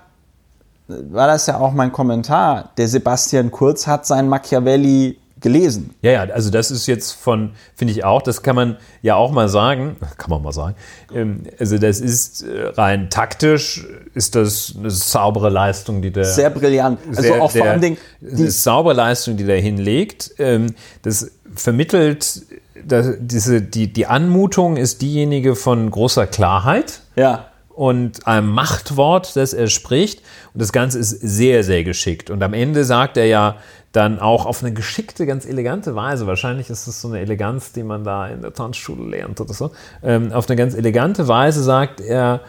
war 0.89 1.27
das 1.27 1.47
ja 1.47 1.59
auch 1.59 1.73
mein 1.73 1.93
Kommentar. 1.93 2.70
Der 2.77 2.89
Sebastian 2.89 3.51
Kurz 3.51 3.86
hat 3.86 4.07
sein 4.07 4.28
Machiavelli 4.28 5.19
gelesen. 5.40 5.94
Ja, 6.02 6.12
ja, 6.12 6.20
also 6.24 6.51
das 6.51 6.70
ist 6.70 6.86
jetzt 6.86 7.12
von, 7.12 7.52
finde 7.74 7.93
ich 7.93 8.05
auch, 8.05 8.23
das 8.23 8.43
kann 8.43 8.57
man 8.57 8.77
ja 9.02 9.16
auch 9.16 9.32
mal 9.32 9.48
sagen, 9.48 9.97
kann 10.19 10.31
man 10.31 10.43
mal 10.43 10.52
sagen, 10.52 10.77
ähm, 11.15 11.44
also 11.59 11.78
das 11.78 12.01
ist 12.01 12.43
äh, 12.43 12.66
rein 12.69 13.11
taktisch, 13.11 13.86
ist 14.15 14.35
das 14.35 14.74
eine 14.78 14.90
saubere 14.90 15.48
Leistung, 15.48 16.02
die 16.02 16.11
der... 16.11 16.24
Sehr 16.24 16.51
brillant. 16.51 16.98
Also 17.09 17.23
sehr, 17.23 17.43
auch 17.43 17.51
vor 17.51 17.65
allem 17.65 17.81
Dingen... 17.81 17.97
Eine 18.20 18.51
saubere 18.51 18.94
Leistung, 18.94 19.36
die 19.36 19.44
der 19.44 19.61
hinlegt. 19.61 20.35
Ähm, 20.39 20.74
das 21.02 21.31
vermittelt 21.55 22.43
diese, 22.85 23.62
die, 23.62 23.93
die 23.93 24.07
Anmutung 24.07 24.77
ist 24.77 25.02
diejenige 25.02 25.57
von 25.57 25.90
großer 25.90 26.27
Klarheit. 26.27 27.01
Ja. 27.16 27.47
Und 27.69 28.27
einem 28.27 28.51
Machtwort, 28.51 29.36
das 29.36 29.55
er 29.55 29.69
spricht. 29.69 30.20
Und 30.52 30.61
das 30.61 30.73
Ganze 30.73 30.98
ist 30.98 31.11
sehr, 31.11 31.65
sehr 31.65 31.85
geschickt. 31.85 32.31
Und 32.31 32.43
am 32.43 32.52
Ende 32.52 32.85
sagt 32.85 33.16
er 33.16 33.27
ja, 33.27 33.57
dann 33.93 34.20
auch 34.20 34.47
auf 34.47 34.62
eine 34.62 34.73
geschickte, 34.73 35.27
ganz 35.27 35.47
elegante 35.47 35.97
Weise, 35.97 36.27
wahrscheinlich 36.27 36.70
ist 36.70 36.86
es 36.86 37.01
so 37.01 37.09
eine 37.09 37.20
Eleganz, 37.20 37.73
die 37.73 37.82
man 37.82 38.05
da 38.05 38.28
in 38.28 38.40
der 38.40 38.52
Tanzschule 38.52 39.09
lernt 39.09 39.40
oder 39.40 39.52
so, 39.52 39.73
ähm, 40.02 40.32
auf 40.32 40.48
eine 40.48 40.57
ganz 40.57 40.74
elegante 40.74 41.27
Weise 41.27 41.62
sagt 41.62 42.01
er, 42.01 42.40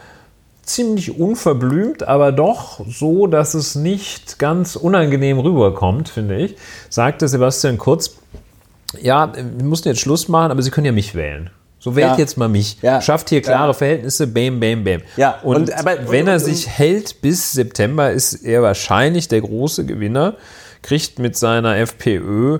ziemlich 0.62 1.18
unverblümt, 1.18 2.04
aber 2.04 2.30
doch 2.30 2.84
so, 2.88 3.26
dass 3.26 3.54
es 3.54 3.74
nicht 3.74 4.38
ganz 4.38 4.76
unangenehm 4.76 5.40
rüberkommt, 5.40 6.08
finde 6.08 6.36
ich, 6.36 6.56
sagte 6.88 7.26
Sebastian 7.26 7.78
Kurz, 7.78 8.16
ja, 9.00 9.32
wir 9.34 9.64
mussten 9.64 9.88
jetzt 9.88 10.00
Schluss 10.00 10.28
machen, 10.28 10.50
aber 10.50 10.62
Sie 10.62 10.70
können 10.70 10.86
ja 10.86 10.92
mich 10.92 11.14
wählen. 11.14 11.50
So 11.78 11.96
wählt 11.96 12.12
Ja. 12.12 12.16
jetzt 12.18 12.36
mal 12.38 12.48
mich. 12.48 12.78
Ja. 12.80 13.00
Schafft 13.00 13.28
hier 13.30 13.42
klare 13.42 13.68
Ja. 13.68 13.72
Verhältnisse, 13.72 14.26
bam, 14.28 14.60
bam, 14.60 14.84
bam. 14.84 15.00
Ja, 15.16 15.40
Und, 15.42 15.56
und- 15.56 15.72
aber- 15.78 16.10
wenn 16.10 16.28
er 16.28 16.34
und- 16.34 16.40
sich 16.40 16.68
hält 16.68 17.20
bis 17.22 17.52
September, 17.52 18.10
ist 18.12 18.34
er 18.34 18.62
wahrscheinlich 18.62 19.26
der 19.28 19.40
große 19.40 19.84
Gewinner, 19.84 20.36
kriegt 20.82 21.18
mit 21.18 21.36
seiner 21.36 21.76
FPÖ 21.78 22.58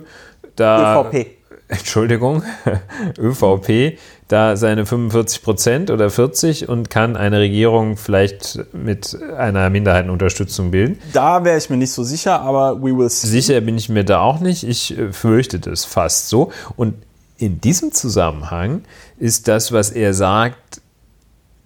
da. 0.57 1.01
ÖVP. 1.01 1.27
Entschuldigung, 1.69 2.43
ÖVP, 3.17 3.97
da 4.27 4.55
seine 4.57 4.85
45 4.85 5.41
Prozent 5.43 5.91
oder 5.91 6.09
40 6.09 6.69
und 6.69 6.89
kann 6.89 7.15
eine 7.15 7.39
Regierung 7.39 7.97
vielleicht 7.97 8.59
mit 8.73 9.17
einer 9.37 9.69
Minderheitenunterstützung 9.69 10.71
bilden. 10.71 10.99
Da 11.13 11.43
wäre 11.43 11.57
ich 11.57 11.69
mir 11.69 11.77
nicht 11.77 11.91
so 11.91 12.03
sicher, 12.03 12.41
aber 12.41 12.81
we 12.81 12.97
will 12.97 13.09
see. 13.09 13.27
Sicher 13.27 13.61
bin 13.61 13.77
ich 13.77 13.89
mir 13.89 14.03
da 14.03 14.21
auch 14.21 14.39
nicht. 14.39 14.63
Ich 14.63 14.97
äh, 14.97 15.11
fürchte 15.11 15.59
das 15.59 15.85
fast 15.85 16.29
so. 16.29 16.51
Und 16.75 16.95
in 17.37 17.59
diesem 17.59 17.91
Zusammenhang 17.91 18.83
ist 19.19 19.47
das, 19.47 19.71
was 19.71 19.91
er 19.91 20.13
sagt, 20.13 20.81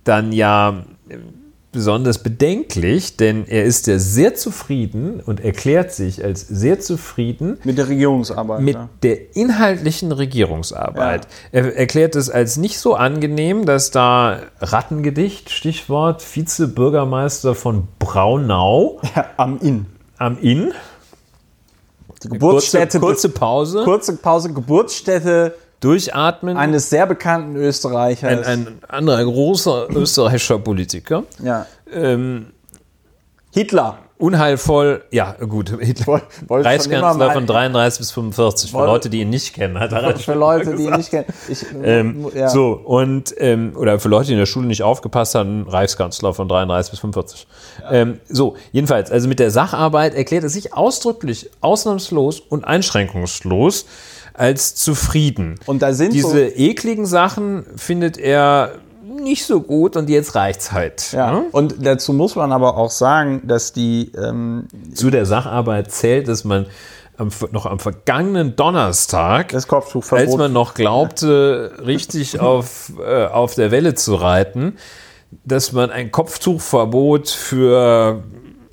dann 0.04 0.32
ja 0.32 0.84
besonders 1.72 2.24
bedenklich, 2.24 3.18
denn 3.18 3.46
er 3.48 3.66
ist 3.66 3.88
ja 3.88 4.00
sehr 4.00 4.36
zufrieden 4.36 5.20
und 5.20 5.42
erklärt 5.42 5.92
sich 5.92 6.24
als 6.24 6.48
sehr 6.48 6.80
zufrieden 6.80 7.58
Mit 7.64 7.78
der 7.78 7.90
Regierungsarbeit. 7.90 8.62
mit 8.62 8.76
ja. 8.76 8.90
der 9.04 9.36
inhaltlichen 9.36 10.12
Regierungsarbeit. 10.12 11.26
Ja. 11.52 11.60
Er 11.60 11.78
erklärt 11.78 12.16
es 12.16 12.30
als 12.30 12.58
nicht 12.58 12.80
so 12.80 12.96
angenehm, 12.96 13.66
dass 13.66 13.92
da 13.92 14.40
Rattengedicht, 14.60 15.50
Stichwort 15.50 16.24
Vizebürgermeister 16.24 17.54
von 17.54 17.88
Braunau 18.00 19.02
ja, 19.16 19.26
am 19.38 19.60
Inn. 19.60 19.86
am 20.18 20.40
Inn. 20.40 20.74
Die 22.24 22.30
Geburtsstätte, 22.30 23.00
kurze, 23.00 23.28
kurze 23.28 23.30
Pause, 23.30 23.84
kurze 23.84 24.18
Pause, 24.18 24.54
Geburtsstätte 24.54 25.54
durchatmen. 25.80 26.58
eines 26.58 26.90
sehr 26.90 27.06
bekannten 27.06 27.56
Österreichers. 27.56 28.46
ein, 28.48 28.68
ein 28.68 28.80
anderer 28.88 29.24
großer 29.24 29.88
österreichischer 29.92 30.60
Politiker. 30.60 31.24
ja. 31.44 31.66
Ähm, 31.92 32.48
Hitler. 33.54 33.98
unheilvoll, 34.20 35.04
ja 35.12 35.32
gut, 35.34 35.70
Hitler, 35.80 36.06
Woll- 36.08 36.22
wollte 36.48 36.70
schon 36.82 36.92
immer 36.92 37.08
Reichskanzler 37.08 37.32
von 37.32 37.48
33 37.48 38.00
bis 38.00 38.12
45, 38.12 38.72
für 38.72 38.78
Leute, 38.86 39.10
die 39.10 39.22
ihn 39.22 39.30
nicht 39.30 39.54
kennen, 39.56 39.80
hat 39.80 39.92
er 39.94 40.16
Für 40.18 40.34
Leute, 40.34 40.76
die 40.76 40.84
ihn 40.86 40.96
nicht 40.96 41.10
kennen. 41.12 41.26
Ich, 41.48 41.66
Ähm, 41.84 42.28
ja. 42.36 42.50
So, 42.50 42.74
und, 42.74 43.34
ähm, 43.38 43.74
oder 43.76 44.00
für 44.00 44.10
Leute, 44.10 44.28
die 44.28 44.34
in 44.34 44.40
der 44.40 44.46
Schule 44.48 44.68
nicht 44.68 44.84
aufgepasst 44.84 45.34
haben, 45.36 45.68
Reichskanzler 45.68 46.34
von 46.34 46.48
33 46.48 46.92
bis 46.92 47.00
45. 47.00 47.48
Ähm, 47.90 48.20
so, 48.28 48.56
jedenfalls, 48.72 49.10
also 49.12 49.28
mit 49.28 49.40
der 49.40 49.50
Sacharbeit 49.50 50.14
erklärt 50.14 50.44
er 50.44 50.50
sich 50.50 50.74
ausdrücklich, 50.74 51.50
ausnahmslos 51.62 52.40
und 52.42 52.66
einschränkungslos 52.66 53.86
als 54.38 54.76
zufrieden. 54.76 55.60
Und 55.66 55.82
da 55.82 55.94
sind 55.94 56.14
Diese 56.14 56.30
so- 56.30 56.38
ekligen 56.38 57.06
Sachen 57.06 57.66
findet 57.76 58.18
er 58.18 58.74
nicht 59.20 59.46
so 59.46 59.62
gut 59.62 59.96
und 59.98 60.10
jetzt 60.10 60.36
reicht's 60.36 60.72
halt. 60.72 61.12
Ja. 61.12 61.32
ne? 61.32 61.46
Und 61.52 61.76
dazu 61.86 62.14
muss 62.14 62.36
man 62.36 62.52
aber 62.52 62.78
auch 62.78 62.92
sagen, 62.92 63.42
dass 63.46 63.74
die 63.74 64.12
ähm, 64.16 64.68
Zu 64.94 65.10
der 65.10 65.26
Sacharbeit 65.26 65.92
zählt, 65.92 66.28
dass 66.28 66.44
man 66.44 66.68
am, 67.18 67.30
noch 67.52 67.66
am 67.66 67.80
vergangenen 67.80 68.56
Donnerstag 68.56 69.54
als 69.54 70.38
man 70.38 70.54
noch 70.54 70.76
glaubte, 70.76 71.72
richtig 71.84 72.40
auf, 72.40 72.92
äh, 73.04 73.26
auf 73.26 73.56
der 73.56 73.72
Welle 73.72 73.96
zu 73.96 74.14
reiten, 74.14 74.78
dass 75.44 75.72
man 75.72 75.90
ein 75.90 76.12
Kopftuchverbot 76.12 77.30
für 77.30 78.24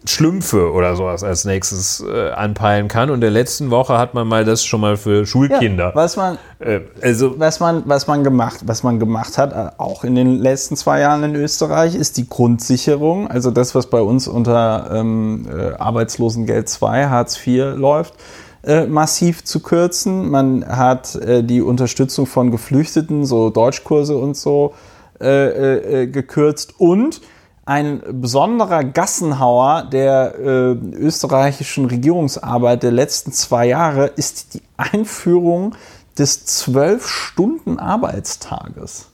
Schlümpfe 0.06 0.72
oder 0.72 0.96
sowas 0.96 1.24
als 1.24 1.44
nächstes 1.44 2.04
äh, 2.06 2.30
anpeilen 2.30 2.88
kann. 2.88 3.08
Und 3.08 3.16
in 3.16 3.20
der 3.22 3.30
letzten 3.30 3.70
Woche 3.70 3.96
hat 3.96 4.14
man 4.14 4.26
mal 4.26 4.44
das 4.44 4.64
schon 4.64 4.80
mal 4.80 4.96
für 4.96 5.20
ja, 5.20 5.26
Schulkinder. 5.26 5.92
was 5.94 6.16
man 6.16 6.38
äh, 6.58 6.80
also 7.00 7.38
was 7.38 7.60
man, 7.60 7.82
was 7.86 8.06
man 8.06 8.22
gemacht, 8.22 8.60
was 8.66 8.82
man 8.82 8.98
gemacht 8.98 9.38
hat, 9.38 9.52
äh, 9.52 9.70
auch 9.78 10.04
in 10.04 10.14
den 10.14 10.38
letzten 10.38 10.76
zwei 10.76 11.00
Jahren 11.00 11.24
in 11.24 11.34
Österreich, 11.34 11.94
ist 11.94 12.16
die 12.16 12.28
Grundsicherung, 12.28 13.28
also 13.28 13.50
das, 13.50 13.74
was 13.74 13.86
bei 13.86 14.00
uns 14.00 14.28
unter 14.28 14.90
ähm, 14.92 15.46
äh, 15.50 15.74
Arbeitslosengeld 15.74 16.68
2, 16.68 17.06
Hartz 17.06 17.38
IV 17.46 17.76
läuft, 17.76 18.14
äh, 18.62 18.86
massiv 18.86 19.44
zu 19.44 19.60
kürzen. 19.60 20.30
Man 20.30 20.66
hat 20.66 21.14
äh, 21.16 21.42
die 21.42 21.62
Unterstützung 21.62 22.26
von 22.26 22.50
Geflüchteten, 22.50 23.24
so 23.24 23.50
Deutschkurse 23.50 24.16
und 24.16 24.36
so, 24.36 24.74
äh, 25.20 25.26
äh, 25.26 26.02
äh, 26.02 26.06
gekürzt 26.06 26.74
und 26.78 27.20
ein 27.66 28.02
besonderer 28.20 28.84
Gassenhauer 28.84 29.88
der 29.90 30.34
äh, 30.38 30.72
österreichischen 30.96 31.86
Regierungsarbeit 31.86 32.82
der 32.82 32.92
letzten 32.92 33.32
zwei 33.32 33.66
Jahre 33.66 34.06
ist 34.06 34.52
die 34.54 34.62
Einführung 34.76 35.74
des 36.18 36.44
Zwölf-Stunden-Arbeitstages. 36.44 39.06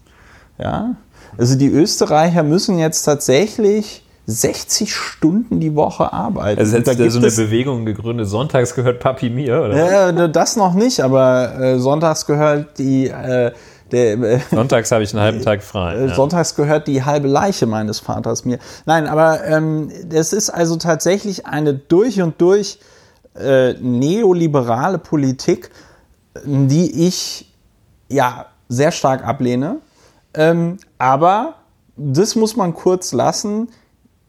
Ja? 0.59 0.97
Also 1.39 1.57
die 1.57 1.69
Österreicher 1.69 2.43
müssen 2.43 2.79
jetzt 2.79 3.05
tatsächlich 3.05 4.05
60 4.27 4.95
Stunden 4.95 5.61
die 5.61 5.75
Woche 5.75 6.13
arbeiten. 6.13 6.61
also 6.61 6.73
da 6.73 6.79
hättest 6.79 6.99
gibt 6.99 7.13
so 7.13 7.19
eine 7.19 7.31
Bewegung 7.31 7.85
gegründet. 7.85 8.29
Sonntags 8.29 8.75
gehört 8.75 9.01
Papi 9.01 9.31
mir, 9.31 9.63
oder? 9.63 10.13
ja, 10.13 10.29
das 10.29 10.57
noch 10.57 10.75
nicht, 10.75 11.01
aber 11.01 11.59
äh, 11.59 11.79
sonntags 11.79 12.27
gehört 12.27 12.79
die 12.79 13.09
äh, 13.09 13.53
der, 13.93 14.19
äh, 14.21 14.41
Sonntags 14.51 14.91
habe 14.93 15.03
ich 15.03 15.13
einen 15.13 15.23
halben 15.23 15.43
Tag 15.43 15.63
frei. 15.63 15.95
Äh, 15.95 16.07
ja. 16.09 16.15
Sonntags 16.15 16.55
gehört 16.55 16.87
die 16.87 17.05
halbe 17.05 17.29
Leiche 17.29 17.67
meines 17.67 18.01
Vaters 18.01 18.45
mir. 18.45 18.59
Nein, 18.87 19.07
aber 19.07 19.45
ähm, 19.45 19.91
das 20.07 20.33
ist 20.33 20.51
also 20.51 20.77
tatsächlich 20.77 21.47
eine 21.47 21.75
durch 21.75 22.21
und 22.21 22.41
durch 22.41 22.79
äh, 23.35 23.75
neoliberale 23.75 24.99
Politik, 24.99 25.71
die 26.45 27.07
ich 27.07 27.53
ja 28.09 28.47
sehr 28.69 28.93
stark 28.93 29.25
ablehne. 29.25 29.77
Ähm, 30.35 30.79
aber 30.99 31.55
das 31.97 32.35
muss 32.37 32.57
man 32.57 32.75
kurz 32.75 33.13
lassen. 33.13 33.69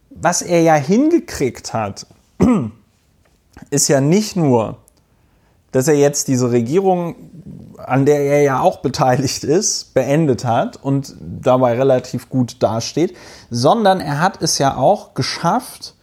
Was 0.09 0.41
er 0.41 0.61
ja 0.61 0.75
hingekriegt 0.75 1.73
hat, 1.73 2.05
ist 3.69 3.87
ja 3.87 4.01
nicht 4.01 4.35
nur, 4.35 4.77
dass 5.71 5.87
er 5.87 5.95
jetzt 5.95 6.27
diese 6.27 6.51
Regierung, 6.51 7.15
an 7.85 8.05
der 8.05 8.21
er 8.21 8.41
ja 8.41 8.59
auch 8.61 8.77
beteiligt 8.79 9.43
ist, 9.43 9.93
beendet 9.93 10.45
hat 10.45 10.77
und 10.81 11.15
dabei 11.19 11.75
relativ 11.75 12.29
gut 12.29 12.61
dasteht, 12.61 13.15
sondern 13.49 13.99
er 13.99 14.19
hat 14.19 14.41
es 14.41 14.57
ja 14.57 14.77
auch 14.77 15.13
geschafft, 15.13 15.95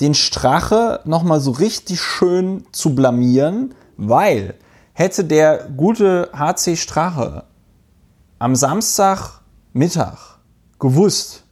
den 0.00 0.14
Strache 0.14 1.00
nochmal 1.04 1.40
so 1.40 1.50
richtig 1.50 2.00
schön 2.00 2.64
zu 2.72 2.94
blamieren, 2.94 3.74
weil 3.96 4.54
hätte 4.92 5.24
der 5.24 5.68
gute 5.76 6.30
HC 6.32 6.76
Strache 6.76 7.44
am 8.38 8.56
Samstagmittag 8.56 10.38
gewusst, 10.78 11.44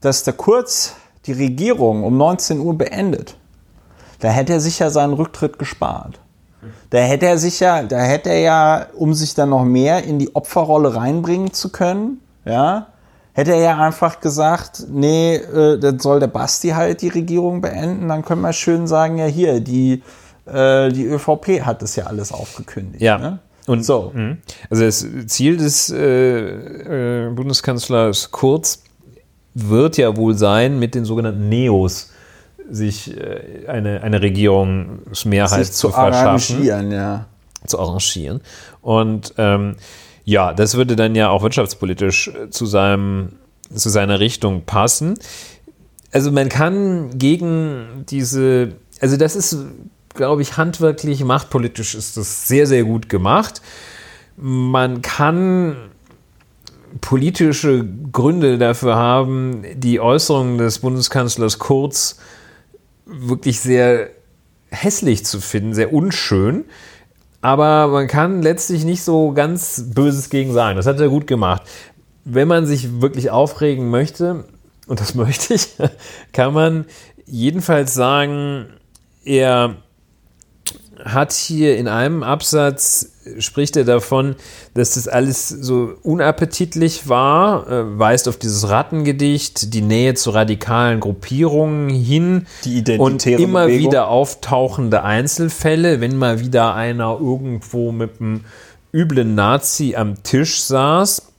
dass 0.00 0.22
der 0.22 0.34
Kurz 0.34 0.94
die 1.26 1.32
Regierung 1.32 2.04
um 2.04 2.16
19 2.16 2.60
Uhr 2.60 2.78
beendet, 2.78 3.36
da 4.20 4.28
hätte 4.28 4.52
er 4.52 4.60
sich 4.60 4.78
ja 4.78 4.90
seinen 4.90 5.14
Rücktritt 5.14 5.58
gespart. 5.58 6.20
Da 6.92 6.98
hätte 6.98 7.24
er 7.24 7.38
sich 7.38 7.58
ja, 7.58 7.82
da 7.84 8.00
hätte 8.00 8.28
er 8.28 8.40
ja, 8.40 8.86
um 8.92 9.14
sich 9.14 9.34
dann 9.34 9.48
noch 9.48 9.64
mehr 9.64 10.04
in 10.04 10.18
die 10.18 10.34
Opferrolle 10.36 10.94
reinbringen 10.94 11.54
zu 11.54 11.70
können, 11.70 12.20
ja, 12.44 12.88
hätte 13.32 13.52
er 13.52 13.60
ja 13.62 13.78
einfach 13.78 14.20
gesagt, 14.20 14.84
nee, 14.90 15.36
äh, 15.36 15.78
dann 15.78 15.98
soll 16.00 16.20
der 16.20 16.26
Basti 16.26 16.68
halt 16.68 17.00
die 17.00 17.08
Regierung 17.08 17.62
beenden, 17.62 18.08
dann 18.08 18.22
können 18.22 18.42
wir 18.42 18.52
schön 18.52 18.86
sagen, 18.86 19.16
ja 19.16 19.24
hier, 19.24 19.60
die, 19.60 20.02
äh, 20.44 20.90
die 20.90 21.06
ÖVP 21.06 21.62
hat 21.62 21.80
das 21.80 21.96
ja 21.96 22.04
alles 22.04 22.30
aufgekündigt. 22.30 23.00
Ja. 23.00 23.16
Ne? 23.16 23.38
Und 23.66 23.86
So. 23.86 24.12
mh. 24.14 24.36
Also 24.68 24.84
das 24.84 25.06
Ziel 25.28 25.56
des 25.56 25.88
äh, 25.88 27.28
äh, 27.28 27.30
Bundeskanzlers 27.30 28.32
Kurz 28.32 28.82
wird 29.54 29.96
ja 29.96 30.14
wohl 30.14 30.36
sein, 30.36 30.78
mit 30.78 30.94
den 30.94 31.06
sogenannten 31.06 31.48
Neos 31.48 32.10
sich 32.70 33.16
äh, 33.16 33.66
eine, 33.66 34.02
eine 34.02 34.22
Regierungsmehrheit 34.22 35.66
sich 35.66 35.74
zu, 35.74 35.88
zu 35.88 35.94
verschaffen, 35.94 36.56
arrangieren, 36.56 36.92
ja. 36.92 37.26
zu 37.66 37.78
arrangieren. 37.78 38.40
Und 38.80 39.34
ähm, 39.38 39.76
ja, 40.24 40.52
das 40.52 40.74
würde 40.76 40.96
dann 40.96 41.14
ja 41.14 41.30
auch 41.30 41.42
wirtschaftspolitisch 41.42 42.28
äh, 42.28 42.50
zu, 42.50 42.66
seinem, 42.66 43.32
zu 43.74 43.88
seiner 43.88 44.20
Richtung 44.20 44.62
passen. 44.64 45.18
Also 46.12 46.30
man 46.30 46.48
kann 46.48 47.18
gegen 47.18 48.04
diese, 48.08 48.72
also 49.00 49.16
das 49.16 49.34
ist, 49.34 49.56
glaube 50.14 50.42
ich, 50.42 50.56
handwerklich, 50.56 51.24
machtpolitisch 51.24 51.94
ist 51.94 52.16
das 52.16 52.46
sehr, 52.46 52.66
sehr 52.66 52.84
gut 52.84 53.08
gemacht. 53.08 53.62
Man 54.36 55.02
kann 55.02 55.76
politische 57.00 57.86
Gründe 58.12 58.58
dafür 58.58 58.96
haben, 58.96 59.64
die 59.74 60.00
Äußerungen 60.00 60.58
des 60.58 60.80
Bundeskanzlers 60.80 61.58
Kurz 61.58 62.18
wirklich 63.12 63.60
sehr 63.60 64.10
hässlich 64.70 65.24
zu 65.24 65.40
finden, 65.40 65.74
sehr 65.74 65.92
unschön. 65.92 66.64
Aber 67.40 67.88
man 67.88 68.06
kann 68.06 68.42
letztlich 68.42 68.84
nicht 68.84 69.02
so 69.02 69.32
ganz 69.32 69.90
Böses 69.94 70.30
gegen 70.30 70.52
sagen. 70.52 70.76
Das 70.76 70.86
hat 70.86 71.00
er 71.00 71.08
gut 71.08 71.26
gemacht. 71.26 71.62
Wenn 72.24 72.48
man 72.48 72.66
sich 72.66 73.00
wirklich 73.00 73.30
aufregen 73.30 73.90
möchte, 73.90 74.44
und 74.86 75.00
das 75.00 75.14
möchte 75.16 75.54
ich, 75.54 75.68
kann 76.32 76.54
man 76.54 76.86
jedenfalls 77.26 77.94
sagen, 77.94 78.66
er 79.24 79.76
hat 81.04 81.32
hier 81.32 81.76
in 81.76 81.88
einem 81.88 82.22
Absatz, 82.22 83.10
spricht 83.38 83.76
er 83.76 83.84
davon, 83.84 84.36
dass 84.74 84.94
das 84.94 85.08
alles 85.08 85.48
so 85.48 85.94
unappetitlich 86.02 87.08
war, 87.08 87.68
äh, 87.68 87.98
weist 87.98 88.28
auf 88.28 88.36
dieses 88.36 88.68
Rattengedicht, 88.68 89.74
die 89.74 89.82
Nähe 89.82 90.14
zu 90.14 90.30
radikalen 90.30 91.00
Gruppierungen 91.00 91.88
hin 91.88 92.46
Die 92.64 92.84
und 92.98 93.26
immer 93.26 93.66
Bewegung. 93.66 93.86
wieder 93.86 94.08
auftauchende 94.08 95.02
Einzelfälle, 95.02 96.00
wenn 96.00 96.16
mal 96.16 96.40
wieder 96.40 96.74
einer 96.74 97.18
irgendwo 97.20 97.92
mit 97.92 98.20
einem 98.20 98.44
üblen 98.92 99.34
Nazi 99.34 99.94
am 99.96 100.22
Tisch 100.22 100.62
saß 100.62 101.31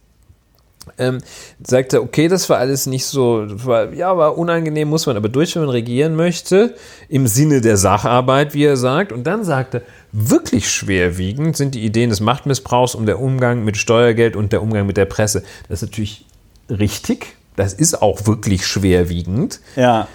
ähm, 0.98 1.20
sagte, 1.66 2.02
okay, 2.02 2.28
das 2.28 2.50
war 2.50 2.58
alles 2.58 2.86
nicht 2.86 3.06
so, 3.06 3.46
war, 3.66 3.94
ja, 3.94 4.18
war 4.18 4.38
unangenehm, 4.38 4.90
muss 4.90 5.06
man 5.06 5.18
aber 5.18 5.30
durch, 5.30 5.56
wenn 5.56 5.64
man 5.64 5.72
regieren 5.72 6.16
möchte, 6.16 6.76
im 7.10 7.28
Sinne 7.28 7.62
der 7.62 7.78
Sacharbeit, 7.78 8.54
wie 8.54 8.66
er 8.66 8.78
sagt. 8.78 9.12
Und 9.12 9.26
dann 9.26 9.44
sagte, 9.44 9.82
wirklich 10.12 10.70
schwerwiegend 10.70 11.58
sind 11.58 11.76
die 11.76 11.84
Ideen 11.86 12.10
des 12.10 12.20
Machtmissbrauchs 12.20 12.96
und 12.96 13.06
der 13.06 13.20
Umgang 13.20 13.64
mit 13.64 13.78
Steuergeld 13.78 14.36
und 14.36 14.52
der 14.52 14.62
Umgang 14.62 14.86
mit 14.86 14.98
der 14.98 15.06
Presse. 15.06 15.44
Das 15.70 15.82
ist 15.82 15.90
natürlich 15.90 16.26
richtig, 16.70 17.36
das 17.56 17.74
ist 17.74 18.02
auch 18.02 18.26
wirklich 18.26 18.66
schwerwiegend. 18.66 19.60
Ja. 19.76 20.08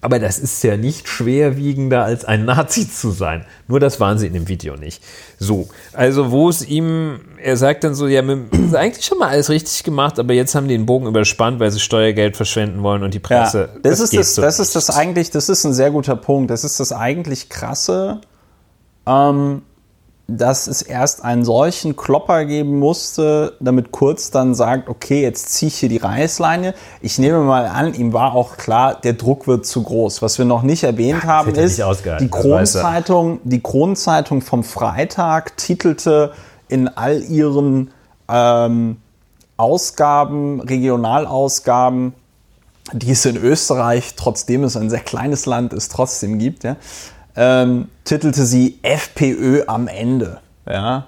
Aber 0.00 0.20
das 0.20 0.38
ist 0.38 0.62
ja 0.62 0.76
nicht 0.76 1.08
schwerwiegender 1.08 2.04
als 2.04 2.24
ein 2.24 2.44
Nazi 2.44 2.88
zu 2.88 3.10
sein. 3.10 3.44
Nur 3.66 3.80
das 3.80 3.98
waren 3.98 4.16
sie 4.16 4.28
in 4.28 4.32
dem 4.32 4.46
Video 4.46 4.76
nicht. 4.76 5.02
So, 5.40 5.68
also 5.92 6.30
wo 6.30 6.48
es 6.48 6.64
ihm, 6.64 7.20
er 7.42 7.56
sagt 7.56 7.82
dann 7.82 7.96
so, 7.96 8.06
ja, 8.06 8.22
wir 8.22 8.30
haben 8.52 8.74
eigentlich 8.76 9.04
schon 9.04 9.18
mal 9.18 9.28
alles 9.30 9.50
richtig 9.50 9.82
gemacht, 9.82 10.20
aber 10.20 10.34
jetzt 10.34 10.54
haben 10.54 10.68
die 10.68 10.76
den 10.76 10.86
Bogen 10.86 11.08
überspannt, 11.08 11.58
weil 11.58 11.72
sie 11.72 11.80
Steuergeld 11.80 12.36
verschwenden 12.36 12.84
wollen 12.84 13.02
und 13.02 13.12
die 13.14 13.18
Ja, 13.18 13.42
Presse. 13.42 13.70
das, 13.82 13.98
ist 13.98 14.16
das, 14.16 14.34
so 14.36 14.42
das 14.42 14.60
ist 14.60 14.74
nicht. 14.76 14.88
das 14.88 14.96
eigentlich, 14.96 15.30
das 15.32 15.48
ist 15.48 15.64
ein 15.64 15.74
sehr 15.74 15.90
guter 15.90 16.14
Punkt. 16.14 16.50
Das 16.52 16.62
ist 16.62 16.78
das 16.78 16.92
eigentlich 16.92 17.48
krasse, 17.48 18.20
ähm, 19.04 19.62
dass 20.30 20.66
es 20.66 20.82
erst 20.82 21.24
einen 21.24 21.42
solchen 21.42 21.96
Klopper 21.96 22.44
geben 22.44 22.78
musste, 22.78 23.56
damit 23.60 23.92
Kurz 23.92 24.30
dann 24.30 24.54
sagt, 24.54 24.90
okay, 24.90 25.22
jetzt 25.22 25.48
ziehe 25.48 25.68
ich 25.68 25.78
hier 25.78 25.88
die 25.88 25.96
Reißleine. 25.96 26.74
Ich 27.00 27.18
nehme 27.18 27.40
mal 27.40 27.66
an, 27.66 27.94
ihm 27.94 28.12
war 28.12 28.34
auch 28.34 28.58
klar, 28.58 29.00
der 29.00 29.14
Druck 29.14 29.46
wird 29.46 29.64
zu 29.64 29.82
groß. 29.82 30.20
Was 30.20 30.36
wir 30.36 30.44
noch 30.44 30.62
nicht 30.62 30.84
erwähnt 30.84 31.24
haben, 31.24 31.46
hätte 31.46 31.60
er 31.60 31.66
ist, 31.66 31.78
die. 32.20 32.28
Kronenzeitung, 32.28 33.40
die 33.44 33.62
Kronenzeitung 33.62 34.42
vom 34.42 34.64
Freitag 34.64 35.56
titelte 35.56 36.32
in 36.68 36.88
all 36.88 37.22
ihren 37.22 37.90
ähm, 38.28 38.98
Ausgaben, 39.56 40.60
Regionalausgaben, 40.60 42.12
die 42.92 43.12
es 43.12 43.24
in 43.24 43.38
Österreich, 43.38 44.14
trotzdem 44.14 44.64
es 44.64 44.76
ein 44.76 44.90
sehr 44.90 45.00
kleines 45.00 45.46
Land 45.46 45.72
ist, 45.72 45.90
trotzdem 45.90 46.38
gibt, 46.38 46.64
ja, 46.64 46.76
ähm, 47.38 47.88
titelte 48.04 48.44
sie 48.44 48.80
FPÖ 48.82 49.62
am 49.66 49.86
Ende. 49.86 50.38
Ja, 50.68 51.06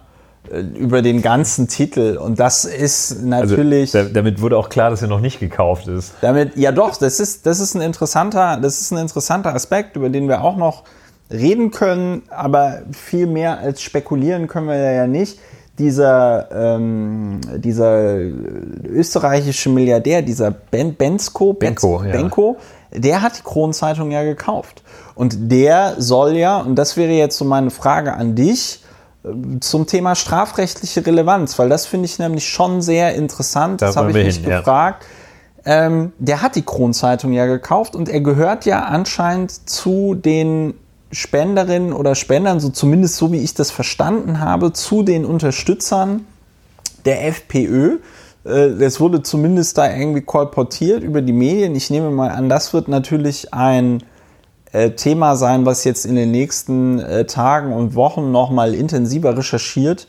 äh, 0.50 0.60
über 0.60 1.02
den 1.02 1.22
ganzen 1.22 1.68
Titel. 1.68 2.16
Und 2.16 2.38
das 2.38 2.64
ist 2.64 3.12
also, 3.12 3.26
natürlich. 3.26 3.90
da, 3.90 4.04
damit 4.04 4.40
wurde 4.40 4.56
auch 4.56 4.68
klar, 4.68 4.90
dass 4.90 5.02
er 5.02 5.08
noch 5.08 5.20
nicht 5.20 5.40
gekauft 5.40 5.88
ist. 5.88 6.14
Damit, 6.20 6.56
ja 6.56 6.72
doch, 6.72 6.96
das 6.96 7.20
ist, 7.20 7.46
das 7.46 7.60
ist 7.60 7.74
ein 7.74 7.82
interessanter, 7.82 8.58
das 8.62 8.80
ist 8.80 8.92
ein 8.92 8.98
interessanter 8.98 9.54
Aspekt, 9.54 9.96
über 9.96 10.08
den 10.08 10.28
wir 10.28 10.42
auch 10.42 10.56
noch 10.56 10.84
reden 11.30 11.70
können, 11.70 12.22
aber 12.30 12.82
viel 12.92 13.26
mehr 13.26 13.58
als 13.58 13.82
spekulieren 13.82 14.46
können 14.46 14.68
wir 14.68 14.76
ja 14.76 15.06
nicht. 15.06 15.38
Dieser, 15.78 16.48
ähm, 16.52 17.40
dieser 17.56 18.18
österreichische 18.84 19.70
Milliardär, 19.70 20.20
dieser 20.20 20.50
ben, 20.50 20.94
Bensko, 20.94 21.54
Benko, 21.54 22.02
ja. 22.04 22.12
Benko, 22.12 22.56
der 22.92 23.22
hat 23.22 23.38
die 23.38 23.42
Kronenzeitung 23.42 24.10
ja 24.10 24.22
gekauft. 24.22 24.82
Und 25.14 25.50
der 25.50 25.96
soll 25.98 26.36
ja, 26.36 26.58
und 26.58 26.76
das 26.76 26.96
wäre 26.96 27.12
jetzt 27.12 27.36
so 27.36 27.44
meine 27.44 27.70
Frage 27.70 28.14
an 28.14 28.34
dich, 28.34 28.82
äh, 29.24 29.60
zum 29.60 29.86
Thema 29.86 30.14
strafrechtliche 30.14 31.04
Relevanz, 31.04 31.58
weil 31.58 31.68
das 31.68 31.86
finde 31.86 32.06
ich 32.06 32.18
nämlich 32.18 32.48
schon 32.48 32.82
sehr 32.82 33.14
interessant. 33.14 33.82
Da 33.82 33.86
das 33.86 33.96
habe 33.96 34.10
ich 34.10 34.16
mich 34.16 34.36
hin, 34.36 34.50
ja. 34.50 34.58
gefragt. 34.58 35.06
Ähm, 35.64 36.12
der 36.18 36.40
hat 36.40 36.56
die 36.56 36.62
Kronzeitung 36.62 37.32
ja 37.32 37.46
gekauft 37.46 37.94
und 37.94 38.08
er 38.08 38.22
gehört 38.22 38.64
ja 38.64 38.84
anscheinend 38.84 39.68
zu 39.68 40.14
den 40.14 40.74
Spenderinnen 41.12 41.92
oder 41.92 42.14
Spendern, 42.14 42.60
so 42.60 42.70
zumindest 42.70 43.16
so 43.16 43.32
wie 43.32 43.38
ich 43.38 43.54
das 43.54 43.70
verstanden 43.70 44.40
habe, 44.40 44.72
zu 44.72 45.02
den 45.02 45.24
Unterstützern 45.24 46.24
der 47.04 47.26
FPÖ. 47.26 47.98
Äh, 48.44 48.82
Es 48.82 49.00
wurde 49.00 49.22
zumindest 49.22 49.78
da 49.78 49.90
irgendwie 49.90 50.22
kolportiert 50.22 51.02
über 51.02 51.22
die 51.22 51.32
Medien. 51.32 51.74
Ich 51.74 51.90
nehme 51.90 52.10
mal 52.10 52.30
an, 52.30 52.48
das 52.48 52.72
wird 52.72 52.88
natürlich 52.88 53.52
ein 53.52 54.02
äh, 54.72 54.90
Thema 54.90 55.36
sein, 55.36 55.66
was 55.66 55.84
jetzt 55.84 56.06
in 56.06 56.14
den 56.14 56.30
nächsten 56.30 57.00
äh, 57.00 57.24
Tagen 57.24 57.72
und 57.72 57.94
Wochen 57.94 58.30
nochmal 58.30 58.74
intensiver 58.74 59.36
recherchiert 59.36 60.06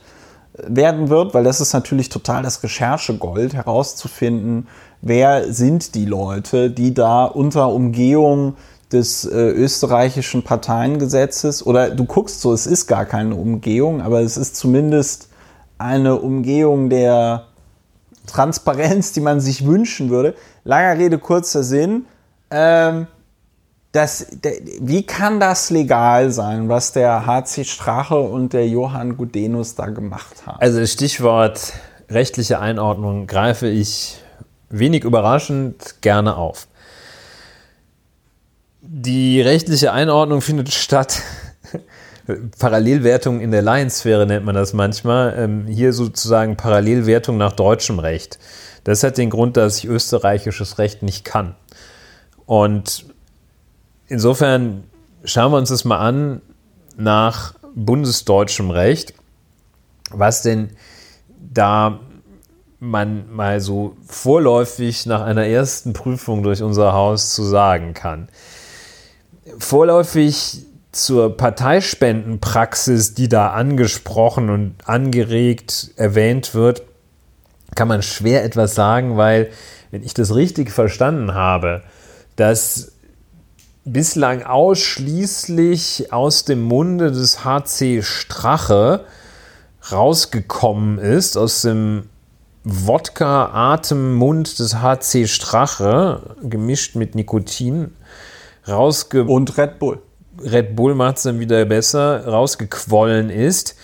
werden 0.67 1.09
wird, 1.09 1.33
weil 1.33 1.43
das 1.43 1.61
ist 1.61 1.73
natürlich 1.73 2.09
total 2.09 2.43
das 2.43 2.61
Recherchegold, 2.61 3.53
herauszufinden, 3.53 4.67
wer 5.01 5.51
sind 5.53 5.95
die 5.95 6.05
Leute, 6.05 6.69
die 6.69 6.93
da 6.93 7.23
unter 7.25 7.69
Umgehung 7.69 8.55
des 8.91 9.25
äh, 9.25 9.49
österreichischen 9.49 10.43
Parteiengesetzes 10.43 11.65
oder 11.65 11.89
du 11.89 12.03
guckst 12.03 12.41
so, 12.41 12.51
es 12.51 12.67
ist 12.67 12.87
gar 12.87 13.05
keine 13.05 13.35
Umgehung, 13.35 14.01
aber 14.01 14.21
es 14.21 14.35
ist 14.35 14.57
zumindest 14.57 15.29
eine 15.77 16.19
Umgehung 16.19 16.89
der 16.89 17.47
Transparenz, 18.31 19.13
die 19.13 19.21
man 19.21 19.39
sich 19.39 19.65
wünschen 19.65 20.09
würde. 20.09 20.35
Langer 20.63 20.97
Rede, 20.97 21.17
kurzer 21.19 21.63
Sinn. 21.63 22.05
Ähm, 22.49 23.07
das, 23.91 24.27
der, 24.31 24.53
wie 24.79 25.03
kann 25.03 25.39
das 25.39 25.69
legal 25.69 26.31
sein, 26.31 26.69
was 26.69 26.93
der 26.93 27.25
HC 27.25 27.65
Strache 27.65 28.19
und 28.19 28.53
der 28.53 28.67
Johann 28.67 29.17
Gudenus 29.17 29.75
da 29.75 29.87
gemacht 29.87 30.45
haben? 30.45 30.59
Also 30.61 30.85
Stichwort 30.85 31.73
rechtliche 32.09 32.59
Einordnung 32.59 33.27
greife 33.27 33.67
ich 33.67 34.21
wenig 34.69 35.03
überraschend 35.03 35.95
gerne 36.01 36.37
auf. 36.37 36.67
Die 38.81 39.41
rechtliche 39.41 39.91
Einordnung 39.91 40.41
findet 40.41 40.73
statt. 40.73 41.21
Parallelwertung 42.59 43.39
in 43.41 43.51
der 43.51 43.61
Laiensphäre 43.61 44.25
nennt 44.25 44.45
man 44.45 44.55
das 44.55 44.73
manchmal. 44.73 45.35
Ähm, 45.37 45.65
hier 45.67 45.93
sozusagen 45.93 46.57
Parallelwertung 46.57 47.37
nach 47.37 47.53
deutschem 47.53 47.99
Recht. 47.99 48.39
Das 48.83 49.03
hat 49.03 49.17
den 49.17 49.29
Grund, 49.29 49.57
dass 49.57 49.77
ich 49.77 49.85
österreichisches 49.85 50.77
Recht 50.77 51.03
nicht 51.03 51.23
kann. 51.23 51.55
Und 52.45 53.05
insofern 54.07 54.83
schauen 55.23 55.51
wir 55.51 55.57
uns 55.57 55.69
das 55.69 55.85
mal 55.85 55.99
an 55.99 56.41
nach 56.97 57.53
bundesdeutschem 57.75 58.71
Recht, 58.71 59.13
was 60.09 60.41
denn 60.41 60.71
da 61.53 61.99
man 62.79 63.31
mal 63.31 63.61
so 63.61 63.95
vorläufig 64.07 65.05
nach 65.05 65.21
einer 65.21 65.45
ersten 65.45 65.93
Prüfung 65.93 66.41
durch 66.41 66.63
unser 66.63 66.93
Haus 66.93 67.33
zu 67.33 67.43
sagen 67.43 67.93
kann. 67.93 68.27
Vorläufig 69.59 70.65
zur 70.91 71.37
Parteispendenpraxis, 71.37 73.13
die 73.13 73.29
da 73.29 73.51
angesprochen 73.51 74.49
und 74.49 74.75
angeregt 74.85 75.91
erwähnt 75.95 76.53
wird, 76.53 76.83
kann 77.75 77.87
man 77.87 78.01
schwer 78.01 78.43
etwas 78.43 78.75
sagen, 78.75 79.15
weil, 79.17 79.49
wenn 79.91 80.03
ich 80.03 80.13
das 80.13 80.35
richtig 80.35 80.71
verstanden 80.71 81.33
habe, 81.33 81.83
dass 82.35 82.91
bislang 83.85 84.43
ausschließlich 84.43 86.11
aus 86.11 86.45
dem 86.45 86.61
Munde 86.61 87.11
des 87.11 87.45
HC 87.45 88.01
Strache 88.03 89.05
rausgekommen 89.91 90.99
ist, 90.99 91.37
aus 91.37 91.61
dem 91.61 92.09
Wodka-Atemmund 92.63 94.59
des 94.59 94.75
HC 94.75 95.27
Strache, 95.27 96.35
gemischt 96.43 96.95
mit 96.95 97.15
Nikotin, 97.15 97.95
rausge 98.67 99.23
Und 99.23 99.57
Red 99.57 99.79
Bull. 99.79 99.99
Red 100.43 100.75
Bull 100.75 100.95
macht 100.95 101.17
es 101.17 101.23
dann 101.23 101.39
wieder 101.39 101.65
besser, 101.65 102.27
rausgequollen 102.27 103.29
ist. 103.29 103.75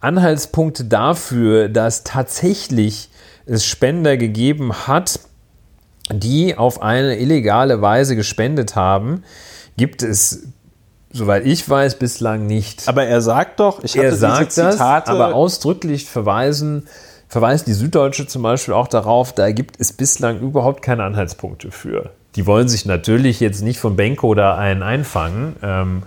Anhaltspunkte 0.00 0.84
dafür, 0.84 1.68
dass 1.68 2.04
tatsächlich 2.04 3.10
es 3.46 3.64
Spender 3.64 4.16
gegeben 4.16 4.86
hat, 4.86 5.20
die 6.12 6.56
auf 6.56 6.82
eine 6.82 7.18
illegale 7.18 7.82
Weise 7.82 8.16
gespendet 8.16 8.76
haben, 8.76 9.24
gibt 9.76 10.02
es, 10.02 10.48
soweit 11.12 11.46
ich 11.46 11.68
weiß, 11.68 11.98
bislang 11.98 12.46
nicht. 12.46 12.88
Aber 12.88 13.04
er 13.04 13.20
sagt 13.20 13.60
doch, 13.60 13.82
ich 13.82 13.96
hatte 13.96 14.06
er 14.06 14.16
sagt 14.16 14.50
diese 14.52 14.62
das, 14.62 14.74
Zitate, 14.76 15.10
aber 15.10 15.34
ausdrücklich 15.34 16.08
verweisen, 16.08 16.86
verweist 17.28 17.66
die 17.66 17.72
Süddeutsche 17.74 18.26
zum 18.26 18.42
Beispiel 18.42 18.74
auch 18.74 18.88
darauf, 18.88 19.32
da 19.32 19.50
gibt 19.52 19.80
es 19.80 19.92
bislang 19.92 20.40
überhaupt 20.40 20.82
keine 20.82 21.04
Anhaltspunkte 21.04 21.70
für. 21.70 22.10
Die 22.36 22.46
wollen 22.46 22.68
sich 22.68 22.86
natürlich 22.86 23.40
jetzt 23.40 23.62
nicht 23.62 23.78
von 23.78 23.96
Benko 23.96 24.34
da 24.34 24.56
einen 24.56 24.82
einfangen. 24.82 25.56
Ähm, 25.62 26.02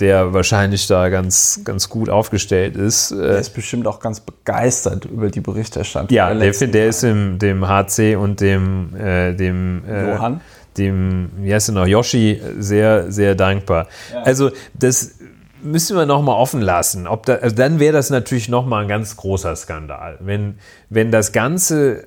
der 0.00 0.34
wahrscheinlich 0.34 0.86
da 0.86 1.08
ganz, 1.08 1.60
ganz 1.64 1.88
gut 1.88 2.08
aufgestellt 2.08 2.76
ist. 2.76 3.10
Der 3.10 3.36
Äh, 3.36 3.40
ist 3.40 3.54
bestimmt 3.54 3.86
auch 3.86 4.00
ganz 4.00 4.20
begeistert 4.20 5.04
über 5.06 5.30
die 5.30 5.40
Berichterstattung. 5.40 6.14
ja, 6.14 6.32
der 6.34 6.50
der, 6.52 6.68
der 6.68 6.86
ist 6.88 7.02
im 7.04 7.38
dem 7.38 7.66
HC 7.66 8.16
und 8.16 8.40
dem, 8.40 8.94
äh, 8.96 9.34
dem 9.34 9.84
äh, 9.88 10.10
Johann. 10.10 10.40
dem, 10.76 11.30
wie 11.38 11.54
heißt 11.54 11.70
er 11.70 11.72
noch, 11.72 11.86
Yoshi, 11.86 12.40
sehr, 12.58 13.10
sehr 13.10 13.34
dankbar. 13.34 13.86
Also 14.24 14.50
das 14.74 15.14
müssen 15.62 15.96
wir 15.96 16.06
nochmal 16.06 16.36
offen 16.36 16.60
lassen. 16.60 17.06
Ob 17.06 17.26
da, 17.26 17.36
also 17.36 17.56
dann 17.56 17.80
wäre 17.80 17.92
das 17.92 18.10
natürlich 18.10 18.48
nochmal 18.48 18.82
ein 18.82 18.88
ganz 18.88 19.16
großer 19.16 19.56
Skandal. 19.56 20.18
Wenn, 20.20 20.58
wenn 20.90 21.10
das 21.10 21.32
Ganze 21.32 22.06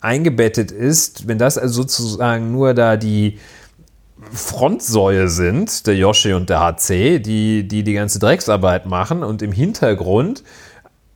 eingebettet 0.00 0.70
ist, 0.70 1.28
wenn 1.28 1.38
das 1.38 1.58
also 1.58 1.82
sozusagen 1.82 2.52
nur 2.52 2.74
da 2.74 2.96
die 2.96 3.38
Frontsäue 4.32 5.28
sind, 5.28 5.86
der 5.86 5.96
Yoshi 5.96 6.32
und 6.32 6.50
der 6.50 6.60
HC, 6.60 7.18
die, 7.20 7.66
die 7.66 7.82
die 7.82 7.92
ganze 7.94 8.18
Drecksarbeit 8.18 8.86
machen 8.86 9.22
und 9.22 9.42
im 9.42 9.52
Hintergrund 9.52 10.44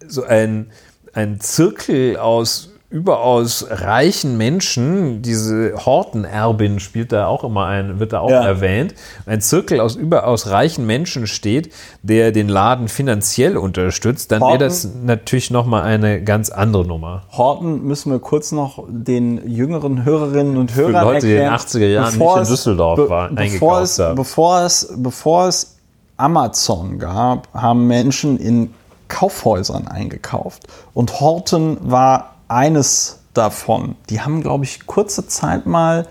so 0.06 0.24
ein, 0.24 0.70
ein 1.12 1.40
Zirkel 1.40 2.16
aus 2.16 2.73
überaus 2.94 3.66
reichen 3.70 4.36
Menschen, 4.36 5.20
diese 5.20 5.74
Hortenerbin 5.84 6.78
spielt 6.78 7.10
da 7.10 7.26
auch 7.26 7.42
immer 7.42 7.66
ein, 7.66 7.98
wird 7.98 8.12
da 8.12 8.20
auch 8.20 8.30
Ja. 8.30 8.44
erwähnt, 8.46 8.94
ein 9.26 9.40
Zirkel 9.40 9.80
aus 9.80 9.96
überaus 9.96 10.46
reichen 10.46 10.86
Menschen 10.86 11.26
steht, 11.26 11.72
der 12.02 12.30
den 12.30 12.48
Laden 12.48 12.86
finanziell 12.86 13.56
unterstützt, 13.56 14.30
dann 14.30 14.42
wäre 14.42 14.58
das 14.58 14.88
natürlich 15.04 15.50
nochmal 15.50 15.82
eine 15.82 16.22
ganz 16.22 16.50
andere 16.50 16.86
Nummer. 16.86 17.24
Horten 17.36 17.82
müssen 17.82 18.12
wir 18.12 18.20
kurz 18.20 18.52
noch 18.52 18.84
den 18.88 19.42
jüngeren 19.50 20.04
Hörerinnen 20.04 20.56
und 20.56 20.76
Hörern 20.76 21.04
Leute, 21.04 21.26
die 21.26 21.32
in 21.32 21.38
den 21.40 21.52
erklären, 21.52 21.82
80er 21.82 21.86
Jahren 21.88 22.16
nicht 22.16 22.36
in 22.36 22.44
Düsseldorf 22.44 23.10
waren, 23.10 23.34
bevor 23.34 23.80
es, 23.80 23.98
haben. 23.98 24.14
Bevor 24.14 24.60
es, 24.60 24.94
bevor 24.96 25.48
es 25.48 25.78
Amazon 26.16 27.00
gab, 27.00 27.48
haben 27.54 27.88
Menschen 27.88 28.38
in 28.38 28.72
Kaufhäusern 29.08 29.88
eingekauft. 29.88 30.68
Und 30.94 31.20
Horten 31.20 31.76
war 31.80 32.33
eines 32.48 33.20
davon. 33.34 33.96
Die 34.10 34.20
haben, 34.20 34.42
glaube 34.42 34.64
ich, 34.64 34.86
kurze 34.86 35.26
Zeit 35.26 35.66
mal, 35.66 36.06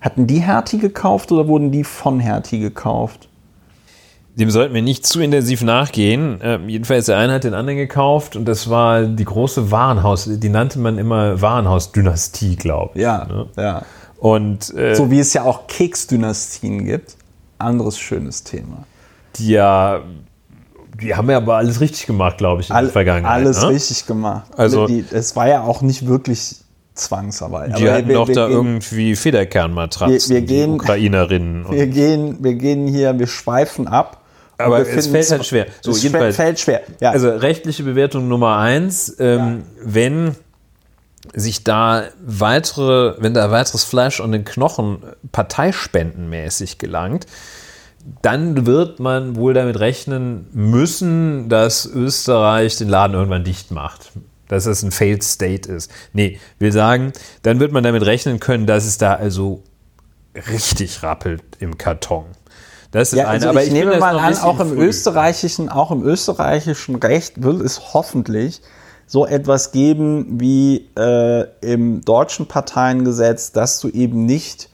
hatten 0.00 0.26
die 0.26 0.40
Hertie 0.40 0.78
gekauft 0.78 1.32
oder 1.32 1.48
wurden 1.48 1.70
die 1.70 1.84
von 1.84 2.20
Hertie 2.20 2.60
gekauft? 2.60 3.28
Dem 4.36 4.50
sollten 4.50 4.74
wir 4.74 4.82
nicht 4.82 5.06
zu 5.06 5.20
intensiv 5.20 5.62
nachgehen. 5.62 6.40
Ähm, 6.42 6.68
jedenfalls 6.68 7.06
der 7.06 7.18
eine 7.18 7.34
hat 7.34 7.44
den 7.44 7.54
anderen 7.54 7.78
gekauft 7.78 8.34
und 8.34 8.46
das 8.46 8.68
war 8.68 9.04
die 9.04 9.24
große 9.24 9.70
Warenhaus, 9.70 10.28
die 10.28 10.48
nannte 10.48 10.80
man 10.80 10.98
immer 10.98 11.40
Warenhausdynastie, 11.40 12.56
glaube 12.56 12.92
ich. 12.96 13.02
Ja, 13.02 13.24
Ne? 13.26 13.46
ja. 13.56 13.82
Und 14.18 14.74
äh, 14.74 14.94
So 14.94 15.10
wie 15.10 15.20
es 15.20 15.34
ja 15.34 15.44
auch 15.44 15.66
Keksdynastien 15.66 16.84
gibt. 16.84 17.16
Anderes 17.58 17.98
schönes 17.98 18.42
Thema. 18.42 18.84
die 19.36 19.50
ja, 19.50 20.02
die 21.00 21.14
haben 21.14 21.28
ja 21.30 21.36
aber 21.38 21.56
alles 21.56 21.80
richtig 21.80 22.06
gemacht, 22.06 22.38
glaube 22.38 22.62
ich, 22.62 22.70
in 22.70 22.76
All, 22.76 22.84
der 22.84 22.92
Vergangenheit. 22.92 23.32
Alles 23.32 23.60
ne? 23.62 23.68
richtig 23.70 24.06
gemacht. 24.06 24.44
Also- 24.56 24.86
die, 24.86 25.04
es 25.10 25.34
war 25.36 25.48
ja 25.48 25.62
auch 25.62 25.82
nicht 25.82 26.06
wirklich 26.06 26.56
Zwangsarbeit. 26.94 27.76
Die 27.78 27.88
Aber 27.88 27.96
hatten 27.98 28.08
wir- 28.08 28.14
doch 28.14 28.28
wir 28.28 28.34
da 28.36 28.46
gehen- 28.46 28.56
irgendwie 28.56 29.16
Federkernmatratzen, 29.16 30.30
Wir- 30.30 30.40
wir 30.40 30.46
gehen- 30.46 30.70
die 30.70 30.74
Ukrainerinnen. 30.76 31.66
Wir 31.70 31.86
gehen, 31.88 32.36
wir 32.44 32.54
gehen 32.54 32.86
hier, 32.86 33.18
wir 33.18 33.26
schweifen 33.26 33.88
ab. 33.88 34.20
Aber 34.56 34.86
es 34.86 35.08
fällt 35.08 35.30
halt 35.32 35.44
schwer. 35.44 35.66
So, 35.80 35.90
es 35.90 36.02
jedenfalls. 36.04 36.36
fällt 36.36 36.60
schwer. 36.60 36.82
Ja. 37.00 37.10
Also 37.10 37.28
rechtliche 37.30 37.82
Bewertung 37.82 38.28
Nummer 38.28 38.58
eins, 38.58 39.16
ähm, 39.18 39.64
wenn 39.82 40.36
sich 41.34 41.64
da 41.64 42.04
weitere, 42.24 43.14
wenn 43.20 43.34
da 43.34 43.50
weiteres 43.50 43.82
Fleisch 43.82 44.20
an 44.20 44.30
den 44.30 44.44
Knochen 44.44 44.98
parteispendenmäßig 45.32 46.78
gelangt, 46.78 47.26
dann 48.22 48.66
wird 48.66 49.00
man 49.00 49.36
wohl 49.36 49.54
damit 49.54 49.80
rechnen 49.80 50.46
müssen, 50.52 51.48
dass 51.48 51.86
Österreich 51.86 52.76
den 52.76 52.88
Laden 52.88 53.14
irgendwann 53.14 53.44
dicht 53.44 53.70
macht. 53.70 54.12
Dass 54.48 54.66
es 54.66 54.82
ein 54.82 54.90
Failed 54.90 55.22
State 55.22 55.72
ist. 55.72 55.90
Nee, 56.12 56.38
will 56.58 56.70
sagen, 56.70 57.12
dann 57.42 57.60
wird 57.60 57.72
man 57.72 57.82
damit 57.82 58.04
rechnen 58.04 58.40
können, 58.40 58.66
dass 58.66 58.84
es 58.84 58.98
da 58.98 59.14
also 59.14 59.62
richtig 60.34 61.02
rappelt 61.02 61.42
im 61.60 61.78
Karton. 61.78 62.26
Das 62.90 63.12
ist 63.12 63.18
ja, 63.18 63.24
eine, 63.24 63.32
also 63.32 63.48
aber 63.48 63.62
ich, 63.62 63.68
ich 63.68 63.72
nehme 63.72 63.92
das 63.92 64.00
mal 64.00 64.18
an, 64.18 64.36
auch 64.36 64.60
im 64.60 64.68
früh. 64.68 64.86
österreichischen, 64.86 65.68
auch 65.68 65.90
im 65.90 66.04
österreichischen 66.04 66.96
Recht 66.96 67.42
wird 67.42 67.62
es 67.62 67.94
hoffentlich 67.94 68.60
so 69.06 69.26
etwas 69.26 69.72
geben 69.72 70.40
wie 70.40 70.88
äh, 70.96 71.46
im 71.60 72.02
deutschen 72.02 72.46
Parteiengesetz, 72.46 73.52
dass 73.52 73.80
du 73.80 73.88
eben 73.88 74.26
nicht 74.26 74.68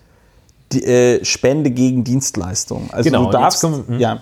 die, 0.72 0.84
äh, 0.84 1.24
Spende 1.24 1.70
gegen 1.70 2.05
Dienstleistungen. 2.05 2.90
Also 2.90 3.09
Genau, 3.10 3.22
du 3.22 3.26
und 3.28 3.32
jetzt 3.32 3.42
darfst, 3.42 3.60
kommen- 3.62 3.84
hm. 3.86 3.98
ja, 4.01 4.20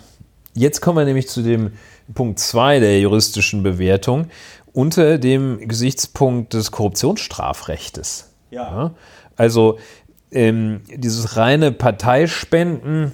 Jetzt 0.55 0.81
kommen 0.81 0.99
wir 0.99 1.05
nämlich 1.05 1.29
zu 1.29 1.43
dem 1.43 1.73
Punkt 2.15 2.41
2 2.41 2.81
der 2.81 2.99
juristischen 3.01 3.63
Bewertung 3.63 4.27
unter 4.73 5.19
dem 5.19 5.69
Gesichtspunkt 5.69 6.53
des 6.55 6.73
Korruptionsstrafrechtes. 6.73 8.31
Ja. 8.51 8.93
Also 9.37 9.79
ähm, 10.33 10.81
dieses 10.93 11.37
reine 11.37 11.71
Parteispenden, 11.71 13.13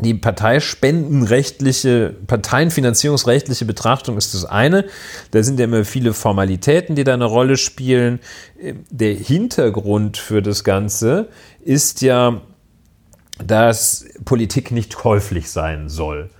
die 0.00 0.14
parteispendenrechtliche, 0.14 2.14
parteienfinanzierungsrechtliche 2.26 3.64
Betrachtung 3.64 4.16
ist 4.16 4.34
das 4.34 4.44
eine. 4.44 4.84
Da 5.30 5.42
sind 5.42 5.58
ja 5.58 5.64
immer 5.64 5.84
viele 5.84 6.14
Formalitäten, 6.14 6.94
die 6.94 7.04
da 7.04 7.14
eine 7.14 7.24
Rolle 7.24 7.56
spielen. 7.56 8.20
Der 8.90 9.14
Hintergrund 9.14 10.16
für 10.16 10.42
das 10.42 10.64
Ganze 10.64 11.28
ist 11.64 12.02
ja, 12.02 12.40
dass 13.44 14.06
Politik 14.24 14.70
nicht 14.70 14.96
käuflich 14.96 15.50
sein 15.50 15.88
soll. 15.88 16.30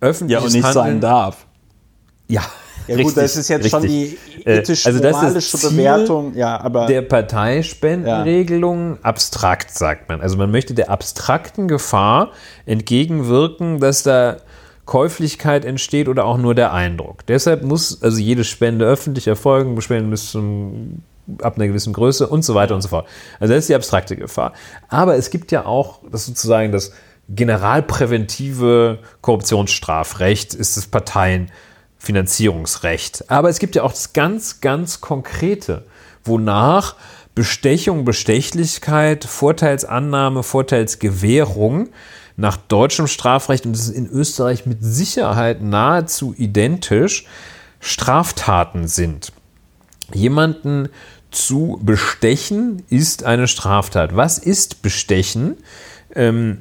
ja 0.00 0.08
Öffentliches 0.08 0.44
und 0.44 0.52
nicht 0.52 0.64
Handeln, 0.64 0.84
sein 0.84 1.00
darf. 1.00 1.46
Ja, 2.28 2.42
Ja 2.88 3.02
gut, 3.02 3.16
das 3.16 3.36
ist 3.36 3.48
jetzt 3.48 3.68
schon 3.70 3.82
die 3.82 4.18
Äh, 4.44 4.58
ethisch-moralische 4.58 5.24
also 5.24 5.38
ist 5.38 5.58
Ziel 5.58 5.70
Bewertung. 5.70 6.34
Ja, 6.34 6.60
aber 6.60 6.86
der 6.86 7.02
Parteispendenregelung 7.02 8.98
abstrakt, 9.02 9.70
sagt 9.70 10.08
man. 10.08 10.20
Also 10.20 10.36
man 10.36 10.50
möchte 10.50 10.74
der 10.74 10.90
abstrakten 10.90 11.68
Gefahr 11.68 12.32
entgegenwirken, 12.66 13.78
dass 13.78 14.02
da 14.02 14.38
Käuflichkeit 14.84 15.64
entsteht 15.64 16.08
oder 16.08 16.24
auch 16.24 16.38
nur 16.38 16.54
der 16.54 16.72
Eindruck. 16.72 17.24
Deshalb 17.26 17.62
muss 17.62 18.02
also 18.02 18.18
jede 18.18 18.44
Spende 18.44 18.84
öffentlich 18.84 19.28
erfolgen, 19.28 19.80
Spenden 19.80 20.10
bis 20.10 20.32
zum 20.32 21.02
ab 21.40 21.54
einer 21.56 21.68
gewissen 21.68 21.92
Größe 21.92 22.26
und 22.26 22.44
so 22.44 22.54
weiter 22.56 22.74
und 22.74 22.82
so 22.82 22.88
fort. 22.88 23.06
Also 23.38 23.54
das 23.54 23.64
ist 23.64 23.68
die 23.68 23.76
abstrakte 23.76 24.16
Gefahr. 24.16 24.52
Aber 24.88 25.14
es 25.16 25.30
gibt 25.30 25.52
ja 25.52 25.66
auch 25.66 26.00
das 26.10 26.26
sozusagen 26.26 26.72
das 26.72 26.92
generalpräventive 27.28 28.98
Korruptionsstrafrecht, 29.20 30.52
ist 30.54 30.76
das 30.76 30.86
Parteienfinanzierungsrecht. 32.02 33.30
Aber 33.30 33.48
es 33.48 33.58
gibt 33.58 33.74
ja 33.74 33.82
auch 33.82 33.92
das 33.92 34.12
ganz, 34.12 34.60
ganz 34.60 35.00
konkrete, 35.00 35.84
wonach 36.24 36.96
Bestechung, 37.34 38.04
Bestechlichkeit, 38.04 39.24
Vorteilsannahme, 39.24 40.42
Vorteilsgewährung 40.42 41.88
nach 42.36 42.56
deutschem 42.56 43.06
Strafrecht, 43.06 43.66
und 43.66 43.72
das 43.72 43.88
ist 43.88 43.96
in 43.96 44.06
Österreich 44.06 44.66
mit 44.66 44.78
Sicherheit 44.80 45.62
nahezu 45.62 46.34
identisch, 46.36 47.26
Straftaten 47.80 48.86
sind. 48.88 49.32
Jemanden 50.12 50.88
zu 51.30 51.80
bestechen 51.82 52.82
ist 52.90 53.24
eine 53.24 53.48
Straftat. 53.48 54.14
Was 54.14 54.38
ist 54.38 54.82
Bestechen? 54.82 55.56
Ähm, 56.14 56.58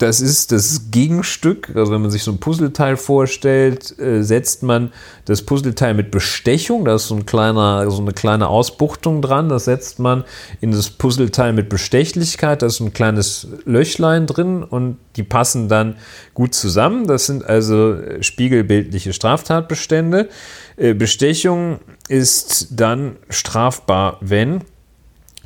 das 0.00 0.22
ist 0.22 0.50
das 0.50 0.90
Gegenstück. 0.90 1.72
Also 1.74 1.92
wenn 1.92 2.00
man 2.00 2.10
sich 2.10 2.22
so 2.22 2.30
ein 2.30 2.38
Puzzleteil 2.38 2.96
vorstellt, 2.96 3.98
äh, 3.98 4.22
setzt 4.22 4.62
man 4.62 4.92
das 5.26 5.42
Puzzleteil 5.42 5.92
mit 5.92 6.10
Bestechung. 6.10 6.86
Da 6.86 6.94
ist 6.94 7.08
so, 7.08 7.14
ein 7.14 7.26
kleiner, 7.26 7.90
so 7.90 8.00
eine 8.00 8.12
kleine 8.12 8.48
Ausbuchtung 8.48 9.20
dran. 9.20 9.50
Das 9.50 9.66
setzt 9.66 9.98
man 9.98 10.24
in 10.62 10.70
das 10.72 10.88
Puzzleteil 10.88 11.52
mit 11.52 11.68
Bestechlichkeit. 11.68 12.62
Da 12.62 12.66
ist 12.66 12.76
so 12.76 12.84
ein 12.84 12.94
kleines 12.94 13.48
Löchlein 13.66 14.26
drin 14.26 14.62
und 14.62 14.96
die 15.16 15.22
passen 15.22 15.68
dann 15.68 15.96
gut 16.32 16.54
zusammen. 16.54 17.06
Das 17.06 17.26
sind 17.26 17.44
also 17.44 17.92
äh, 17.92 18.22
spiegelbildliche 18.22 19.12
Straftatbestände. 19.12 20.30
Äh, 20.78 20.94
Bestechung 20.94 21.80
ist 22.08 22.68
dann 22.70 23.16
strafbar, 23.28 24.16
wenn 24.22 24.62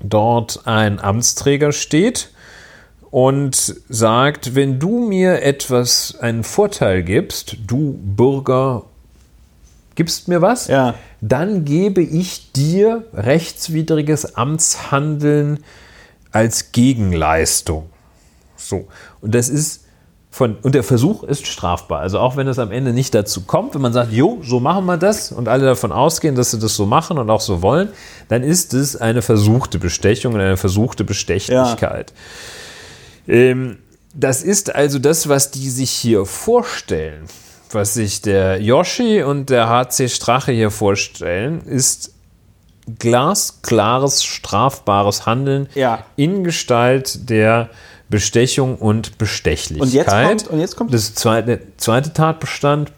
dort 0.01 0.61
ein 0.65 1.01
Amtsträger 1.01 1.73
steht 1.73 2.31
und 3.15 3.77
sagt, 3.89 4.57
wenn 4.57 4.81
du 4.81 5.07
mir 5.07 5.41
etwas, 5.41 6.17
einen 6.19 6.43
Vorteil 6.43 7.05
gibst, 7.05 7.57
du 7.65 7.97
Bürger, 8.03 8.87
gibst 9.95 10.27
mir 10.27 10.43
was, 10.43 10.67
Ja. 10.67 10.95
dann 11.21 11.65
gebe 11.65 12.03
ich 12.03 12.51
dir 12.51 13.05
rechtswidriges 13.15 14.35
Amtshandeln 14.35 15.61
als 16.33 16.73
Gegenleistung. 16.73 17.89
So. 18.57 18.89
Und 19.21 19.37
das 19.37 19.49
ist 19.49 19.85
von, 20.33 20.57
und 20.63 20.75
der 20.75 20.83
Versuch 20.83 21.23
ist 21.23 21.47
strafbar. 21.47 22.01
Also 22.01 22.19
auch 22.19 22.37
wenn 22.37 22.49
es 22.49 22.59
am 22.59 22.73
Ende 22.73 22.93
nicht 22.93 23.15
dazu 23.15 23.43
kommt, 23.43 23.77
wenn 23.77 23.81
man 23.81 23.93
sagt, 23.93 24.11
jo, 24.13 24.41
so 24.43 24.59
machen 24.59 24.87
wir 24.87 24.97
das 24.97 25.31
und 25.31 25.47
alle 25.47 25.67
davon 25.67 25.93
ausgehen, 25.93 26.35
dass 26.35 26.51
sie 26.51 26.59
das 26.59 26.75
so 26.75 26.85
machen 26.85 27.19
und 27.19 27.31
auch 27.31 27.41
so 27.41 27.63
wollen, 27.63 27.91
dann 28.27 28.43
ist 28.43 28.75
es 28.75 28.97
eine 28.97 29.23
versuchte 29.23 29.79
Bestechung 29.79 30.35
und 30.35 30.41
eine 30.41 30.57
versuchte 30.57 31.05
Bestechlichkeit. 31.05 32.13
Ähm, 33.29 33.79
Das 34.17 34.43
ist 34.43 34.73
also 34.75 34.99
das, 35.01 35.29
was 35.29 35.51
die 35.51 35.69
sich 35.71 35.91
hier 35.91 36.25
vorstellen. 36.25 37.25
Was 37.73 37.95
sich 37.95 38.21
der 38.23 38.61
Yoshi 38.63 39.23
und 39.25 39.51
der 39.51 39.69
HC 39.69 40.09
Strache 40.09 40.53
hier 40.53 40.71
vorstellen, 40.71 41.63
ist 41.67 42.13
glasklares, 43.01 44.23
strafbares 44.25 45.27
Handeln 45.27 45.69
Ja. 45.75 46.05
in 46.17 46.45
Gestalt 46.45 47.29
der 47.31 47.71
Bestechung 48.09 48.77
und 48.77 49.19
Bestechlichkeit. 49.19 49.83
Und 49.83 49.93
jetzt 49.93 50.09
kommt- 50.09 50.49
und 50.53 50.61
jetzt 50.61 50.77
kommt- 50.77 50.95
das 50.95 51.15
zweite, 51.15 51.61
zweite 51.79 52.13
Tatbestand 52.13 52.93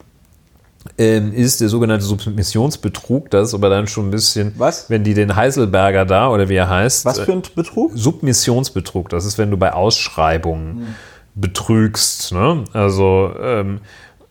ähm, 0.99 1.33
ist 1.33 1.61
der 1.61 1.69
sogenannte 1.69 2.05
Submissionsbetrug. 2.05 3.31
Das 3.31 3.49
ist 3.49 3.55
aber 3.55 3.69
dann 3.69 3.87
schon 3.87 4.09
ein 4.09 4.11
bisschen, 4.11 4.55
Was? 4.57 4.89
wenn 4.89 5.05
die 5.05 5.15
den 5.15 5.37
Heiselberger 5.37 6.05
da 6.05 6.31
oder 6.31 6.49
wie 6.49 6.57
er 6.57 6.69
heißt, 6.69 7.05
Was 7.05 7.21
für 7.21 7.33
ein 7.33 7.43
Betrug? 7.55 7.93
Submissionsbetrug. 7.95 9.09
Das 9.09 9.25
ist, 9.25 9.39
wenn 9.39 9.51
du 9.51 9.57
bei 9.57 9.73
Ausschreibungen 9.73 10.95
betrügst. 11.35 12.33
Ne? 12.33 12.65
Also, 12.73 13.33
ähm, 13.41 13.81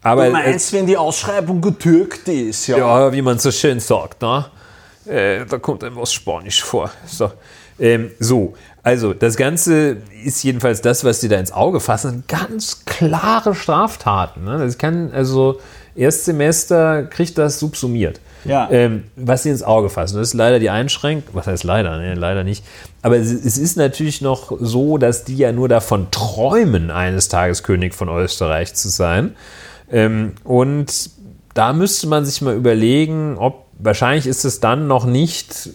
aber 0.02 0.32
wenn 0.34 0.86
die 0.86 0.98
Ausschreibung 0.98 1.62
getürkt 1.62 2.28
ist, 2.28 2.68
ja, 2.68 3.12
wie 3.12 3.22
man 3.22 3.40
so 3.40 3.52
schön 3.52 3.80
sagt, 3.80 4.22
ne? 4.22 4.46
Äh, 5.08 5.46
da 5.46 5.58
kommt 5.60 5.84
einem 5.84 5.96
was 5.98 6.14
Spanisch 6.14 6.64
vor. 6.64 6.92
So. 7.06 7.32
Ähm, 7.80 8.12
so, 8.20 8.54
also 8.84 9.14
das 9.14 9.36
Ganze 9.36 9.98
ist 10.24 10.44
jedenfalls 10.44 10.82
das, 10.82 11.04
was 11.04 11.20
dir 11.20 11.30
da 11.30 11.38
ins 11.38 11.52
Auge 11.52 11.80
fassen. 11.80 12.24
Ganz 12.28 12.86
klare 12.86 13.54
Straftaten. 13.54 14.46
Ne? 14.46 14.60
Das 14.60 14.78
kann, 14.78 15.12
also 15.12 15.60
Erstsemester 15.96 17.04
kriegt 17.04 17.38
das 17.38 17.60
subsumiert. 17.60 18.20
Ja. 18.44 18.70
Ähm, 18.70 19.06
was 19.16 19.44
sie 19.44 19.50
ins 19.50 19.64
Auge 19.64 19.90
fassen. 19.90 20.18
Das 20.18 20.28
ist 20.30 20.34
leider 20.34 20.60
die 20.60 20.70
Einschränkung. 20.70 21.34
Was 21.34 21.48
heißt 21.48 21.64
leider? 21.64 21.98
Nee, 21.98 22.14
leider 22.14 22.44
nicht. 22.44 22.64
Aber 23.02 23.18
es, 23.18 23.32
es 23.32 23.58
ist 23.58 23.76
natürlich 23.76 24.22
noch 24.22 24.56
so, 24.60 24.98
dass 24.98 25.24
die 25.24 25.38
ja 25.38 25.52
nur 25.52 25.68
davon 25.68 26.12
träumen, 26.12 26.92
eines 26.92 27.28
Tages 27.28 27.64
König 27.64 27.96
von 27.96 28.08
Österreich 28.10 28.76
zu 28.76 28.90
sein. 28.90 29.36
Ähm, 29.92 30.34
und 30.44 31.10
da 31.56 31.74
müsste 31.74 32.08
man 32.08 32.26
sich 32.26 32.42
mal 32.42 32.56
überlegen, 32.56 33.38
ob 33.38 33.66
wahrscheinlich 33.80 34.28
ist 34.28 34.46
es 34.46 34.60
dann 34.60 34.88
noch 34.88 35.06
nicht 35.06 35.70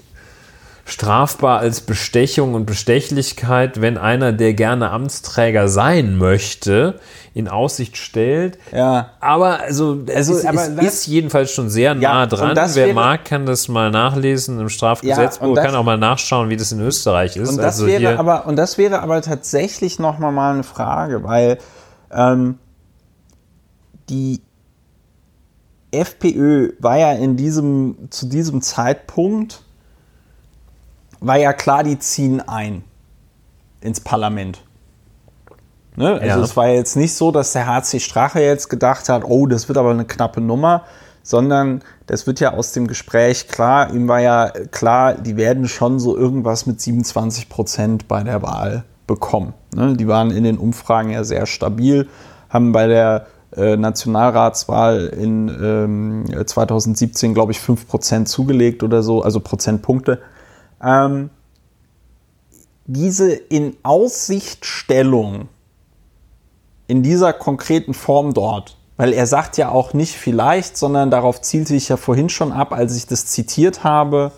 strafbar 0.90 1.60
als 1.60 1.80
Bestechung 1.82 2.54
und 2.54 2.66
Bestechlichkeit, 2.66 3.80
wenn 3.80 3.96
einer, 3.96 4.32
der 4.32 4.54
gerne 4.54 4.90
Amtsträger 4.90 5.68
sein 5.68 6.16
möchte, 6.16 6.98
in 7.32 7.46
Aussicht 7.46 7.96
stellt. 7.96 8.58
Ja. 8.72 9.10
Aber 9.20 9.60
also, 9.60 10.00
Also, 10.12 10.34
es, 10.34 10.44
aber 10.44 10.62
es 10.62 10.74
das- 10.74 10.84
ist 10.86 11.06
jedenfalls 11.06 11.52
schon 11.52 11.70
sehr 11.70 11.94
Ja, 11.94 12.12
nah 12.14 12.26
dran. 12.26 12.56
Wer 12.56 12.74
wäre- 12.74 12.94
mag, 12.94 13.24
kann 13.24 13.46
das 13.46 13.68
mal 13.68 13.90
nachlesen 13.90 14.56
im 14.56 14.64
Ja, 14.64 14.68
Strafgesetzbuch, 14.68 15.54
das- 15.54 15.64
kann 15.64 15.74
auch 15.76 15.84
mal 15.84 15.96
nachschauen, 15.96 16.48
wie 16.50 16.56
das 16.56 16.72
in 16.72 16.80
Österreich 16.80 17.36
ist. 17.36 17.50
Und 17.50 17.58
das, 17.58 17.66
also 17.80 17.86
wäre 17.86 18.18
aber, 18.18 18.46
und 18.46 18.56
das 18.56 18.76
wäre 18.76 19.00
aber 19.00 19.22
tatsächlich 19.22 19.98
nochmal 20.00 20.32
mal 20.32 20.54
eine 20.54 20.64
Frage, 20.64 21.22
weil 21.22 21.58
ähm, 22.10 22.58
die 24.08 24.40
FPÖ 25.92 26.72
war 26.78 26.98
ja 26.98 27.12
in 27.12 27.36
diesem, 27.36 28.08
zu 28.10 28.26
diesem 28.26 28.60
Zeitpunkt, 28.62 29.62
war 31.20 31.38
ja 31.38 31.52
klar, 31.52 31.82
die 31.84 31.98
ziehen 31.98 32.40
ein 32.40 32.82
ins 33.80 34.00
Parlament. 34.00 34.62
Ne? 35.96 36.12
Also 36.14 36.38
Ja. 36.38 36.40
es 36.40 36.56
war 36.56 36.68
jetzt 36.68 36.96
nicht 36.96 37.14
so, 37.14 37.30
dass 37.30 37.52
der 37.52 37.66
HC 37.66 38.00
Strache 38.00 38.40
jetzt 38.40 38.68
gedacht 38.68 39.08
hat, 39.08 39.24
oh, 39.24 39.46
das 39.46 39.68
wird 39.68 39.78
aber 39.78 39.90
eine 39.90 40.04
knappe 40.04 40.40
Nummer, 40.40 40.84
sondern 41.22 41.82
das 42.06 42.26
wird 42.26 42.40
ja 42.40 42.54
aus 42.54 42.72
dem 42.72 42.86
Gespräch 42.86 43.48
klar, 43.48 43.92
ihm 43.92 44.08
war 44.08 44.20
ja 44.20 44.50
klar, 44.70 45.14
die 45.14 45.36
werden 45.36 45.68
schon 45.68 45.98
so 45.98 46.16
irgendwas 46.16 46.66
mit 46.66 46.80
27 46.80 47.48
Prozent 47.48 48.08
bei 48.08 48.22
der 48.22 48.42
Wahl 48.42 48.84
bekommen. 49.06 49.54
Ne? 49.74 49.96
Die 49.96 50.08
waren 50.08 50.30
in 50.30 50.44
den 50.44 50.58
Umfragen 50.58 51.10
ja 51.10 51.24
sehr 51.24 51.46
stabil, 51.46 52.08
haben 52.48 52.72
bei 52.72 52.86
der 52.86 53.26
äh, 53.56 53.76
Nationalratswahl 53.76 55.06
in 55.06 55.48
ähm, 55.48 56.46
2017, 56.46 57.34
glaube 57.34 57.52
ich, 57.52 57.60
5 57.60 57.88
Prozent 57.88 58.28
zugelegt 58.28 58.82
oder 58.82 59.02
so, 59.02 59.22
also 59.22 59.40
Prozentpunkte. 59.40 60.20
Ähm, 60.82 61.30
diese 62.86 63.32
in 63.32 63.76
Aussichtstellung 63.82 65.48
in 66.86 67.02
dieser 67.02 67.32
konkreten 67.32 67.94
Form 67.94 68.34
dort, 68.34 68.76
weil 68.96 69.12
er 69.12 69.26
sagt 69.26 69.56
ja 69.56 69.68
auch 69.68 69.94
nicht 69.94 70.16
vielleicht, 70.16 70.76
sondern 70.76 71.10
darauf 71.10 71.40
zielte 71.40 71.74
ich 71.74 71.88
ja 71.88 71.96
vorhin 71.96 72.28
schon 72.28 72.52
ab, 72.52 72.72
als 72.72 72.96
ich 72.96 73.06
das 73.06 73.26
zitiert 73.26 73.84
habe, 73.84 74.32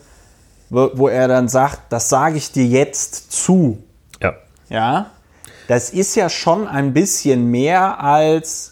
wo, 0.68 0.90
wo 0.94 1.08
er 1.08 1.28
dann 1.28 1.48
sagt, 1.48 1.80
das 1.90 2.10
sage 2.10 2.36
ich 2.36 2.52
dir 2.52 2.66
jetzt 2.66 3.32
zu. 3.32 3.82
ja. 4.20 4.34
Ja, 4.68 5.10
das 5.68 5.90
ist 5.90 6.14
ja 6.14 6.28
schon 6.28 6.68
ein 6.68 6.92
bisschen 6.92 7.50
mehr 7.50 8.00
als, 8.00 8.71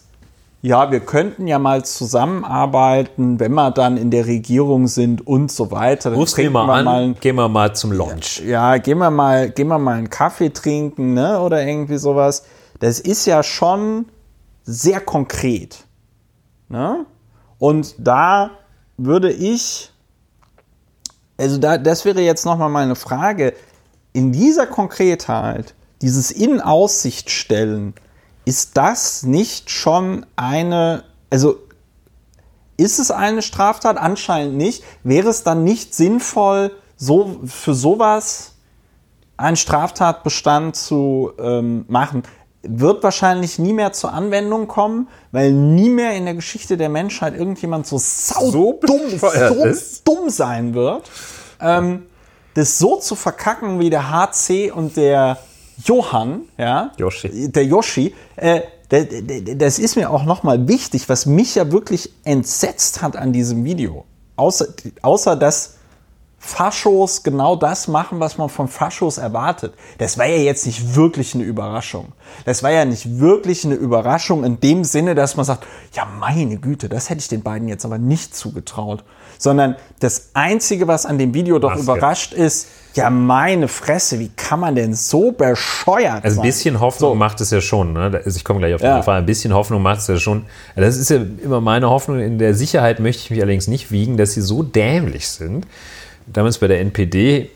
ja, 0.62 0.90
wir 0.90 1.00
könnten 1.00 1.46
ja 1.46 1.58
mal 1.58 1.84
zusammenarbeiten, 1.84 3.40
wenn 3.40 3.52
wir 3.54 3.70
dann 3.70 3.96
in 3.96 4.10
der 4.10 4.26
Regierung 4.26 4.88
sind 4.88 5.26
und 5.26 5.50
so 5.50 5.70
weiter. 5.70 6.10
Dann 6.10 6.18
mir 6.18 6.26
trinken 6.26 6.52
mal 6.52 6.66
wir 6.66 6.74
an, 6.74 6.84
mal 6.84 7.14
gehen 7.14 7.36
wir 7.36 7.48
mal 7.48 7.74
zum 7.74 7.92
Lunch. 7.92 8.42
ja, 8.44 8.76
gehen 8.76 8.98
wir 8.98 9.10
mal, 9.10 9.50
gehen 9.50 9.68
wir 9.68 9.78
mal 9.78 9.96
einen 9.96 10.10
Kaffee 10.10 10.50
trinken, 10.50 11.14
ne, 11.14 11.40
oder 11.40 11.66
irgendwie 11.66 11.96
sowas. 11.96 12.44
Das 12.78 13.00
ist 13.00 13.26
ja 13.26 13.42
schon 13.42 14.06
sehr 14.64 15.00
konkret, 15.00 15.84
ne? 16.68 17.06
Und 17.58 17.94
da 17.98 18.50
würde 18.96 19.30
ich, 19.30 19.90
also 21.38 21.58
da, 21.58 21.78
das 21.78 22.04
wäre 22.04 22.20
jetzt 22.20 22.44
noch 22.44 22.56
mal 22.56 22.68
meine 22.68 22.96
Frage. 22.96 23.54
In 24.12 24.32
dieser 24.32 24.66
Konkretheit, 24.66 25.74
dieses 26.02 26.30
in 26.30 26.60
Aussicht 26.60 27.30
stellen, 27.30 27.94
ist 28.50 28.76
das 28.76 29.22
nicht 29.22 29.70
schon 29.70 30.26
eine, 30.34 31.04
also 31.30 31.58
ist 32.76 32.98
es 32.98 33.12
eine 33.12 33.42
Straftat? 33.42 33.96
Anscheinend 33.96 34.56
nicht. 34.56 34.82
Wäre 35.04 35.28
es 35.28 35.44
dann 35.44 35.62
nicht 35.62 35.94
sinnvoll, 35.94 36.72
so 36.96 37.42
für 37.46 37.74
sowas 37.74 38.54
einen 39.36 39.56
Straftatbestand 39.56 40.74
zu 40.74 41.30
ähm, 41.38 41.84
machen? 41.86 42.24
Wird 42.62 43.04
wahrscheinlich 43.04 43.60
nie 43.60 43.72
mehr 43.72 43.92
zur 43.92 44.12
Anwendung 44.12 44.66
kommen, 44.66 45.06
weil 45.30 45.52
nie 45.52 45.88
mehr 45.88 46.14
in 46.16 46.24
der 46.24 46.34
Geschichte 46.34 46.76
der 46.76 46.88
Menschheit 46.88 47.36
irgendjemand 47.36 47.86
so 47.86 47.98
sau 47.98 48.50
So 48.50 48.80
dumm, 48.84 49.16
so 49.16 49.28
ist. 49.64 50.08
dumm 50.08 50.28
sein 50.28 50.74
wird, 50.74 51.08
ähm, 51.60 52.06
das 52.54 52.80
so 52.80 52.96
zu 52.96 53.14
verkacken 53.14 53.78
wie 53.78 53.90
der 53.90 54.10
HC 54.10 54.72
und 54.72 54.96
der 54.96 55.38
Johann, 55.84 56.42
ja, 56.58 56.92
Yoshi. 56.96 57.50
der 57.50 57.64
Yoshi, 57.64 58.14
äh, 58.36 58.62
das 59.56 59.78
ist 59.78 59.96
mir 59.96 60.10
auch 60.10 60.24
nochmal 60.24 60.66
wichtig, 60.66 61.08
was 61.08 61.26
mich 61.26 61.54
ja 61.54 61.70
wirklich 61.70 62.10
entsetzt 62.24 63.02
hat 63.02 63.16
an 63.16 63.32
diesem 63.32 63.64
Video. 63.64 64.04
Außer, 64.36 64.66
außer 65.02 65.36
dass 65.36 65.76
Faschos 66.42 67.22
genau 67.22 67.54
das 67.54 67.86
machen, 67.86 68.18
was 68.18 68.38
man 68.38 68.48
von 68.48 68.66
Faschos 68.66 69.18
erwartet. 69.18 69.74
Das 69.98 70.16
war 70.16 70.24
ja 70.24 70.38
jetzt 70.38 70.64
nicht 70.64 70.96
wirklich 70.96 71.34
eine 71.34 71.44
Überraschung. 71.44 72.12
Das 72.46 72.62
war 72.62 72.70
ja 72.70 72.86
nicht 72.86 73.20
wirklich 73.20 73.66
eine 73.66 73.74
Überraschung 73.74 74.42
in 74.44 74.58
dem 74.58 74.84
Sinne, 74.84 75.14
dass 75.14 75.36
man 75.36 75.44
sagt, 75.44 75.66
ja 75.92 76.06
meine 76.18 76.56
Güte, 76.56 76.88
das 76.88 77.10
hätte 77.10 77.20
ich 77.20 77.28
den 77.28 77.42
beiden 77.42 77.68
jetzt 77.68 77.84
aber 77.84 77.98
nicht 77.98 78.34
zugetraut. 78.34 79.04
Sondern 79.38 79.76
das 80.00 80.30
Einzige, 80.32 80.88
was 80.88 81.04
an 81.04 81.18
dem 81.18 81.34
Video 81.34 81.58
doch 81.58 81.70
Maske. 81.70 81.82
überrascht 81.82 82.32
ist, 82.32 82.68
ja 82.94 83.10
meine 83.10 83.68
Fresse, 83.68 84.18
wie 84.18 84.30
kann 84.36 84.60
man 84.60 84.74
denn 84.74 84.94
so 84.94 85.32
bescheuert 85.32 86.24
Also 86.24 86.36
sein? 86.36 86.44
ein 86.44 86.48
bisschen 86.48 86.80
Hoffnung 86.80 87.10
So. 87.12 87.14
macht 87.14 87.40
es 87.40 87.50
ja 87.50 87.60
schon. 87.60 87.92
Ne? 87.92 88.20
Also 88.24 88.36
ich 88.36 88.44
komme 88.44 88.58
gleich 88.60 88.74
auf 88.74 88.80
die 88.80 88.86
Ja. 88.86 89.02
Frage. 89.02 89.18
Ein 89.18 89.26
bisschen 89.26 89.52
Hoffnung 89.54 89.82
macht 89.82 90.00
es 90.00 90.06
ja 90.08 90.16
schon. 90.16 90.44
Das 90.76 90.96
ist 90.96 91.10
ja 91.10 91.18
immer 91.44 91.60
meine 91.60 91.88
Hoffnung. 91.90 92.18
In 92.20 92.38
der 92.38 92.54
Sicherheit 92.54 93.00
möchte 93.00 93.22
ich 93.24 93.30
mich 93.30 93.40
allerdings 93.40 93.68
nicht 93.68 93.90
wiegen, 93.92 94.16
dass 94.16 94.32
sie 94.32 94.40
so 94.42 94.62
dämlich 94.62 95.28
sind. 95.28 95.66
Damals 96.26 96.58
bei 96.58 96.68
der 96.68 96.80
NPD 96.80 97.50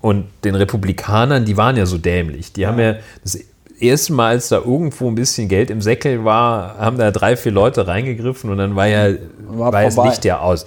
und 0.00 0.26
den 0.44 0.54
Republikanern, 0.54 1.44
die 1.44 1.56
waren 1.56 1.76
ja 1.76 1.86
so 1.86 1.98
dämlich. 1.98 2.52
Die 2.52 2.66
haben 2.66 2.78
ja 2.78 2.96
das 3.22 3.38
erste 3.80 4.12
Mal, 4.12 4.28
als 4.30 4.48
da 4.48 4.56
irgendwo 4.58 5.08
ein 5.08 5.14
bisschen 5.14 5.48
Geld 5.48 5.70
im 5.70 5.80
Säckel 5.80 6.24
war, 6.24 6.76
haben 6.78 6.98
da 6.98 7.10
drei, 7.10 7.36
vier 7.36 7.52
Leute 7.52 7.86
reingegriffen 7.86 8.50
und 8.50 8.58
dann 8.58 8.76
war 8.76 8.86
ja 8.86 9.14
War 9.48 9.72
war 9.72 9.82
das. 9.82 9.96
Licht 9.96 10.24
ja 10.24 10.38
aus. 10.40 10.66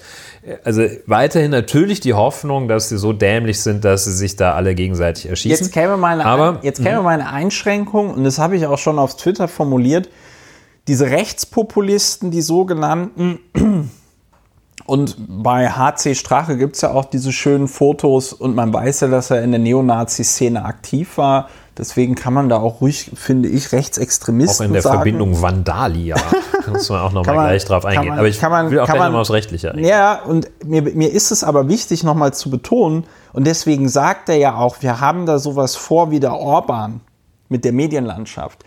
Also 0.63 0.83
weiterhin 1.05 1.51
natürlich 1.51 1.99
die 1.99 2.13
Hoffnung, 2.13 2.67
dass 2.67 2.89
sie 2.89 2.97
so 2.97 3.11
dämlich 3.13 3.61
sind, 3.61 3.83
dass 3.83 4.05
sie 4.05 4.13
sich 4.13 4.35
da 4.35 4.53
alle 4.53 4.75
gegenseitig 4.75 5.27
erschießen. 5.29 5.65
Jetzt 5.65 5.73
käme 5.73 5.97
meine, 5.97 6.25
Aber- 6.25 6.59
jetzt 6.63 6.81
käme 6.81 7.01
meine 7.01 7.29
Einschränkung, 7.29 8.13
und 8.13 8.23
das 8.23 8.39
habe 8.39 8.55
ich 8.55 8.65
auch 8.65 8.77
schon 8.77 8.99
auf 8.99 9.17
Twitter 9.17 9.47
formuliert. 9.47 10.09
Diese 10.87 11.07
Rechtspopulisten, 11.07 12.31
die 12.31 12.41
sogenannten, 12.41 13.39
und 14.85 15.15
bei 15.27 15.69
HC 15.69 16.15
Strache 16.15 16.57
gibt 16.57 16.75
es 16.75 16.81
ja 16.81 16.91
auch 16.91 17.05
diese 17.05 17.33
schönen 17.33 17.67
Fotos, 17.67 18.31
und 18.31 18.55
man 18.55 18.73
weiß 18.73 19.01
ja, 19.01 19.07
dass 19.09 19.31
er 19.31 19.43
in 19.43 19.51
der 19.51 19.59
Neonazi-Szene 19.59 20.63
aktiv 20.63 21.17
war. 21.17 21.49
Deswegen 21.77 22.15
kann 22.15 22.33
man 22.33 22.49
da 22.49 22.57
auch 22.57 22.81
ruhig, 22.81 23.11
finde 23.15 23.49
ich, 23.49 23.67
Auch 23.67 23.73
Rechtsextremisten 23.73 24.65
in 24.67 24.73
der 24.73 24.81
sagen. 24.81 24.97
Verbindung 24.97 25.41
Vandalia. 25.41 26.15
Da 26.65 26.71
muss 26.71 26.89
man 26.89 26.99
auch 27.01 27.11
noch 27.11 27.23
Kann 27.23 27.35
mal 27.35 27.41
man- 27.43 27.49
gleich 27.51 27.65
drauf 27.65 27.85
eingehen. 27.85 28.09
man- 28.09 28.19
Aber 28.19 28.27
ich 28.27 28.39
kann 28.39 28.51
man- 28.51 28.71
will 28.71 28.79
auch 28.79 28.85
gleich 28.85 28.97
nochmal 28.99 29.21
aufs 29.21 29.31
Rechtliche 29.31 29.71
eingehen. 29.71 29.87
Ja, 29.87 30.21
und 30.23 30.49
mir, 30.65 30.81
mir 30.81 31.11
ist 31.11 31.31
es 31.31 31.43
aber 31.43 31.67
wichtig, 31.67 32.03
nochmal 32.03 32.33
zu 32.33 32.49
betonen, 32.49 33.05
und 33.33 33.45
deswegen 33.45 33.87
sagt 33.89 34.29
er 34.29 34.35
ja 34.37 34.55
auch, 34.55 34.77
wir 34.81 34.99
haben 34.99 35.25
da 35.25 35.37
sowas 35.39 35.75
vor 35.75 36.11
wie 36.11 36.19
der 36.19 36.33
Orban. 36.33 37.01
mit 37.49 37.63
der 37.63 37.71
Medienlandschaft. 37.71 38.65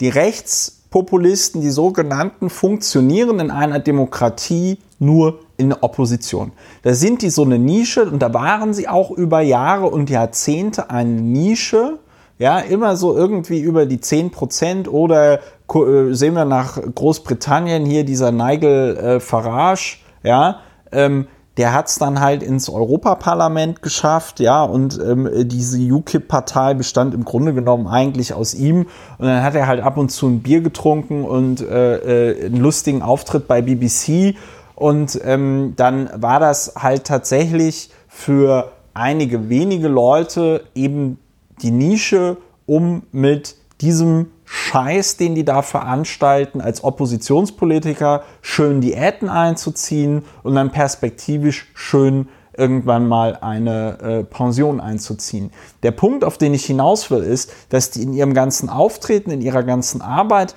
Die 0.00 0.08
Rechtspopulisten, 0.08 1.60
die 1.60 1.70
sogenannten, 1.70 2.50
funktionieren 2.50 3.38
in 3.40 3.50
einer 3.50 3.78
Demokratie 3.78 4.78
nur 4.98 5.40
in 5.58 5.68
der 5.70 5.82
Opposition. 5.84 6.52
Da 6.82 6.94
sind 6.94 7.22
die 7.22 7.30
so 7.30 7.44
eine 7.44 7.58
Nische 7.58 8.04
und 8.04 8.20
da 8.20 8.32
waren 8.34 8.74
sie 8.74 8.88
auch 8.88 9.10
über 9.10 9.40
Jahre 9.42 9.86
und 9.86 10.10
Jahrzehnte 10.10 10.90
eine 10.90 11.10
Nische, 11.20 11.98
ja, 12.38 12.58
immer 12.58 12.96
so 12.96 13.16
irgendwie 13.16 13.60
über 13.60 13.86
die 13.86 14.00
10 14.00 14.30
Prozent 14.30 14.88
oder 14.88 15.40
äh, 15.74 16.12
sehen 16.12 16.34
wir 16.34 16.44
nach 16.44 16.78
Großbritannien 16.80 17.86
hier 17.86 18.04
dieser 18.04 18.32
Nigel 18.32 18.96
äh, 18.96 19.20
Farage, 19.20 19.98
ja, 20.22 20.60
ähm, 20.92 21.26
der 21.56 21.72
hat 21.72 21.88
es 21.88 21.98
dann 21.98 22.20
halt 22.20 22.42
ins 22.42 22.68
Europaparlament 22.68 23.80
geschafft, 23.80 24.40
ja, 24.40 24.62
und 24.62 25.00
ähm, 25.00 25.28
diese 25.48 25.78
UKIP-Partei 25.78 26.74
bestand 26.74 27.14
im 27.14 27.24
Grunde 27.24 27.54
genommen 27.54 27.86
eigentlich 27.86 28.34
aus 28.34 28.52
ihm. 28.54 28.86
Und 29.18 29.26
dann 29.26 29.42
hat 29.42 29.54
er 29.54 29.66
halt 29.66 29.80
ab 29.82 29.96
und 29.96 30.10
zu 30.10 30.26
ein 30.26 30.42
Bier 30.42 30.60
getrunken 30.60 31.24
und 31.24 31.62
äh, 31.62 32.32
äh, 32.32 32.46
einen 32.46 32.60
lustigen 32.60 33.00
Auftritt 33.00 33.48
bei 33.48 33.62
BBC. 33.62 34.34
Und 34.74 35.18
ähm, 35.24 35.72
dann 35.76 36.10
war 36.14 36.40
das 36.40 36.74
halt 36.76 37.04
tatsächlich 37.04 37.90
für 38.06 38.72
einige 38.92 39.48
wenige 39.48 39.88
Leute 39.88 40.64
eben 40.74 41.18
die 41.62 41.70
Nische, 41.70 42.36
um 42.66 43.02
mit 43.12 43.56
diesem 43.80 44.30
Scheiß, 44.44 45.16
den 45.16 45.34
die 45.34 45.44
da 45.44 45.62
veranstalten, 45.62 46.60
als 46.60 46.84
Oppositionspolitiker 46.84 48.22
schön 48.42 48.80
Diäten 48.80 49.28
einzuziehen 49.28 50.24
und 50.42 50.54
dann 50.54 50.70
perspektivisch 50.70 51.66
schön 51.74 52.28
irgendwann 52.56 53.06
mal 53.06 53.36
eine 53.36 53.98
äh, 54.00 54.24
Pension 54.24 54.80
einzuziehen. 54.80 55.50
Der 55.82 55.90
Punkt, 55.90 56.24
auf 56.24 56.38
den 56.38 56.54
ich 56.54 56.64
hinaus 56.64 57.10
will, 57.10 57.22
ist, 57.22 57.52
dass 57.68 57.90
die 57.90 58.02
in 58.02 58.14
ihrem 58.14 58.34
ganzen 58.34 58.70
Auftreten, 58.70 59.30
in 59.30 59.42
ihrer 59.42 59.62
ganzen 59.62 60.00
Arbeit, 60.00 60.54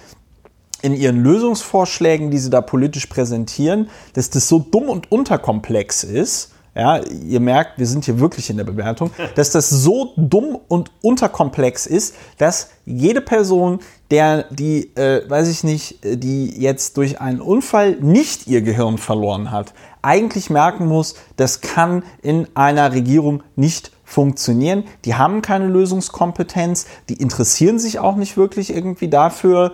in 0.81 0.93
ihren 0.93 1.21
Lösungsvorschlägen, 1.21 2.31
die 2.31 2.37
sie 2.37 2.49
da 2.49 2.61
politisch 2.61 3.07
präsentieren, 3.07 3.89
dass 4.13 4.29
das 4.29 4.47
so 4.47 4.59
dumm 4.59 4.87
und 4.87 5.11
unterkomplex 5.11 6.05
ist, 6.05 6.53
ja, 6.75 7.01
ihr 7.03 7.39
merkt, 7.39 7.77
wir 7.77 7.87
sind 7.87 8.05
hier 8.05 8.19
wirklich 8.19 8.49
in 8.49 8.57
der 8.57 8.63
Bewertung, 8.63 9.11
dass 9.35 9.51
das 9.51 9.69
so 9.69 10.13
dumm 10.15 10.57
und 10.67 10.91
unterkomplex 11.01 11.85
ist, 11.85 12.15
dass 12.37 12.69
jede 12.85 13.21
Person, 13.21 13.79
der 14.11 14.43
die, 14.49 14.95
äh, 14.95 15.29
weiß 15.29 15.49
ich 15.49 15.63
nicht, 15.63 16.03
äh, 16.05 16.17
die 16.17 16.59
jetzt 16.59 16.97
durch 16.97 17.21
einen 17.21 17.41
Unfall 17.41 17.97
nicht 18.01 18.47
ihr 18.47 18.61
Gehirn 18.61 18.97
verloren 18.97 19.51
hat, 19.51 19.73
eigentlich 20.01 20.49
merken 20.49 20.87
muss, 20.87 21.15
das 21.35 21.61
kann 21.61 22.03
in 22.21 22.47
einer 22.55 22.93
Regierung 22.93 23.43
nicht 23.55 23.91
funktionieren. 24.03 24.85
Die 25.05 25.15
haben 25.15 25.41
keine 25.41 25.67
Lösungskompetenz, 25.67 26.87
die 27.09 27.15
interessieren 27.15 27.77
sich 27.77 27.99
auch 27.99 28.15
nicht 28.15 28.37
wirklich 28.37 28.73
irgendwie 28.73 29.07
dafür, 29.07 29.73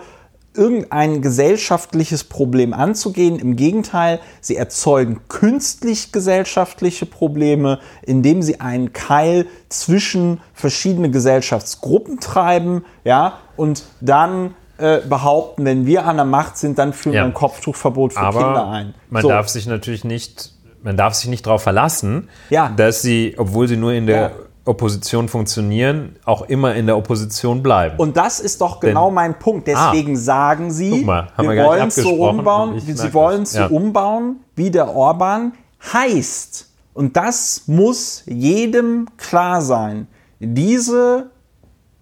irgendein 0.56 1.22
gesellschaftliches 1.22 2.24
Problem 2.24 2.74
anzugehen. 2.74 3.40
Im 3.40 3.56
Gegenteil, 3.56 4.20
sie 4.42 4.56
erzeugen 4.56 5.22
künstlich 5.28 6.12
gesellschaftliche 6.12 7.06
Probleme, 7.06 7.80
indem 8.04 8.42
sie 8.42 8.60
einen 8.60 8.94
Keil 8.94 9.48
zwischen 9.70 10.42
verschiedene 10.54 11.12
Gesellschaftsgruppen 11.12 12.20
treiben, 12.20 12.86
ja, 13.04 13.40
und 13.56 13.84
dann 14.02 14.56
äh, 14.78 15.00
behaupten, 15.00 15.64
wenn 15.66 15.86
wir 15.86 16.06
an 16.06 16.18
der 16.18 16.26
Macht 16.26 16.58
sind, 16.58 16.78
dann 16.78 16.94
führen 16.94 17.14
ja. 17.14 17.22
wir 17.22 17.26
ein 17.26 17.34
Kopftuchverbot 17.34 18.14
für 18.14 18.20
Aber 18.20 18.44
Kinder 18.44 18.68
ein. 18.68 18.94
Man 19.10 19.22
so. 19.22 19.30
darf 19.30 19.48
sich 19.48 19.68
natürlich 19.68 20.04
nicht, 20.04 20.52
man 20.84 20.98
darf 20.98 21.14
sich 21.14 21.30
nicht 21.30 21.46
darauf 21.46 21.64
verlassen, 21.64 22.30
ja. 22.50 22.70
dass 22.76 23.02
sie, 23.02 23.36
obwohl 23.38 23.68
sie 23.68 23.78
nur 23.78 23.94
in 23.94 24.06
der 24.06 24.34
Opposition 24.66 25.30
funktionieren, 25.30 26.16
auch 26.26 26.42
immer 26.44 26.74
in 26.74 26.88
der 26.88 26.98
Opposition 26.98 27.62
bleiben. 27.62 27.98
Und 27.98 28.18
das 28.18 28.40
ist 28.40 28.62
doch 28.62 28.80
genau 28.80 29.06
Denn, 29.08 29.14
mein 29.14 29.40
Punkt. 29.40 29.68
Deswegen 29.68 30.14
ah, 30.14 30.20
sagen 30.20 30.72
Sie, 30.72 31.04
mal, 31.04 31.28
wir, 31.38 31.52
wir 31.52 31.64
wollen 31.64 31.92
so 31.92 32.28
umbauen, 32.28 32.80
Sie 32.80 33.14
wollen 33.14 33.44
es 33.44 33.54
ja. 33.54 33.70
so 33.70 33.76
umbauen, 33.76 34.38
wie 34.56 34.72
der 34.72 34.96
Orban 34.96 35.54
heißt. 35.94 36.68
Und 36.94 37.16
das 37.16 37.64
muss 37.68 38.24
jedem 38.26 39.08
klar 39.18 39.62
sein. 39.62 40.08
Diese 40.40 41.30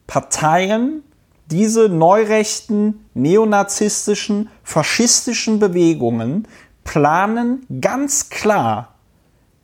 Parteien, 0.07 1.03
diese 1.48 1.90
neurechten, 1.90 3.06
neonazistischen, 3.14 4.49
faschistischen 4.64 5.60
Bewegungen 5.60 6.48
planen 6.84 7.65
ganz 7.81 8.30
klar 8.30 8.95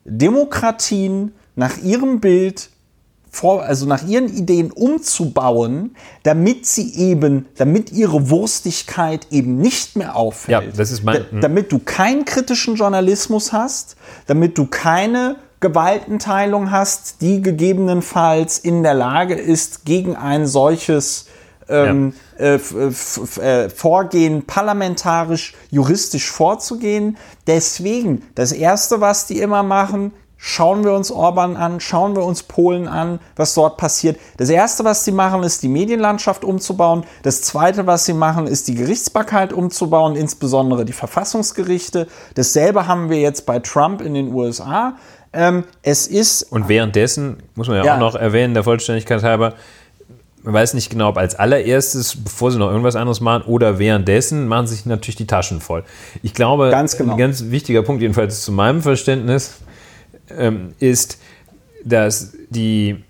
Demokratien 0.03 1.33
nach 1.55 1.77
ihrem 1.77 2.19
Bild 2.19 2.69
vor, 3.29 3.63
also 3.63 3.85
nach 3.85 4.05
ihren 4.07 4.27
Ideen 4.27 4.71
umzubauen, 4.71 5.95
damit 6.23 6.65
sie 6.65 6.95
eben, 6.95 7.47
damit 7.57 7.91
ihre 7.91 8.29
Wurstigkeit 8.29 9.27
eben 9.31 9.57
nicht 9.57 9.95
mehr 9.95 10.15
auffällt. 10.15 10.63
Ja, 10.65 10.71
das 10.75 10.91
ist 10.91 11.03
mein, 11.03 11.25
da, 11.31 11.39
damit 11.41 11.71
du 11.71 11.79
keinen 11.79 12.25
kritischen 12.25 12.75
Journalismus 12.75 13.53
hast, 13.53 13.95
damit 14.27 14.57
du 14.57 14.65
keine 14.65 15.37
Gewaltenteilung 15.59 16.71
hast, 16.71 17.21
die 17.21 17.41
gegebenenfalls 17.41 18.57
in 18.57 18.81
der 18.81 18.93
Lage 18.93 19.35
ist, 19.35 19.85
gegen 19.85 20.15
ein 20.15 20.47
solches 20.47 21.25
ähm, 21.67 22.13
ja. 22.39 22.45
äh, 22.45 22.55
äh, 22.55 23.69
Vorgehen 23.69 24.43
parlamentarisch, 24.43 25.53
juristisch 25.69 26.31
vorzugehen. 26.31 27.17
Deswegen, 27.45 28.23
das 28.35 28.51
Erste, 28.51 29.01
was 29.01 29.27
die 29.27 29.39
immer 29.39 29.63
machen, 29.63 30.13
Schauen 30.41 30.85
wir 30.85 30.93
uns 30.93 31.11
Orban 31.11 31.57
an, 31.57 31.81
schauen 31.81 32.15
wir 32.15 32.23
uns 32.23 32.43
Polen 32.43 32.87
an, 32.87 33.19
was 33.35 33.53
dort 33.55 33.75
passiert. 33.75 34.17
Das 34.37 34.49
Erste, 34.49 34.85
was 34.85 35.03
sie 35.03 35.11
machen, 35.11 35.43
ist 35.43 35.63
die 35.63 35.67
Medienlandschaft 35.67 36.45
umzubauen. 36.45 37.03
Das 37.23 37.41
Zweite, 37.41 37.87
was 37.87 38.05
sie 38.05 38.13
machen, 38.13 38.47
ist 38.47 38.69
die 38.69 38.75
Gerichtsbarkeit 38.75 39.51
umzubauen, 39.51 40.15
insbesondere 40.15 40.85
die 40.85 40.93
Verfassungsgerichte. 40.93 42.07
Dasselbe 42.35 42.87
haben 42.87 43.09
wir 43.09 43.19
jetzt 43.19 43.45
bei 43.45 43.59
Trump 43.59 43.99
in 43.99 44.13
den 44.13 44.33
USA. 44.33 44.93
Ähm, 45.33 45.65
es 45.83 46.07
ist. 46.07 46.43
Und 46.43 46.69
währenddessen, 46.69 47.43
muss 47.55 47.67
man 47.67 47.75
ja, 47.75 47.83
ja, 47.83 47.95
auch 47.95 47.99
noch 47.99 48.15
erwähnen, 48.15 48.53
der 48.53 48.63
Vollständigkeit 48.63 49.21
halber, 49.23 49.55
man 50.43 50.53
weiß 50.53 50.73
nicht 50.73 50.89
genau, 50.89 51.09
ob 51.09 51.17
als 51.17 51.35
allererstes, 51.35 52.15
bevor 52.23 52.51
sie 52.51 52.59
noch 52.59 52.69
irgendwas 52.69 52.95
anderes 52.95 53.19
machen, 53.19 53.43
oder 53.45 53.77
währenddessen 53.77 54.47
machen 54.47 54.67
sich 54.67 54.85
natürlich 54.85 55.17
die 55.17 55.27
Taschen 55.27 55.59
voll. 55.59 55.83
Ich 56.23 56.33
glaube, 56.33 56.69
ganz 56.69 56.95
genau. 56.95 57.11
ein 57.11 57.17
ganz 57.17 57.43
wichtiger 57.49 57.83
Punkt, 57.83 58.01
jedenfalls 58.01 58.41
zu 58.41 58.53
meinem 58.53 58.81
Verständnis, 58.81 59.55
ähm, 60.37 60.73
ist, 60.79 61.19
dass 61.83 62.33
die 62.49 63.03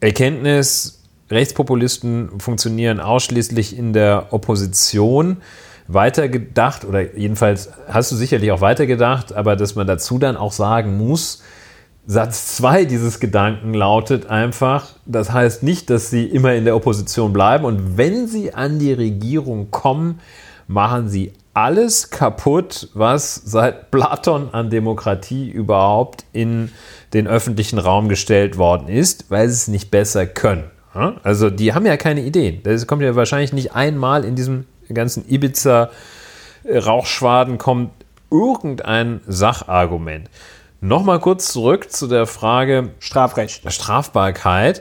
Erkenntnis, 0.00 1.02
Rechtspopulisten 1.30 2.40
funktionieren 2.40 3.00
ausschließlich 3.00 3.76
in 3.76 3.92
der 3.92 4.32
Opposition, 4.32 5.38
weitergedacht, 5.86 6.84
oder 6.84 7.16
jedenfalls 7.16 7.70
hast 7.88 8.12
du 8.12 8.16
sicherlich 8.16 8.52
auch 8.52 8.60
weitergedacht, 8.60 9.32
aber 9.32 9.56
dass 9.56 9.74
man 9.74 9.86
dazu 9.86 10.18
dann 10.18 10.36
auch 10.36 10.52
sagen 10.52 10.96
muss, 10.96 11.42
Satz 12.06 12.56
2 12.56 12.86
dieses 12.86 13.20
Gedanken 13.20 13.74
lautet 13.74 14.26
einfach, 14.26 14.94
das 15.06 15.32
heißt 15.32 15.62
nicht, 15.62 15.90
dass 15.90 16.10
sie 16.10 16.24
immer 16.24 16.54
in 16.54 16.64
der 16.64 16.74
Opposition 16.74 17.32
bleiben 17.32 17.64
und 17.64 17.96
wenn 17.96 18.26
sie 18.26 18.54
an 18.54 18.78
die 18.78 18.92
Regierung 18.92 19.70
kommen, 19.70 20.20
machen 20.66 21.08
sie 21.08 21.32
alles 21.54 22.10
kaputt, 22.10 22.90
was 22.94 23.34
seit 23.34 23.90
Platon 23.90 24.50
an 24.52 24.70
Demokratie 24.70 25.50
überhaupt 25.50 26.24
in 26.32 26.70
den 27.12 27.26
öffentlichen 27.26 27.78
Raum 27.78 28.08
gestellt 28.08 28.56
worden 28.56 28.88
ist, 28.88 29.30
weil 29.30 29.48
sie 29.48 29.54
es 29.54 29.68
nicht 29.68 29.90
besser 29.90 30.26
können. 30.26 30.70
Also 31.22 31.50
die 31.50 31.74
haben 31.74 31.86
ja 31.86 31.96
keine 31.96 32.22
Ideen. 32.22 32.62
Das 32.62 32.86
kommt 32.86 33.02
ja 33.02 33.16
wahrscheinlich 33.16 33.52
nicht 33.52 33.74
einmal 33.74 34.24
in 34.24 34.36
diesem 34.36 34.66
ganzen 34.92 35.24
Ibiza-Rauchschwaden 35.28 37.58
kommt 37.58 37.90
irgendein 38.30 39.20
Sachargument. 39.26 40.30
Nochmal 40.80 41.18
kurz 41.20 41.52
zurück 41.52 41.92
zu 41.92 42.06
der 42.06 42.24
Frage 42.26 42.92
Strafrecht. 42.98 43.70
Strafbarkeit. 43.70 44.80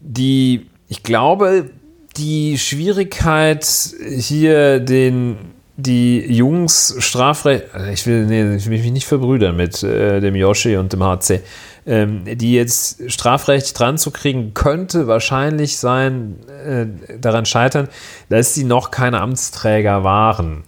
Die, 0.00 0.70
ich 0.88 1.02
glaube, 1.02 1.68
die 2.16 2.56
Schwierigkeit 2.58 3.66
hier 4.00 4.80
den 4.80 5.55
die 5.76 6.32
Jungs 6.32 6.96
Strafrecht, 6.98 7.74
also 7.74 7.90
ich 7.90 8.06
will, 8.06 8.26
nee, 8.26 8.56
ich 8.56 8.68
will 8.68 8.78
mich 8.78 8.90
nicht 8.90 9.06
verbrüdern 9.06 9.56
mit 9.56 9.82
äh, 9.82 10.20
dem 10.20 10.34
Yoshi 10.34 10.76
und 10.76 10.92
dem 10.92 11.02
HC, 11.02 11.42
ähm, 11.86 12.22
die 12.24 12.54
jetzt 12.54 13.10
Strafrecht 13.12 13.78
dran 13.78 13.98
zu 13.98 14.10
kriegen, 14.10 14.54
könnte 14.54 15.06
wahrscheinlich 15.06 15.78
sein, 15.78 16.36
äh, 16.64 16.86
daran 17.18 17.44
scheitern, 17.44 17.88
dass 18.30 18.54
sie 18.54 18.64
noch 18.64 18.90
keine 18.90 19.20
Amtsträger 19.20 20.02
waren. 20.02 20.64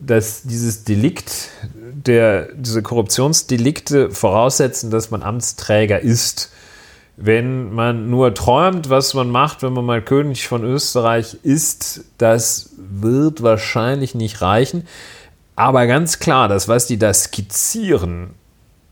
Dass 0.00 0.42
dieses 0.42 0.84
Delikt, 0.84 1.50
der, 1.72 2.48
diese 2.54 2.82
Korruptionsdelikte 2.82 4.10
voraussetzen, 4.10 4.90
dass 4.90 5.10
man 5.10 5.22
Amtsträger 5.22 6.00
ist 6.00 6.50
wenn 7.16 7.72
man 7.72 8.10
nur 8.10 8.34
träumt, 8.34 8.90
was 8.90 9.14
man 9.14 9.30
macht, 9.30 9.62
wenn 9.62 9.72
man 9.72 9.84
mal 9.84 10.02
König 10.02 10.48
von 10.48 10.64
Österreich 10.64 11.38
ist, 11.42 12.04
das 12.18 12.70
wird 12.76 13.42
wahrscheinlich 13.42 14.14
nicht 14.14 14.42
reichen. 14.42 14.86
Aber 15.56 15.86
ganz 15.86 16.18
klar, 16.18 16.48
das, 16.48 16.66
was 16.66 16.86
die 16.86 16.98
da 16.98 17.14
skizzieren, 17.14 18.30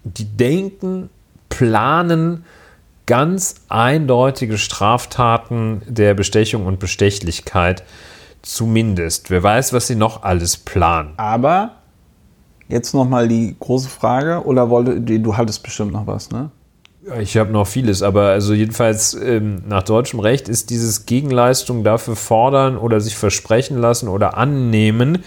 die 0.05 0.25
denken, 0.25 1.11
planen 1.49 2.45
ganz 3.07 3.57
eindeutige 3.69 4.59
Straftaten 4.59 5.83
der 5.87 6.15
Bestechung 6.15 6.67
und 6.67 6.79
Bestechlichkeit 6.79 7.83
zumindest. 8.43 9.31
Wer 9.31 9.43
weiß, 9.43 9.73
was 9.73 9.89
sie 9.89 9.97
noch 9.97 10.23
alles 10.23 10.57
planen. 10.57 11.15
Aber 11.17 11.77
jetzt 12.69 12.95
nochmal 12.95 13.27
die 13.27 13.57
große 13.59 13.89
Frage, 13.89 14.45
oder 14.45 14.71
wollte, 14.71 15.01
du 15.01 15.37
hattest 15.37 15.63
bestimmt 15.63 15.93
noch 15.93 16.07
was, 16.07 16.31
ne? 16.31 16.51
Ich 17.21 17.37
habe 17.37 17.51
noch 17.51 17.67
vieles, 17.67 18.03
aber 18.03 18.27
also 18.27 18.55
jedenfalls 18.55 19.15
ähm, 19.15 19.63
nach 19.67 19.83
deutschem 19.83 20.21
Recht 20.21 20.49
ist 20.49 20.71
dieses 20.71 21.05
Gegenleistung 21.05 21.83
dafür 21.83 22.15
fordern 22.15 22.77
oder 22.77 23.01
sich 23.01 23.17
versprechen 23.17 23.77
lassen 23.79 24.09
oder 24.09 24.37
annehmen, 24.37 25.25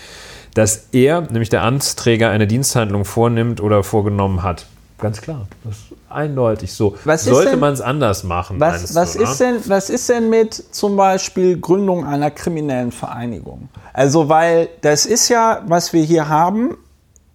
dass 0.54 0.88
er, 0.94 1.22
nämlich 1.22 1.50
der 1.50 1.64
Amtsträger, 1.64 2.30
eine 2.30 2.48
Diensthandlung 2.48 3.04
vornimmt 3.04 3.60
oder 3.60 3.84
vorgenommen 3.84 4.42
hat. 4.42 4.68
Ganz 5.00 5.22
klar, 5.22 5.48
das 5.66 5.76
ist 5.76 5.86
eindeutig 6.10 6.72
so. 6.72 6.96
Was 7.04 7.26
Sollte 7.26 7.58
man 7.58 7.74
es 7.74 7.82
anders 7.82 8.24
machen? 8.24 8.58
Was, 8.62 8.96
was, 8.96 9.14
du, 9.14 9.24
ist 9.24 9.42
denn, 9.42 9.58
was 9.66 9.90
ist 9.90 10.08
denn 10.08 10.30
mit 10.30 10.54
zum 10.54 10.96
Beispiel 10.96 11.60
Gründung 11.60 12.06
einer 12.06 12.32
kriminellen 12.32 12.94
Vereinigung? 12.94 13.68
Also, 13.92 14.30
weil 14.30 14.70
das 14.80 15.06
ist 15.06 15.28
ja, 15.28 15.62
was 15.68 15.92
wir 15.92 16.04
hier 16.04 16.30
haben, 16.30 16.78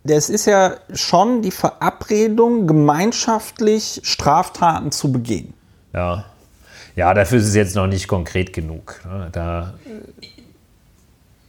das 0.05 0.31
ist 0.31 0.47
ja 0.47 0.77
schon 0.95 1.43
die 1.43 1.51
Verabredung, 1.51 2.67
gemeinschaftlich 2.67 4.01
Straftaten 4.03 4.93
zu 4.93 5.13
begehen. 5.13 5.55
Ja. 5.93 6.25
Ja, 6.97 7.15
dafür 7.15 7.39
ist 7.39 7.47
es 7.49 7.55
jetzt 7.55 7.77
noch 7.77 7.87
nicht 7.87 8.09
konkret 8.09 8.53
genug. 8.53 9.01
Ne? 9.05 9.29
Da, 9.33 9.75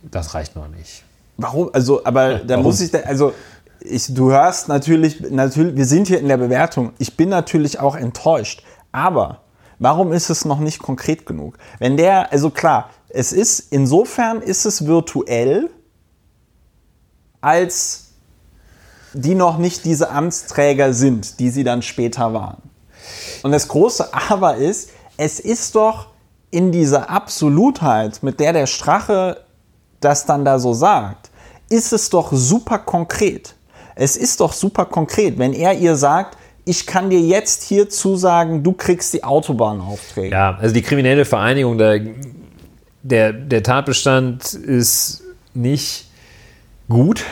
das 0.03 0.33
reicht 0.33 0.55
noch 0.55 0.67
nicht. 0.67 1.03
Warum? 1.37 1.69
Also, 1.73 2.05
aber 2.05 2.35
da 2.35 2.55
Warum? 2.55 2.65
muss 2.65 2.81
ich, 2.81 2.91
da, 2.91 2.99
also 2.99 3.33
ich, 3.79 4.13
du 4.13 4.31
hörst 4.31 4.67
natürlich, 4.67 5.19
natürlich, 5.31 5.75
wir 5.75 5.85
sind 5.85 6.07
hier 6.07 6.19
in 6.19 6.27
der 6.27 6.37
Bewertung. 6.37 6.93
Ich 6.99 7.17
bin 7.17 7.29
natürlich 7.29 7.79
auch 7.79 7.95
enttäuscht. 7.95 8.63
Aber 8.91 9.41
warum 9.79 10.13
ist 10.13 10.29
es 10.29 10.45
noch 10.45 10.59
nicht 10.59 10.79
konkret 10.79 11.25
genug? 11.25 11.57
Wenn 11.79 11.97
der, 11.97 12.31
also 12.31 12.49
klar, 12.49 12.89
es 13.09 13.33
ist, 13.33 13.71
insofern 13.71 14.41
ist 14.41 14.65
es 14.65 14.85
virtuell, 14.85 15.69
als 17.41 18.10
die 19.13 19.35
noch 19.35 19.57
nicht 19.57 19.85
diese 19.85 20.09
Amtsträger 20.09 20.93
sind, 20.93 21.39
die 21.39 21.49
sie 21.49 21.63
dann 21.63 21.81
später 21.81 22.33
waren. 22.33 22.61
Und 23.43 23.51
das 23.51 23.67
große 23.67 24.13
Aber 24.13 24.55
ist, 24.55 24.91
es 25.17 25.39
ist 25.39 25.75
doch 25.75 26.07
in 26.51 26.71
dieser 26.71 27.09
Absolutheit, 27.09 28.23
mit 28.23 28.39
der 28.39 28.53
der 28.53 28.67
Strache 28.67 29.37
das 29.99 30.25
dann 30.25 30.43
da 30.43 30.59
so 30.59 30.73
sagt, 30.73 31.29
ist 31.69 31.93
es 31.93 32.09
doch 32.09 32.31
super 32.31 32.79
konkret. 32.79 33.55
Es 33.95 34.17
ist 34.17 34.39
doch 34.39 34.53
super 34.53 34.85
konkret, 34.85 35.37
wenn 35.37 35.53
er 35.53 35.73
ihr 35.75 35.95
sagt, 35.95 36.37
ich 36.65 36.85
kann 36.85 37.09
dir 37.09 37.19
jetzt 37.19 37.63
hier 37.63 37.89
zusagen, 37.89 38.63
du 38.63 38.73
kriegst 38.73 39.13
die 39.13 39.23
Autobahnaufträge. 39.23 40.31
Ja, 40.31 40.57
also 40.59 40.73
die 40.73 40.81
kriminelle 40.81 41.25
Vereinigung, 41.25 41.77
der, 41.77 42.01
der, 43.01 43.33
der 43.33 43.63
Tatbestand 43.63 44.53
ist 44.53 45.23
nicht 45.53 46.09
gut. 46.87 47.23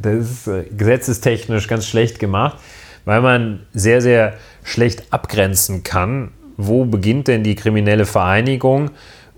Das 0.00 0.14
ist 0.14 0.46
äh, 0.46 0.64
gesetzestechnisch 0.64 1.68
ganz 1.68 1.86
schlecht 1.86 2.18
gemacht, 2.18 2.58
weil 3.04 3.20
man 3.20 3.66
sehr, 3.72 4.02
sehr 4.02 4.34
schlecht 4.62 5.12
abgrenzen 5.12 5.82
kann, 5.82 6.32
wo 6.56 6.84
beginnt 6.84 7.28
denn 7.28 7.42
die 7.42 7.54
kriminelle 7.54 8.06
Vereinigung 8.06 8.90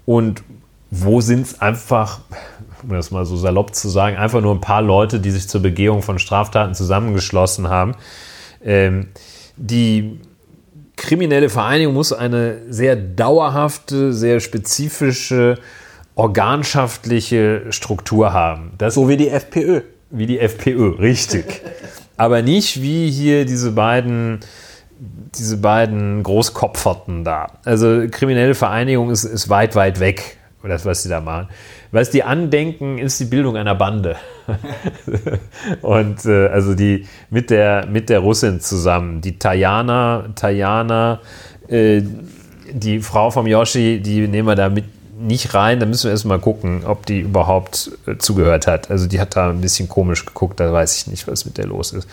und 0.05 0.43
wo 0.90 1.20
sind 1.20 1.47
es 1.47 1.60
einfach, 1.60 2.20
um 2.82 2.90
das 2.90 3.10
mal 3.10 3.24
so 3.24 3.36
salopp 3.36 3.74
zu 3.74 3.89
sagen, 3.89 4.16
einfach 4.16 4.40
nur 4.40 4.55
ein 4.55 4.60
paar 4.60 4.82
Leute, 4.82 5.20
die 5.20 5.31
sich 5.31 5.48
zur 5.48 5.62
Begehung 5.62 6.02
von 6.02 6.19
Straftaten 6.19 6.74
zusammengeschlossen 6.74 7.69
haben. 7.69 7.94
Ähm, 8.62 9.09
die 9.56 10.20
kriminelle 10.97 11.48
Vereinigung 11.48 11.94
muss 11.94 12.12
eine 12.12 12.59
sehr 12.69 12.97
dauerhafte, 12.97 14.12
sehr 14.12 14.40
spezifische, 14.40 15.59
organschaftliche 16.14 17.66
Struktur 17.70 18.32
haben. 18.32 18.73
Das 18.78 18.94
so 18.94 19.09
wie 19.09 19.16
die 19.16 19.28
FPÖ. 19.28 19.82
Wie 20.12 20.26
die 20.26 20.39
FPÖ, 20.39 20.90
richtig. 20.98 21.62
Aber 22.16 22.43
nicht 22.43 22.80
wie 22.82 23.10
hier 23.10 23.44
diese 23.44 23.72
beiden 23.72 24.40
diese 25.34 25.56
beiden 25.56 26.22
Großkopferten 26.22 27.24
da. 27.24 27.47
Also 27.64 28.06
kriminelle 28.10 28.55
Vereinigung 28.55 29.10
ist, 29.10 29.24
ist 29.24 29.48
weit, 29.48 29.74
weit 29.74 29.98
weg, 29.98 30.36
das, 30.62 30.84
was 30.84 31.02
sie 31.02 31.09
da 31.09 31.20
machen. 31.20 31.48
Was 31.90 32.10
die 32.10 32.22
andenken, 32.22 32.98
ist 32.98 33.18
die 33.18 33.24
Bildung 33.24 33.56
einer 33.56 33.74
Bande. 33.74 34.16
und 35.82 36.24
äh, 36.24 36.47
also 36.47 36.74
die 36.74 37.06
mit 37.30 37.51
der, 37.51 37.86
mit 37.86 38.09
der 38.10 38.20
Russin 38.20 38.60
zusammen, 38.60 39.20
die 39.20 39.39
Tajana, 39.39 40.26
Tajana, 40.36 41.20
äh, 41.68 42.02
die 42.72 43.01
Frau 43.01 43.30
vom 43.30 43.47
Yoshi, 43.47 44.01
die 44.01 44.28
nehmen 44.28 44.47
wir 44.47 44.55
da 44.55 44.68
mit 44.68 44.84
nicht 45.22 45.54
rein, 45.54 45.80
da 45.80 45.86
müssen 45.86 46.04
wir 46.04 46.10
erstmal 46.10 46.38
gucken, 46.38 46.84
ob 46.84 47.06
die 47.06 47.20
überhaupt 47.20 47.92
äh, 48.06 48.16
zugehört 48.18 48.66
hat. 48.66 48.90
Also 48.90 49.06
die 49.06 49.20
hat 49.20 49.36
da 49.36 49.50
ein 49.50 49.60
bisschen 49.60 49.88
komisch 49.88 50.26
geguckt, 50.26 50.60
da 50.60 50.72
weiß 50.72 50.96
ich 50.96 51.06
nicht, 51.06 51.26
was 51.28 51.44
mit 51.44 51.58
der 51.58 51.66
los 51.66 51.92
ist. 51.92 52.08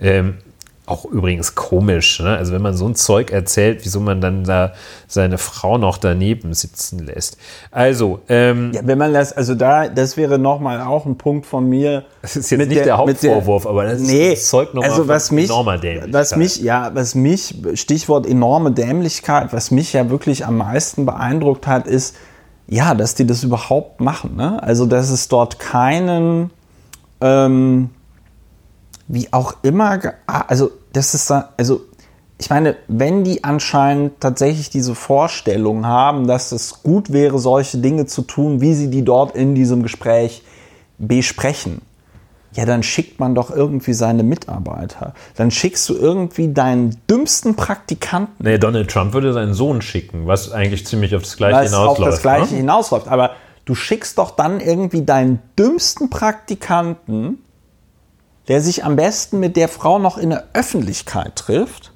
Ähm, 0.00 0.38
auch 0.86 1.06
übrigens 1.06 1.54
komisch, 1.54 2.20
ne? 2.20 2.36
also 2.36 2.52
wenn 2.52 2.60
man 2.60 2.76
so 2.76 2.86
ein 2.86 2.94
Zeug 2.94 3.30
erzählt, 3.30 3.80
wieso 3.84 4.00
man 4.00 4.20
dann 4.20 4.44
da 4.44 4.74
seine 5.06 5.38
Frau 5.38 5.78
noch 5.78 5.96
daneben 5.96 6.52
sitzen 6.52 6.98
lässt. 6.98 7.38
Also, 7.70 8.20
ähm, 8.28 8.72
ja, 8.74 8.82
wenn 8.84 8.98
man 8.98 9.14
das, 9.14 9.32
also 9.32 9.54
da, 9.54 9.88
das 9.88 10.18
wäre 10.18 10.38
nochmal 10.38 10.82
auch 10.82 11.06
ein 11.06 11.16
Punkt 11.16 11.46
von 11.46 11.66
mir. 11.66 12.04
Das 12.20 12.36
ist 12.36 12.50
jetzt 12.50 12.68
nicht 12.68 12.76
der, 12.76 12.84
der 12.84 12.98
Hauptvorwurf, 12.98 13.62
der, 13.62 13.70
aber 13.70 13.84
das 13.84 14.00
nee, 14.00 14.34
ist 14.34 14.42
das 14.42 14.50
Zeug 14.50 14.74
nochmal 14.74 14.90
also 14.90 15.08
was 15.08 15.30
mich, 15.30 15.48
enormer 15.48 15.78
Dämlichkeit. 15.78 16.12
Was 16.12 16.36
mich, 16.36 16.60
ja, 16.60 16.90
was 16.92 17.14
mich, 17.14 17.54
Stichwort 17.74 18.26
enorme 18.26 18.70
Dämlichkeit, 18.70 19.54
was 19.54 19.70
mich 19.70 19.94
ja 19.94 20.10
wirklich 20.10 20.44
am 20.44 20.58
meisten 20.58 21.06
beeindruckt 21.06 21.66
hat, 21.66 21.86
ist, 21.86 22.14
ja, 22.66 22.94
dass 22.94 23.14
die 23.14 23.26
das 23.26 23.44
überhaupt 23.44 24.00
machen. 24.00 24.36
Ne? 24.36 24.62
Also, 24.62 24.86
dass 24.86 25.10
es 25.10 25.28
dort 25.28 25.58
keinen, 25.58 26.50
ähm, 27.20 27.90
wie 29.06 29.32
auch 29.32 29.54
immer, 29.62 30.00
also, 30.26 30.70
das 30.92 31.14
ist 31.14 31.30
da, 31.30 31.50
also, 31.56 31.82
ich 32.38 32.50
meine, 32.50 32.76
wenn 32.88 33.22
die 33.22 33.44
anscheinend 33.44 34.20
tatsächlich 34.20 34.68
diese 34.68 34.94
Vorstellung 34.94 35.86
haben, 35.86 36.26
dass 36.26 36.52
es 36.52 36.82
gut 36.82 37.12
wäre, 37.12 37.38
solche 37.38 37.78
Dinge 37.78 38.06
zu 38.06 38.22
tun, 38.22 38.60
wie 38.60 38.74
sie 38.74 38.90
die 38.90 39.04
dort 39.04 39.36
in 39.36 39.54
diesem 39.54 39.82
Gespräch 39.82 40.42
besprechen, 40.98 41.80
ja, 42.54 42.64
dann 42.64 42.82
schickt 42.82 43.20
man 43.20 43.34
doch 43.34 43.50
irgendwie 43.50 43.92
seine 43.92 44.22
Mitarbeiter. 44.22 45.14
Dann 45.36 45.50
schickst 45.50 45.88
du 45.88 45.94
irgendwie 45.94 46.52
deinen 46.52 46.96
dümmsten 47.10 47.56
Praktikanten. 47.56 48.44
Nee, 48.44 48.58
Donald 48.58 48.90
Trump 48.90 49.12
würde 49.12 49.32
seinen 49.32 49.54
Sohn 49.54 49.82
schicken, 49.82 50.26
was 50.26 50.52
eigentlich 50.52 50.86
ziemlich 50.86 51.14
auf 51.16 51.22
das 51.22 51.36
Gleiche 51.36 51.56
was 51.56 51.70
hinausläuft. 51.70 52.00
auf 52.00 52.08
das 52.08 52.22
Gleiche 52.22 52.52
ne? 52.52 52.60
hinausläuft. 52.60 53.08
Aber 53.08 53.30
du 53.64 53.74
schickst 53.74 54.18
doch 54.18 54.30
dann 54.30 54.60
irgendwie 54.60 55.04
deinen 55.04 55.40
dümmsten 55.58 56.10
Praktikanten, 56.10 57.38
der 58.48 58.60
sich 58.60 58.84
am 58.84 58.96
besten 58.96 59.40
mit 59.40 59.56
der 59.56 59.68
Frau 59.68 59.98
noch 59.98 60.16
in 60.16 60.30
der 60.30 60.44
Öffentlichkeit 60.52 61.36
trifft 61.36 61.92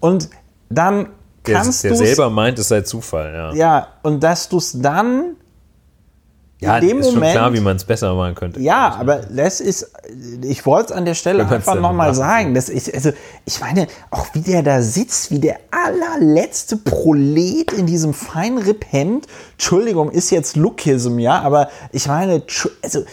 und 0.00 0.30
dann 0.68 1.08
kannst 1.44 1.84
du. 1.84 1.88
Der, 1.88 1.96
der 1.96 2.06
selber 2.06 2.30
meint, 2.30 2.58
es 2.58 2.68
sei 2.68 2.82
Zufall, 2.82 3.32
ja. 3.32 3.54
Ja, 3.54 3.86
und 4.02 4.22
dass 4.22 4.48
du 4.48 4.58
es 4.58 4.80
dann 4.80 5.36
ja, 6.60 6.76
in 6.78 6.88
dem 6.88 6.98
ist 7.00 7.06
Moment, 7.06 7.24
schon 7.24 7.32
klar, 7.32 7.52
wie 7.54 7.60
man 7.60 7.76
es 7.76 7.84
besser 7.84 8.14
machen 8.14 8.34
könnte. 8.34 8.60
Ja, 8.60 8.94
aber 8.98 9.16
das 9.16 9.60
ist, 9.60 9.90
ich 10.42 10.66
wollte 10.66 10.92
es 10.92 10.92
an 10.92 11.06
der 11.06 11.14
Stelle 11.14 11.46
einfach 11.48 11.74
nochmal 11.74 12.14
sagen. 12.14 12.54
Das 12.54 12.68
ist, 12.68 12.92
also, 12.92 13.12
ich 13.46 13.60
meine, 13.60 13.86
auch 14.10 14.26
wie 14.34 14.40
der 14.40 14.62
da 14.62 14.82
sitzt, 14.82 15.30
wie 15.30 15.38
der 15.38 15.58
allerletzte 15.70 16.76
Prolet 16.76 17.72
in 17.72 17.86
diesem 17.86 18.12
Feinripphemd. 18.12 19.26
Entschuldigung, 19.52 20.10
ist 20.10 20.30
jetzt 20.30 20.56
Lookism, 20.56 21.18
ja, 21.18 21.40
aber 21.40 21.70
ich 21.92 22.06
meine, 22.06 22.42
also, 22.82 23.04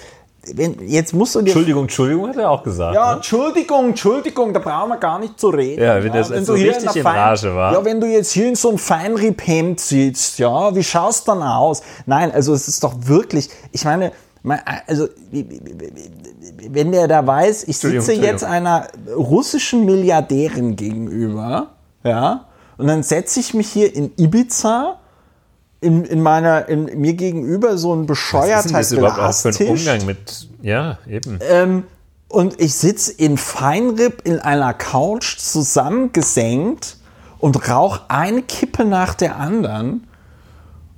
wenn, 0.56 0.88
jetzt 0.88 1.14
musst 1.14 1.36
du 1.36 1.40
dir. 1.40 1.48
Entschuldigung, 1.48 1.84
Entschuldigung, 1.84 2.30
hat 2.30 2.38
er 2.38 2.50
auch 2.50 2.64
gesagt. 2.64 2.96
Ja, 2.96 3.12
ne? 3.12 3.16
Entschuldigung, 3.18 3.90
Entschuldigung, 3.90 4.54
da 4.54 4.60
brauchen 4.60 4.90
wir 4.90 4.98
gar 4.98 5.20
nicht 5.20 5.40
zu 5.40 5.50
reden. 5.50 5.82
Ja, 5.82 6.04
wenn 6.04 6.14
das 6.14 6.30
ja, 6.30 6.36
wenn 6.36 6.46
so 6.46 6.54
richtig 6.54 6.96
in, 6.96 7.02
in 7.02 7.08
Rage 7.08 7.56
war. 7.56 7.74
Ja, 7.74 7.86
wenn 7.86 8.00
du 8.00 8.08
jetzt 8.08 8.32
hier 8.32 8.48
in 8.48 8.56
so 8.56 8.70
einem 8.70 8.78
Feinripp-Hemd 8.78 9.80
sitzt, 9.80 10.40
ja, 10.40 10.76
wie 10.76 10.84
schaust 10.84 11.28
du 11.28 11.32
dann 11.32 11.44
aus? 11.44 11.82
Nein, 12.06 12.32
also 12.32 12.54
es 12.54 12.68
ist 12.68 12.84
doch 12.84 12.94
wirklich, 13.02 13.50
ich 13.72 13.86
meine, 13.86 14.12
also 14.86 15.08
wenn 16.70 16.92
der 16.92 17.08
da 17.08 17.26
weiß, 17.26 17.66
ich 17.66 17.78
sitze 17.78 18.14
jetzt 18.14 18.44
einer 18.44 18.88
russischen 19.16 19.86
Milliardärin 19.86 20.76
gegenüber, 20.76 21.68
ja, 22.04 22.46
und 22.78 22.88
dann 22.88 23.04
setze 23.04 23.40
ich 23.40 23.54
mich 23.54 23.70
hier 23.70 23.94
in 23.94 24.12
Ibiza 24.18 25.00
in, 25.82 26.06
in 26.06 26.22
meiner, 26.22 26.68
in, 26.68 26.86
mir 27.00 27.14
gegenüber 27.14 27.78
so 27.78 27.94
ein 27.96 28.06
bescheuerter 28.06 28.56
Was 28.56 28.66
ist 28.66 28.74
das 28.74 28.92
überhaupt 28.94 29.20
auch 29.20 29.34
für 29.34 29.64
ein 29.64 29.70
Umgang 29.70 30.06
mit, 30.06 30.50
ja, 30.62 30.98
eben. 31.08 31.40
Ähm, 31.42 31.84
und 32.30 32.60
ich 32.60 32.74
sitze 32.74 33.12
in 33.12 33.38
Feinripp 33.38 34.22
in 34.26 34.40
einer 34.40 34.74
Couch 34.74 35.38
zusammengesenkt 35.38 36.98
und 37.40 37.70
rauche 37.70 38.02
eine 38.10 38.42
Kippe 38.42 38.84
nach 38.86 39.14
der 39.14 39.38
anderen 39.38 40.08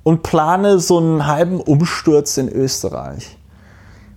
und 0.02 0.22
plane 0.22 0.80
so 0.80 0.98
einen 0.98 1.26
halben 1.26 1.60
Umsturz 1.60 2.36
in 2.38 2.48
Österreich. 2.48 3.36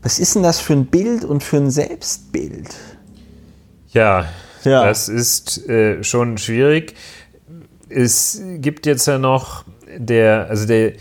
Was 0.02 0.20
ist 0.20 0.36
denn 0.36 0.44
das 0.44 0.60
für 0.60 0.74
ein 0.74 0.88
Bild 0.88 1.24
und 1.24 1.44
für 1.44 1.58
ein 1.58 1.70
Selbstbild? 1.70 2.74
Ja, 3.90 4.26
ja. 4.64 4.86
das 4.86 5.08
ist 5.08 5.68
äh, 5.70 6.04
schon 6.04 6.38
schwierig 6.38 6.96
es 7.96 8.42
gibt 8.58 8.86
jetzt 8.86 9.08
ja 9.08 9.18
noch 9.18 9.66
der, 9.98 10.48
also 10.50 10.66
der, 10.66 10.94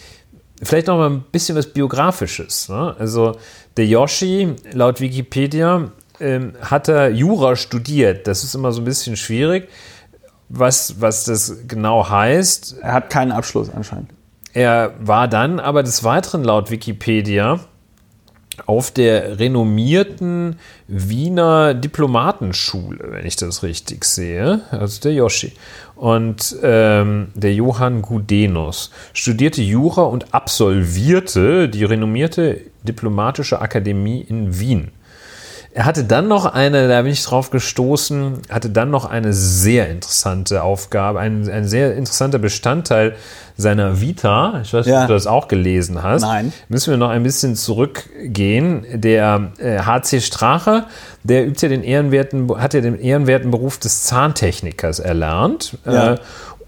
vielleicht 0.62 0.86
noch 0.86 0.96
mal 0.96 1.10
ein 1.10 1.24
bisschen 1.32 1.56
was 1.56 1.66
Biografisches. 1.66 2.68
Ne? 2.68 2.94
Also 2.98 3.36
der 3.76 3.86
Yoshi, 3.86 4.54
laut 4.72 5.00
Wikipedia, 5.00 5.90
ähm, 6.20 6.52
hat 6.60 6.88
er 6.88 7.10
Jura 7.10 7.56
studiert. 7.56 8.26
Das 8.26 8.44
ist 8.44 8.54
immer 8.54 8.72
so 8.72 8.80
ein 8.80 8.84
bisschen 8.84 9.16
schwierig, 9.16 9.68
was, 10.48 11.00
was 11.00 11.24
das 11.24 11.66
genau 11.66 12.08
heißt. 12.08 12.76
Er 12.80 12.92
hat 12.92 13.10
keinen 13.10 13.32
Abschluss 13.32 13.70
anscheinend. 13.70 14.10
Er 14.52 14.94
war 15.00 15.28
dann 15.28 15.60
aber 15.60 15.82
des 15.82 16.04
Weiteren 16.04 16.44
laut 16.44 16.70
Wikipedia 16.70 17.60
auf 18.66 18.90
der 18.90 19.38
renommierten 19.38 20.56
Wiener 20.86 21.74
Diplomatenschule, 21.74 23.08
wenn 23.10 23.26
ich 23.26 23.36
das 23.36 23.62
richtig 23.62 24.04
sehe, 24.04 24.60
also 24.70 25.00
der 25.00 25.14
Yoshi. 25.14 25.52
Und 25.96 26.56
ähm, 26.62 27.28
der 27.34 27.54
Johann 27.54 28.02
Gudenus 28.02 28.90
studierte 29.12 29.62
Jura 29.62 30.02
und 30.02 30.34
absolvierte 30.34 31.68
die 31.68 31.84
renommierte 31.84 32.60
Diplomatische 32.82 33.60
Akademie 33.60 34.20
in 34.20 34.58
Wien. 34.58 34.90
Er 35.74 35.86
hatte 35.86 36.04
dann 36.04 36.28
noch 36.28 36.44
eine, 36.44 36.86
da 36.86 37.00
bin 37.00 37.12
ich 37.12 37.24
drauf 37.24 37.48
gestoßen, 37.48 38.42
hatte 38.50 38.68
dann 38.68 38.90
noch 38.90 39.06
eine 39.06 39.32
sehr 39.32 39.88
interessante 39.88 40.62
Aufgabe, 40.62 41.18
ein, 41.18 41.48
ein 41.48 41.66
sehr 41.66 41.96
interessanter 41.96 42.38
Bestandteil 42.38 43.14
seiner 43.56 44.00
Vita. 44.00 44.60
Ich 44.62 44.74
weiß 44.74 44.84
nicht, 44.84 44.94
ja. 44.94 45.02
ob 45.02 45.08
du 45.08 45.14
das 45.14 45.26
auch 45.26 45.48
gelesen 45.48 46.02
hast. 46.02 46.22
Nein. 46.22 46.52
Müssen 46.68 46.90
wir 46.90 46.98
noch 46.98 47.08
ein 47.08 47.22
bisschen 47.22 47.56
zurückgehen. 47.56 48.84
Der 48.92 49.52
äh, 49.58 49.78
HC 49.78 50.20
Strache, 50.20 50.84
der 51.22 51.46
übt 51.46 51.62
ja 51.62 51.70
den 51.70 51.84
ehrenwerten, 51.84 52.54
hat 52.60 52.74
ja 52.74 52.82
den 52.82 52.98
ehrenwerten 52.98 53.50
Beruf 53.50 53.78
des 53.78 54.04
Zahntechnikers 54.04 54.98
erlernt. 54.98 55.78
Ja. 55.86 56.14
Äh, 56.14 56.18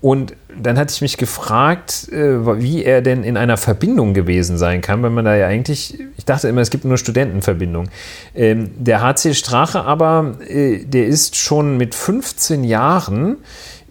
und 0.04 0.36
dann 0.54 0.76
hatte 0.76 0.92
ich 0.92 1.00
mich 1.00 1.16
gefragt, 1.16 2.10
äh, 2.12 2.60
wie 2.60 2.84
er 2.84 3.00
denn 3.00 3.24
in 3.24 3.38
einer 3.38 3.56
Verbindung 3.56 4.12
gewesen 4.12 4.58
sein 4.58 4.82
kann, 4.82 5.02
weil 5.02 5.08
man 5.08 5.24
da 5.24 5.34
ja 5.34 5.46
eigentlich, 5.46 5.98
ich 6.18 6.26
dachte 6.26 6.46
immer, 6.46 6.60
es 6.60 6.68
gibt 6.68 6.84
nur 6.84 6.98
Studentenverbindungen. 6.98 7.90
Ähm, 8.34 8.70
der 8.76 9.00
HC 9.00 9.32
Strache 9.32 9.80
aber, 9.80 10.34
äh, 10.46 10.84
der 10.84 11.06
ist 11.06 11.36
schon 11.36 11.78
mit 11.78 11.94
15 11.94 12.64
Jahren 12.64 13.38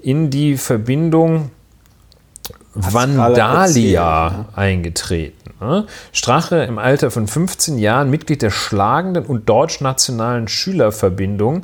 in 0.03 0.29
die 0.29 0.57
Verbindung 0.57 1.49
Vandalia 2.75 4.49
eingetreten. 4.55 5.49
Ne? 5.59 5.87
Strache 6.11 6.57
im 6.57 6.77
Alter 6.77 7.09
von 7.09 7.25
15 7.25 7.79
Jahren 7.79 8.11
Mitglied 8.11 8.43
der 8.43 8.51
schlagenden 8.51 9.25
und 9.25 9.49
deutsch-nationalen 9.49 10.47
Schülerverbindung. 10.47 11.63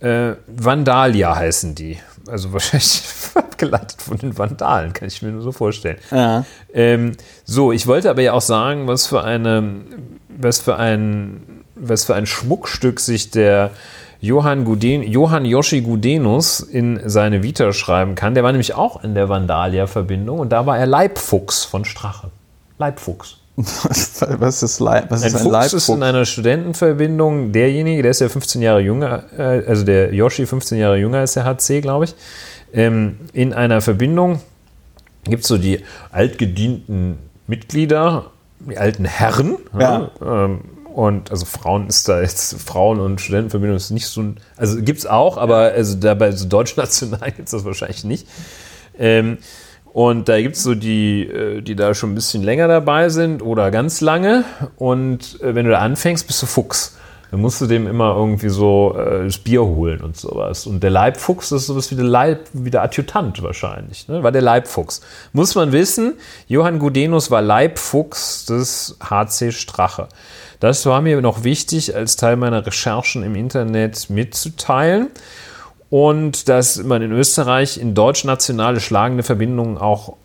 Äh, 0.00 0.32
Vandalia 0.48 1.36
heißen 1.36 1.76
die 1.76 1.98
also 2.28 2.52
wahrscheinlich 2.52 3.02
abgeleitet 3.34 4.02
von 4.02 4.18
den 4.18 4.36
Vandalen, 4.36 4.92
kann 4.92 5.08
ich 5.08 5.22
mir 5.22 5.30
nur 5.30 5.42
so 5.42 5.52
vorstellen. 5.52 5.98
Ja. 6.10 6.44
Ähm, 6.72 7.12
so, 7.44 7.72
ich 7.72 7.86
wollte 7.86 8.10
aber 8.10 8.22
ja 8.22 8.32
auch 8.32 8.40
sagen, 8.40 8.86
was 8.86 9.06
für 9.06 9.22
eine, 9.22 9.82
was 10.28 10.60
für 10.60 10.76
ein, 10.76 11.62
was 11.74 12.04
für 12.04 12.14
ein 12.14 12.26
Schmuckstück 12.26 13.00
sich 13.00 13.30
der 13.30 13.70
Johann, 14.20 14.64
Guden, 14.64 15.02
Johann 15.02 15.46
Yoshi 15.46 15.80
Gudenus 15.80 16.60
in 16.60 17.00
seine 17.08 17.42
Vita 17.42 17.72
schreiben 17.72 18.14
kann. 18.14 18.34
Der 18.34 18.44
war 18.44 18.52
nämlich 18.52 18.74
auch 18.74 19.02
in 19.02 19.14
der 19.14 19.30
Vandalia-Verbindung 19.30 20.40
und 20.40 20.50
da 20.50 20.66
war 20.66 20.78
er 20.78 20.86
Leibfuchs 20.86 21.64
von 21.64 21.86
Strache. 21.86 22.30
Leibfuchs. 22.78 23.39
Was 23.64 24.62
ist, 24.62 24.80
Leib, 24.80 25.10
was 25.10 25.22
ein, 25.22 25.28
ist 25.28 25.34
ein 25.34 25.42
Fuchs 25.42 25.52
Leibfuchs? 25.52 25.72
ist 25.84 25.88
in 25.88 26.02
einer 26.02 26.24
Studentenverbindung 26.24 27.52
derjenige, 27.52 28.02
der 28.02 28.10
ist 28.10 28.20
ja 28.20 28.28
15 28.28 28.62
Jahre 28.62 28.80
jünger, 28.80 29.24
äh, 29.36 29.64
also 29.66 29.84
der 29.84 30.14
Yoshi 30.14 30.46
15 30.46 30.78
Jahre 30.78 30.98
jünger 30.98 31.18
als 31.18 31.34
der 31.34 31.44
HC, 31.44 31.80
glaube 31.80 32.06
ich. 32.06 32.14
Ähm, 32.72 33.18
in 33.32 33.52
einer 33.52 33.80
Verbindung 33.80 34.40
gibt 35.24 35.42
es 35.42 35.48
so 35.48 35.58
die 35.58 35.84
altgedienten 36.12 37.18
Mitglieder, 37.46 38.30
die 38.60 38.78
alten 38.78 39.04
Herren. 39.04 39.56
Ja. 39.78 40.10
ja 40.20 40.44
ähm, 40.44 40.60
und 40.94 41.30
also 41.30 41.46
Frauen 41.46 41.86
ist 41.86 42.08
da 42.08 42.20
jetzt, 42.20 42.60
Frauen 42.60 42.98
und 42.98 43.20
Studentenverbindung 43.20 43.76
ist 43.76 43.90
nicht 43.90 44.06
so 44.06 44.34
also 44.56 44.82
gibt 44.82 44.98
es 44.98 45.06
auch, 45.06 45.36
aber 45.36 45.72
also 45.72 45.96
dabei 45.96 46.32
so 46.32 46.48
deutschnational 46.48 47.30
gibt 47.36 47.46
es 47.46 47.52
das 47.52 47.64
wahrscheinlich 47.64 48.04
nicht. 48.04 48.26
Ähm, 48.98 49.38
und 49.92 50.28
da 50.28 50.40
gibt 50.40 50.56
es 50.56 50.62
so 50.62 50.74
die, 50.74 51.24
äh, 51.24 51.62
die 51.62 51.74
da 51.74 51.94
schon 51.94 52.12
ein 52.12 52.14
bisschen 52.14 52.42
länger 52.42 52.68
dabei 52.68 53.08
sind 53.08 53.42
oder 53.42 53.70
ganz 53.70 54.00
lange. 54.00 54.44
Und 54.76 55.40
äh, 55.40 55.54
wenn 55.54 55.64
du 55.64 55.72
da 55.72 55.78
anfängst, 55.78 56.26
bist 56.26 56.42
du 56.42 56.46
Fuchs. 56.46 56.96
Dann 57.30 57.40
musst 57.40 57.60
du 57.60 57.66
dem 57.66 57.86
immer 57.86 58.14
irgendwie 58.16 58.48
so 58.48 58.96
äh, 58.96 59.24
das 59.24 59.38
Bier 59.38 59.62
holen 59.62 60.00
und 60.00 60.16
sowas. 60.16 60.66
Und 60.66 60.82
der 60.82 60.90
Leibfuchs 60.90 61.52
ist 61.52 61.66
sowas 61.66 61.90
wie 61.90 61.96
der, 61.96 62.04
Leib, 62.04 62.40
wie 62.52 62.70
der 62.70 62.82
Adjutant 62.82 63.42
wahrscheinlich. 63.42 64.08
Ne? 64.08 64.22
War 64.22 64.32
der 64.32 64.42
Leibfuchs. 64.42 65.00
Muss 65.32 65.54
man 65.54 65.72
wissen, 65.72 66.14
Johann 66.46 66.78
Gudenus 66.78 67.30
war 67.30 67.42
Leibfuchs 67.42 68.46
des 68.46 68.96
HC 69.00 69.52
Strache. 69.52 70.08
Das 70.60 70.86
war 70.86 71.00
mir 71.00 71.20
noch 71.20 71.44
wichtig, 71.44 71.94
als 71.96 72.16
Teil 72.16 72.36
meiner 72.36 72.66
Recherchen 72.66 73.22
im 73.22 73.34
Internet 73.34 74.10
mitzuteilen 74.10 75.08
und 75.90 76.48
dass 76.48 76.82
man 76.82 77.02
in 77.02 77.12
Österreich 77.12 77.78
in 77.78 77.94
deutsch-nationale 77.94 78.80
schlagende 78.80 79.24
Verbindungen 79.24 79.76
auch 79.76 80.16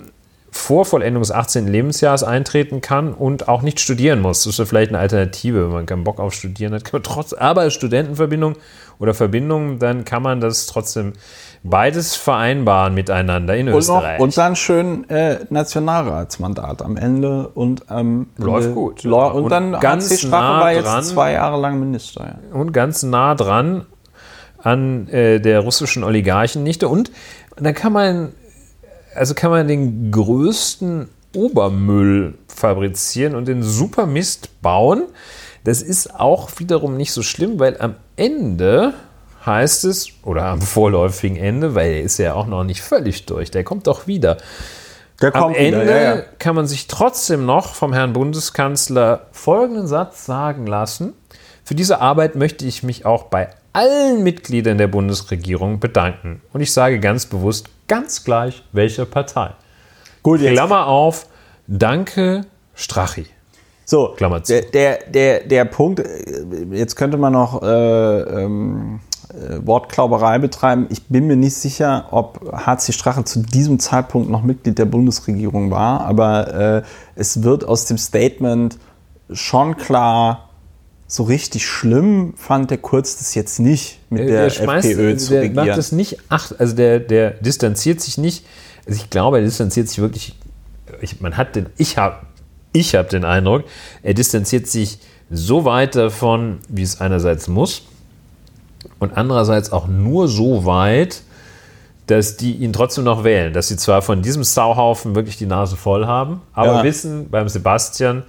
vor 0.56 0.86
Vollendung 0.86 1.22
des 1.22 1.32
18. 1.32 1.68
Lebensjahres 1.68 2.24
eintreten 2.24 2.80
kann 2.80 3.14
und 3.14 3.50
auch 3.50 3.62
nicht 3.62 3.82
studieren 3.82 4.22
muss. 4.22 4.44
Das 4.44 4.54
ist 4.54 4.60
ja 4.60 4.66
vielleicht 4.66 4.90
eine 4.90 5.00
Alternative, 5.00 5.66
wenn 5.66 5.74
man 5.74 5.86
keinen 5.86 6.06
Bock 6.06 6.20
auf 6.20 6.34
Studieren 6.34 6.74
hat. 6.74 6.86
Kann 6.86 7.02
man 7.02 7.04
trotz, 7.04 7.34
aber 7.34 7.70
Studentenverbindung 7.70 8.56
oder 8.98 9.14
Verbindung, 9.14 9.80
dann 9.80 10.06
kann 10.06 10.24
man 10.24 10.40
das 10.40 10.68
trotzdem 10.68 11.12
beides 11.64 12.16
vereinbaren 12.16 12.94
miteinander 12.94 13.56
in 13.58 13.68
und 13.68 13.76
Österreich. 13.76 14.18
Noch, 14.18 14.24
und 14.24 14.38
dann 14.38 14.56
schön 14.56 15.10
äh, 15.10 15.40
Nationalratsmandat 15.50 16.84
am 16.84 16.96
Ende 16.96 17.50
und 17.50 17.84
ähm, 17.90 18.28
läuft 18.38 18.74
gut. 18.74 19.04
und, 19.04 19.14
und 19.14 19.50
dann 19.50 19.78
ganz 19.80 20.24
nah 20.24 20.62
war 20.62 20.72
jetzt 20.72 20.86
dran, 20.86 21.04
zwei 21.04 21.34
Jahre 21.34 21.60
lang 21.60 21.80
Minister. 21.82 22.38
Ja. 22.52 22.58
Und 22.58 22.72
ganz 22.72 23.04
nah 23.04 23.36
dran 23.36 23.86
an 24.66 25.08
äh, 25.10 25.40
der 25.40 25.60
russischen 25.60 26.04
Oligarchennichte. 26.04 26.88
Und 26.88 27.12
da 27.56 27.72
kann 27.72 27.94
man, 27.94 28.32
also 29.14 29.36
kann 29.36 29.52
man 29.52 29.68
den 29.68 30.12
größten 30.12 31.08
Obermüll 31.36 32.34
fabrizieren 32.48 33.36
und 33.36 33.48
den 33.48 33.62
Supermist 33.62 34.62
bauen. 34.62 35.04
Das 35.64 35.82
ist 35.82 36.20
auch 36.20 36.50
wiederum 36.58 36.98
nicht 36.98 37.12
so 37.12 37.22
schlimm, 37.22 37.60
weil 37.60 37.80
am 37.80 37.96
Ende 38.16 38.94
heißt 39.46 39.86
es, 39.86 40.10
oder 40.24 40.46
am 40.46 40.62
vorläufigen 40.62 41.38
Ende, 41.38 41.76
weil 41.76 41.92
er 41.92 42.02
ist 42.02 42.18
ja 42.18 42.34
auch 42.34 42.48
noch 42.48 42.64
nicht 42.64 42.82
völlig 42.82 43.28
durch, 43.28 43.52
der 43.52 43.64
kommt 43.64 43.86
doch 43.86 44.08
wieder. 44.08 44.38
Am 45.34 45.54
Ende 45.54 45.82
wieder, 45.82 46.02
ja, 46.02 46.16
ja. 46.16 46.22
kann 46.40 46.56
man 46.56 46.66
sich 46.66 46.88
trotzdem 46.88 47.46
noch 47.46 47.76
vom 47.76 47.94
Herrn 47.94 48.14
Bundeskanzler 48.14 49.28
folgenden 49.32 49.88
Satz 49.88 50.26
sagen 50.26 50.66
lassen. 50.66 51.14
Für 51.64 51.76
diese 51.76 52.02
Arbeit 52.02 52.36
möchte 52.36 52.66
ich 52.66 52.84
mich 52.84 53.06
auch 53.06 53.24
bei 53.24 53.50
allen 53.76 54.24
Mitgliedern 54.24 54.78
der 54.78 54.88
Bundesregierung 54.88 55.80
bedanken. 55.80 56.42
Und 56.54 56.62
ich 56.62 56.72
sage 56.72 57.00
ganz 57.00 57.26
bewusst, 57.26 57.70
ganz 57.88 58.24
gleich, 58.24 58.64
welche 58.72 59.06
Partei. 59.06 59.52
Gut, 60.24 60.42
jetzt. 60.42 60.54
Klammer 60.54 60.88
auf, 60.88 61.28
danke 61.68 62.46
Strachi. 62.74 63.26
So, 63.86 64.14
Klammer 64.18 64.44
zu. 64.44 64.62
Der, 64.62 64.98
der, 65.08 65.42
der, 65.42 65.66
Punkt, 65.66 66.00
äh, 66.00 66.66
jetzt 66.72 66.96
könnte 66.96 67.18
man 67.18 67.34
noch 67.34 67.62
äh, 67.62 68.22
ähm, 68.22 69.02
äh, 69.30 69.60
Wortklauberei 69.66 70.40
betreiben. 70.40 70.88
Ich 70.90 71.04
bin 71.04 71.28
mir 71.28 71.36
nicht 71.36 71.56
sicher, 71.56 72.08
ob 72.12 72.52
HC 72.52 72.94
Strache 72.94 73.24
zu 73.26 73.42
diesem 73.44 73.80
Zeitpunkt 73.80 74.30
noch 74.30 74.42
Mitglied 74.42 74.80
der 74.80 74.86
Bundesregierung 74.86 75.70
war, 75.70 76.02
aber 76.02 76.54
äh, 76.54 76.82
es 77.16 77.44
wird 77.44 77.64
aus 77.64 77.86
dem 77.86 77.98
Statement 77.98 78.78
schon 79.32 79.78
klar, 79.78 80.45
so 81.08 81.24
richtig 81.24 81.66
schlimm 81.68 82.34
fand 82.36 82.72
der 82.72 82.78
Kurz 82.78 83.18
das 83.18 83.36
jetzt 83.36 83.60
nicht, 83.60 84.00
mit 84.10 84.28
der, 84.28 84.44
der 84.44 84.50
schmeißt, 84.50 84.88
FPÖ 84.88 85.18
zu 85.18 85.30
der 85.32 85.42
regieren. 85.44 85.68
Macht 85.68 85.78
das 85.78 85.92
nicht 85.92 86.18
acht, 86.30 86.60
also 86.60 86.76
der, 86.76 87.00
der 87.00 87.32
distanziert 87.32 88.02
sich 88.02 88.18
nicht, 88.18 88.46
also 88.88 89.00
ich 89.00 89.10
glaube, 89.10 89.38
er 89.38 89.44
distanziert 89.44 89.88
sich 89.88 90.00
wirklich, 90.00 90.36
ich, 91.02 91.22
man 91.22 91.38
hat 91.38 91.56
den, 91.56 91.68
ich 91.78 91.98
habe 91.98 92.26
ich 92.74 92.96
hab 92.96 93.10
den 93.10 93.24
Eindruck, 93.24 93.64
er 94.04 94.14
distanziert 94.14 94.68
sich 94.68 95.00
so 95.30 95.66
weit 95.66 95.96
davon, 95.96 96.60
wie 96.70 96.84
es 96.84 97.00
einerseits 97.00 97.48
muss 97.48 97.84
und 99.00 99.16
andererseits 99.16 99.72
auch 99.72 99.88
nur 99.88 100.28
so 100.28 100.66
weit, 100.66 101.22
dass 102.08 102.38
die 102.38 102.54
ihn 102.54 102.74
trotzdem 102.74 103.04
noch 103.04 103.24
wählen, 103.24 103.54
dass 103.54 103.68
sie 103.68 103.78
zwar 103.78 104.02
von 104.02 104.22
diesem 104.22 104.44
Sauhaufen 104.44 105.16
wirklich 105.16 105.38
die 105.38 105.48
Nase 105.48 105.76
voll 105.76 106.06
haben, 106.06 106.42
aber 106.54 106.78
ja. 106.78 106.84
wissen 106.84 107.30
beim 107.30 107.50
Sebastian, 107.50 108.24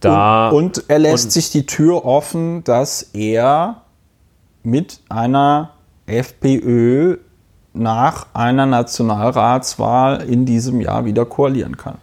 da. 0.00 0.48
Und, 0.48 0.78
und 0.78 0.84
er 0.88 0.98
lässt 0.98 1.26
und 1.26 1.30
sich 1.32 1.50
die 1.50 1.66
Tür 1.66 2.04
offen, 2.04 2.64
dass 2.64 3.02
er 3.12 3.82
mit 4.62 5.00
einer 5.08 5.70
FPÖ 6.06 7.18
nach 7.72 8.26
einer 8.32 8.66
Nationalratswahl 8.66 10.22
in 10.22 10.46
diesem 10.46 10.80
Jahr 10.80 11.04
wieder 11.04 11.24
koalieren 11.24 11.76
kann. 11.76 11.98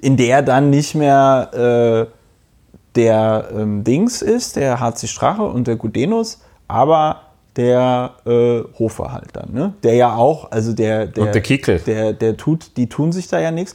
In 0.00 0.16
der 0.16 0.42
dann 0.42 0.70
nicht 0.70 0.94
mehr 0.94 2.08
äh, 2.08 2.12
der 2.94 3.48
ähm, 3.54 3.84
Dings 3.84 4.22
ist, 4.22 4.56
der 4.56 4.80
HC 4.80 5.06
Strache 5.06 5.42
und 5.42 5.66
der 5.66 5.76
Gudenus, 5.76 6.40
aber 6.68 7.22
der 7.56 8.12
äh, 8.24 8.62
Hofer 8.78 9.12
halt 9.12 9.28
dann, 9.34 9.52
ne? 9.52 9.74
Der 9.82 9.94
ja 9.94 10.14
auch, 10.14 10.50
also 10.50 10.72
der, 10.72 11.06
der, 11.06 11.24
Und 11.24 11.34
der 11.34 11.42
Kickel. 11.42 11.78
der, 11.80 12.12
der 12.14 12.36
tut, 12.36 12.76
die 12.76 12.88
tun 12.88 13.12
sich 13.12 13.28
da 13.28 13.38
ja 13.38 13.50
nichts. 13.50 13.74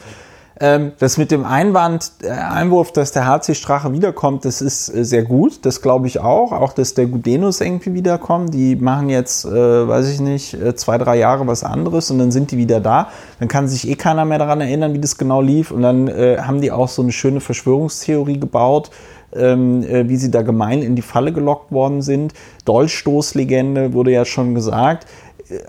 Ähm, 0.60 0.94
das 0.98 1.18
mit 1.18 1.30
dem 1.30 1.46
Einwand, 1.46 2.12
äh, 2.24 2.30
Einwurf, 2.30 2.92
dass 2.92 3.12
der 3.12 3.28
HC 3.28 3.54
Strache 3.54 3.92
wiederkommt, 3.94 4.44
das 4.44 4.62
ist 4.62 4.90
äh, 4.90 5.06
sehr 5.06 5.24
gut. 5.24 5.66
Das 5.66 5.82
glaube 5.82 6.08
ich 6.08 6.20
auch. 6.20 6.52
Auch, 6.52 6.74
dass 6.74 6.96
der 6.96 7.06
Gudenus 7.06 7.62
irgendwie 7.62 7.94
wiederkommt. 7.94 8.54
Die 8.54 8.76
machen 8.76 9.10
jetzt, 9.10 9.46
äh, 9.46 9.88
weiß 9.88 10.10
ich 10.10 10.20
nicht, 10.20 10.56
äh, 10.56 10.76
zwei, 10.76 10.98
drei 10.98 11.18
Jahre 11.18 11.46
was 11.46 11.64
anderes 11.64 12.10
und 12.10 12.18
dann 12.18 12.32
sind 12.32 12.52
die 12.52 12.58
wieder 12.58 12.80
da. 12.80 13.10
Dann 13.40 13.48
kann 13.48 13.68
sich 13.68 13.88
eh 13.88 13.96
keiner 13.96 14.26
mehr 14.26 14.40
daran 14.40 14.62
erinnern, 14.62 14.94
wie 14.94 15.00
das 15.00 15.18
genau 15.18 15.42
lief. 15.42 15.70
Und 15.70 15.84
dann 15.84 16.08
äh, 16.08 16.38
haben 16.40 16.62
die 16.62 16.72
auch 16.72 16.88
so 16.88 17.04
eine 17.04 17.12
schöne 17.12 17.40
Verschwörungstheorie 17.40 18.40
gebaut, 18.40 18.90
ähm, 19.34 19.84
äh, 19.84 20.10
wie 20.10 20.18
sie 20.18 20.32
da 20.32 20.42
gemein 20.42 20.82
in 20.82 20.96
die 20.96 21.04
Falle 21.04 21.34
gelockt 21.34 21.72
worden 21.72 22.02
sind. 22.02 22.34
Dolchstoßlegende 22.66 23.94
wurde 23.94 24.12
ja 24.12 24.26
schon 24.26 24.56
gesagt. 24.56 25.06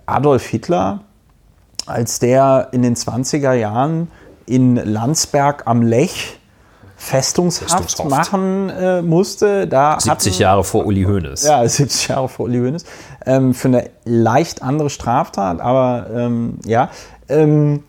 Adolf 0.07 0.47
Hitler, 0.47 1.01
als 1.87 2.19
der 2.19 2.69
in 2.73 2.83
den 2.83 2.97
20er 2.97 3.53
Jahren 3.53 4.09
in 4.49 4.77
Landsberg 4.77 5.63
am 5.67 5.83
Lech 5.83 6.39
Festungshaft, 7.01 7.83
Festungshaft. 7.83 8.33
machen 8.33 8.71
äh, 8.71 9.03
musste. 9.03 9.69
Da 9.69 10.01
70 10.01 10.33
hatten- 10.33 10.43
Jahre 10.43 10.65
vor 10.65 10.85
Uli 10.85 11.05
Hoeneß. 11.05 11.45
ja, 11.45 11.67
70 11.69 12.09
Jahre 12.09 12.29
vor 12.29 12.47
Uli 12.47 12.59
Hoeneß. 12.59 12.85
Ähm, 13.25 13.55
für 13.55 13.69
eine 13.69 13.91
leicht 14.05 14.63
andere 14.63 14.91
Straftat, 14.91 15.61
aber 15.61 16.07
ähm, 16.13 16.59
ja. 16.65 16.91
Ähm, 17.29 17.85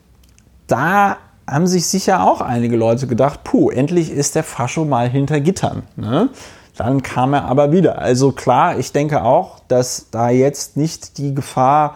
da 0.67 1.17
haben 1.49 1.65
sich 1.65 1.87
sicher 1.87 2.23
auch 2.23 2.41
einige 2.41 2.75
Leute 2.77 3.07
gedacht, 3.07 3.43
puh, 3.43 3.71
endlich 3.71 4.11
ist 4.11 4.35
der 4.35 4.43
Fascho 4.43 4.85
mal 4.85 5.09
hinter 5.09 5.39
Gittern. 5.39 5.81
Ne? 5.95 6.29
Dann 6.77 7.01
kam 7.01 7.33
er 7.33 7.45
aber 7.45 7.71
wieder. 7.71 7.97
Also 7.97 8.31
klar, 8.31 8.77
ich 8.77 8.91
denke 8.91 9.23
auch, 9.23 9.59
dass 9.67 10.11
da 10.11 10.29
jetzt 10.29 10.77
nicht 10.77 11.17
die 11.17 11.33
Gefahr 11.33 11.95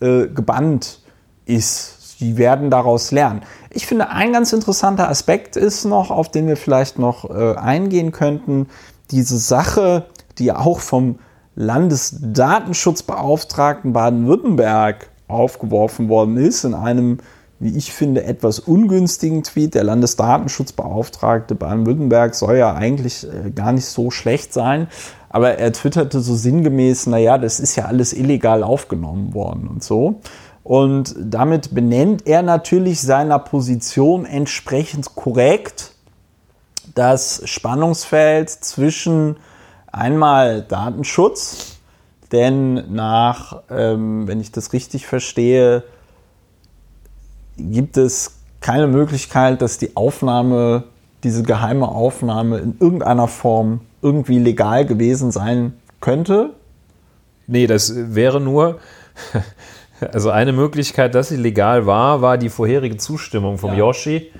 äh, 0.00 0.28
gebannt 0.28 1.00
ist. 1.44 1.98
Die 2.20 2.36
werden 2.36 2.70
daraus 2.70 3.10
lernen. 3.10 3.42
Ich 3.74 3.86
finde, 3.86 4.10
ein 4.10 4.32
ganz 4.32 4.52
interessanter 4.52 5.08
Aspekt 5.08 5.56
ist 5.56 5.86
noch, 5.86 6.10
auf 6.10 6.30
den 6.30 6.46
wir 6.46 6.58
vielleicht 6.58 6.98
noch 6.98 7.30
äh, 7.30 7.54
eingehen 7.56 8.12
könnten, 8.12 8.66
diese 9.10 9.38
Sache, 9.38 10.04
die 10.38 10.52
auch 10.52 10.80
vom 10.80 11.18
Landesdatenschutzbeauftragten 11.54 13.92
Baden-Württemberg 13.92 15.10
aufgeworfen 15.28 16.08
worden 16.08 16.36
ist, 16.36 16.64
in 16.64 16.74
einem, 16.74 17.18
wie 17.60 17.76
ich 17.76 17.92
finde, 17.92 18.24
etwas 18.24 18.58
ungünstigen 18.58 19.42
Tweet. 19.42 19.74
Der 19.74 19.84
Landesdatenschutzbeauftragte 19.84 21.54
Baden-Württemberg 21.54 22.34
soll 22.34 22.56
ja 22.56 22.74
eigentlich 22.74 23.26
äh, 23.26 23.50
gar 23.50 23.72
nicht 23.72 23.86
so 23.86 24.10
schlecht 24.10 24.52
sein, 24.52 24.88
aber 25.30 25.58
er 25.58 25.72
twitterte 25.72 26.20
so 26.20 26.34
sinngemäß, 26.34 27.06
naja, 27.06 27.38
das 27.38 27.58
ist 27.58 27.76
ja 27.76 27.86
alles 27.86 28.12
illegal 28.12 28.62
aufgenommen 28.62 29.32
worden 29.32 29.66
und 29.66 29.82
so. 29.82 30.20
Und 30.64 31.14
damit 31.18 31.74
benennt 31.74 32.26
er 32.26 32.42
natürlich 32.42 33.00
seiner 33.00 33.38
Position 33.38 34.24
entsprechend 34.24 35.14
korrekt 35.14 35.92
das 36.94 37.42
Spannungsfeld 37.44 38.50
zwischen 38.50 39.36
einmal 39.90 40.62
Datenschutz, 40.62 41.78
denn 42.30 42.92
nach, 42.92 43.62
ähm, 43.70 44.26
wenn 44.26 44.40
ich 44.40 44.52
das 44.52 44.72
richtig 44.72 45.06
verstehe, 45.06 45.84
gibt 47.58 47.96
es 47.96 48.36
keine 48.60 48.86
Möglichkeit, 48.86 49.60
dass 49.60 49.78
die 49.78 49.96
Aufnahme, 49.96 50.84
diese 51.24 51.42
geheime 51.42 51.88
Aufnahme 51.88 52.58
in 52.58 52.76
irgendeiner 52.80 53.28
Form 53.28 53.80
irgendwie 54.00 54.38
legal 54.38 54.86
gewesen 54.86 55.30
sein 55.30 55.74
könnte. 56.00 56.54
Nee, 57.46 57.66
das 57.66 57.92
wäre 58.14 58.40
nur, 58.40 58.78
also 60.12 60.30
eine 60.30 60.52
Möglichkeit, 60.52 61.14
dass 61.14 61.28
sie 61.28 61.36
legal 61.36 61.86
war, 61.86 62.22
war 62.22 62.38
die 62.38 62.48
vorherige 62.48 62.96
Zustimmung 62.96 63.58
vom 63.58 63.70
Ja. 63.72 63.78
Yoshi 63.78 64.30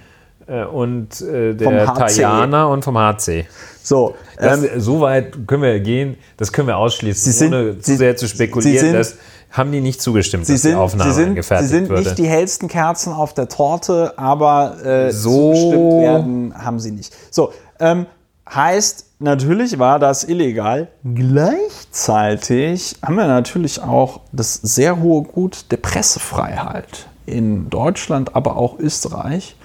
äh, 0.46 0.64
und 0.64 1.20
äh, 1.20 1.54
der. 1.54 1.94
Tajana 1.94 2.66
und 2.66 2.84
vom 2.84 2.98
HC. 2.98 3.46
So, 3.82 4.14
Das, 4.38 4.62
ähm, 4.62 4.68
so 4.80 5.00
weit 5.00 5.46
können 5.46 5.62
wir 5.62 5.80
gehen, 5.80 6.16
das 6.36 6.52
können 6.52 6.68
wir 6.68 6.76
ausschließen, 6.76 7.22
Sie 7.32 7.36
sind- 7.36 7.52
ohne 7.54 7.72
Sie- 7.74 7.80
zu 7.80 7.96
sehr 7.96 8.16
zu 8.16 8.28
spekulieren. 8.28 8.78
Sie 8.78 8.86
sind- 8.86 8.94
das 8.96 9.16
haben 9.50 9.70
die 9.72 9.80
nicht 9.80 10.00
zugestimmt, 10.00 10.46
Sie 10.46 10.52
dass 10.54 10.62
sind, 10.62 10.70
die 10.72 10.76
Aufnahme 10.76 11.10
Sie 11.10 11.14
sind, 11.14 11.24
Sie 11.24 11.28
angefertigt 11.30 11.70
sind 11.70 11.88
würde. 11.88 12.02
nicht 12.04 12.18
die 12.18 12.26
hellsten 12.28 12.68
Kerzen 12.68 13.12
auf 13.12 13.34
der 13.34 13.48
Torte, 13.48 14.14
aber 14.16 14.76
äh, 14.84 15.10
So- 15.10 15.52
zugestimmt 15.52 16.00
werden 16.02 16.54
haben 16.64 16.78
sie 16.80 16.92
nicht. 16.92 17.12
So, 17.30 17.52
ähm, 17.80 18.06
heißt, 18.54 19.06
natürlich 19.18 19.78
war 19.78 19.98
das 19.98 20.24
illegal. 20.24 20.88
Gleichzeitig 21.04 22.96
haben 23.02 23.16
wir 23.16 23.26
natürlich 23.26 23.82
auch 23.82 24.20
das 24.32 24.54
sehr 24.54 25.00
hohe 25.00 25.22
Gut 25.22 25.66
der 25.70 25.78
Pressefreiheit 25.78 27.06
in 27.26 27.70
Deutschland, 27.70 28.34
aber 28.36 28.56
auch 28.56 28.78
Österreich. 28.78 29.56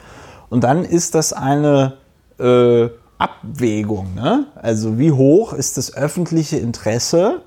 Und 0.50 0.64
dann 0.64 0.86
ist 0.86 1.16
das 1.16 1.34
eine 1.34 1.98
äh, 2.40 2.90
Abwägung. 3.18 4.14
Ne? 4.16 4.46
Also 4.56 4.98
wie 5.00 5.12
hoch 5.12 5.54
ist 5.54 5.78
das 5.78 5.94
öffentliche 5.96 6.58
Interesse 6.58 7.42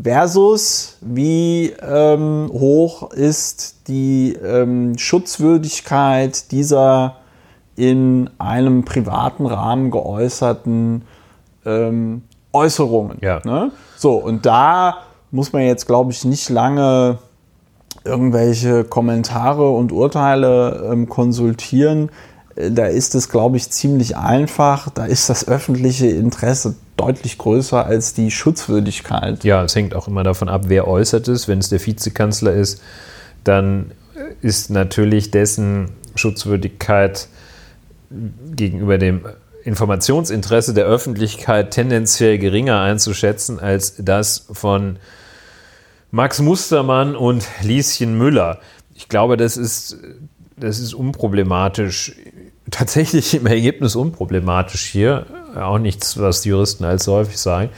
versus 0.00 0.96
wie 1.00 1.72
ähm, 1.82 2.50
hoch 2.52 3.10
ist 3.10 3.88
die 3.88 4.34
ähm, 4.34 4.96
Schutzwürdigkeit 4.96 6.52
dieser 6.52 7.16
in 7.78 8.28
einem 8.38 8.84
privaten 8.84 9.46
Rahmen 9.46 9.92
geäußerten 9.92 11.02
ähm, 11.64 12.22
Äußerungen. 12.52 13.18
Ja. 13.20 13.40
Ne? 13.44 13.70
So, 13.96 14.16
und 14.16 14.46
da 14.46 14.98
muss 15.30 15.52
man 15.52 15.62
jetzt, 15.62 15.86
glaube 15.86 16.10
ich, 16.10 16.24
nicht 16.24 16.48
lange 16.48 17.18
irgendwelche 18.04 18.82
Kommentare 18.82 19.70
und 19.70 19.92
Urteile 19.92 20.90
ähm, 20.90 21.08
konsultieren. 21.08 22.10
Da 22.56 22.86
ist 22.86 23.14
es, 23.14 23.28
glaube 23.28 23.56
ich, 23.56 23.70
ziemlich 23.70 24.16
einfach. 24.16 24.90
Da 24.90 25.04
ist 25.04 25.30
das 25.30 25.46
öffentliche 25.46 26.08
Interesse 26.08 26.74
deutlich 26.96 27.38
größer 27.38 27.86
als 27.86 28.12
die 28.12 28.32
Schutzwürdigkeit. 28.32 29.44
Ja, 29.44 29.62
es 29.62 29.76
hängt 29.76 29.94
auch 29.94 30.08
immer 30.08 30.24
davon 30.24 30.48
ab, 30.48 30.62
wer 30.66 30.88
äußert 30.88 31.28
es. 31.28 31.46
Wenn 31.46 31.60
es 31.60 31.68
der 31.68 31.84
Vizekanzler 31.86 32.54
ist, 32.54 32.82
dann 33.44 33.92
ist 34.40 34.70
natürlich 34.70 35.30
dessen 35.30 35.90
Schutzwürdigkeit 36.16 37.28
gegenüber 38.10 38.98
dem 38.98 39.26
Informationsinteresse 39.64 40.72
der 40.72 40.86
Öffentlichkeit 40.86 41.72
tendenziell 41.72 42.38
geringer 42.38 42.80
einzuschätzen 42.80 43.60
als 43.60 43.96
das 43.98 44.46
von 44.50 44.98
Max 46.10 46.40
Mustermann 46.40 47.16
und 47.16 47.46
Lieschen 47.62 48.16
Müller. 48.16 48.60
Ich 48.94 49.08
glaube, 49.08 49.36
das 49.36 49.56
ist, 49.56 49.98
das 50.56 50.78
ist 50.78 50.94
unproblematisch. 50.94 52.16
Tatsächlich 52.70 53.34
im 53.34 53.46
Ergebnis 53.46 53.94
unproblematisch 53.94 54.86
hier. 54.86 55.26
Auch 55.54 55.78
nichts, 55.78 56.18
was 56.18 56.42
die 56.42 56.50
Juristen 56.50 56.84
allzu 56.84 57.12
häufig 57.12 57.38
sagen 57.38 57.70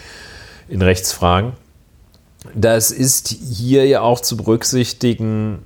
in 0.69 0.83
Rechtsfragen. 0.83 1.53
Das 2.55 2.91
ist 2.91 3.29
hier 3.29 3.87
ja 3.87 4.01
auch 4.01 4.21
zu 4.21 4.37
berücksichtigen, 4.37 5.59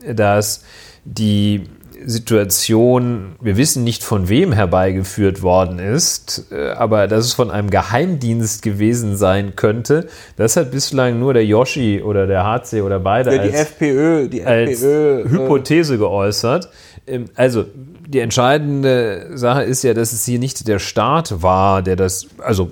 dass 0.00 0.62
die 1.04 1.68
Situation, 2.04 3.36
wir 3.40 3.56
wissen 3.56 3.84
nicht 3.84 4.04
von 4.04 4.28
wem 4.28 4.52
herbeigeführt 4.52 5.42
worden 5.42 5.78
ist, 5.78 6.46
äh, 6.50 6.70
aber 6.70 7.06
dass 7.08 7.24
es 7.24 7.32
von 7.32 7.50
einem 7.50 7.70
Geheimdienst 7.70 8.62
gewesen 8.62 9.16
sein 9.16 9.56
könnte, 9.56 10.06
das 10.36 10.56
hat 10.56 10.70
bislang 10.70 11.18
nur 11.18 11.34
der 11.34 11.44
Yoshi 11.46 12.02
oder 12.02 12.26
der 12.26 12.44
HC 12.44 12.82
oder 12.82 13.00
beide 13.00 13.34
Ja, 13.34 13.42
die 13.42 13.50
als, 13.50 13.60
FPÖ, 13.60 14.28
die 14.28 14.44
als 14.44 14.82
FPÖ. 14.82 15.20
äh, 15.22 15.28
Hypothese 15.28 15.98
geäußert. 15.98 16.68
Ähm, 17.06 17.26
Also 17.34 17.64
die 18.08 18.20
entscheidende 18.20 19.30
Sache 19.34 19.62
ist 19.64 19.82
ja, 19.82 19.94
dass 19.94 20.12
es 20.12 20.24
hier 20.24 20.38
nicht 20.38 20.68
der 20.68 20.78
Staat 20.78 21.42
war, 21.42 21.82
der 21.82 21.96
das, 21.96 22.26
also 22.38 22.70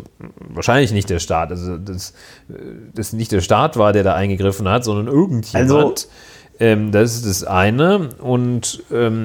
wahrscheinlich 0.48 0.92
nicht 0.92 1.10
der 1.10 1.18
Staat, 1.18 1.50
also 1.50 1.76
das, 1.76 2.10
äh, 2.50 2.52
das 2.94 3.12
nicht 3.12 3.32
der 3.32 3.40
Staat 3.40 3.76
war, 3.76 3.92
der 3.92 4.04
da 4.04 4.14
eingegriffen 4.14 4.68
hat, 4.68 4.84
sondern 4.84 5.06
irgendjemand. 5.08 5.70
Also- 5.72 5.94
ähm, 6.64 6.92
das 6.92 7.14
ist 7.14 7.26
das 7.26 7.44
eine. 7.44 8.08
Und 8.18 8.82
ähm, 8.90 9.24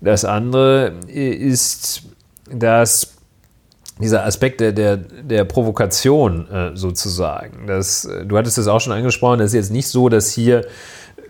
das 0.00 0.24
andere 0.24 0.94
ist, 1.06 2.02
dass 2.52 3.14
dieser 4.00 4.24
Aspekt 4.24 4.60
der, 4.60 4.72
der, 4.72 4.96
der 4.96 5.44
Provokation 5.44 6.50
äh, 6.50 6.70
sozusagen. 6.74 7.66
Das, 7.68 8.06
äh, 8.06 8.24
du 8.26 8.36
hattest 8.36 8.58
das 8.58 8.66
auch 8.66 8.80
schon 8.80 8.92
angesprochen, 8.92 9.38
das 9.38 9.50
ist 9.50 9.54
jetzt 9.54 9.70
nicht 9.70 9.86
so, 9.86 10.08
dass 10.08 10.32
hier 10.32 10.66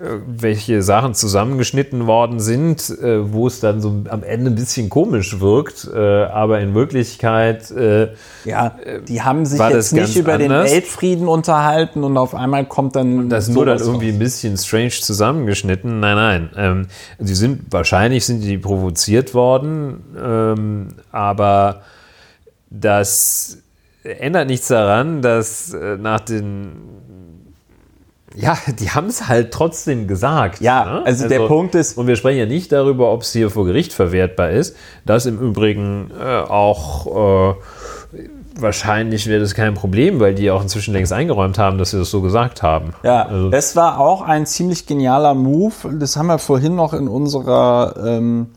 welche 0.00 0.82
Sachen 0.82 1.12
zusammengeschnitten 1.12 2.06
worden 2.06 2.40
sind, 2.40 2.88
äh, 3.02 3.32
wo 3.32 3.46
es 3.46 3.60
dann 3.60 3.82
so 3.82 4.02
am 4.08 4.22
Ende 4.22 4.50
ein 4.50 4.54
bisschen 4.54 4.88
komisch 4.88 5.40
wirkt, 5.40 5.90
äh, 5.94 6.24
aber 6.24 6.60
in 6.60 6.74
Wirklichkeit 6.74 7.70
äh, 7.70 8.08
Ja, 8.46 8.76
die 9.06 9.20
haben 9.20 9.44
sich 9.44 9.60
jetzt 9.60 9.92
nicht 9.92 10.16
über 10.16 10.38
den 10.38 10.52
anders? 10.52 10.72
Weltfrieden 10.72 11.28
unterhalten 11.28 12.02
und 12.02 12.16
auf 12.16 12.34
einmal 12.34 12.64
kommt 12.64 12.96
dann 12.96 13.28
das 13.28 13.48
nur 13.48 13.66
dann 13.66 13.78
irgendwie 13.78 14.06
raus. 14.06 14.14
ein 14.14 14.18
bisschen 14.18 14.56
strange 14.56 14.90
zusammengeschnitten. 14.90 16.00
Nein, 16.00 16.16
nein. 16.16 16.50
Ähm, 16.56 16.86
sie 17.18 17.34
sind 17.34 17.64
wahrscheinlich 17.70 18.24
sind 18.24 18.40
die 18.40 18.56
provoziert 18.56 19.34
worden, 19.34 20.02
ähm, 20.18 20.88
aber 21.12 21.82
das 22.70 23.58
ändert 24.02 24.48
nichts 24.48 24.68
daran, 24.68 25.20
dass 25.20 25.74
äh, 25.74 25.98
nach 25.98 26.20
den 26.20 26.72
Ja, 28.36 28.56
die 28.78 28.90
haben 28.90 29.06
es 29.06 29.28
halt 29.28 29.52
trotzdem 29.52 30.06
gesagt. 30.06 30.60
Ja, 30.60 30.84
ne? 30.84 30.90
also, 30.90 31.24
also, 31.24 31.28
der 31.28 31.46
Punkt 31.46 31.74
ist. 31.74 31.98
Und 31.98 32.06
wir 32.06 32.16
sprechen 32.16 32.38
ja 32.38 32.46
nicht 32.46 32.72
darüber, 32.72 33.12
ob 33.12 33.22
es 33.22 33.32
hier 33.32 33.50
vor 33.50 33.64
Gericht 33.64 33.92
verwertbar 33.92 34.50
ist. 34.50 34.76
Das 35.04 35.26
im 35.26 35.38
Übrigen 35.38 36.10
äh, 36.18 36.40
auch. 36.40 37.54
Äh, 37.54 37.54
wahrscheinlich 38.56 39.26
wäre 39.26 39.40
das 39.40 39.54
kein 39.54 39.74
Problem, 39.74 40.20
weil 40.20 40.34
die 40.34 40.50
auch 40.50 40.60
inzwischen 40.60 40.92
längst 40.92 41.12
eingeräumt 41.12 41.58
haben, 41.58 41.78
dass 41.78 41.92
sie 41.92 41.98
das 41.98 42.10
so 42.10 42.20
gesagt 42.20 42.62
haben. 42.62 42.92
Ja, 43.02 43.26
also. 43.26 43.48
das 43.48 43.76
war 43.76 43.98
auch 43.98 44.22
ein 44.22 44.44
ziemlich 44.44 44.86
genialer 44.86 45.34
Move. 45.34 45.74
Das 45.98 46.16
haben 46.16 46.26
wir 46.26 46.38
vorhin 46.38 46.74
noch 46.74 46.92
in 46.92 47.08
unserer 47.08 47.94
ähm, 48.04 48.48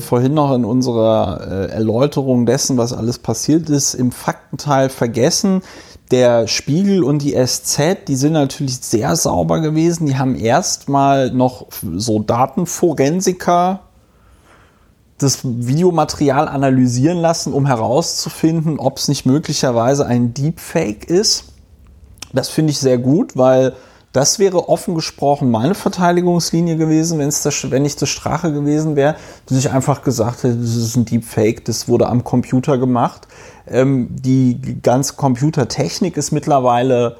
vorhin 0.00 0.34
noch 0.34 0.54
in 0.54 0.64
unserer 0.64 1.40
äh, 1.40 1.70
Erläuterung 1.70 2.44
dessen, 2.44 2.76
was 2.76 2.92
alles 2.92 3.18
passiert 3.18 3.70
ist, 3.70 3.94
im 3.94 4.12
Faktenteil 4.12 4.90
vergessen. 4.90 5.62
Der 6.10 6.48
Spiegel 6.48 7.04
und 7.04 7.22
die 7.22 7.34
SZ, 7.34 8.08
die 8.08 8.16
sind 8.16 8.32
natürlich 8.32 8.78
sehr 8.80 9.14
sauber 9.14 9.60
gewesen. 9.60 10.06
Die 10.06 10.18
haben 10.18 10.34
erstmal 10.34 11.30
noch 11.30 11.66
so 11.96 12.18
Datenforensiker 12.18 13.80
das 15.18 15.40
Videomaterial 15.44 16.48
analysieren 16.48 17.18
lassen, 17.18 17.52
um 17.52 17.66
herauszufinden, 17.66 18.78
ob 18.78 18.96
es 18.96 19.08
nicht 19.08 19.26
möglicherweise 19.26 20.06
ein 20.06 20.32
Deepfake 20.34 21.04
ist. 21.04 21.44
Das 22.32 22.48
finde 22.48 22.70
ich 22.70 22.78
sehr 22.78 22.98
gut, 22.98 23.36
weil 23.36 23.74
das 24.12 24.38
wäre 24.40 24.68
offen 24.68 24.94
gesprochen 24.94 25.50
meine 25.50 25.74
Verteidigungslinie 25.74 26.76
gewesen, 26.76 27.18
wenn 27.18 27.28
es 27.28 27.42
das, 27.42 27.70
wenn 27.70 27.84
ich 27.84 27.94
das 27.96 28.08
Strache 28.08 28.52
gewesen 28.52 28.96
wäre, 28.96 29.14
dass 29.46 29.58
ich 29.58 29.70
einfach 29.70 30.02
gesagt 30.02 30.42
hätte, 30.42 30.56
das 30.56 30.74
ist 30.74 30.96
ein 30.96 31.04
Deepfake, 31.04 31.64
das 31.64 31.86
wurde 31.86 32.08
am 32.08 32.24
Computer 32.24 32.78
gemacht. 32.78 33.28
Ähm, 33.66 34.08
die 34.10 34.80
ganze 34.82 35.14
Computertechnik 35.14 36.16
ist 36.16 36.32
mittlerweile 36.32 37.16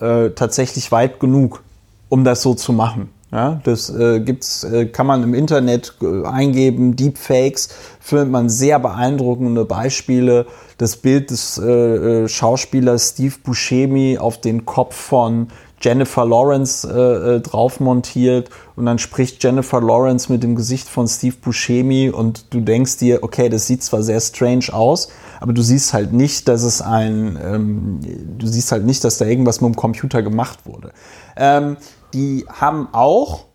äh, 0.00 0.30
tatsächlich 0.30 0.90
weit 0.92 1.20
genug, 1.20 1.62
um 2.08 2.24
das 2.24 2.42
so 2.42 2.54
zu 2.54 2.72
machen. 2.72 3.10
Ja, 3.32 3.62
das 3.64 3.88
äh, 3.88 4.20
gibt's, 4.20 4.62
äh, 4.62 4.84
kann 4.84 5.06
man 5.06 5.22
im 5.22 5.32
Internet 5.32 5.94
äh, 6.02 6.26
eingeben, 6.26 6.96
Deepfakes, 6.96 7.70
findet 7.98 8.28
man 8.28 8.50
sehr 8.50 8.78
beeindruckende 8.78 9.64
Beispiele. 9.64 10.44
Das 10.76 10.96
Bild 10.96 11.30
des 11.30 11.56
äh, 11.56 11.64
äh, 11.64 12.28
Schauspielers 12.28 13.10
Steve 13.10 13.36
Buscemi 13.42 14.18
auf 14.18 14.38
den 14.38 14.66
Kopf 14.66 14.94
von 14.94 15.48
Jennifer 15.80 16.24
Lawrence 16.24 17.40
drauf 17.42 17.80
montiert 17.80 18.50
und 18.76 18.86
dann 18.86 19.00
spricht 19.00 19.42
Jennifer 19.42 19.80
Lawrence 19.80 20.30
mit 20.30 20.44
dem 20.44 20.54
Gesicht 20.54 20.88
von 20.88 21.08
Steve 21.08 21.34
Buscemi 21.42 22.08
und 22.08 22.54
du 22.54 22.60
denkst 22.60 22.98
dir, 22.98 23.24
okay, 23.24 23.48
das 23.48 23.66
sieht 23.66 23.82
zwar 23.82 24.04
sehr 24.04 24.20
strange 24.20 24.66
aus, 24.72 25.08
aber 25.42 25.52
du 25.52 25.62
siehst 25.62 25.92
halt 25.92 26.12
nicht, 26.12 26.46
dass 26.46 26.62
es 26.62 26.80
ein, 26.80 27.36
ähm, 27.42 27.98
du 28.38 28.46
siehst 28.46 28.70
halt 28.70 28.84
nicht, 28.84 29.02
dass 29.02 29.18
da 29.18 29.24
irgendwas 29.24 29.60
mit 29.60 29.74
dem 29.74 29.76
Computer 29.76 30.22
gemacht 30.22 30.60
wurde. 30.66 30.92
Ähm, 31.36 31.78
die 32.14 32.46
haben 32.48 32.86
auch 32.92 33.46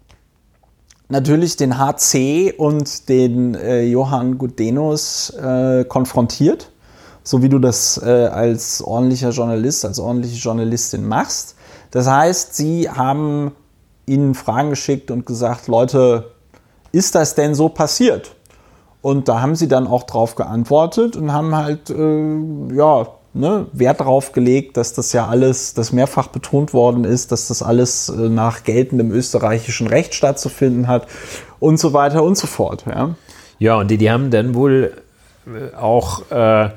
natürlich 1.07 1.55
den 1.55 1.77
HC 1.77 2.53
und 2.57 3.07
den 3.07 3.55
äh, 3.55 3.83
Johann 3.83 4.37
Gudenus 4.37 5.29
äh, 5.29 5.85
konfrontiert, 5.85 6.71
so 7.23 7.41
wie 7.41 7.47
du 7.47 7.57
das 7.57 7.97
äh, 8.03 8.25
als 8.25 8.81
ordentlicher 8.81 9.29
Journalist, 9.29 9.85
als 9.85 9.97
ordentliche 9.97 10.35
Journalistin 10.35 11.07
machst. 11.07 11.55
Das 11.91 12.05
heißt, 12.05 12.53
sie 12.53 12.89
haben 12.89 13.53
ihnen 14.05 14.35
Fragen 14.35 14.71
geschickt 14.71 15.09
und 15.09 15.25
gesagt, 15.25 15.69
Leute, 15.69 16.33
ist 16.91 17.15
das 17.15 17.33
denn 17.35 17.55
so 17.55 17.69
passiert? 17.69 18.35
Und 19.07 19.29
da 19.29 19.39
haben 19.39 19.55
sie 19.55 19.69
dann 19.69 19.87
auch 19.87 20.03
drauf 20.03 20.35
geantwortet 20.35 21.15
und 21.15 21.31
haben 21.31 21.55
halt, 21.55 21.89
äh, 21.89 22.75
ja, 22.75 23.07
ne, 23.33 23.67
Wert 23.71 24.01
darauf 24.01 24.33
gelegt, 24.33 24.75
dass 24.75 24.91
das 24.91 25.13
ja 25.13 25.27
alles, 25.27 25.73
dass 25.73 25.93
mehrfach 25.93 26.27
betont 26.27 26.73
worden 26.73 27.05
ist, 27.05 27.31
dass 27.31 27.47
das 27.47 27.63
alles 27.63 28.09
äh, 28.09 28.27
nach 28.27 28.65
geltendem 28.65 29.11
österreichischen 29.11 29.87
Recht 29.87 30.13
stattzufinden 30.13 30.89
hat 30.89 31.07
und 31.61 31.79
so 31.79 31.93
weiter 31.93 32.21
und 32.21 32.37
so 32.37 32.47
fort. 32.47 32.83
Ja, 32.85 33.15
ja 33.59 33.75
und 33.77 33.89
die, 33.89 33.97
die 33.97 34.11
haben 34.11 34.29
dann 34.29 34.55
wohl 34.55 35.01
äh, 35.45 35.73
auch, 35.77 36.29
äh, 36.29 36.71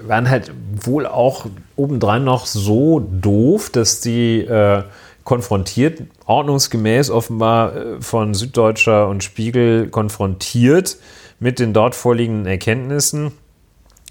waren 0.00 0.28
halt 0.28 0.52
wohl 0.84 1.06
auch 1.06 1.46
obendrein 1.74 2.24
noch 2.24 2.44
so 2.44 3.00
doof, 3.00 3.70
dass 3.70 4.02
die 4.02 4.40
äh, 4.40 4.82
konfrontiert, 5.24 6.02
ordnungsgemäß 6.26 7.08
offenbar 7.08 7.74
äh, 7.74 8.00
von 8.02 8.34
Süddeutscher 8.34 9.08
und 9.08 9.24
Spiegel 9.24 9.88
konfrontiert 9.88 10.98
mit 11.38 11.58
den 11.58 11.72
dort 11.72 11.94
vorliegenden 11.94 12.46
Erkenntnissen, 12.46 13.32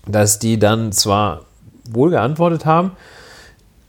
dass 0.08 0.40
die 0.40 0.60
dann 0.60 0.92
zwar 0.92 1.42
wohl 1.90 2.12
geantwortet 2.12 2.66
haben. 2.66 2.92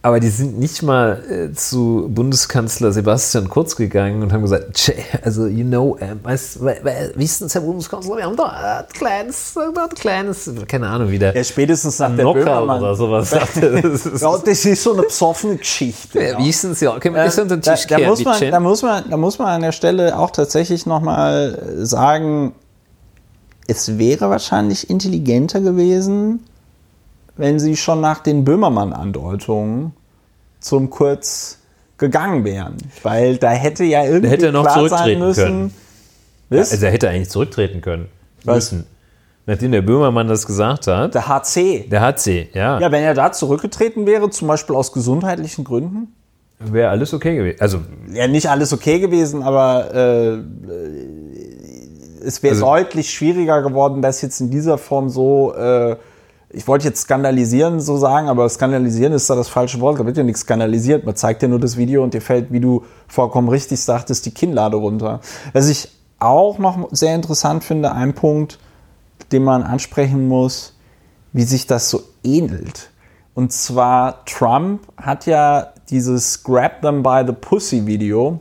Aber 0.07 0.21
die 0.21 0.29
sind 0.29 0.57
nicht 0.57 0.85
mal 0.85 1.21
äh, 1.29 1.53
zu 1.53 2.07
Bundeskanzler 2.09 2.93
Sebastian 2.93 3.49
Kurz 3.49 3.75
gegangen 3.75 4.23
und 4.23 4.33
haben 4.33 4.43
gesagt, 4.43 4.93
also 5.23 5.47
you 5.47 5.65
know, 5.65 5.99
äh, 5.99 6.15
weißt, 6.23 6.61
wissen 7.17 7.49
Sie, 7.49 7.55
Herr 7.55 7.67
Bundeskanzler, 7.67 8.17
wir 8.19 8.25
haben 8.25 8.37
da 8.37 8.45
ein 8.45 8.85
kleines, 8.93 9.57
ein 9.57 9.89
kleines, 9.97 10.49
keine 10.69 10.87
Ahnung, 10.87 11.11
wie 11.11 11.19
der 11.19 11.35
ja, 11.35 11.43
spätestens 11.43 11.99
nach 11.99 12.15
der 12.15 12.23
Böhmermann 12.23 12.83
oder 12.83 12.95
sowas 12.95 13.31
sagte. 13.31 13.83
Das 13.83 14.07
ist, 14.07 14.23
ja, 14.23 14.39
das 14.39 14.65
ist 14.65 14.83
so 14.85 14.93
eine 14.93 15.03
besoffene 15.03 15.57
Geschichte. 15.57 16.23
Ja, 16.23 16.39
wissen 16.39 16.77
Sie, 16.77 16.85
ja, 16.85 16.97
können 17.01 17.17
wir 17.17 17.25
das 17.25 17.39
äh, 17.39 17.43
unter 17.43 17.57
den 17.57 17.63
Tisch 17.63 17.89
da, 17.89 17.99
da, 17.99 18.07
muss 18.07 18.25
man, 18.25 18.51
da, 18.53 18.61
muss 18.61 18.83
man, 18.83 19.11
da 19.11 19.17
muss 19.17 19.39
man 19.41 19.49
an 19.49 19.63
der 19.63 19.73
Stelle 19.73 20.17
auch 20.17 20.31
tatsächlich 20.31 20.87
nochmal 20.87 21.61
sagen, 21.79 22.53
es 23.67 23.99
wäre 23.99 24.31
wahrscheinlich 24.31 24.91
intelligenter 24.91 25.61
gewesen, 25.61 26.41
wenn 27.37 27.59
sie 27.59 27.77
schon 27.77 28.01
nach 28.01 28.21
den 28.21 28.45
Böhmermann-Andeutungen 28.45 29.93
zum 30.61 30.91
Kurz 30.91 31.59
gegangen 31.99 32.45
wären. 32.45 32.77
Weil 33.03 33.37
da 33.37 33.51
hätte 33.51 33.85
ja 33.85 34.05
irgendwie 34.05 34.31
hätte 34.31 34.47
er 34.47 34.53
noch 34.53 34.63
klar 34.63 34.77
zurücktreten 34.77 35.21
müssen, 35.21 35.45
können. 35.45 35.75
Ja, 36.51 36.59
also 36.59 36.87
er 36.87 36.93
hätte 36.93 37.09
eigentlich 37.09 37.31
zurücktreten 37.31 37.81
können. 37.81 38.09
Was? 38.45 38.73
Müssen. 38.73 38.87
Nachdem 39.47 39.71
der 39.71 39.83
Böhmermann 39.83 40.27
das 40.27 40.47
gesagt 40.47 40.89
hat. 40.89 41.15
Der 41.15 41.29
HC. 41.29 41.87
Der 41.89 42.01
HC, 42.01 42.49
ja. 42.53 42.81
Ja, 42.81 42.91
wenn 42.91 43.03
er 43.05 43.15
da 43.15 43.31
zurückgetreten 43.31 44.05
wäre, 44.05 44.29
zum 44.31 44.49
Beispiel 44.49 44.75
aus 44.75 44.93
gesundheitlichen 44.93 45.65
Gründen. 45.65 46.13
Wäre 46.59 46.91
alles 46.91 47.15
okay 47.15 47.37
gewesen. 47.37 47.61
Also, 47.61 47.81
ja, 48.13 48.27
nicht 48.27 48.51
alles 48.51 48.73
okay 48.73 48.99
gewesen, 48.99 49.43
aber 49.43 49.95
äh, 49.95 50.39
es 52.27 52.43
wäre 52.43 52.55
also, 52.55 52.67
deutlich 52.67 53.11
schwieriger 53.11 53.63
geworden, 53.63 54.03
das 54.03 54.21
jetzt 54.23 54.41
in 54.41 54.51
dieser 54.51 54.79
Form 54.79 55.09
so 55.09 55.55
äh, 55.55 55.97
ich 56.51 56.67
wollte 56.69 56.87
jetzt 56.87 57.03
skandalisieren 57.03 57.81
so 57.81 57.97
sagen, 57.97 58.29
aber 58.29 58.49
skandalisieren 58.49 59.13
ist 59.13 59.29
da 59.29 59.35
das 59.35 59.49
falsche 59.49 59.81
Wort. 59.81 59.99
Da 59.99 60.07
wird 60.07 60.17
ja 60.17 60.23
nichts 60.23 60.41
skandalisiert. 60.41 61.05
Man 61.05 61.17
zeigt 61.17 61.43
dir 61.43 61.49
nur 61.49 61.59
das 61.59 61.77
Video 61.77 62.03
und 62.03 62.15
dir 62.15 62.23
fällt, 62.23 62.53
wie 62.53 62.61
du 62.61 62.85
vollkommen 63.09 63.49
richtig 63.49 63.81
sagtest, 63.81 64.25
die 64.27 64.31
Kinnlade 64.31 64.77
runter. 64.77 65.21
Was 65.53 65.69
ich 65.69 65.91
auch 66.19 66.59
noch 66.59 66.89
sehr 66.93 67.15
interessant 67.15 67.65
finde, 67.65 67.93
ein 67.93 68.15
Punkt, 68.15 68.59
den 69.33 69.45
man 69.45 69.65
ansprechen 69.65 70.29
muss, 70.29 70.75
wie 71.33 71.43
sich 71.43 71.67
das 71.67 71.91
so 71.91 72.03
ähnelt. 72.25 72.91
Und 73.35 73.53
zwar 73.53 74.25
Trump 74.25 74.81
hat 74.97 75.27
ja 75.27 75.73
dieses 75.91 76.43
Grab 76.43 76.81
them 76.81 77.03
by 77.03 77.23
the 77.27 77.35
Pussy 77.35 77.87
Video 77.87 78.41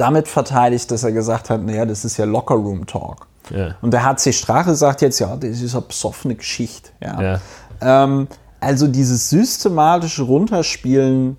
damit 0.00 0.28
verteidigt, 0.28 0.90
dass 0.90 1.04
er 1.04 1.12
gesagt 1.12 1.50
hat, 1.50 1.62
naja, 1.62 1.84
das 1.84 2.04
ist 2.04 2.16
ja 2.16 2.24
Locker 2.24 2.54
Room 2.54 2.86
Talk. 2.86 3.26
Ja. 3.50 3.74
Und 3.82 3.92
der 3.92 4.04
HC 4.04 4.32
Strache 4.32 4.74
sagt 4.74 5.02
jetzt, 5.02 5.18
ja, 5.18 5.36
das 5.36 5.60
ist 5.60 5.74
eine 5.74 5.82
besoffene 5.82 6.34
Geschichte. 6.34 6.90
Ja. 7.00 7.20
ja. 7.22 7.40
Ähm, 7.80 8.28
also 8.60 8.86
dieses 8.86 9.30
systematische 9.30 10.22
Runterspielen 10.22 11.38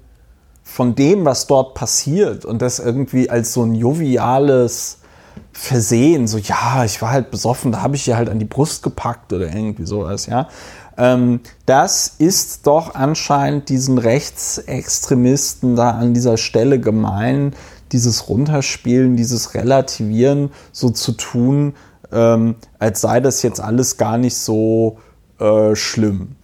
von 0.63 0.95
dem, 0.95 1.25
was 1.25 1.47
dort 1.47 1.73
passiert 1.73 2.45
und 2.45 2.61
das 2.61 2.79
irgendwie 2.79 3.29
als 3.29 3.53
so 3.53 3.63
ein 3.63 3.75
joviales 3.75 4.99
Versehen, 5.53 6.27
so 6.27 6.37
ja, 6.37 6.85
ich 6.85 7.01
war 7.01 7.11
halt 7.11 7.29
besoffen, 7.29 7.71
da 7.71 7.81
habe 7.81 7.95
ich 7.95 8.07
ihr 8.07 8.15
halt 8.15 8.29
an 8.29 8.39
die 8.39 8.45
Brust 8.45 8.83
gepackt 8.83 9.33
oder 9.33 9.47
irgendwie 9.47 9.85
sowas, 9.85 10.25
ja. 10.25 10.47
Ähm, 10.97 11.41
das 11.65 12.15
ist 12.17 12.67
doch 12.67 12.95
anscheinend 12.95 13.69
diesen 13.69 13.97
Rechtsextremisten 13.97 15.75
da 15.75 15.91
an 15.91 16.13
dieser 16.13 16.37
Stelle 16.37 16.79
gemein, 16.79 17.53
dieses 17.91 18.29
Runterspielen, 18.29 19.15
dieses 19.15 19.53
Relativieren 19.53 20.51
so 20.71 20.89
zu 20.89 21.13
tun, 21.13 21.73
ähm, 22.11 22.55
als 22.79 23.01
sei 23.01 23.19
das 23.19 23.41
jetzt 23.41 23.59
alles 23.59 23.97
gar 23.97 24.17
nicht 24.17 24.35
so 24.35 24.97
äh, 25.39 25.75
schlimm. 25.75 26.35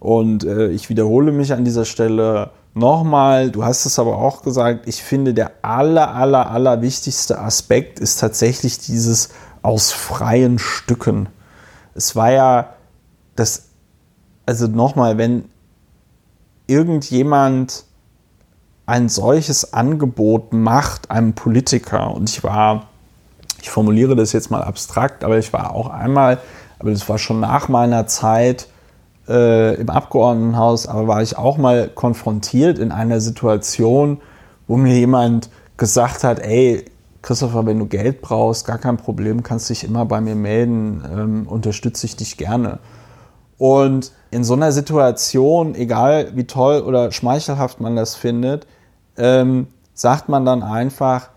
Und 0.00 0.44
äh, 0.44 0.68
ich 0.68 0.88
wiederhole 0.90 1.32
mich 1.32 1.52
an 1.52 1.64
dieser 1.64 1.84
Stelle 1.84 2.50
nochmal, 2.74 3.50
du 3.50 3.64
hast 3.64 3.86
es 3.86 3.98
aber 3.98 4.18
auch 4.18 4.42
gesagt, 4.42 4.86
ich 4.86 5.02
finde, 5.02 5.32
der 5.32 5.52
aller, 5.62 6.14
aller, 6.14 6.50
aller 6.50 6.82
wichtigste 6.82 7.38
Aspekt 7.38 8.00
ist 8.00 8.20
tatsächlich 8.20 8.78
dieses 8.78 9.30
aus 9.62 9.92
freien 9.92 10.58
Stücken. 10.58 11.28
Es 11.94 12.16
war 12.16 12.32
ja 12.32 12.74
das, 13.36 13.68
also 14.44 14.66
nochmal, 14.66 15.16
wenn 15.16 15.46
irgendjemand 16.66 17.84
ein 18.86 19.08
solches 19.08 19.72
Angebot 19.72 20.52
macht 20.52 21.10
einem 21.10 21.32
Politiker, 21.32 22.14
und 22.14 22.28
ich 22.28 22.44
war 22.44 22.86
ich 23.64 23.70
formuliere 23.70 24.14
das 24.14 24.34
jetzt 24.34 24.50
mal 24.50 24.62
abstrakt, 24.62 25.24
aber 25.24 25.38
ich 25.38 25.54
war 25.54 25.74
auch 25.74 25.88
einmal, 25.88 26.38
aber 26.78 26.90
das 26.90 27.08
war 27.08 27.16
schon 27.16 27.40
nach 27.40 27.68
meiner 27.68 28.06
Zeit 28.06 28.68
äh, 29.26 29.74
im 29.76 29.88
Abgeordnetenhaus, 29.88 30.86
aber 30.86 31.08
war 31.08 31.22
ich 31.22 31.38
auch 31.38 31.56
mal 31.56 31.88
konfrontiert 31.88 32.78
in 32.78 32.92
einer 32.92 33.22
Situation, 33.22 34.20
wo 34.68 34.76
mir 34.76 34.94
jemand 34.94 35.48
gesagt 35.78 36.24
hat, 36.24 36.40
ey, 36.40 36.84
Christopher, 37.22 37.64
wenn 37.64 37.78
du 37.78 37.86
Geld 37.86 38.20
brauchst, 38.20 38.66
gar 38.66 38.76
kein 38.76 38.98
Problem, 38.98 39.42
kannst 39.42 39.70
dich 39.70 39.82
immer 39.82 40.04
bei 40.04 40.20
mir 40.20 40.34
melden, 40.34 41.02
ähm, 41.10 41.46
unterstütze 41.48 42.04
ich 42.04 42.16
dich 42.16 42.36
gerne. 42.36 42.80
Und 43.64 44.12
in 44.30 44.44
so 44.44 44.52
einer 44.52 44.72
Situation, 44.72 45.74
egal 45.74 46.32
wie 46.34 46.44
toll 46.44 46.82
oder 46.82 47.10
schmeichelhaft 47.12 47.80
man 47.80 47.96
das 47.96 48.14
findet, 48.14 48.66
ähm, 49.16 49.68
sagt 49.94 50.28
man 50.28 50.44
dann 50.44 50.62
einfach, 50.62 51.30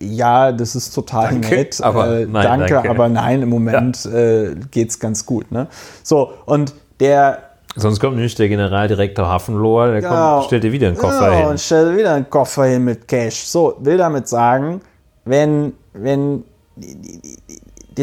ja, 0.00 0.52
das 0.52 0.76
ist 0.76 0.94
total 0.94 1.30
danke, 1.30 1.56
nett, 1.56 1.82
aber 1.82 2.20
äh, 2.20 2.26
nein, 2.26 2.44
danke, 2.44 2.74
danke, 2.74 2.90
aber 2.90 3.08
nein, 3.08 3.42
im 3.42 3.48
Moment 3.48 4.04
ja. 4.04 4.10
äh, 4.12 4.54
es 4.72 5.00
ganz 5.00 5.26
gut. 5.26 5.50
Ne? 5.50 5.66
So, 6.04 6.30
und 6.46 6.74
der 7.00 7.40
Sonst 7.74 7.98
kommt 7.98 8.14
nämlich 8.14 8.36
der 8.36 8.48
Generaldirektor 8.48 9.26
Hafenlohr, 9.26 9.88
der 9.88 10.00
genau. 10.02 10.34
kommt, 10.34 10.44
stellt 10.44 10.62
dir 10.62 10.70
wieder 10.70 10.86
einen 10.86 10.96
Koffer 10.96 11.30
genau, 11.30 11.38
hin. 11.38 11.46
und 11.48 11.60
stellt 11.60 11.98
wieder 11.98 12.14
einen 12.14 12.30
Koffer 12.30 12.66
hin 12.66 12.84
mit 12.84 13.08
Cash. 13.08 13.46
So, 13.46 13.74
will 13.80 13.96
damit 13.96 14.28
sagen, 14.28 14.80
wenn, 15.24 15.72
wenn 15.92 16.44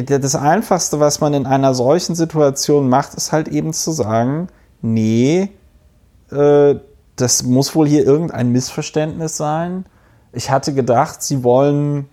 das 0.04 0.36
Einfachste, 0.36 1.00
was 1.00 1.22
man 1.22 1.34
in 1.34 1.46
einer 1.46 1.74
solchen 1.74 2.16
Situation 2.16 2.90
macht, 2.90 3.14
ist 3.14 3.32
halt 3.32 3.48
eben 3.48 3.74
zu 3.74 3.92
sagen, 3.92 4.48
nee, 4.82 5.50
äh, 6.32 6.76
das 7.16 7.44
muss 7.44 7.76
wohl 7.76 7.88
hier 7.88 8.06
irgendein 8.06 8.52
Missverständnis 8.52 9.38
sein. 9.38 9.86
Ich 10.34 10.52
hatte 10.52 10.74
gedacht, 10.74 11.24
sie 11.24 11.44
wollen 11.44 12.10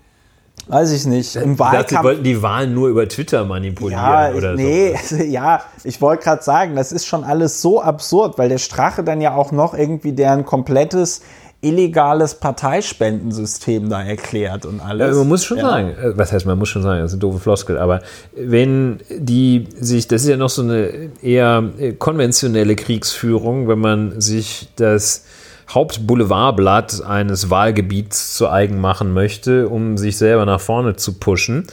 Weiß 0.69 0.93
ich 0.93 1.07
nicht. 1.07 1.35
Im 1.37 1.59
Wahlkampf. 1.59 1.89
Sie 1.89 2.05
wollten 2.05 2.23
die 2.23 2.41
Wahlen 2.41 2.73
nur 2.73 2.89
über 2.89 3.09
Twitter 3.09 3.45
manipulieren 3.45 4.01
ja, 4.01 4.33
oder 4.33 4.55
nee, 4.55 4.95
so. 5.03 5.17
ja, 5.23 5.63
ich 5.83 6.01
wollte 6.01 6.23
gerade 6.23 6.43
sagen, 6.43 6.77
das 6.77 6.93
ist 6.93 7.07
schon 7.07 7.25
alles 7.25 7.61
so 7.61 7.83
absurd, 7.83 8.39
weil 8.39 8.49
der 8.49 8.59
Strache 8.59 9.03
dann 9.03 9.21
ja 9.21 9.35
auch 9.35 9.51
noch 9.51 9.75
irgendwie 9.75 10.13
deren 10.13 10.45
komplettes 10.45 11.23
illegales 11.63 12.35
Parteispendensystem 12.35 13.89
da 13.89 14.03
erklärt 14.03 14.67
und 14.67 14.81
alles. 14.81 15.11
Ja, 15.11 15.19
man 15.21 15.29
muss 15.29 15.45
schon 15.45 15.59
ja. 15.59 15.71
sagen, 15.71 15.91
äh, 15.91 16.19
was 16.19 16.33
heißt 16.33 16.45
man 16.45 16.59
muss 16.59 16.69
schon 16.69 16.83
sagen, 16.83 17.01
das 17.01 17.13
ist 17.13 17.15
eine 17.15 17.21
doofe 17.21 17.39
Floskel, 17.39 17.79
aber 17.79 18.03
wenn 18.37 18.99
die 19.09 19.69
sich, 19.79 20.09
das 20.09 20.23
ist 20.23 20.29
ja 20.29 20.37
noch 20.37 20.51
so 20.51 20.63
eine 20.63 21.11
eher 21.23 21.71
äh, 21.79 21.93
konventionelle 21.93 22.75
Kriegsführung, 22.75 23.69
wenn 23.69 23.79
man 23.79 24.21
sich 24.21 24.69
das 24.75 25.25
Hauptboulevardblatt 25.71 27.05
eines 27.05 27.49
Wahlgebiets 27.49 28.35
zu 28.35 28.51
eigen 28.51 28.81
machen 28.81 29.15
möchte, 29.15 29.69
um 29.69 29.97
sich 29.97 30.19
selber 30.19 30.45
nach 30.45 30.61
vorne 30.61 30.97
zu 30.97 31.15
pushen. 31.15 31.69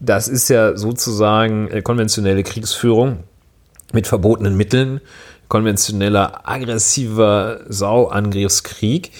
Das 0.00 0.28
ist 0.28 0.48
ja 0.48 0.76
sozusagen 0.76 1.68
konventionelle 1.84 2.42
Kriegsführung 2.42 3.18
mit 3.92 4.06
verbotenen 4.06 4.56
Mitteln, 4.56 5.00
konventioneller 5.48 6.48
aggressiver 6.48 7.60
Sauangriffskrieg. 7.68 9.10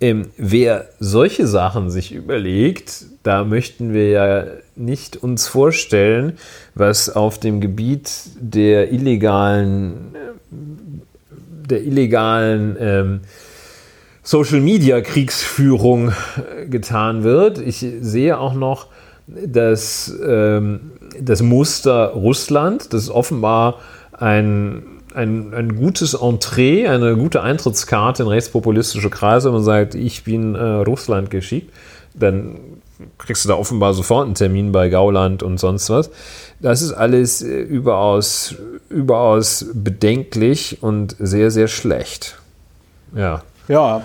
Ähm, 0.00 0.28
wer 0.36 0.88
solche 0.98 1.46
Sachen 1.46 1.90
sich 1.90 2.12
überlegt, 2.12 3.06
da 3.22 3.44
möchten 3.44 3.92
wir 3.92 4.08
ja 4.10 4.44
nicht 4.76 5.16
uns 5.16 5.46
vorstellen, 5.46 6.36
was 6.74 7.08
auf 7.08 7.38
dem 7.38 7.60
Gebiet 7.60 8.10
der 8.38 8.92
illegalen, 8.92 10.14
der 10.50 11.82
illegalen 11.84 12.76
ähm, 12.78 13.20
Social 14.22 14.60
Media 14.60 15.00
Kriegsführung 15.00 16.08
äh, 16.08 16.66
getan 16.66 17.22
wird. 17.22 17.58
Ich 17.58 17.86
sehe 18.00 18.38
auch 18.38 18.54
noch 18.54 18.88
das, 19.26 20.12
ähm, 20.26 20.92
das 21.20 21.42
Muster 21.42 22.08
Russland, 22.08 22.92
das 22.92 23.10
offenbar 23.10 23.80
ein, 24.12 24.82
ein, 25.14 25.54
ein 25.54 25.76
gutes 25.76 26.14
Entree, 26.14 26.88
eine 26.88 27.16
gute 27.16 27.42
Eintrittskarte 27.42 28.24
in 28.24 28.28
rechtspopulistische 28.28 29.10
Kreise. 29.10 29.50
Man 29.50 29.62
sagt, 29.62 29.94
ich 29.94 30.24
bin 30.24 30.54
äh, 30.54 30.62
Russland 30.62 31.30
geschickt, 31.30 31.72
dann 32.14 32.58
kriegst 33.18 33.44
du 33.44 33.48
da 33.48 33.54
offenbar 33.54 33.94
sofort 33.94 34.26
einen 34.26 34.34
Termin 34.34 34.72
bei 34.72 34.88
Gauland 34.88 35.42
und 35.42 35.58
sonst 35.58 35.90
was. 35.90 36.10
Das 36.60 36.82
ist 36.82 36.92
alles 36.92 37.42
äh, 37.42 37.60
überaus, 37.60 38.54
überaus 38.88 39.66
bedenklich 39.72 40.82
und 40.82 41.16
sehr, 41.18 41.50
sehr 41.50 41.68
schlecht. 41.68 42.38
Ja. 43.14 43.42
Ja. 43.68 44.02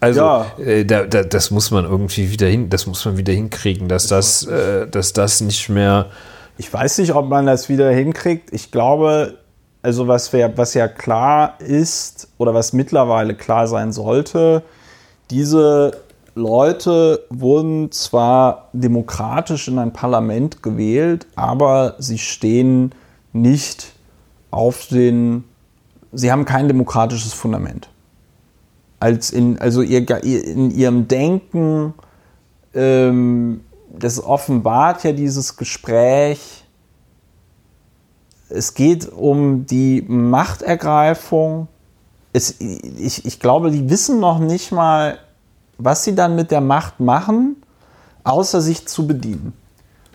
Also 0.00 0.20
ja. 0.20 0.52
Äh, 0.58 0.84
da, 0.84 1.04
da, 1.04 1.22
das 1.22 1.50
muss 1.50 1.70
man 1.70 1.84
irgendwie 1.84 2.30
wieder 2.30 2.46
hin, 2.46 2.70
das 2.70 2.86
muss 2.86 3.04
man 3.04 3.18
wieder 3.18 3.32
hinkriegen, 3.32 3.88
dass 3.88 4.06
das, 4.06 4.46
äh, 4.46 4.86
dass 4.86 5.12
das 5.12 5.40
nicht 5.42 5.68
mehr. 5.68 6.06
Ich 6.56 6.72
weiß 6.72 6.98
nicht, 6.98 7.14
ob 7.14 7.28
man 7.28 7.46
das 7.46 7.68
wieder 7.68 7.90
hinkriegt. 7.90 8.52
Ich 8.52 8.70
glaube, 8.70 9.38
also 9.82 10.08
was, 10.08 10.32
wär, 10.32 10.56
was 10.56 10.74
ja 10.74 10.88
klar 10.88 11.60
ist 11.60 12.28
oder 12.38 12.54
was 12.54 12.72
mittlerweile 12.72 13.34
klar 13.34 13.66
sein 13.66 13.92
sollte, 13.92 14.62
diese 15.30 15.92
Leute 16.34 17.24
wurden 17.30 17.90
zwar 17.92 18.68
demokratisch 18.72 19.68
in 19.68 19.78
ein 19.78 19.92
Parlament 19.92 20.62
gewählt, 20.62 21.26
aber 21.34 21.94
sie 21.98 22.18
stehen 22.18 22.92
nicht 23.32 23.92
auf 24.50 24.86
den, 24.88 25.44
sie 26.12 26.30
haben 26.30 26.44
kein 26.44 26.68
demokratisches 26.68 27.32
Fundament 27.32 27.88
als 29.00 29.30
in, 29.30 29.58
also 29.58 29.80
ihr, 29.80 30.06
in 30.22 30.70
ihrem 30.70 31.08
Denken, 31.08 31.94
ähm, 32.74 33.62
das 33.88 34.22
offenbart 34.22 35.02
ja 35.02 35.12
dieses 35.12 35.56
Gespräch. 35.56 36.59
Es 38.50 38.74
geht 38.74 39.10
um 39.10 39.66
die 39.66 40.04
Machtergreifung. 40.06 41.68
Es, 42.32 42.60
ich, 42.60 43.24
ich 43.24 43.40
glaube, 43.40 43.70
die 43.70 43.88
wissen 43.90 44.20
noch 44.20 44.38
nicht 44.38 44.72
mal, 44.72 45.18
was 45.78 46.04
sie 46.04 46.14
dann 46.14 46.36
mit 46.36 46.50
der 46.50 46.60
Macht 46.60 47.00
machen, 47.00 47.56
außer 48.24 48.60
sich 48.60 48.86
zu 48.86 49.06
bedienen. 49.06 49.52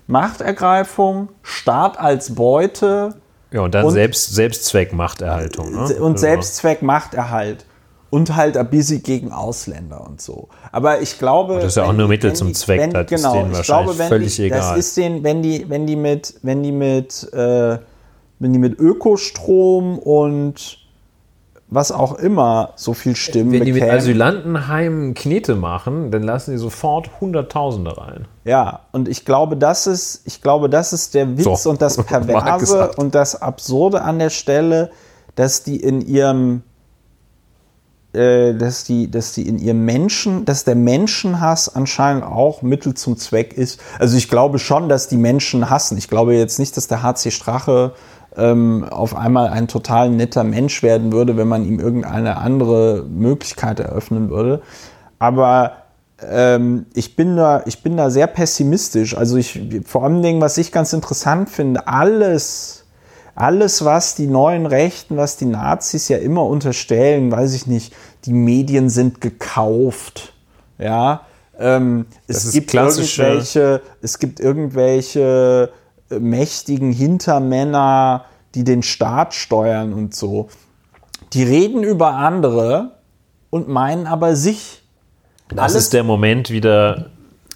Machtergreifung, 0.07 1.29
Staat 1.41 1.99
als 1.99 2.35
Beute. 2.35 3.15
Ja, 3.51 3.61
und 3.61 3.73
dann 3.73 3.85
und, 3.85 3.91
Selbst, 3.91 4.33
Selbstzweckmachterhaltung. 4.33 5.71
Ne? 5.71 5.77
Und 5.77 6.13
also 6.13 6.17
Selbstzweckmachterhalt 6.17 7.65
und 8.09 8.35
halt 8.35 8.55
ein 8.55 8.69
bisschen 8.69 9.03
gegen 9.03 9.31
Ausländer 9.31 10.05
und 10.05 10.21
so. 10.21 10.47
Aber 10.71 11.01
ich 11.01 11.17
glaube. 11.19 11.55
Das 11.55 11.65
ist 11.65 11.77
ja 11.77 11.85
auch 11.85 11.93
nur 11.93 12.07
Mittel 12.07 12.33
zum 12.33 12.53
Zweck, 12.53 12.79
wenn, 12.79 12.91
das 12.91 13.07
genau, 13.07 13.29
ist 13.29 13.35
denen 13.35 13.53
wahrscheinlich 13.53 13.95
glaube, 13.95 14.07
völlig 14.07 14.35
die, 14.35 14.43
egal. 14.43 14.59
Das 14.59 14.77
ist 14.77 14.97
denen, 14.97 15.23
wenn 15.23 15.41
die, 15.41 15.69
wenn 15.69 15.85
die 15.87 15.95
mit, 15.95 16.35
wenn 16.41 16.63
die 16.63 16.71
mit, 16.71 17.33
äh, 17.33 17.77
wenn 18.39 18.53
die 18.53 18.59
mit 18.59 18.79
Ökostrom 18.79 19.97
und 19.99 20.85
was 21.67 21.91
auch 21.91 22.13
immer 22.13 22.73
so 22.75 22.93
viel 22.93 23.15
Stimmen 23.15 23.51
Wenn 23.51 23.65
die 23.65 23.71
bekämen. 23.71 23.91
mit 23.91 23.99
Asylantenheimen 23.99 25.13
Knete 25.15 25.55
machen, 25.55 26.11
dann 26.11 26.21
lassen 26.21 26.51
die 26.51 26.57
sofort 26.57 27.19
Hunderttausende 27.19 27.97
rein. 27.97 28.27
Ja, 28.43 28.81
und 28.91 29.07
ich 29.07 29.25
glaube, 29.25 29.57
das 29.57 29.87
ist, 29.87 30.21
ich 30.25 30.41
glaube, 30.41 30.69
das 30.69 30.93
ist 30.93 31.15
der 31.15 31.37
Witz 31.37 31.63
so, 31.63 31.69
und 31.69 31.81
das 31.81 31.97
Perverse 32.03 32.91
und 32.97 33.15
das 33.15 33.41
Absurde 33.41 34.03
an 34.03 34.19
der 34.19 34.29
Stelle, 34.29 34.91
dass 35.35 35.63
die 35.63 35.77
in 35.77 36.01
ihrem 36.01 36.61
äh, 38.15 38.53
dass 38.53 38.85
die, 38.85 39.11
dass 39.11 39.33
die 39.33 39.47
in 39.47 39.59
ihrem 39.59 39.83
Menschen, 39.83 40.45
dass 40.45 40.63
der 40.63 40.75
Menschenhass 40.75 41.75
anscheinend 41.75 42.23
auch 42.23 42.61
Mittel 42.61 42.93
zum 42.93 43.17
Zweck 43.17 43.53
ist. 43.53 43.81
Also 43.99 44.15
ich 44.15 44.29
glaube 44.29 44.59
schon, 44.59 44.87
dass 44.87 45.09
die 45.09 45.17
Menschen 45.17 45.69
hassen. 45.69 45.97
Ich 45.97 46.07
glaube 46.07 46.35
jetzt 46.35 46.57
nicht, 46.57 46.77
dass 46.77 46.87
der 46.87 47.03
HC 47.03 47.31
Strache 47.31 47.93
ähm, 48.37 48.85
auf 48.89 49.15
einmal 49.15 49.49
ein 49.49 49.67
total 49.67 50.09
netter 50.09 50.43
Mensch 50.43 50.83
werden 50.83 51.11
würde, 51.11 51.37
wenn 51.37 51.47
man 51.47 51.65
ihm 51.65 51.79
irgendeine 51.79 52.37
andere 52.37 53.05
Möglichkeit 53.09 53.79
eröffnen 53.79 54.29
würde. 54.29 54.61
Aber 55.19 55.73
ähm, 56.21 56.85
ich, 56.93 57.15
bin 57.15 57.35
da, 57.35 57.63
ich 57.65 57.83
bin 57.83 57.97
da 57.97 58.09
sehr 58.09 58.27
pessimistisch. 58.27 59.17
Also 59.17 59.37
ich, 59.37 59.61
vor 59.85 60.03
allem, 60.03 60.21
Dingen, 60.21 60.41
was 60.41 60.57
ich 60.57 60.71
ganz 60.71 60.93
interessant 60.93 61.49
finde, 61.49 61.87
alles, 61.87 62.85
alles, 63.35 63.83
was 63.83 64.15
die 64.15 64.27
neuen 64.27 64.65
Rechten, 64.65 65.17
was 65.17 65.37
die 65.37 65.45
Nazis 65.45 66.07
ja 66.07 66.17
immer 66.17 66.45
unterstellen, 66.45 67.31
weiß 67.31 67.53
ich 67.53 67.67
nicht, 67.67 67.93
die 68.25 68.33
Medien 68.33 68.89
sind 68.89 69.21
gekauft. 69.21 70.33
Ja, 70.77 71.21
ähm, 71.57 72.05
es, 72.27 72.51
gibt 72.51 72.73
irgendwelche, 72.73 73.81
es 74.01 74.19
gibt 74.19 74.39
irgendwelche 74.39 75.69
mächtigen 76.19 76.91
Hintermänner, 76.91 78.25
die 78.53 78.63
den 78.63 78.83
Staat 78.83 79.33
steuern 79.33 79.93
und 79.93 80.15
so. 80.15 80.49
Die 81.33 81.43
reden 81.43 81.83
über 81.83 82.13
andere 82.13 82.91
und 83.49 83.67
meinen 83.67 84.07
aber 84.07 84.35
sich. 84.35 84.83
Das 85.49 85.59
Alles 85.59 85.75
ist 85.75 85.93
der 85.93 86.03
Moment, 86.03 86.49
wieder 86.49 87.11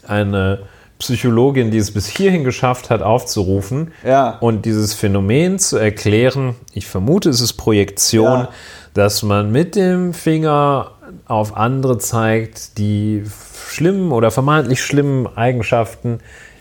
eine 0.07 0.60
Psychologin, 0.99 1.72
die 1.72 1.77
es 1.77 1.91
bis 1.91 2.07
hierhin 2.07 2.44
geschafft 2.44 2.90
hat, 2.90 3.02
aufzurufen 3.02 3.94
ja. 4.06 4.38
und 4.40 4.65
dieses 4.65 4.94
Phänomen 4.94 5.57
zu 5.57 5.77
erklären. 5.77 6.56
Ich 6.73 6.88
vermute, 6.88 7.30
es 7.30 7.40
ist 7.40 7.53
Projektion, 7.53 8.41
ja. 8.41 8.49
dass 8.94 9.23
man 9.23 9.52
mit 9.52 9.76
dem 9.76 10.14
Finger 10.14 10.91
auf 11.26 11.56
andere 11.56 11.98
zeigt, 11.99 12.77
die 12.77 13.23
schlimmen 13.69 14.11
oder 14.11 14.30
vermeintlich 14.30 14.81
schlimmen 14.81 15.26
Eigenschaften 15.38 16.19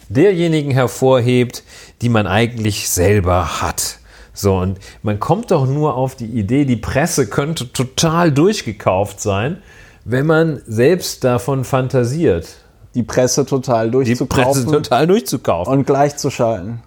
derjenigen 0.08 0.70
hervorhebt, 0.70 1.62
die 2.02 2.08
man 2.08 2.26
eigentlich 2.26 2.88
selber 2.88 3.60
hat. 3.60 3.98
So, 4.32 4.56
und 4.56 4.78
man 5.02 5.18
kommt 5.18 5.50
doch 5.50 5.66
nur 5.66 5.96
auf 5.96 6.14
die 6.14 6.26
Idee, 6.26 6.64
die 6.64 6.76
Presse 6.76 7.26
könnte 7.26 7.72
total 7.72 8.30
durchgekauft 8.30 9.20
sein, 9.20 9.62
wenn 10.04 10.26
man 10.26 10.62
selbst 10.66 11.24
davon 11.24 11.64
fantasiert. 11.64 12.46
Die 12.94 13.02
Presse 13.02 13.44
total 13.44 13.90
Die 13.90 13.90
Presse 13.90 14.14
durchzukaufen 14.14 14.72
total 14.72 15.06
durchzukaufen. 15.06 15.72
und 15.72 15.86
gleichzuschalten. 15.86 16.82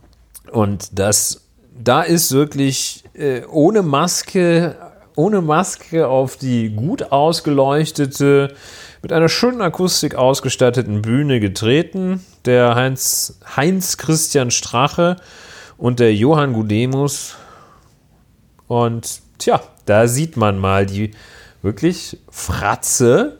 Und 0.52 0.98
das, 0.98 1.42
da 1.78 2.02
ist 2.02 2.32
wirklich 2.32 3.04
äh, 3.14 3.42
ohne 3.52 3.84
Maske, 3.84 4.76
ohne 5.16 5.42
Maske 5.42 6.08
auf 6.08 6.38
die 6.38 6.70
gut 6.70 7.12
ausgeleuchtete, 7.12 8.54
mit 9.02 9.12
einer 9.12 9.30
schönen 9.30 9.62
Akustik 9.62 10.16
ausgestatteten 10.16 11.02
Bühne 11.02 11.40
getreten. 11.40 12.26
Der 12.46 12.76
Heinz, 12.76 13.40
Heinz 13.56 13.98
Christian 13.98 14.52
Strache 14.52 15.18
und 15.78 16.00
der 16.00 16.14
Johann 16.14 16.54
Gudemus. 16.54 17.36
Und 18.68 19.22
tja, 19.38 19.62
da 19.86 20.08
sieht 20.08 20.38
man 20.38 20.58
mal 20.58 20.86
die 20.86 21.12
wirklich 21.62 22.18
Fratze, 22.30 23.38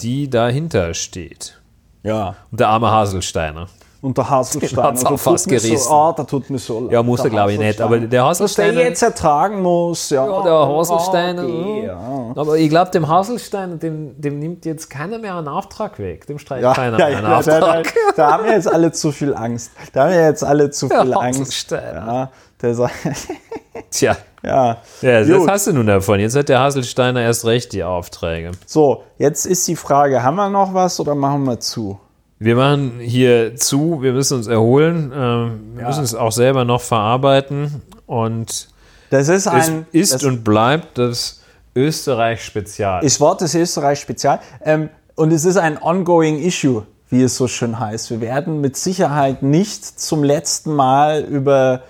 die 0.00 0.30
dahinter 0.30 0.94
steht. 0.94 1.60
Ja. 2.02 2.36
Und 2.50 2.60
der 2.60 2.68
arme 2.68 2.90
Haselsteiner. 2.90 3.68
Und 4.02 4.16
der 4.16 4.30
Haselstein. 4.30 4.82
Hat's 4.84 5.04
auch 5.04 5.10
der 5.10 5.18
fast 5.18 5.48
gerissen. 5.48 5.76
So, 5.76 5.90
ah, 5.90 6.12
der 6.12 6.26
tut 6.26 6.48
mir 6.48 6.58
so 6.58 6.80
leid. 6.80 6.92
Ja, 6.92 7.02
muss 7.02 7.20
er, 7.20 7.24
Der 7.24 7.30
glaube 7.30 7.52
ich, 7.52 7.58
nicht. 7.58 7.78
Haselstein. 7.80 7.86
Aber 7.86 8.06
der 8.06 8.22
Was 8.24 8.28
Haselsteiner. 8.40 8.72
der 8.72 8.84
jetzt 8.88 9.02
ertragen 9.02 9.60
muss, 9.62 10.10
ja. 10.10 10.26
Ja, 10.26 10.42
der 10.42 10.52
Haselstein. 10.52 11.38
Okay, 11.38 11.80
äh, 11.80 11.86
ja. 11.86 12.32
Aber 12.34 12.56
ich 12.56 12.70
glaube, 12.70 12.90
dem 12.90 13.08
Haselstein, 13.08 13.78
dem, 13.78 14.20
dem 14.20 14.38
nimmt 14.38 14.64
jetzt 14.64 14.88
keiner 14.88 15.18
mehr 15.18 15.36
einen 15.36 15.48
Auftrag 15.48 15.98
weg. 15.98 16.26
Dem 16.26 16.38
streicht 16.38 16.62
Ja, 16.62 16.72
keiner 16.72 16.96
mehr 16.96 17.06
einen 17.06 17.22
ja, 17.22 17.42
da, 17.42 17.60
da, 17.60 17.66
Auftrag. 17.66 17.94
da 18.16 18.32
haben 18.32 18.44
wir 18.44 18.52
jetzt 18.52 18.72
alle 18.72 18.92
zu 18.92 19.12
viel 19.12 19.34
Angst. 19.34 19.72
Da 19.92 20.04
haben 20.04 20.12
wir 20.12 20.24
jetzt 20.24 20.44
alle 20.44 20.70
zu 20.70 20.88
viel 20.88 21.12
Angst. 21.14 21.40
Haselstein. 21.40 21.94
Ja, 21.94 22.30
der 22.62 22.74
sagt, 22.74 22.94
Tja, 23.90 24.16
ja. 24.42 24.78
ja, 25.02 25.24
das 25.24 25.46
hast 25.46 25.66
du 25.66 25.72
nun 25.72 25.86
davon. 25.86 26.20
Jetzt 26.20 26.36
hat 26.36 26.48
der 26.48 26.60
Haselsteiner 26.60 27.22
erst 27.22 27.44
recht 27.44 27.72
die 27.72 27.82
Aufträge. 27.84 28.52
So, 28.66 29.02
jetzt 29.18 29.46
ist 29.46 29.66
die 29.68 29.76
Frage, 29.76 30.22
haben 30.22 30.36
wir 30.36 30.48
noch 30.48 30.72
was 30.74 30.98
oder 31.00 31.14
machen 31.14 31.44
wir 31.44 31.58
zu? 31.60 31.98
Wir 32.42 32.56
machen 32.56 33.00
hier 33.00 33.54
zu, 33.56 34.00
wir 34.00 34.14
müssen 34.14 34.38
uns 34.38 34.46
erholen, 34.46 35.12
ähm, 35.14 35.76
wir 35.76 35.86
müssen 35.86 36.02
es 36.02 36.14
auch 36.14 36.32
selber 36.32 36.64
noch 36.64 36.80
verarbeiten 36.80 37.82
und 38.06 38.70
Das 39.10 39.28
ist 39.28 39.46
es 39.46 39.46
ein 39.46 39.86
ist 39.92 40.14
das 40.14 40.24
und 40.24 40.42
bleibt 40.42 40.96
das 40.96 41.42
Österreich-Spezial. 41.76 43.04
ist 43.04 43.20
Wort 43.20 43.42
des 43.42 43.54
Österreich 43.54 44.00
Spezial. 44.00 44.40
Ähm, 44.64 44.88
und 45.16 45.32
es 45.32 45.44
ist 45.44 45.58
ein 45.58 45.80
ongoing 45.82 46.42
issue, 46.42 46.86
wie 47.10 47.22
es 47.22 47.36
so 47.36 47.46
schön 47.46 47.78
heißt. 47.78 48.08
Wir 48.10 48.22
werden 48.22 48.62
mit 48.62 48.74
Sicherheit 48.74 49.42
nicht 49.42 50.00
zum 50.00 50.24
letzten 50.24 50.74
Mal 50.74 51.22
über 51.24 51.82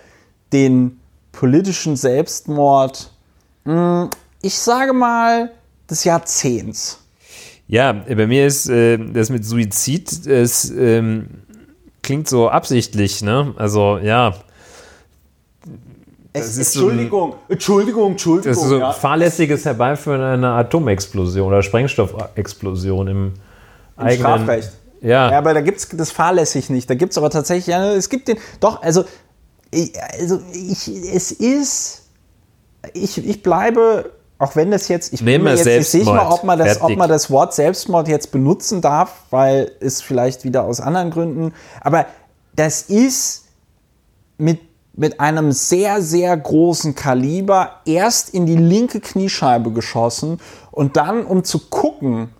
den 0.52 0.98
politischen 1.31 1.94
Selbstmord, 1.94 3.12
mh, 3.66 4.10
ich 4.43 4.59
sage 4.59 4.94
mal, 4.94 5.52
des 5.89 6.02
Jahrzehnts. 6.02 6.98
Ja, 7.70 7.92
bei 7.92 8.26
mir 8.26 8.48
ist 8.48 8.68
äh, 8.68 8.98
das 8.98 9.30
mit 9.30 9.44
Suizid, 9.44 10.26
es 10.26 10.70
ähm, 10.70 11.28
klingt 12.02 12.28
so 12.28 12.48
absichtlich, 12.48 13.22
ne? 13.22 13.55
Also 13.56 13.98
ja, 13.98 14.34
Es, 16.32 16.56
ist 16.59 16.72
so 16.72 16.80
ein- 16.88 16.90
Entschuldigung, 16.90 17.34
Entschuldigung, 17.48 18.10
Entschuldigung. 18.12 18.52
das 18.55 18.62
ist 18.62 18.68
so 18.68 18.78
ja. 18.80 18.92
fahrlässiges 18.92 19.64
Herbeiführen 19.64 20.20
einer 20.20 20.56
Atomexplosion 20.56 21.47
oder 21.47 21.62
Sprengstoffexplosion 21.62 23.06
im, 23.06 23.32
eigenen 23.97 24.18
Strafrecht. 24.18 24.72
Ja, 25.01 25.30
Ja, 25.30 25.38
aber 25.38 25.55
da 25.55 25.60
gibt 25.60 25.78
es 25.78 25.88
das 25.90 26.10
fahrlässig 26.10 26.70
nicht. 26.70 26.90
Da 26.90 26.94
gibt 26.97 27.12
es 27.12 27.18
aber 27.18 27.30
tatsächlich, 27.30 27.68
ja, 27.68 27.92
es 27.92 28.09
gibt 28.09 28.26
den, 28.26 28.38
doch, 28.59 28.82
also, 28.82 29.05
ich, 29.70 29.92
also 30.18 30.40
ich, 30.52 30.88
es 30.88 31.30
ist, 31.30 32.02
ich, 32.94 33.24
ich 33.24 33.42
bleibe, 33.44 34.10
auch 34.40 34.56
wenn 34.56 34.70
das 34.70 34.88
jetzt, 34.88 35.12
ich 35.12 35.22
bin 35.22 35.42
mir 35.42 35.54
jetzt 35.54 35.66
nicht 35.66 35.90
sicher, 35.90 36.32
ob 36.32 36.44
man, 36.44 36.58
das, 36.58 36.80
ob 36.80 36.96
man 36.96 37.10
das 37.10 37.30
Wort 37.30 37.52
Selbstmord 37.54 38.08
jetzt 38.08 38.32
benutzen 38.32 38.80
darf, 38.80 39.12
weil 39.28 39.70
es 39.80 40.00
vielleicht 40.00 40.44
wieder 40.44 40.64
aus 40.64 40.80
anderen 40.80 41.10
Gründen, 41.10 41.52
aber 41.82 42.06
das 42.56 42.80
ist 42.80 43.44
mit, 44.38 44.60
mit 44.94 45.20
einem 45.20 45.52
sehr, 45.52 46.00
sehr 46.00 46.34
großen 46.34 46.94
Kaliber 46.94 47.80
erst 47.84 48.30
in 48.30 48.46
die 48.46 48.56
linke 48.56 49.00
Kniescheibe 49.00 49.72
geschossen 49.72 50.40
und 50.70 50.96
dann, 50.96 51.26
um 51.26 51.44
zu 51.44 51.58
gucken, 51.58 52.30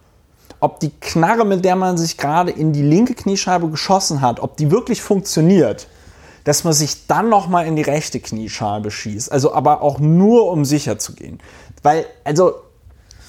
ob 0.59 0.81
die 0.81 0.93
Knarre, 1.01 1.45
mit 1.45 1.67
der 1.67 1.77
man 1.77 1.99
sich 1.99 2.17
gerade 2.17 2.51
in 2.51 2.73
die 2.73 2.83
linke 2.83 3.13
Kniescheibe 3.13 3.69
geschossen 3.69 4.23
hat, 4.23 4.41
ob 4.41 4.57
die 4.57 4.71
wirklich 4.71 5.03
funktioniert, 5.03 5.87
dass 6.45 6.65
man 6.65 6.73
sich 6.73 7.07
dann 7.07 7.29
nochmal 7.29 7.67
in 7.67 7.77
die 7.77 7.83
rechte 7.83 8.21
Kniescheibe 8.21 8.91
schießt. 8.91 9.31
Also 9.31 9.53
aber 9.53 9.83
auch 9.83 9.99
nur, 9.99 10.51
um 10.51 10.65
sicher 10.65 10.99
zu 10.99 11.15
gehen. 11.15 11.39
Weil, 11.83 12.07
also, 12.25 12.55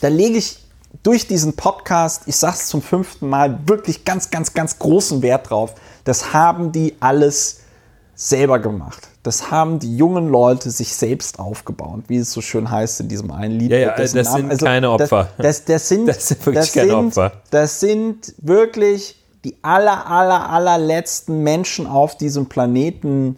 da 0.01 0.07
lege 0.07 0.37
ich 0.37 0.57
durch 1.03 1.27
diesen 1.27 1.53
Podcast, 1.55 2.23
ich 2.25 2.35
sage 2.35 2.55
es 2.55 2.67
zum 2.67 2.81
fünften 2.81 3.29
Mal, 3.29 3.59
wirklich 3.65 4.05
ganz, 4.05 4.29
ganz, 4.29 4.53
ganz 4.53 4.77
großen 4.77 5.21
Wert 5.21 5.49
drauf. 5.49 5.75
Das 6.03 6.33
haben 6.33 6.71
die 6.71 6.95
alles 6.99 7.61
selber 8.15 8.59
gemacht. 8.59 9.07
Das 9.23 9.51
haben 9.51 9.79
die 9.79 9.95
jungen 9.95 10.29
Leute 10.29 10.71
sich 10.71 10.95
selbst 10.95 11.39
aufgebaut, 11.39 12.03
wie 12.07 12.17
es 12.17 12.31
so 12.31 12.41
schön 12.41 12.69
heißt 12.69 13.01
in 13.01 13.07
diesem 13.07 13.31
einen 13.31 13.59
Lied. 13.59 13.71
Ja, 13.71 13.77
ja, 13.77 13.95
das 13.95 14.11
sind 14.11 14.61
keine 14.61 14.89
Opfer. 14.89 15.29
Das, 15.37 15.63
das, 15.63 15.65
das 15.65 15.89
sind, 15.89 16.07
Das 16.07 16.27
sind 16.27 16.45
wirklich 16.45 16.73
keine 16.73 16.89
sind, 16.89 17.07
Opfer. 17.07 17.31
Das 17.51 17.79
sind 17.79 18.33
wirklich 18.39 19.15
die 19.43 19.55
aller, 19.61 20.07
aller, 20.07 20.49
allerletzten 20.49 21.41
Menschen 21.43 21.87
auf 21.87 22.17
diesem 22.17 22.47
Planeten, 22.47 23.37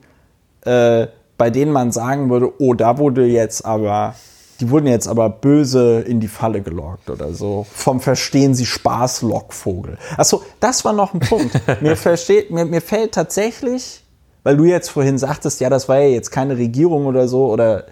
äh, 0.66 1.08
bei 1.38 1.50
denen 1.50 1.72
man 1.72 1.92
sagen 1.92 2.30
würde, 2.30 2.52
oh, 2.60 2.74
da 2.74 2.98
wurde 2.98 3.26
jetzt 3.26 3.66
aber, 3.66 4.16
die 4.60 4.70
wurden 4.70 4.88
jetzt 4.88 5.08
aber 5.08 5.30
böse 5.30 6.02
in 6.02 6.20
die 6.20 6.28
Falle 6.28 6.62
gelockt 6.62 7.10
oder 7.10 7.34
so. 7.34 7.66
Vom 7.74 8.00
Verstehen 8.00 8.54
Sie 8.54 8.66
Spaß, 8.66 9.22
Lockvogel. 9.24 9.98
Achso, 10.18 10.44
das 10.60 10.86
war 10.86 10.94
noch 10.94 11.14
ein 11.14 11.20
Punkt. 11.20 11.60
mir, 11.82 11.96
versteht, 11.96 12.52
mir, 12.52 12.66
mir 12.66 12.82
fällt 12.82 13.14
tatsächlich, 13.14 14.04
weil 14.44 14.58
du 14.58 14.66
jetzt 14.66 14.90
vorhin 14.90 15.18
sagtest, 15.18 15.60
ja, 15.60 15.70
das 15.70 15.90
war 15.90 16.00
ja 16.00 16.08
jetzt 16.08 16.32
keine 16.32 16.58
Regierung 16.58 17.06
oder 17.06 17.28
so, 17.28 17.48
oder 17.48 17.86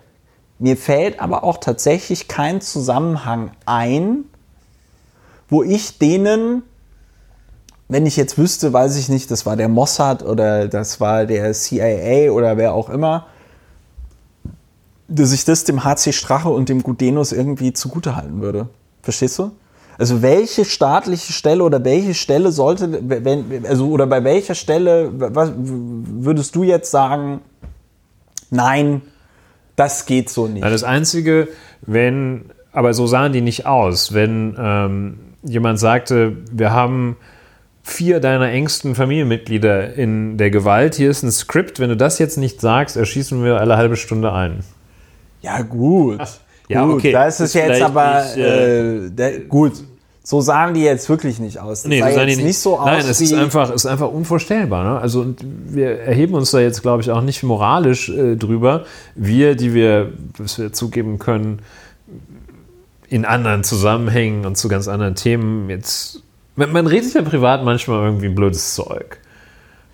mir 0.60 0.78
fällt 0.78 1.20
aber 1.20 1.44
auch 1.44 1.58
tatsächlich 1.58 2.28
kein 2.28 2.62
Zusammenhang 2.62 3.52
ein, 3.66 4.26
wo 5.50 5.64
ich 5.64 5.98
denen, 5.98 6.64
wenn 7.90 8.06
ich 8.06 8.16
jetzt 8.16 8.38
wüsste, 8.38 8.72
weiß 8.72 8.96
ich 8.98 9.10
nicht, 9.10 9.32
das 9.32 9.46
war 9.46 9.56
der 9.56 9.70
Mossad 9.70 10.24
oder 10.24 10.68
das 10.68 11.02
war 11.02 11.26
der 11.26 11.52
CIA 11.54 12.32
oder 12.32 12.58
wer 12.58 12.74
auch 12.74 12.90
immer, 12.90 13.26
dass 15.12 15.34
ich 15.34 15.46
das 15.46 15.64
dem 15.66 15.84
HC 15.84 16.14
Strache 16.14 16.50
und 16.50 16.70
dem 16.70 16.84
Gudenus 16.84 17.32
irgendwie 17.32 17.74
zugutehalten 17.74 18.42
würde. 18.42 18.70
Verstehst 19.02 19.38
du? 19.40 19.52
Also 19.98 20.22
welche 20.22 20.66
staatliche 20.66 21.34
Stelle 21.34 21.64
oder 21.64 21.84
welche 21.84 22.14
Stelle 22.14 22.52
sollte, 22.52 23.02
wenn, 23.04 23.66
also 23.68 23.90
oder 23.90 24.08
bei 24.08 24.24
welcher 24.24 24.56
Stelle 24.56 25.12
was, 25.14 25.52
würdest 25.56 26.56
du 26.56 26.64
jetzt 26.64 26.90
sagen, 26.90 27.42
nein, 28.50 29.02
das 29.76 30.06
geht 30.06 30.30
so 30.30 30.48
nicht? 30.48 30.64
Das 30.64 30.84
Einzige, 30.84 31.50
wenn, 31.82 32.46
aber 32.72 32.94
so 32.94 33.06
sahen 33.06 33.34
die 33.34 33.42
nicht 33.42 33.66
aus, 33.66 34.14
wenn 34.14 34.56
ähm, 34.58 35.20
jemand 35.44 35.80
sagte, 35.80 36.38
wir 36.52 36.72
haben 36.72 37.18
vier 37.84 38.20
deiner 38.22 38.50
engsten 38.50 38.96
Familienmitglieder 38.96 39.94
in 39.94 40.38
der 40.38 40.52
Gewalt, 40.52 40.96
hier 40.96 41.10
ist 41.12 41.24
ein 41.24 41.32
Skript, 41.32 41.80
wenn 41.80 41.90
du 41.90 41.98
das 41.98 42.18
jetzt 42.18 42.38
nicht 42.38 42.62
sagst, 42.62 42.96
erschießen 42.96 43.44
wir 43.44 43.60
alle 43.60 43.78
halbe 43.78 43.98
Stunde 43.98 44.32
ein. 44.32 44.64
Ja, 45.42 45.62
gut. 45.62 46.20
ja, 46.68 46.86
gut, 46.86 46.96
okay. 46.96 47.12
Da 47.12 47.26
ist 47.26 47.40
es 47.40 47.54
jetzt 47.54 47.82
aber 47.82 48.24
nicht, 48.24 48.38
äh, 48.38 49.06
äh, 49.06 49.10
der, 49.10 49.40
gut. 49.42 49.74
So 50.24 50.40
sahen 50.40 50.76
die 50.76 50.82
jetzt 50.84 51.10
wirklich 51.10 51.40
nicht 51.40 51.58
aus. 51.58 51.82
Das 51.82 51.90
Nee, 51.90 52.00
sah 52.00 52.06
das 52.06 52.16
sahen 52.16 52.28
jetzt 52.28 52.40
die 52.40 52.44
nicht 52.44 52.60
so 52.60 52.78
aus 52.78 52.86
Nein, 52.86 53.00
es 53.00 53.22
ist 53.22 53.34
einfach, 53.34 53.72
ist 53.72 53.88
einfach 53.88 54.12
unvorstellbar. 54.12 54.84
Ne? 54.84 55.00
Also 55.00 55.22
und 55.22 55.40
wir 55.44 56.00
erheben 56.00 56.36
uns 56.36 56.52
da 56.52 56.60
jetzt, 56.60 56.84
glaube 56.84 57.02
ich, 57.02 57.10
auch 57.10 57.22
nicht 57.22 57.42
moralisch 57.42 58.10
äh, 58.10 58.36
drüber. 58.36 58.86
Wir, 59.16 59.56
die 59.56 59.74
wir, 59.74 60.14
was 60.38 60.60
wir 60.60 60.72
zugeben 60.74 61.18
können, 61.18 61.60
in 63.10 63.26
anderen 63.26 63.64
Zusammenhängen 63.64 64.46
und 64.46 64.58
zu 64.58 64.70
ganz 64.70 64.88
anderen 64.88 65.16
Themen 65.16 65.70
jetzt. 65.70 66.22
Man, 66.56 66.72
man 66.72 66.86
redet 66.86 67.14
ja 67.14 67.24
privat 67.24 67.66
manchmal 67.66 68.06
irgendwie 68.06 68.30
blödes 68.30 68.76
Zeug. 68.76 69.18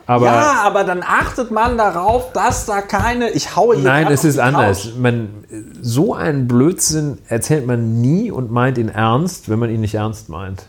Aber 0.08 0.26
ja, 0.26 0.62
aber 0.64 0.86
dann 0.86 1.04
achtet 1.06 1.52
man 1.52 1.78
darauf, 1.78 2.32
dass 2.32 2.66
da 2.66 2.82
keine. 2.82 3.30
Ich 3.32 3.56
haue 3.58 3.76
hier 3.76 3.84
nein, 3.84 4.08
es 4.08 4.24
ist 4.24 4.40
anders. 4.40 4.92
Man, 4.98 5.44
so 5.82 6.14
einen 6.14 6.48
Blödsinn 6.48 7.18
erzählt 7.28 7.68
man 7.68 8.00
nie 8.00 8.32
und 8.32 8.50
meint 8.50 8.78
ihn 8.78 8.88
ernst, 8.88 9.50
wenn 9.50 9.60
man 9.60 9.70
ihn 9.70 9.82
nicht 9.82 9.96
ernst 9.96 10.30
meint. 10.30 10.64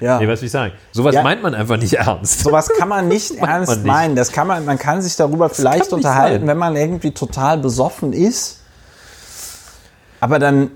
Ja. 0.00 0.18
Nee, 0.18 0.26
was 0.26 0.40
will 0.40 0.46
ich 0.46 0.52
sagen? 0.52 0.72
Sowas 0.90 1.14
Ja. 1.14 1.22
meint 1.22 1.40
man 1.40 1.54
einfach 1.54 1.76
nicht 1.76 1.92
ernst. 1.94 2.40
Sowas 2.40 2.68
kann 2.76 2.88
man 2.88 3.06
nicht 3.14 3.36
ernst 3.36 3.68
man 3.70 3.78
nicht. 3.78 3.86
meinen. 3.86 4.16
Das 4.16 4.32
kann 4.32 4.48
man, 4.48 4.64
man 4.64 4.76
kann 4.76 5.02
sich 5.02 5.14
darüber 5.14 5.48
vielleicht 5.50 5.92
unterhalten, 5.92 6.40
sein. 6.40 6.48
wenn 6.48 6.58
man 6.58 6.74
irgendwie 6.74 7.12
total 7.12 7.58
besoffen 7.58 8.12
ist. 8.12 8.60
Aber 10.20 10.40
dann, 10.40 10.72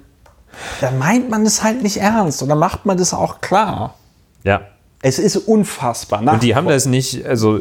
dann 0.81 0.99
meint 0.99 1.31
man 1.31 1.45
es 1.45 1.65
halt 1.65 1.83
nicht 1.83 1.97
ernst 1.97 2.45
oder 2.45 2.55
macht 2.55 2.87
man 2.87 2.97
das 2.97 3.13
auch 3.13 3.41
klar. 3.41 3.95
Ja. 4.45 4.61
Es 5.03 5.19
ist 5.19 5.37
unfassbar. 5.37 6.23
Nach 6.23 6.35
Und 6.35 6.43
die 6.43 6.55
haben 6.55 6.69
das 6.69 6.87
nicht, 6.87 7.27
also 7.27 7.61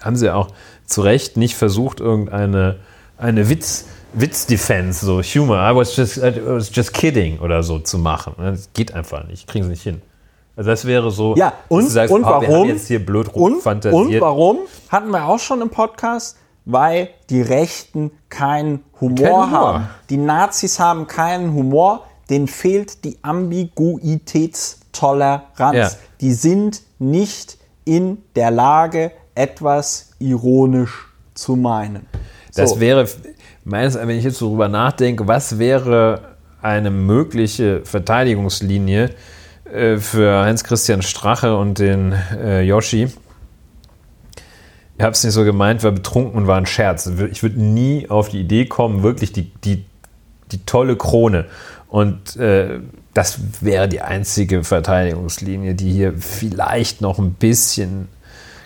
haben 0.00 0.16
sie 0.16 0.34
auch 0.34 0.48
zu 0.84 1.00
Recht 1.00 1.36
nicht 1.36 1.54
versucht, 1.56 2.00
irgendeine 2.00 2.76
eine 3.18 3.48
Witz, 3.48 3.86
Witz-Defense, 4.12 5.04
so 5.06 5.22
Humor, 5.22 5.56
I 5.58 5.74
was, 5.74 5.96
just, 5.96 6.18
I 6.18 6.32
was 6.44 6.70
just 6.74 6.92
kidding 6.92 7.38
oder 7.38 7.62
so 7.62 7.78
zu 7.78 7.98
machen. 7.98 8.34
Das 8.36 8.68
geht 8.74 8.92
einfach 8.94 9.26
nicht, 9.26 9.46
kriegen 9.46 9.64
sie 9.64 9.70
nicht 9.70 9.82
hin. 9.82 10.02
Also 10.56 10.70
das 10.70 10.84
wäre 10.86 11.10
so, 11.10 11.34
Ja, 11.36 11.52
und, 11.68 11.88
sagst, 11.88 12.12
und 12.12 12.24
haben 12.24 12.46
warum? 12.46 12.68
jetzt 12.68 12.88
hier 12.88 13.04
blöd 13.04 13.28
und, 13.32 13.64
und 13.64 14.20
warum? 14.20 14.58
Hatten 14.88 15.10
wir 15.10 15.26
auch 15.26 15.38
schon 15.38 15.60
im 15.62 15.70
Podcast. 15.70 16.36
Weil 16.68 17.10
die 17.30 17.42
Rechten 17.42 18.10
keinen 18.28 18.82
Humor, 19.00 19.14
Keinen 19.16 19.32
Humor. 19.34 19.50
haben. 19.52 19.88
Die 20.10 20.16
Nazis 20.16 20.80
haben 20.80 21.06
keinen 21.06 21.54
Humor. 21.54 22.04
Denen 22.28 22.48
fehlt 22.48 23.04
die 23.04 23.16
Ambiguitätstoleranz. 23.22 25.76
Ja. 25.76 25.90
Die 26.20 26.32
sind 26.32 26.82
nicht 26.98 27.58
in 27.84 28.18
der 28.34 28.50
Lage, 28.50 29.12
etwas 29.34 30.10
ironisch 30.18 31.06
zu 31.34 31.56
meinen. 31.56 32.06
Das 32.54 32.70
So. 32.70 32.80
wäre, 32.80 33.06
meines, 33.64 33.94
wenn 33.96 34.10
ich 34.10 34.24
jetzt 34.24 34.38
so 34.38 34.48
drüber 34.48 34.68
nachdenke, 34.68 35.28
was 35.28 35.58
wäre 35.58 36.36
eine 36.62 36.90
mögliche 36.90 37.82
Verteidigungslinie 37.84 39.10
äh, 39.64 39.98
für 39.98 40.42
Heinz-Christian 40.44 41.02
Strache 41.02 41.56
und 41.56 41.78
den 41.78 42.12
äh, 42.12 42.62
Yoshi? 42.62 43.08
Ich 44.98 45.04
habe 45.04 45.12
es 45.12 45.22
nicht 45.22 45.34
so 45.34 45.44
gemeint, 45.44 45.84
war 45.84 45.92
betrunken 45.92 46.36
und 46.36 46.46
war 46.46 46.56
ein 46.56 46.64
Scherz. 46.64 47.06
Ich 47.30 47.42
würde 47.42 47.60
nie 47.62 48.08
auf 48.08 48.30
die 48.30 48.40
Idee 48.40 48.64
kommen, 48.64 49.02
wirklich 49.02 49.30
die, 49.32 49.52
die, 49.64 49.84
die 50.52 50.64
tolle 50.64 50.96
Krone. 50.96 51.44
Und 51.88 52.36
äh, 52.36 52.80
das 53.16 53.38
wäre 53.62 53.88
die 53.88 54.02
einzige 54.02 54.62
Verteidigungslinie, 54.62 55.74
die 55.74 55.90
hier 55.90 56.12
vielleicht 56.18 57.00
noch 57.00 57.18
ein 57.18 57.32
bisschen 57.32 58.08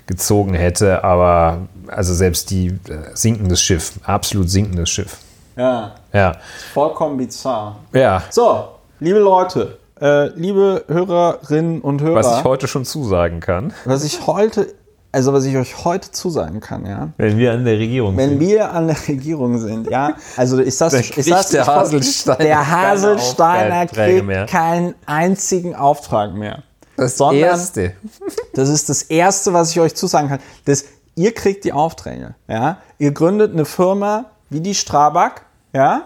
gezogen 0.07 0.55
hätte, 0.55 1.05
aber 1.05 1.69
also 1.87 2.13
selbst 2.13 2.51
die 2.51 2.67
äh, 2.67 3.15
sinkendes 3.15 3.63
Schiff, 3.63 3.93
absolut 4.03 4.51
sinkendes 4.51 4.91
Schiff. 4.91 5.19
Ja, 5.57 5.95
Ja, 6.13 6.37
vollkommen 6.75 7.17
bizarr. 7.17 7.77
ja. 7.93 8.23
So, 8.31 8.71
liebe 8.99 9.21
Leute, 9.21 9.79
äh, 10.01 10.29
liebe 10.31 10.85
Hörerinnen 10.89 11.81
und 11.81 12.03
Hörer, 12.03 12.17
Was 12.17 12.39
ich 12.39 12.45
heute 12.45 12.67
schon 12.67 12.85
zusagen 12.85 13.39
kann, 13.39 13.73
was 13.85 14.03
ich 14.03 14.27
heute, 14.27 14.75
also 15.13 15.33
was 15.33 15.45
ich 15.45 15.57
euch 15.57 15.85
heute 15.85 16.11
zusagen 16.11 16.61
kann, 16.61 16.87
ja, 16.87 17.09
wenn 17.17 17.37
wir 17.39 17.53
an 17.53 17.65
der 17.65 17.79
Regierung 17.79 18.17
wenn 18.17 18.31
sind. 18.31 18.41
wir 18.41 18.73
an 18.73 18.87
der 18.89 18.97
Regierung 19.09 19.59
sind, 19.59 19.91
ja, 19.91 20.15
also 20.37 20.59
ist 20.61 20.81
das, 20.81 20.93
kriegt 20.95 21.31
das 21.31 21.49
der 21.51 21.63
ich- 21.63 21.69
Haselsteiner 21.69 22.39
der 22.39 22.71
Haselsteiner 22.71 23.87
kriegt 23.87 24.25
mehr. 24.27 24.47
keinen 24.47 24.95
einzigen 25.07 25.75
Auftrag 25.75 26.35
mehr. 26.35 26.63
Das 26.97 27.17
sondern- 27.17 27.45
Erste. 27.45 27.95
Das 28.55 28.69
ist 28.69 28.89
das 28.89 29.03
Erste, 29.03 29.53
was 29.55 29.71
ich 29.71 29.81
euch 29.81 29.95
zusagen 29.95 30.29
kann. 30.29 30.39
Das, 30.67 30.85
ihr 31.15 31.33
kriegt 31.33 31.65
die 31.65 31.73
Aufträge. 31.73 32.35
Ja? 32.47 32.79
Ihr 32.99 33.13
gründet 33.13 33.53
eine 33.53 33.65
Firma 33.65 34.27
wie 34.51 34.61
die 34.61 34.75
Strabag, 34.75 35.43
ja? 35.73 36.03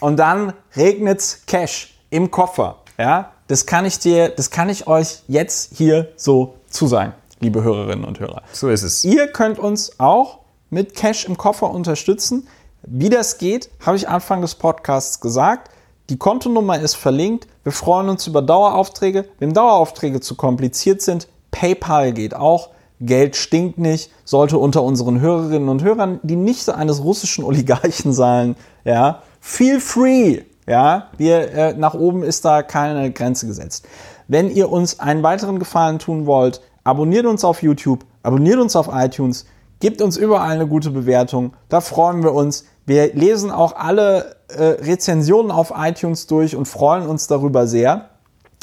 und 0.00 0.18
dann 0.18 0.52
regnet's 0.76 1.40
Cash 1.46 1.96
im 2.10 2.30
Koffer. 2.30 2.76
Ja? 2.98 3.30
Das 3.48 3.64
kann 3.64 3.86
ich 3.86 3.98
dir, 3.98 4.28
das 4.28 4.50
kann 4.50 4.68
ich 4.68 4.86
euch 4.86 5.22
jetzt 5.28 5.70
hier 5.74 6.08
so 6.16 6.56
zusagen, 6.68 7.12
liebe 7.40 7.62
Hörerinnen 7.62 8.04
und 8.04 8.20
Hörer. 8.20 8.42
So 8.52 8.68
ist 8.68 8.82
es. 8.82 9.04
Ihr 9.04 9.28
könnt 9.28 9.58
uns 9.58 9.98
auch 10.00 10.40
mit 10.70 10.94
Cash 10.94 11.26
im 11.26 11.36
Koffer 11.36 11.70
unterstützen. 11.70 12.46
Wie 12.82 13.10
das 13.10 13.38
geht, 13.38 13.70
habe 13.84 13.96
ich 13.96 14.08
Anfang 14.08 14.40
des 14.40 14.54
Podcasts 14.54 15.20
gesagt. 15.20 15.70
Die 16.08 16.18
Kontonummer 16.18 16.78
ist 16.78 16.94
verlinkt. 16.94 17.48
Wir 17.64 17.72
freuen 17.72 18.08
uns 18.08 18.26
über 18.26 18.42
Daueraufträge. 18.42 19.26
Wenn 19.38 19.52
Daueraufträge 19.52 20.20
zu 20.20 20.36
kompliziert 20.36 21.02
sind, 21.02 21.28
PayPal 21.50 22.12
geht 22.12 22.34
auch. 22.34 22.70
Geld 23.00 23.36
stinkt 23.36 23.78
nicht. 23.78 24.10
Sollte 24.24 24.58
unter 24.58 24.82
unseren 24.82 25.20
Hörerinnen 25.20 25.68
und 25.68 25.82
Hörern 25.82 26.20
die 26.22 26.36
Nichte 26.36 26.76
eines 26.76 27.02
russischen 27.02 27.44
Oligarchen 27.44 28.12
sein, 28.12 28.56
ja, 28.84 29.22
feel 29.40 29.80
free. 29.80 30.42
Ja, 30.68 31.08
wir, 31.16 31.52
äh, 31.52 31.74
nach 31.74 31.94
oben 31.94 32.22
ist 32.22 32.44
da 32.44 32.62
keine 32.62 33.12
Grenze 33.12 33.46
gesetzt. 33.46 33.86
Wenn 34.26 34.50
ihr 34.50 34.70
uns 34.70 34.98
einen 34.98 35.22
weiteren 35.22 35.58
Gefallen 35.58 35.98
tun 35.98 36.26
wollt, 36.26 36.60
abonniert 36.86 37.26
uns 37.26 37.44
auf 37.44 37.62
YouTube, 37.62 38.04
abonniert 38.22 38.60
uns 38.60 38.76
auf 38.76 38.88
iTunes, 38.92 39.44
gebt 39.80 40.00
uns 40.00 40.16
überall 40.16 40.52
eine 40.52 40.68
gute 40.68 40.90
Bewertung. 40.90 41.54
Da 41.68 41.80
freuen 41.80 42.22
wir 42.22 42.32
uns. 42.32 42.64
Wir 42.86 43.12
lesen 43.12 43.50
auch 43.50 43.74
alle 43.74 44.36
äh, 44.48 44.62
Rezensionen 44.62 45.50
auf 45.50 45.72
iTunes 45.76 46.28
durch 46.28 46.54
und 46.54 46.66
freuen 46.66 47.08
uns 47.08 47.26
darüber 47.26 47.66
sehr. 47.66 48.10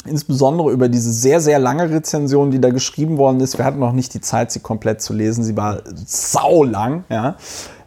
Insbesondere 0.06 0.70
über 0.70 0.88
diese 0.88 1.12
sehr, 1.12 1.40
sehr 1.40 1.58
lange 1.58 1.90
Rezension, 1.90 2.50
die 2.50 2.60
da 2.60 2.70
geschrieben 2.70 3.18
worden 3.18 3.40
ist. 3.40 3.58
Wir 3.58 3.64
hatten 3.66 3.78
noch 3.78 3.92
nicht 3.92 4.14
die 4.14 4.20
Zeit, 4.20 4.50
sie 4.50 4.60
komplett 4.60 5.02
zu 5.02 5.12
lesen. 5.12 5.44
Sie 5.44 5.56
war 5.56 5.82
sau 6.06 6.64
lang. 6.64 7.04
Ja, 7.10 7.36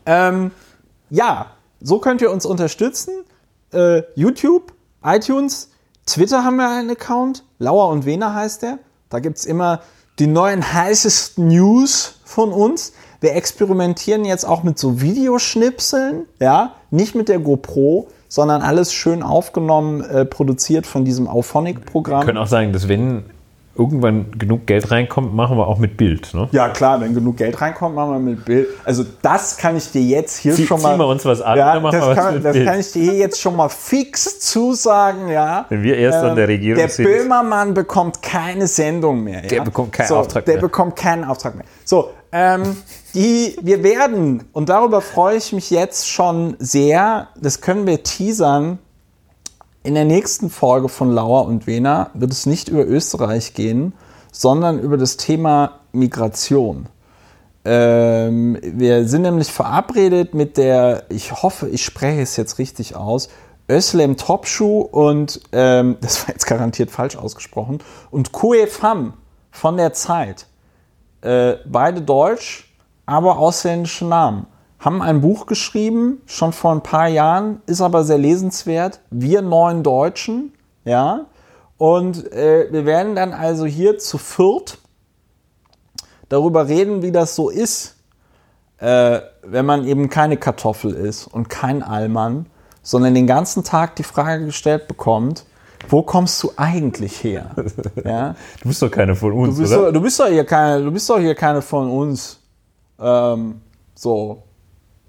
ähm, 0.05 0.51
ja 1.09 1.47
so 1.81 1.97
könnt 1.97 2.21
ihr 2.21 2.31
uns 2.31 2.45
unterstützen. 2.45 3.13
Äh, 3.73 4.03
YouTube, 4.15 4.73
iTunes, 5.03 5.71
Twitter 6.05 6.43
haben 6.43 6.57
wir 6.57 6.69
einen 6.69 6.91
Account. 6.91 7.43
Lauer 7.57 7.89
und 7.89 8.05
Wena 8.05 8.35
heißt 8.35 8.61
der. 8.61 8.77
Da 9.09 9.19
gibt 9.19 9.37
es 9.37 9.45
immer 9.45 9.81
die 10.19 10.27
neuen 10.27 10.73
heißesten 10.73 11.47
News 11.47 12.19
von 12.23 12.51
uns. 12.51 12.93
Wir 13.19 13.35
experimentieren 13.35 14.25
jetzt 14.25 14.45
auch 14.45 14.63
mit 14.63 14.77
so 14.77 15.01
Videoschnipseln, 15.01 16.25
ja, 16.39 16.73
nicht 16.91 17.15
mit 17.15 17.29
der 17.29 17.39
GoPro, 17.39 18.07
sondern 18.27 18.61
alles 18.61 18.93
schön 18.93 19.23
aufgenommen, 19.23 20.01
äh, 20.01 20.25
produziert 20.25 20.85
von 20.85 21.05
diesem 21.05 21.27
Auphonic-Programm. 21.27 22.21
Wir 22.21 22.25
können 22.25 22.37
auch 22.37 22.47
sagen, 22.47 22.73
dass 22.73 22.87
wenn 22.87 23.25
irgendwann 23.77 24.31
genug 24.37 24.65
Geld 24.67 24.91
reinkommt, 24.91 25.33
machen 25.33 25.57
wir 25.57 25.67
auch 25.67 25.77
mit 25.77 25.97
Bild. 25.97 26.33
Ne? 26.33 26.47
Ja, 26.51 26.69
klar, 26.69 26.99
wenn 27.01 27.13
genug 27.13 27.37
Geld 27.37 27.59
reinkommt, 27.61 27.95
machen 27.95 28.11
wir 28.11 28.19
mit 28.19 28.45
Bild. 28.45 28.67
Also, 28.83 29.03
das 29.21 29.57
kann 29.57 29.75
ich 29.77 29.91
dir 29.91 30.01
jetzt 30.01 30.37
hier 30.37 30.53
Zieh- 30.53 30.65
schon 30.65 30.81
mal. 30.81 30.91
ziehen 30.91 30.99
wir 30.99 31.07
uns 31.07 31.25
was 31.25 31.41
an, 31.41 31.57
ja, 31.57 31.79
machen 31.79 31.93
das, 31.99 32.01
wir 32.01 32.09
was 32.09 32.17
kann, 32.17 32.33
mit 32.35 32.45
das 32.45 32.53
Bild. 32.53 32.67
kann 32.67 32.79
ich 32.79 32.91
dir 32.91 33.03
hier 33.03 33.13
jetzt 33.15 33.39
schon 33.41 33.55
mal 33.55 33.69
fix 33.69 34.39
zusagen, 34.39 35.29
ja. 35.29 35.65
Wenn 35.69 35.83
wir 35.83 35.97
erst 35.97 36.19
an 36.23 36.35
der 36.35 36.47
Regierung 36.47 36.79
der 36.79 36.89
sind. 36.89 37.05
Böhmermann 37.05 37.73
bekommt 37.73 38.21
keine 38.21 38.67
Sendung 38.67 39.23
mehr. 39.23 39.41
Ja? 39.43 39.47
Der 39.49 39.61
bekommt 39.61 39.93
keinen 39.93 40.07
so, 40.07 40.17
Auftrag 40.17 40.45
der 40.45 40.55
mehr. 40.55 40.61
bekommt 40.61 40.95
keinen 40.95 41.23
Auftrag 41.23 41.55
mehr. 41.55 41.65
So, 41.85 42.09
ähm, 42.31 42.75
die, 43.13 43.55
wir 43.61 43.83
werden, 43.83 44.43
und 44.51 44.69
darüber 44.69 45.01
freue 45.01 45.37
ich 45.37 45.53
mich 45.53 45.69
jetzt 45.71 46.09
schon 46.09 46.55
sehr, 46.59 47.29
das 47.39 47.61
können 47.61 47.87
wir 47.87 48.03
teasern, 48.03 48.79
in 49.87 49.95
der 49.95 50.03
nächsten 50.03 50.49
Folge 50.49 50.89
von 50.89 51.13
Lauer 51.13 51.45
und 51.45 51.65
Wena 51.65 52.09
wird 52.13 52.33
es 52.33 52.45
nicht 52.45 52.67
über 52.67 52.85
Österreich 52.85 53.53
gehen, 53.53 53.93
sondern 54.33 54.79
über 54.79 54.97
das 54.97 55.15
Thema 55.15 55.79
Migration. 55.93 56.89
Ähm, 57.63 58.57
wir 58.61 59.07
sind 59.07 59.21
nämlich 59.21 59.49
verabredet 59.49 60.33
mit 60.33 60.57
der, 60.57 61.05
ich 61.07 61.41
hoffe, 61.41 61.69
ich 61.69 61.85
spreche 61.85 62.19
es 62.19 62.35
jetzt 62.35 62.59
richtig 62.59 62.97
aus, 62.97 63.29
Özlem 63.71 64.17
Topschuh 64.17 64.81
und, 64.81 65.39
ähm, 65.53 65.95
das 66.01 66.27
war 66.27 66.33
jetzt 66.33 66.47
garantiert 66.47 66.91
falsch 66.91 67.15
ausgesprochen, 67.15 67.79
und 68.11 68.33
Kue 68.33 68.67
Pham 68.67 69.13
von 69.51 69.77
der 69.77 69.93
Zeit. 69.93 70.47
Äh, 71.21 71.59
beide 71.65 72.01
deutsch, 72.01 72.75
aber 73.05 73.37
ausländische 73.37 74.03
Namen. 74.03 74.47
Haben 74.79 75.01
ein 75.01 75.21
Buch 75.21 75.47
geschrieben, 75.47 76.21
schon 76.25 76.53
vor 76.53 76.71
ein 76.71 76.83
paar 76.83 77.07
Jahren, 77.07 77.61
ist 77.65 77.81
aber 77.81 78.03
sehr 78.03 78.19
lesenswert. 78.19 78.99
Wir 79.09 79.41
neun 79.41 79.83
Deutschen, 79.83 80.53
ja. 80.85 81.25
Und 81.77 82.31
äh, 82.31 82.67
wir 82.71 82.85
werden 82.85 83.15
dann 83.15 83.33
also 83.33 83.65
hier 83.65 83.97
zu 83.99 84.17
viert 84.17 84.79
darüber 86.29 86.67
reden, 86.67 87.01
wie 87.01 87.11
das 87.11 87.35
so 87.35 87.49
ist, 87.49 87.95
äh, 88.79 89.19
wenn 89.43 89.65
man 89.65 89.85
eben 89.85 90.09
keine 90.09 90.37
Kartoffel 90.37 90.93
ist 90.93 91.27
und 91.27 91.49
kein 91.49 91.83
Allmann, 91.83 92.47
sondern 92.81 93.15
den 93.15 93.27
ganzen 93.27 93.63
Tag 93.63 93.95
die 93.95 94.03
Frage 94.03 94.45
gestellt 94.45 94.87
bekommt, 94.87 95.45
wo 95.89 96.01
kommst 96.01 96.41
du 96.43 96.51
eigentlich 96.57 97.23
her? 97.23 97.51
Ja? 98.03 98.35
Du 98.61 98.69
bist 98.69 98.81
doch 98.81 98.91
keine 98.91 99.15
von 99.15 99.31
uns, 99.33 99.55
Du 99.55 99.61
bist, 99.61 99.73
oder? 99.73 99.85
doch, 99.87 99.93
du 99.93 100.01
bist 100.01 100.19
doch 100.19 100.27
hier 100.27 100.45
keine, 100.45 100.83
du 100.83 100.91
bist 100.91 101.09
doch 101.09 101.19
hier 101.19 101.35
keine 101.35 101.61
von 101.61 101.89
uns. 101.89 102.39
Ähm, 102.99 103.61
so. 103.95 104.43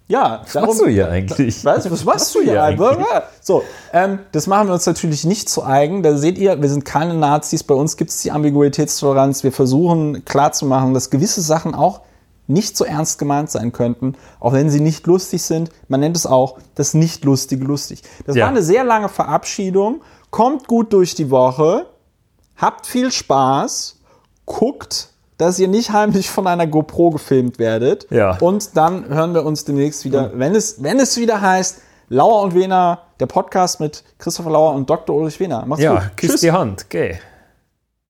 Ja, 0.09 0.41
Was 0.45 0.55
machst 0.55 0.81
du 0.81 0.87
hier 0.87 1.11
eigentlich? 1.11 1.65
Was, 1.65 1.91
was 1.91 2.05
machst 2.05 2.35
du 2.35 2.41
hier 2.41 2.63
eigentlich? 2.63 2.97
So, 3.43 3.63
ähm, 3.93 4.21
das 4.33 4.47
machen 4.47 4.69
wir 4.69 4.73
uns 4.75 4.87
natürlich 4.87 5.25
nicht 5.25 5.51
zu 5.51 5.63
eigen. 5.65 6.03
Da 6.03 6.17
seht 6.17 6.39
ihr, 6.39 6.61
wir 6.63 6.69
sind 6.71 6.87
keine 6.87 7.13
Nazis. 7.15 7.63
Bei 7.63 7.75
uns 7.75 7.97
gibt 7.99 8.11
es 8.11 8.23
die 8.23 8.31
Ambiguitätstoleranz. 8.33 9.45
Wir 9.45 9.53
versuchen 9.53 10.25
klarzumachen, 10.25 10.95
dass 10.95 11.11
gewisse 11.11 11.43
Sachen 11.43 11.75
auch 11.75 12.01
nicht 12.47 12.79
so 12.79 12.87
ernst 12.87 13.19
gemeint 13.19 13.51
sein 13.51 13.73
könnten, 13.73 14.15
auch 14.41 14.55
wenn 14.55 14.71
sie 14.71 14.81
nicht 14.81 15.07
lustig 15.07 15.43
sind. 15.43 15.71
Man 15.89 16.01
nennt 16.01 16.17
es 16.17 16.25
auch 16.25 16.57
das 16.75 16.95
Nicht-Lustige 16.95 17.63
lustig. 17.63 18.03
Das 18.25 18.35
Ja. 18.37 18.45
war 18.45 18.49
eine 18.51 18.63
sehr 18.63 18.85
lange 18.85 19.11
Verabschiedung. 19.11 20.01
Kommt 20.31 20.67
gut 20.67 20.95
durch 20.95 21.15
die 21.15 21.31
Woche. 21.31 21.85
Habt 22.57 22.87
viel 22.87 23.13
Spaß. 23.13 23.97
Guckt, 24.47 25.11
dass 25.39 25.59
ihr 25.59 25.69
nicht 25.69 25.93
heimlich 25.93 26.31
von 26.31 26.47
einer 26.47 26.67
GoPro 26.67 27.11
gefilmt 27.11 27.59
werdet. 27.59 28.07
Ja. 28.11 28.37
Und 28.41 28.77
dann 28.77 29.09
hören 29.09 29.33
wir 29.35 29.45
uns 29.45 29.65
demnächst 29.65 30.05
wieder, 30.05 30.33
wenn 30.35 30.55
es, 30.55 30.83
wenn 30.83 30.99
es 31.01 31.17
wieder 31.17 31.41
heißt, 31.41 31.81
Lauer 32.11 32.43
und 32.43 32.55
Wena, 32.55 33.03
der 33.21 33.27
Podcast 33.27 33.81
mit 33.81 34.03
Christopher 34.19 34.51
Lauer 34.51 34.73
und 34.75 34.89
Dr. 34.89 35.15
Ulrich 35.15 35.39
Wena. 35.41 35.65
Macht's 35.67 35.83
Ja, 35.83 35.95
gut. 35.95 36.03
küss 36.17 36.31
Tschüss. 36.33 36.41
die 36.41 36.53
Hand, 36.53 36.91
geh. 36.91 37.17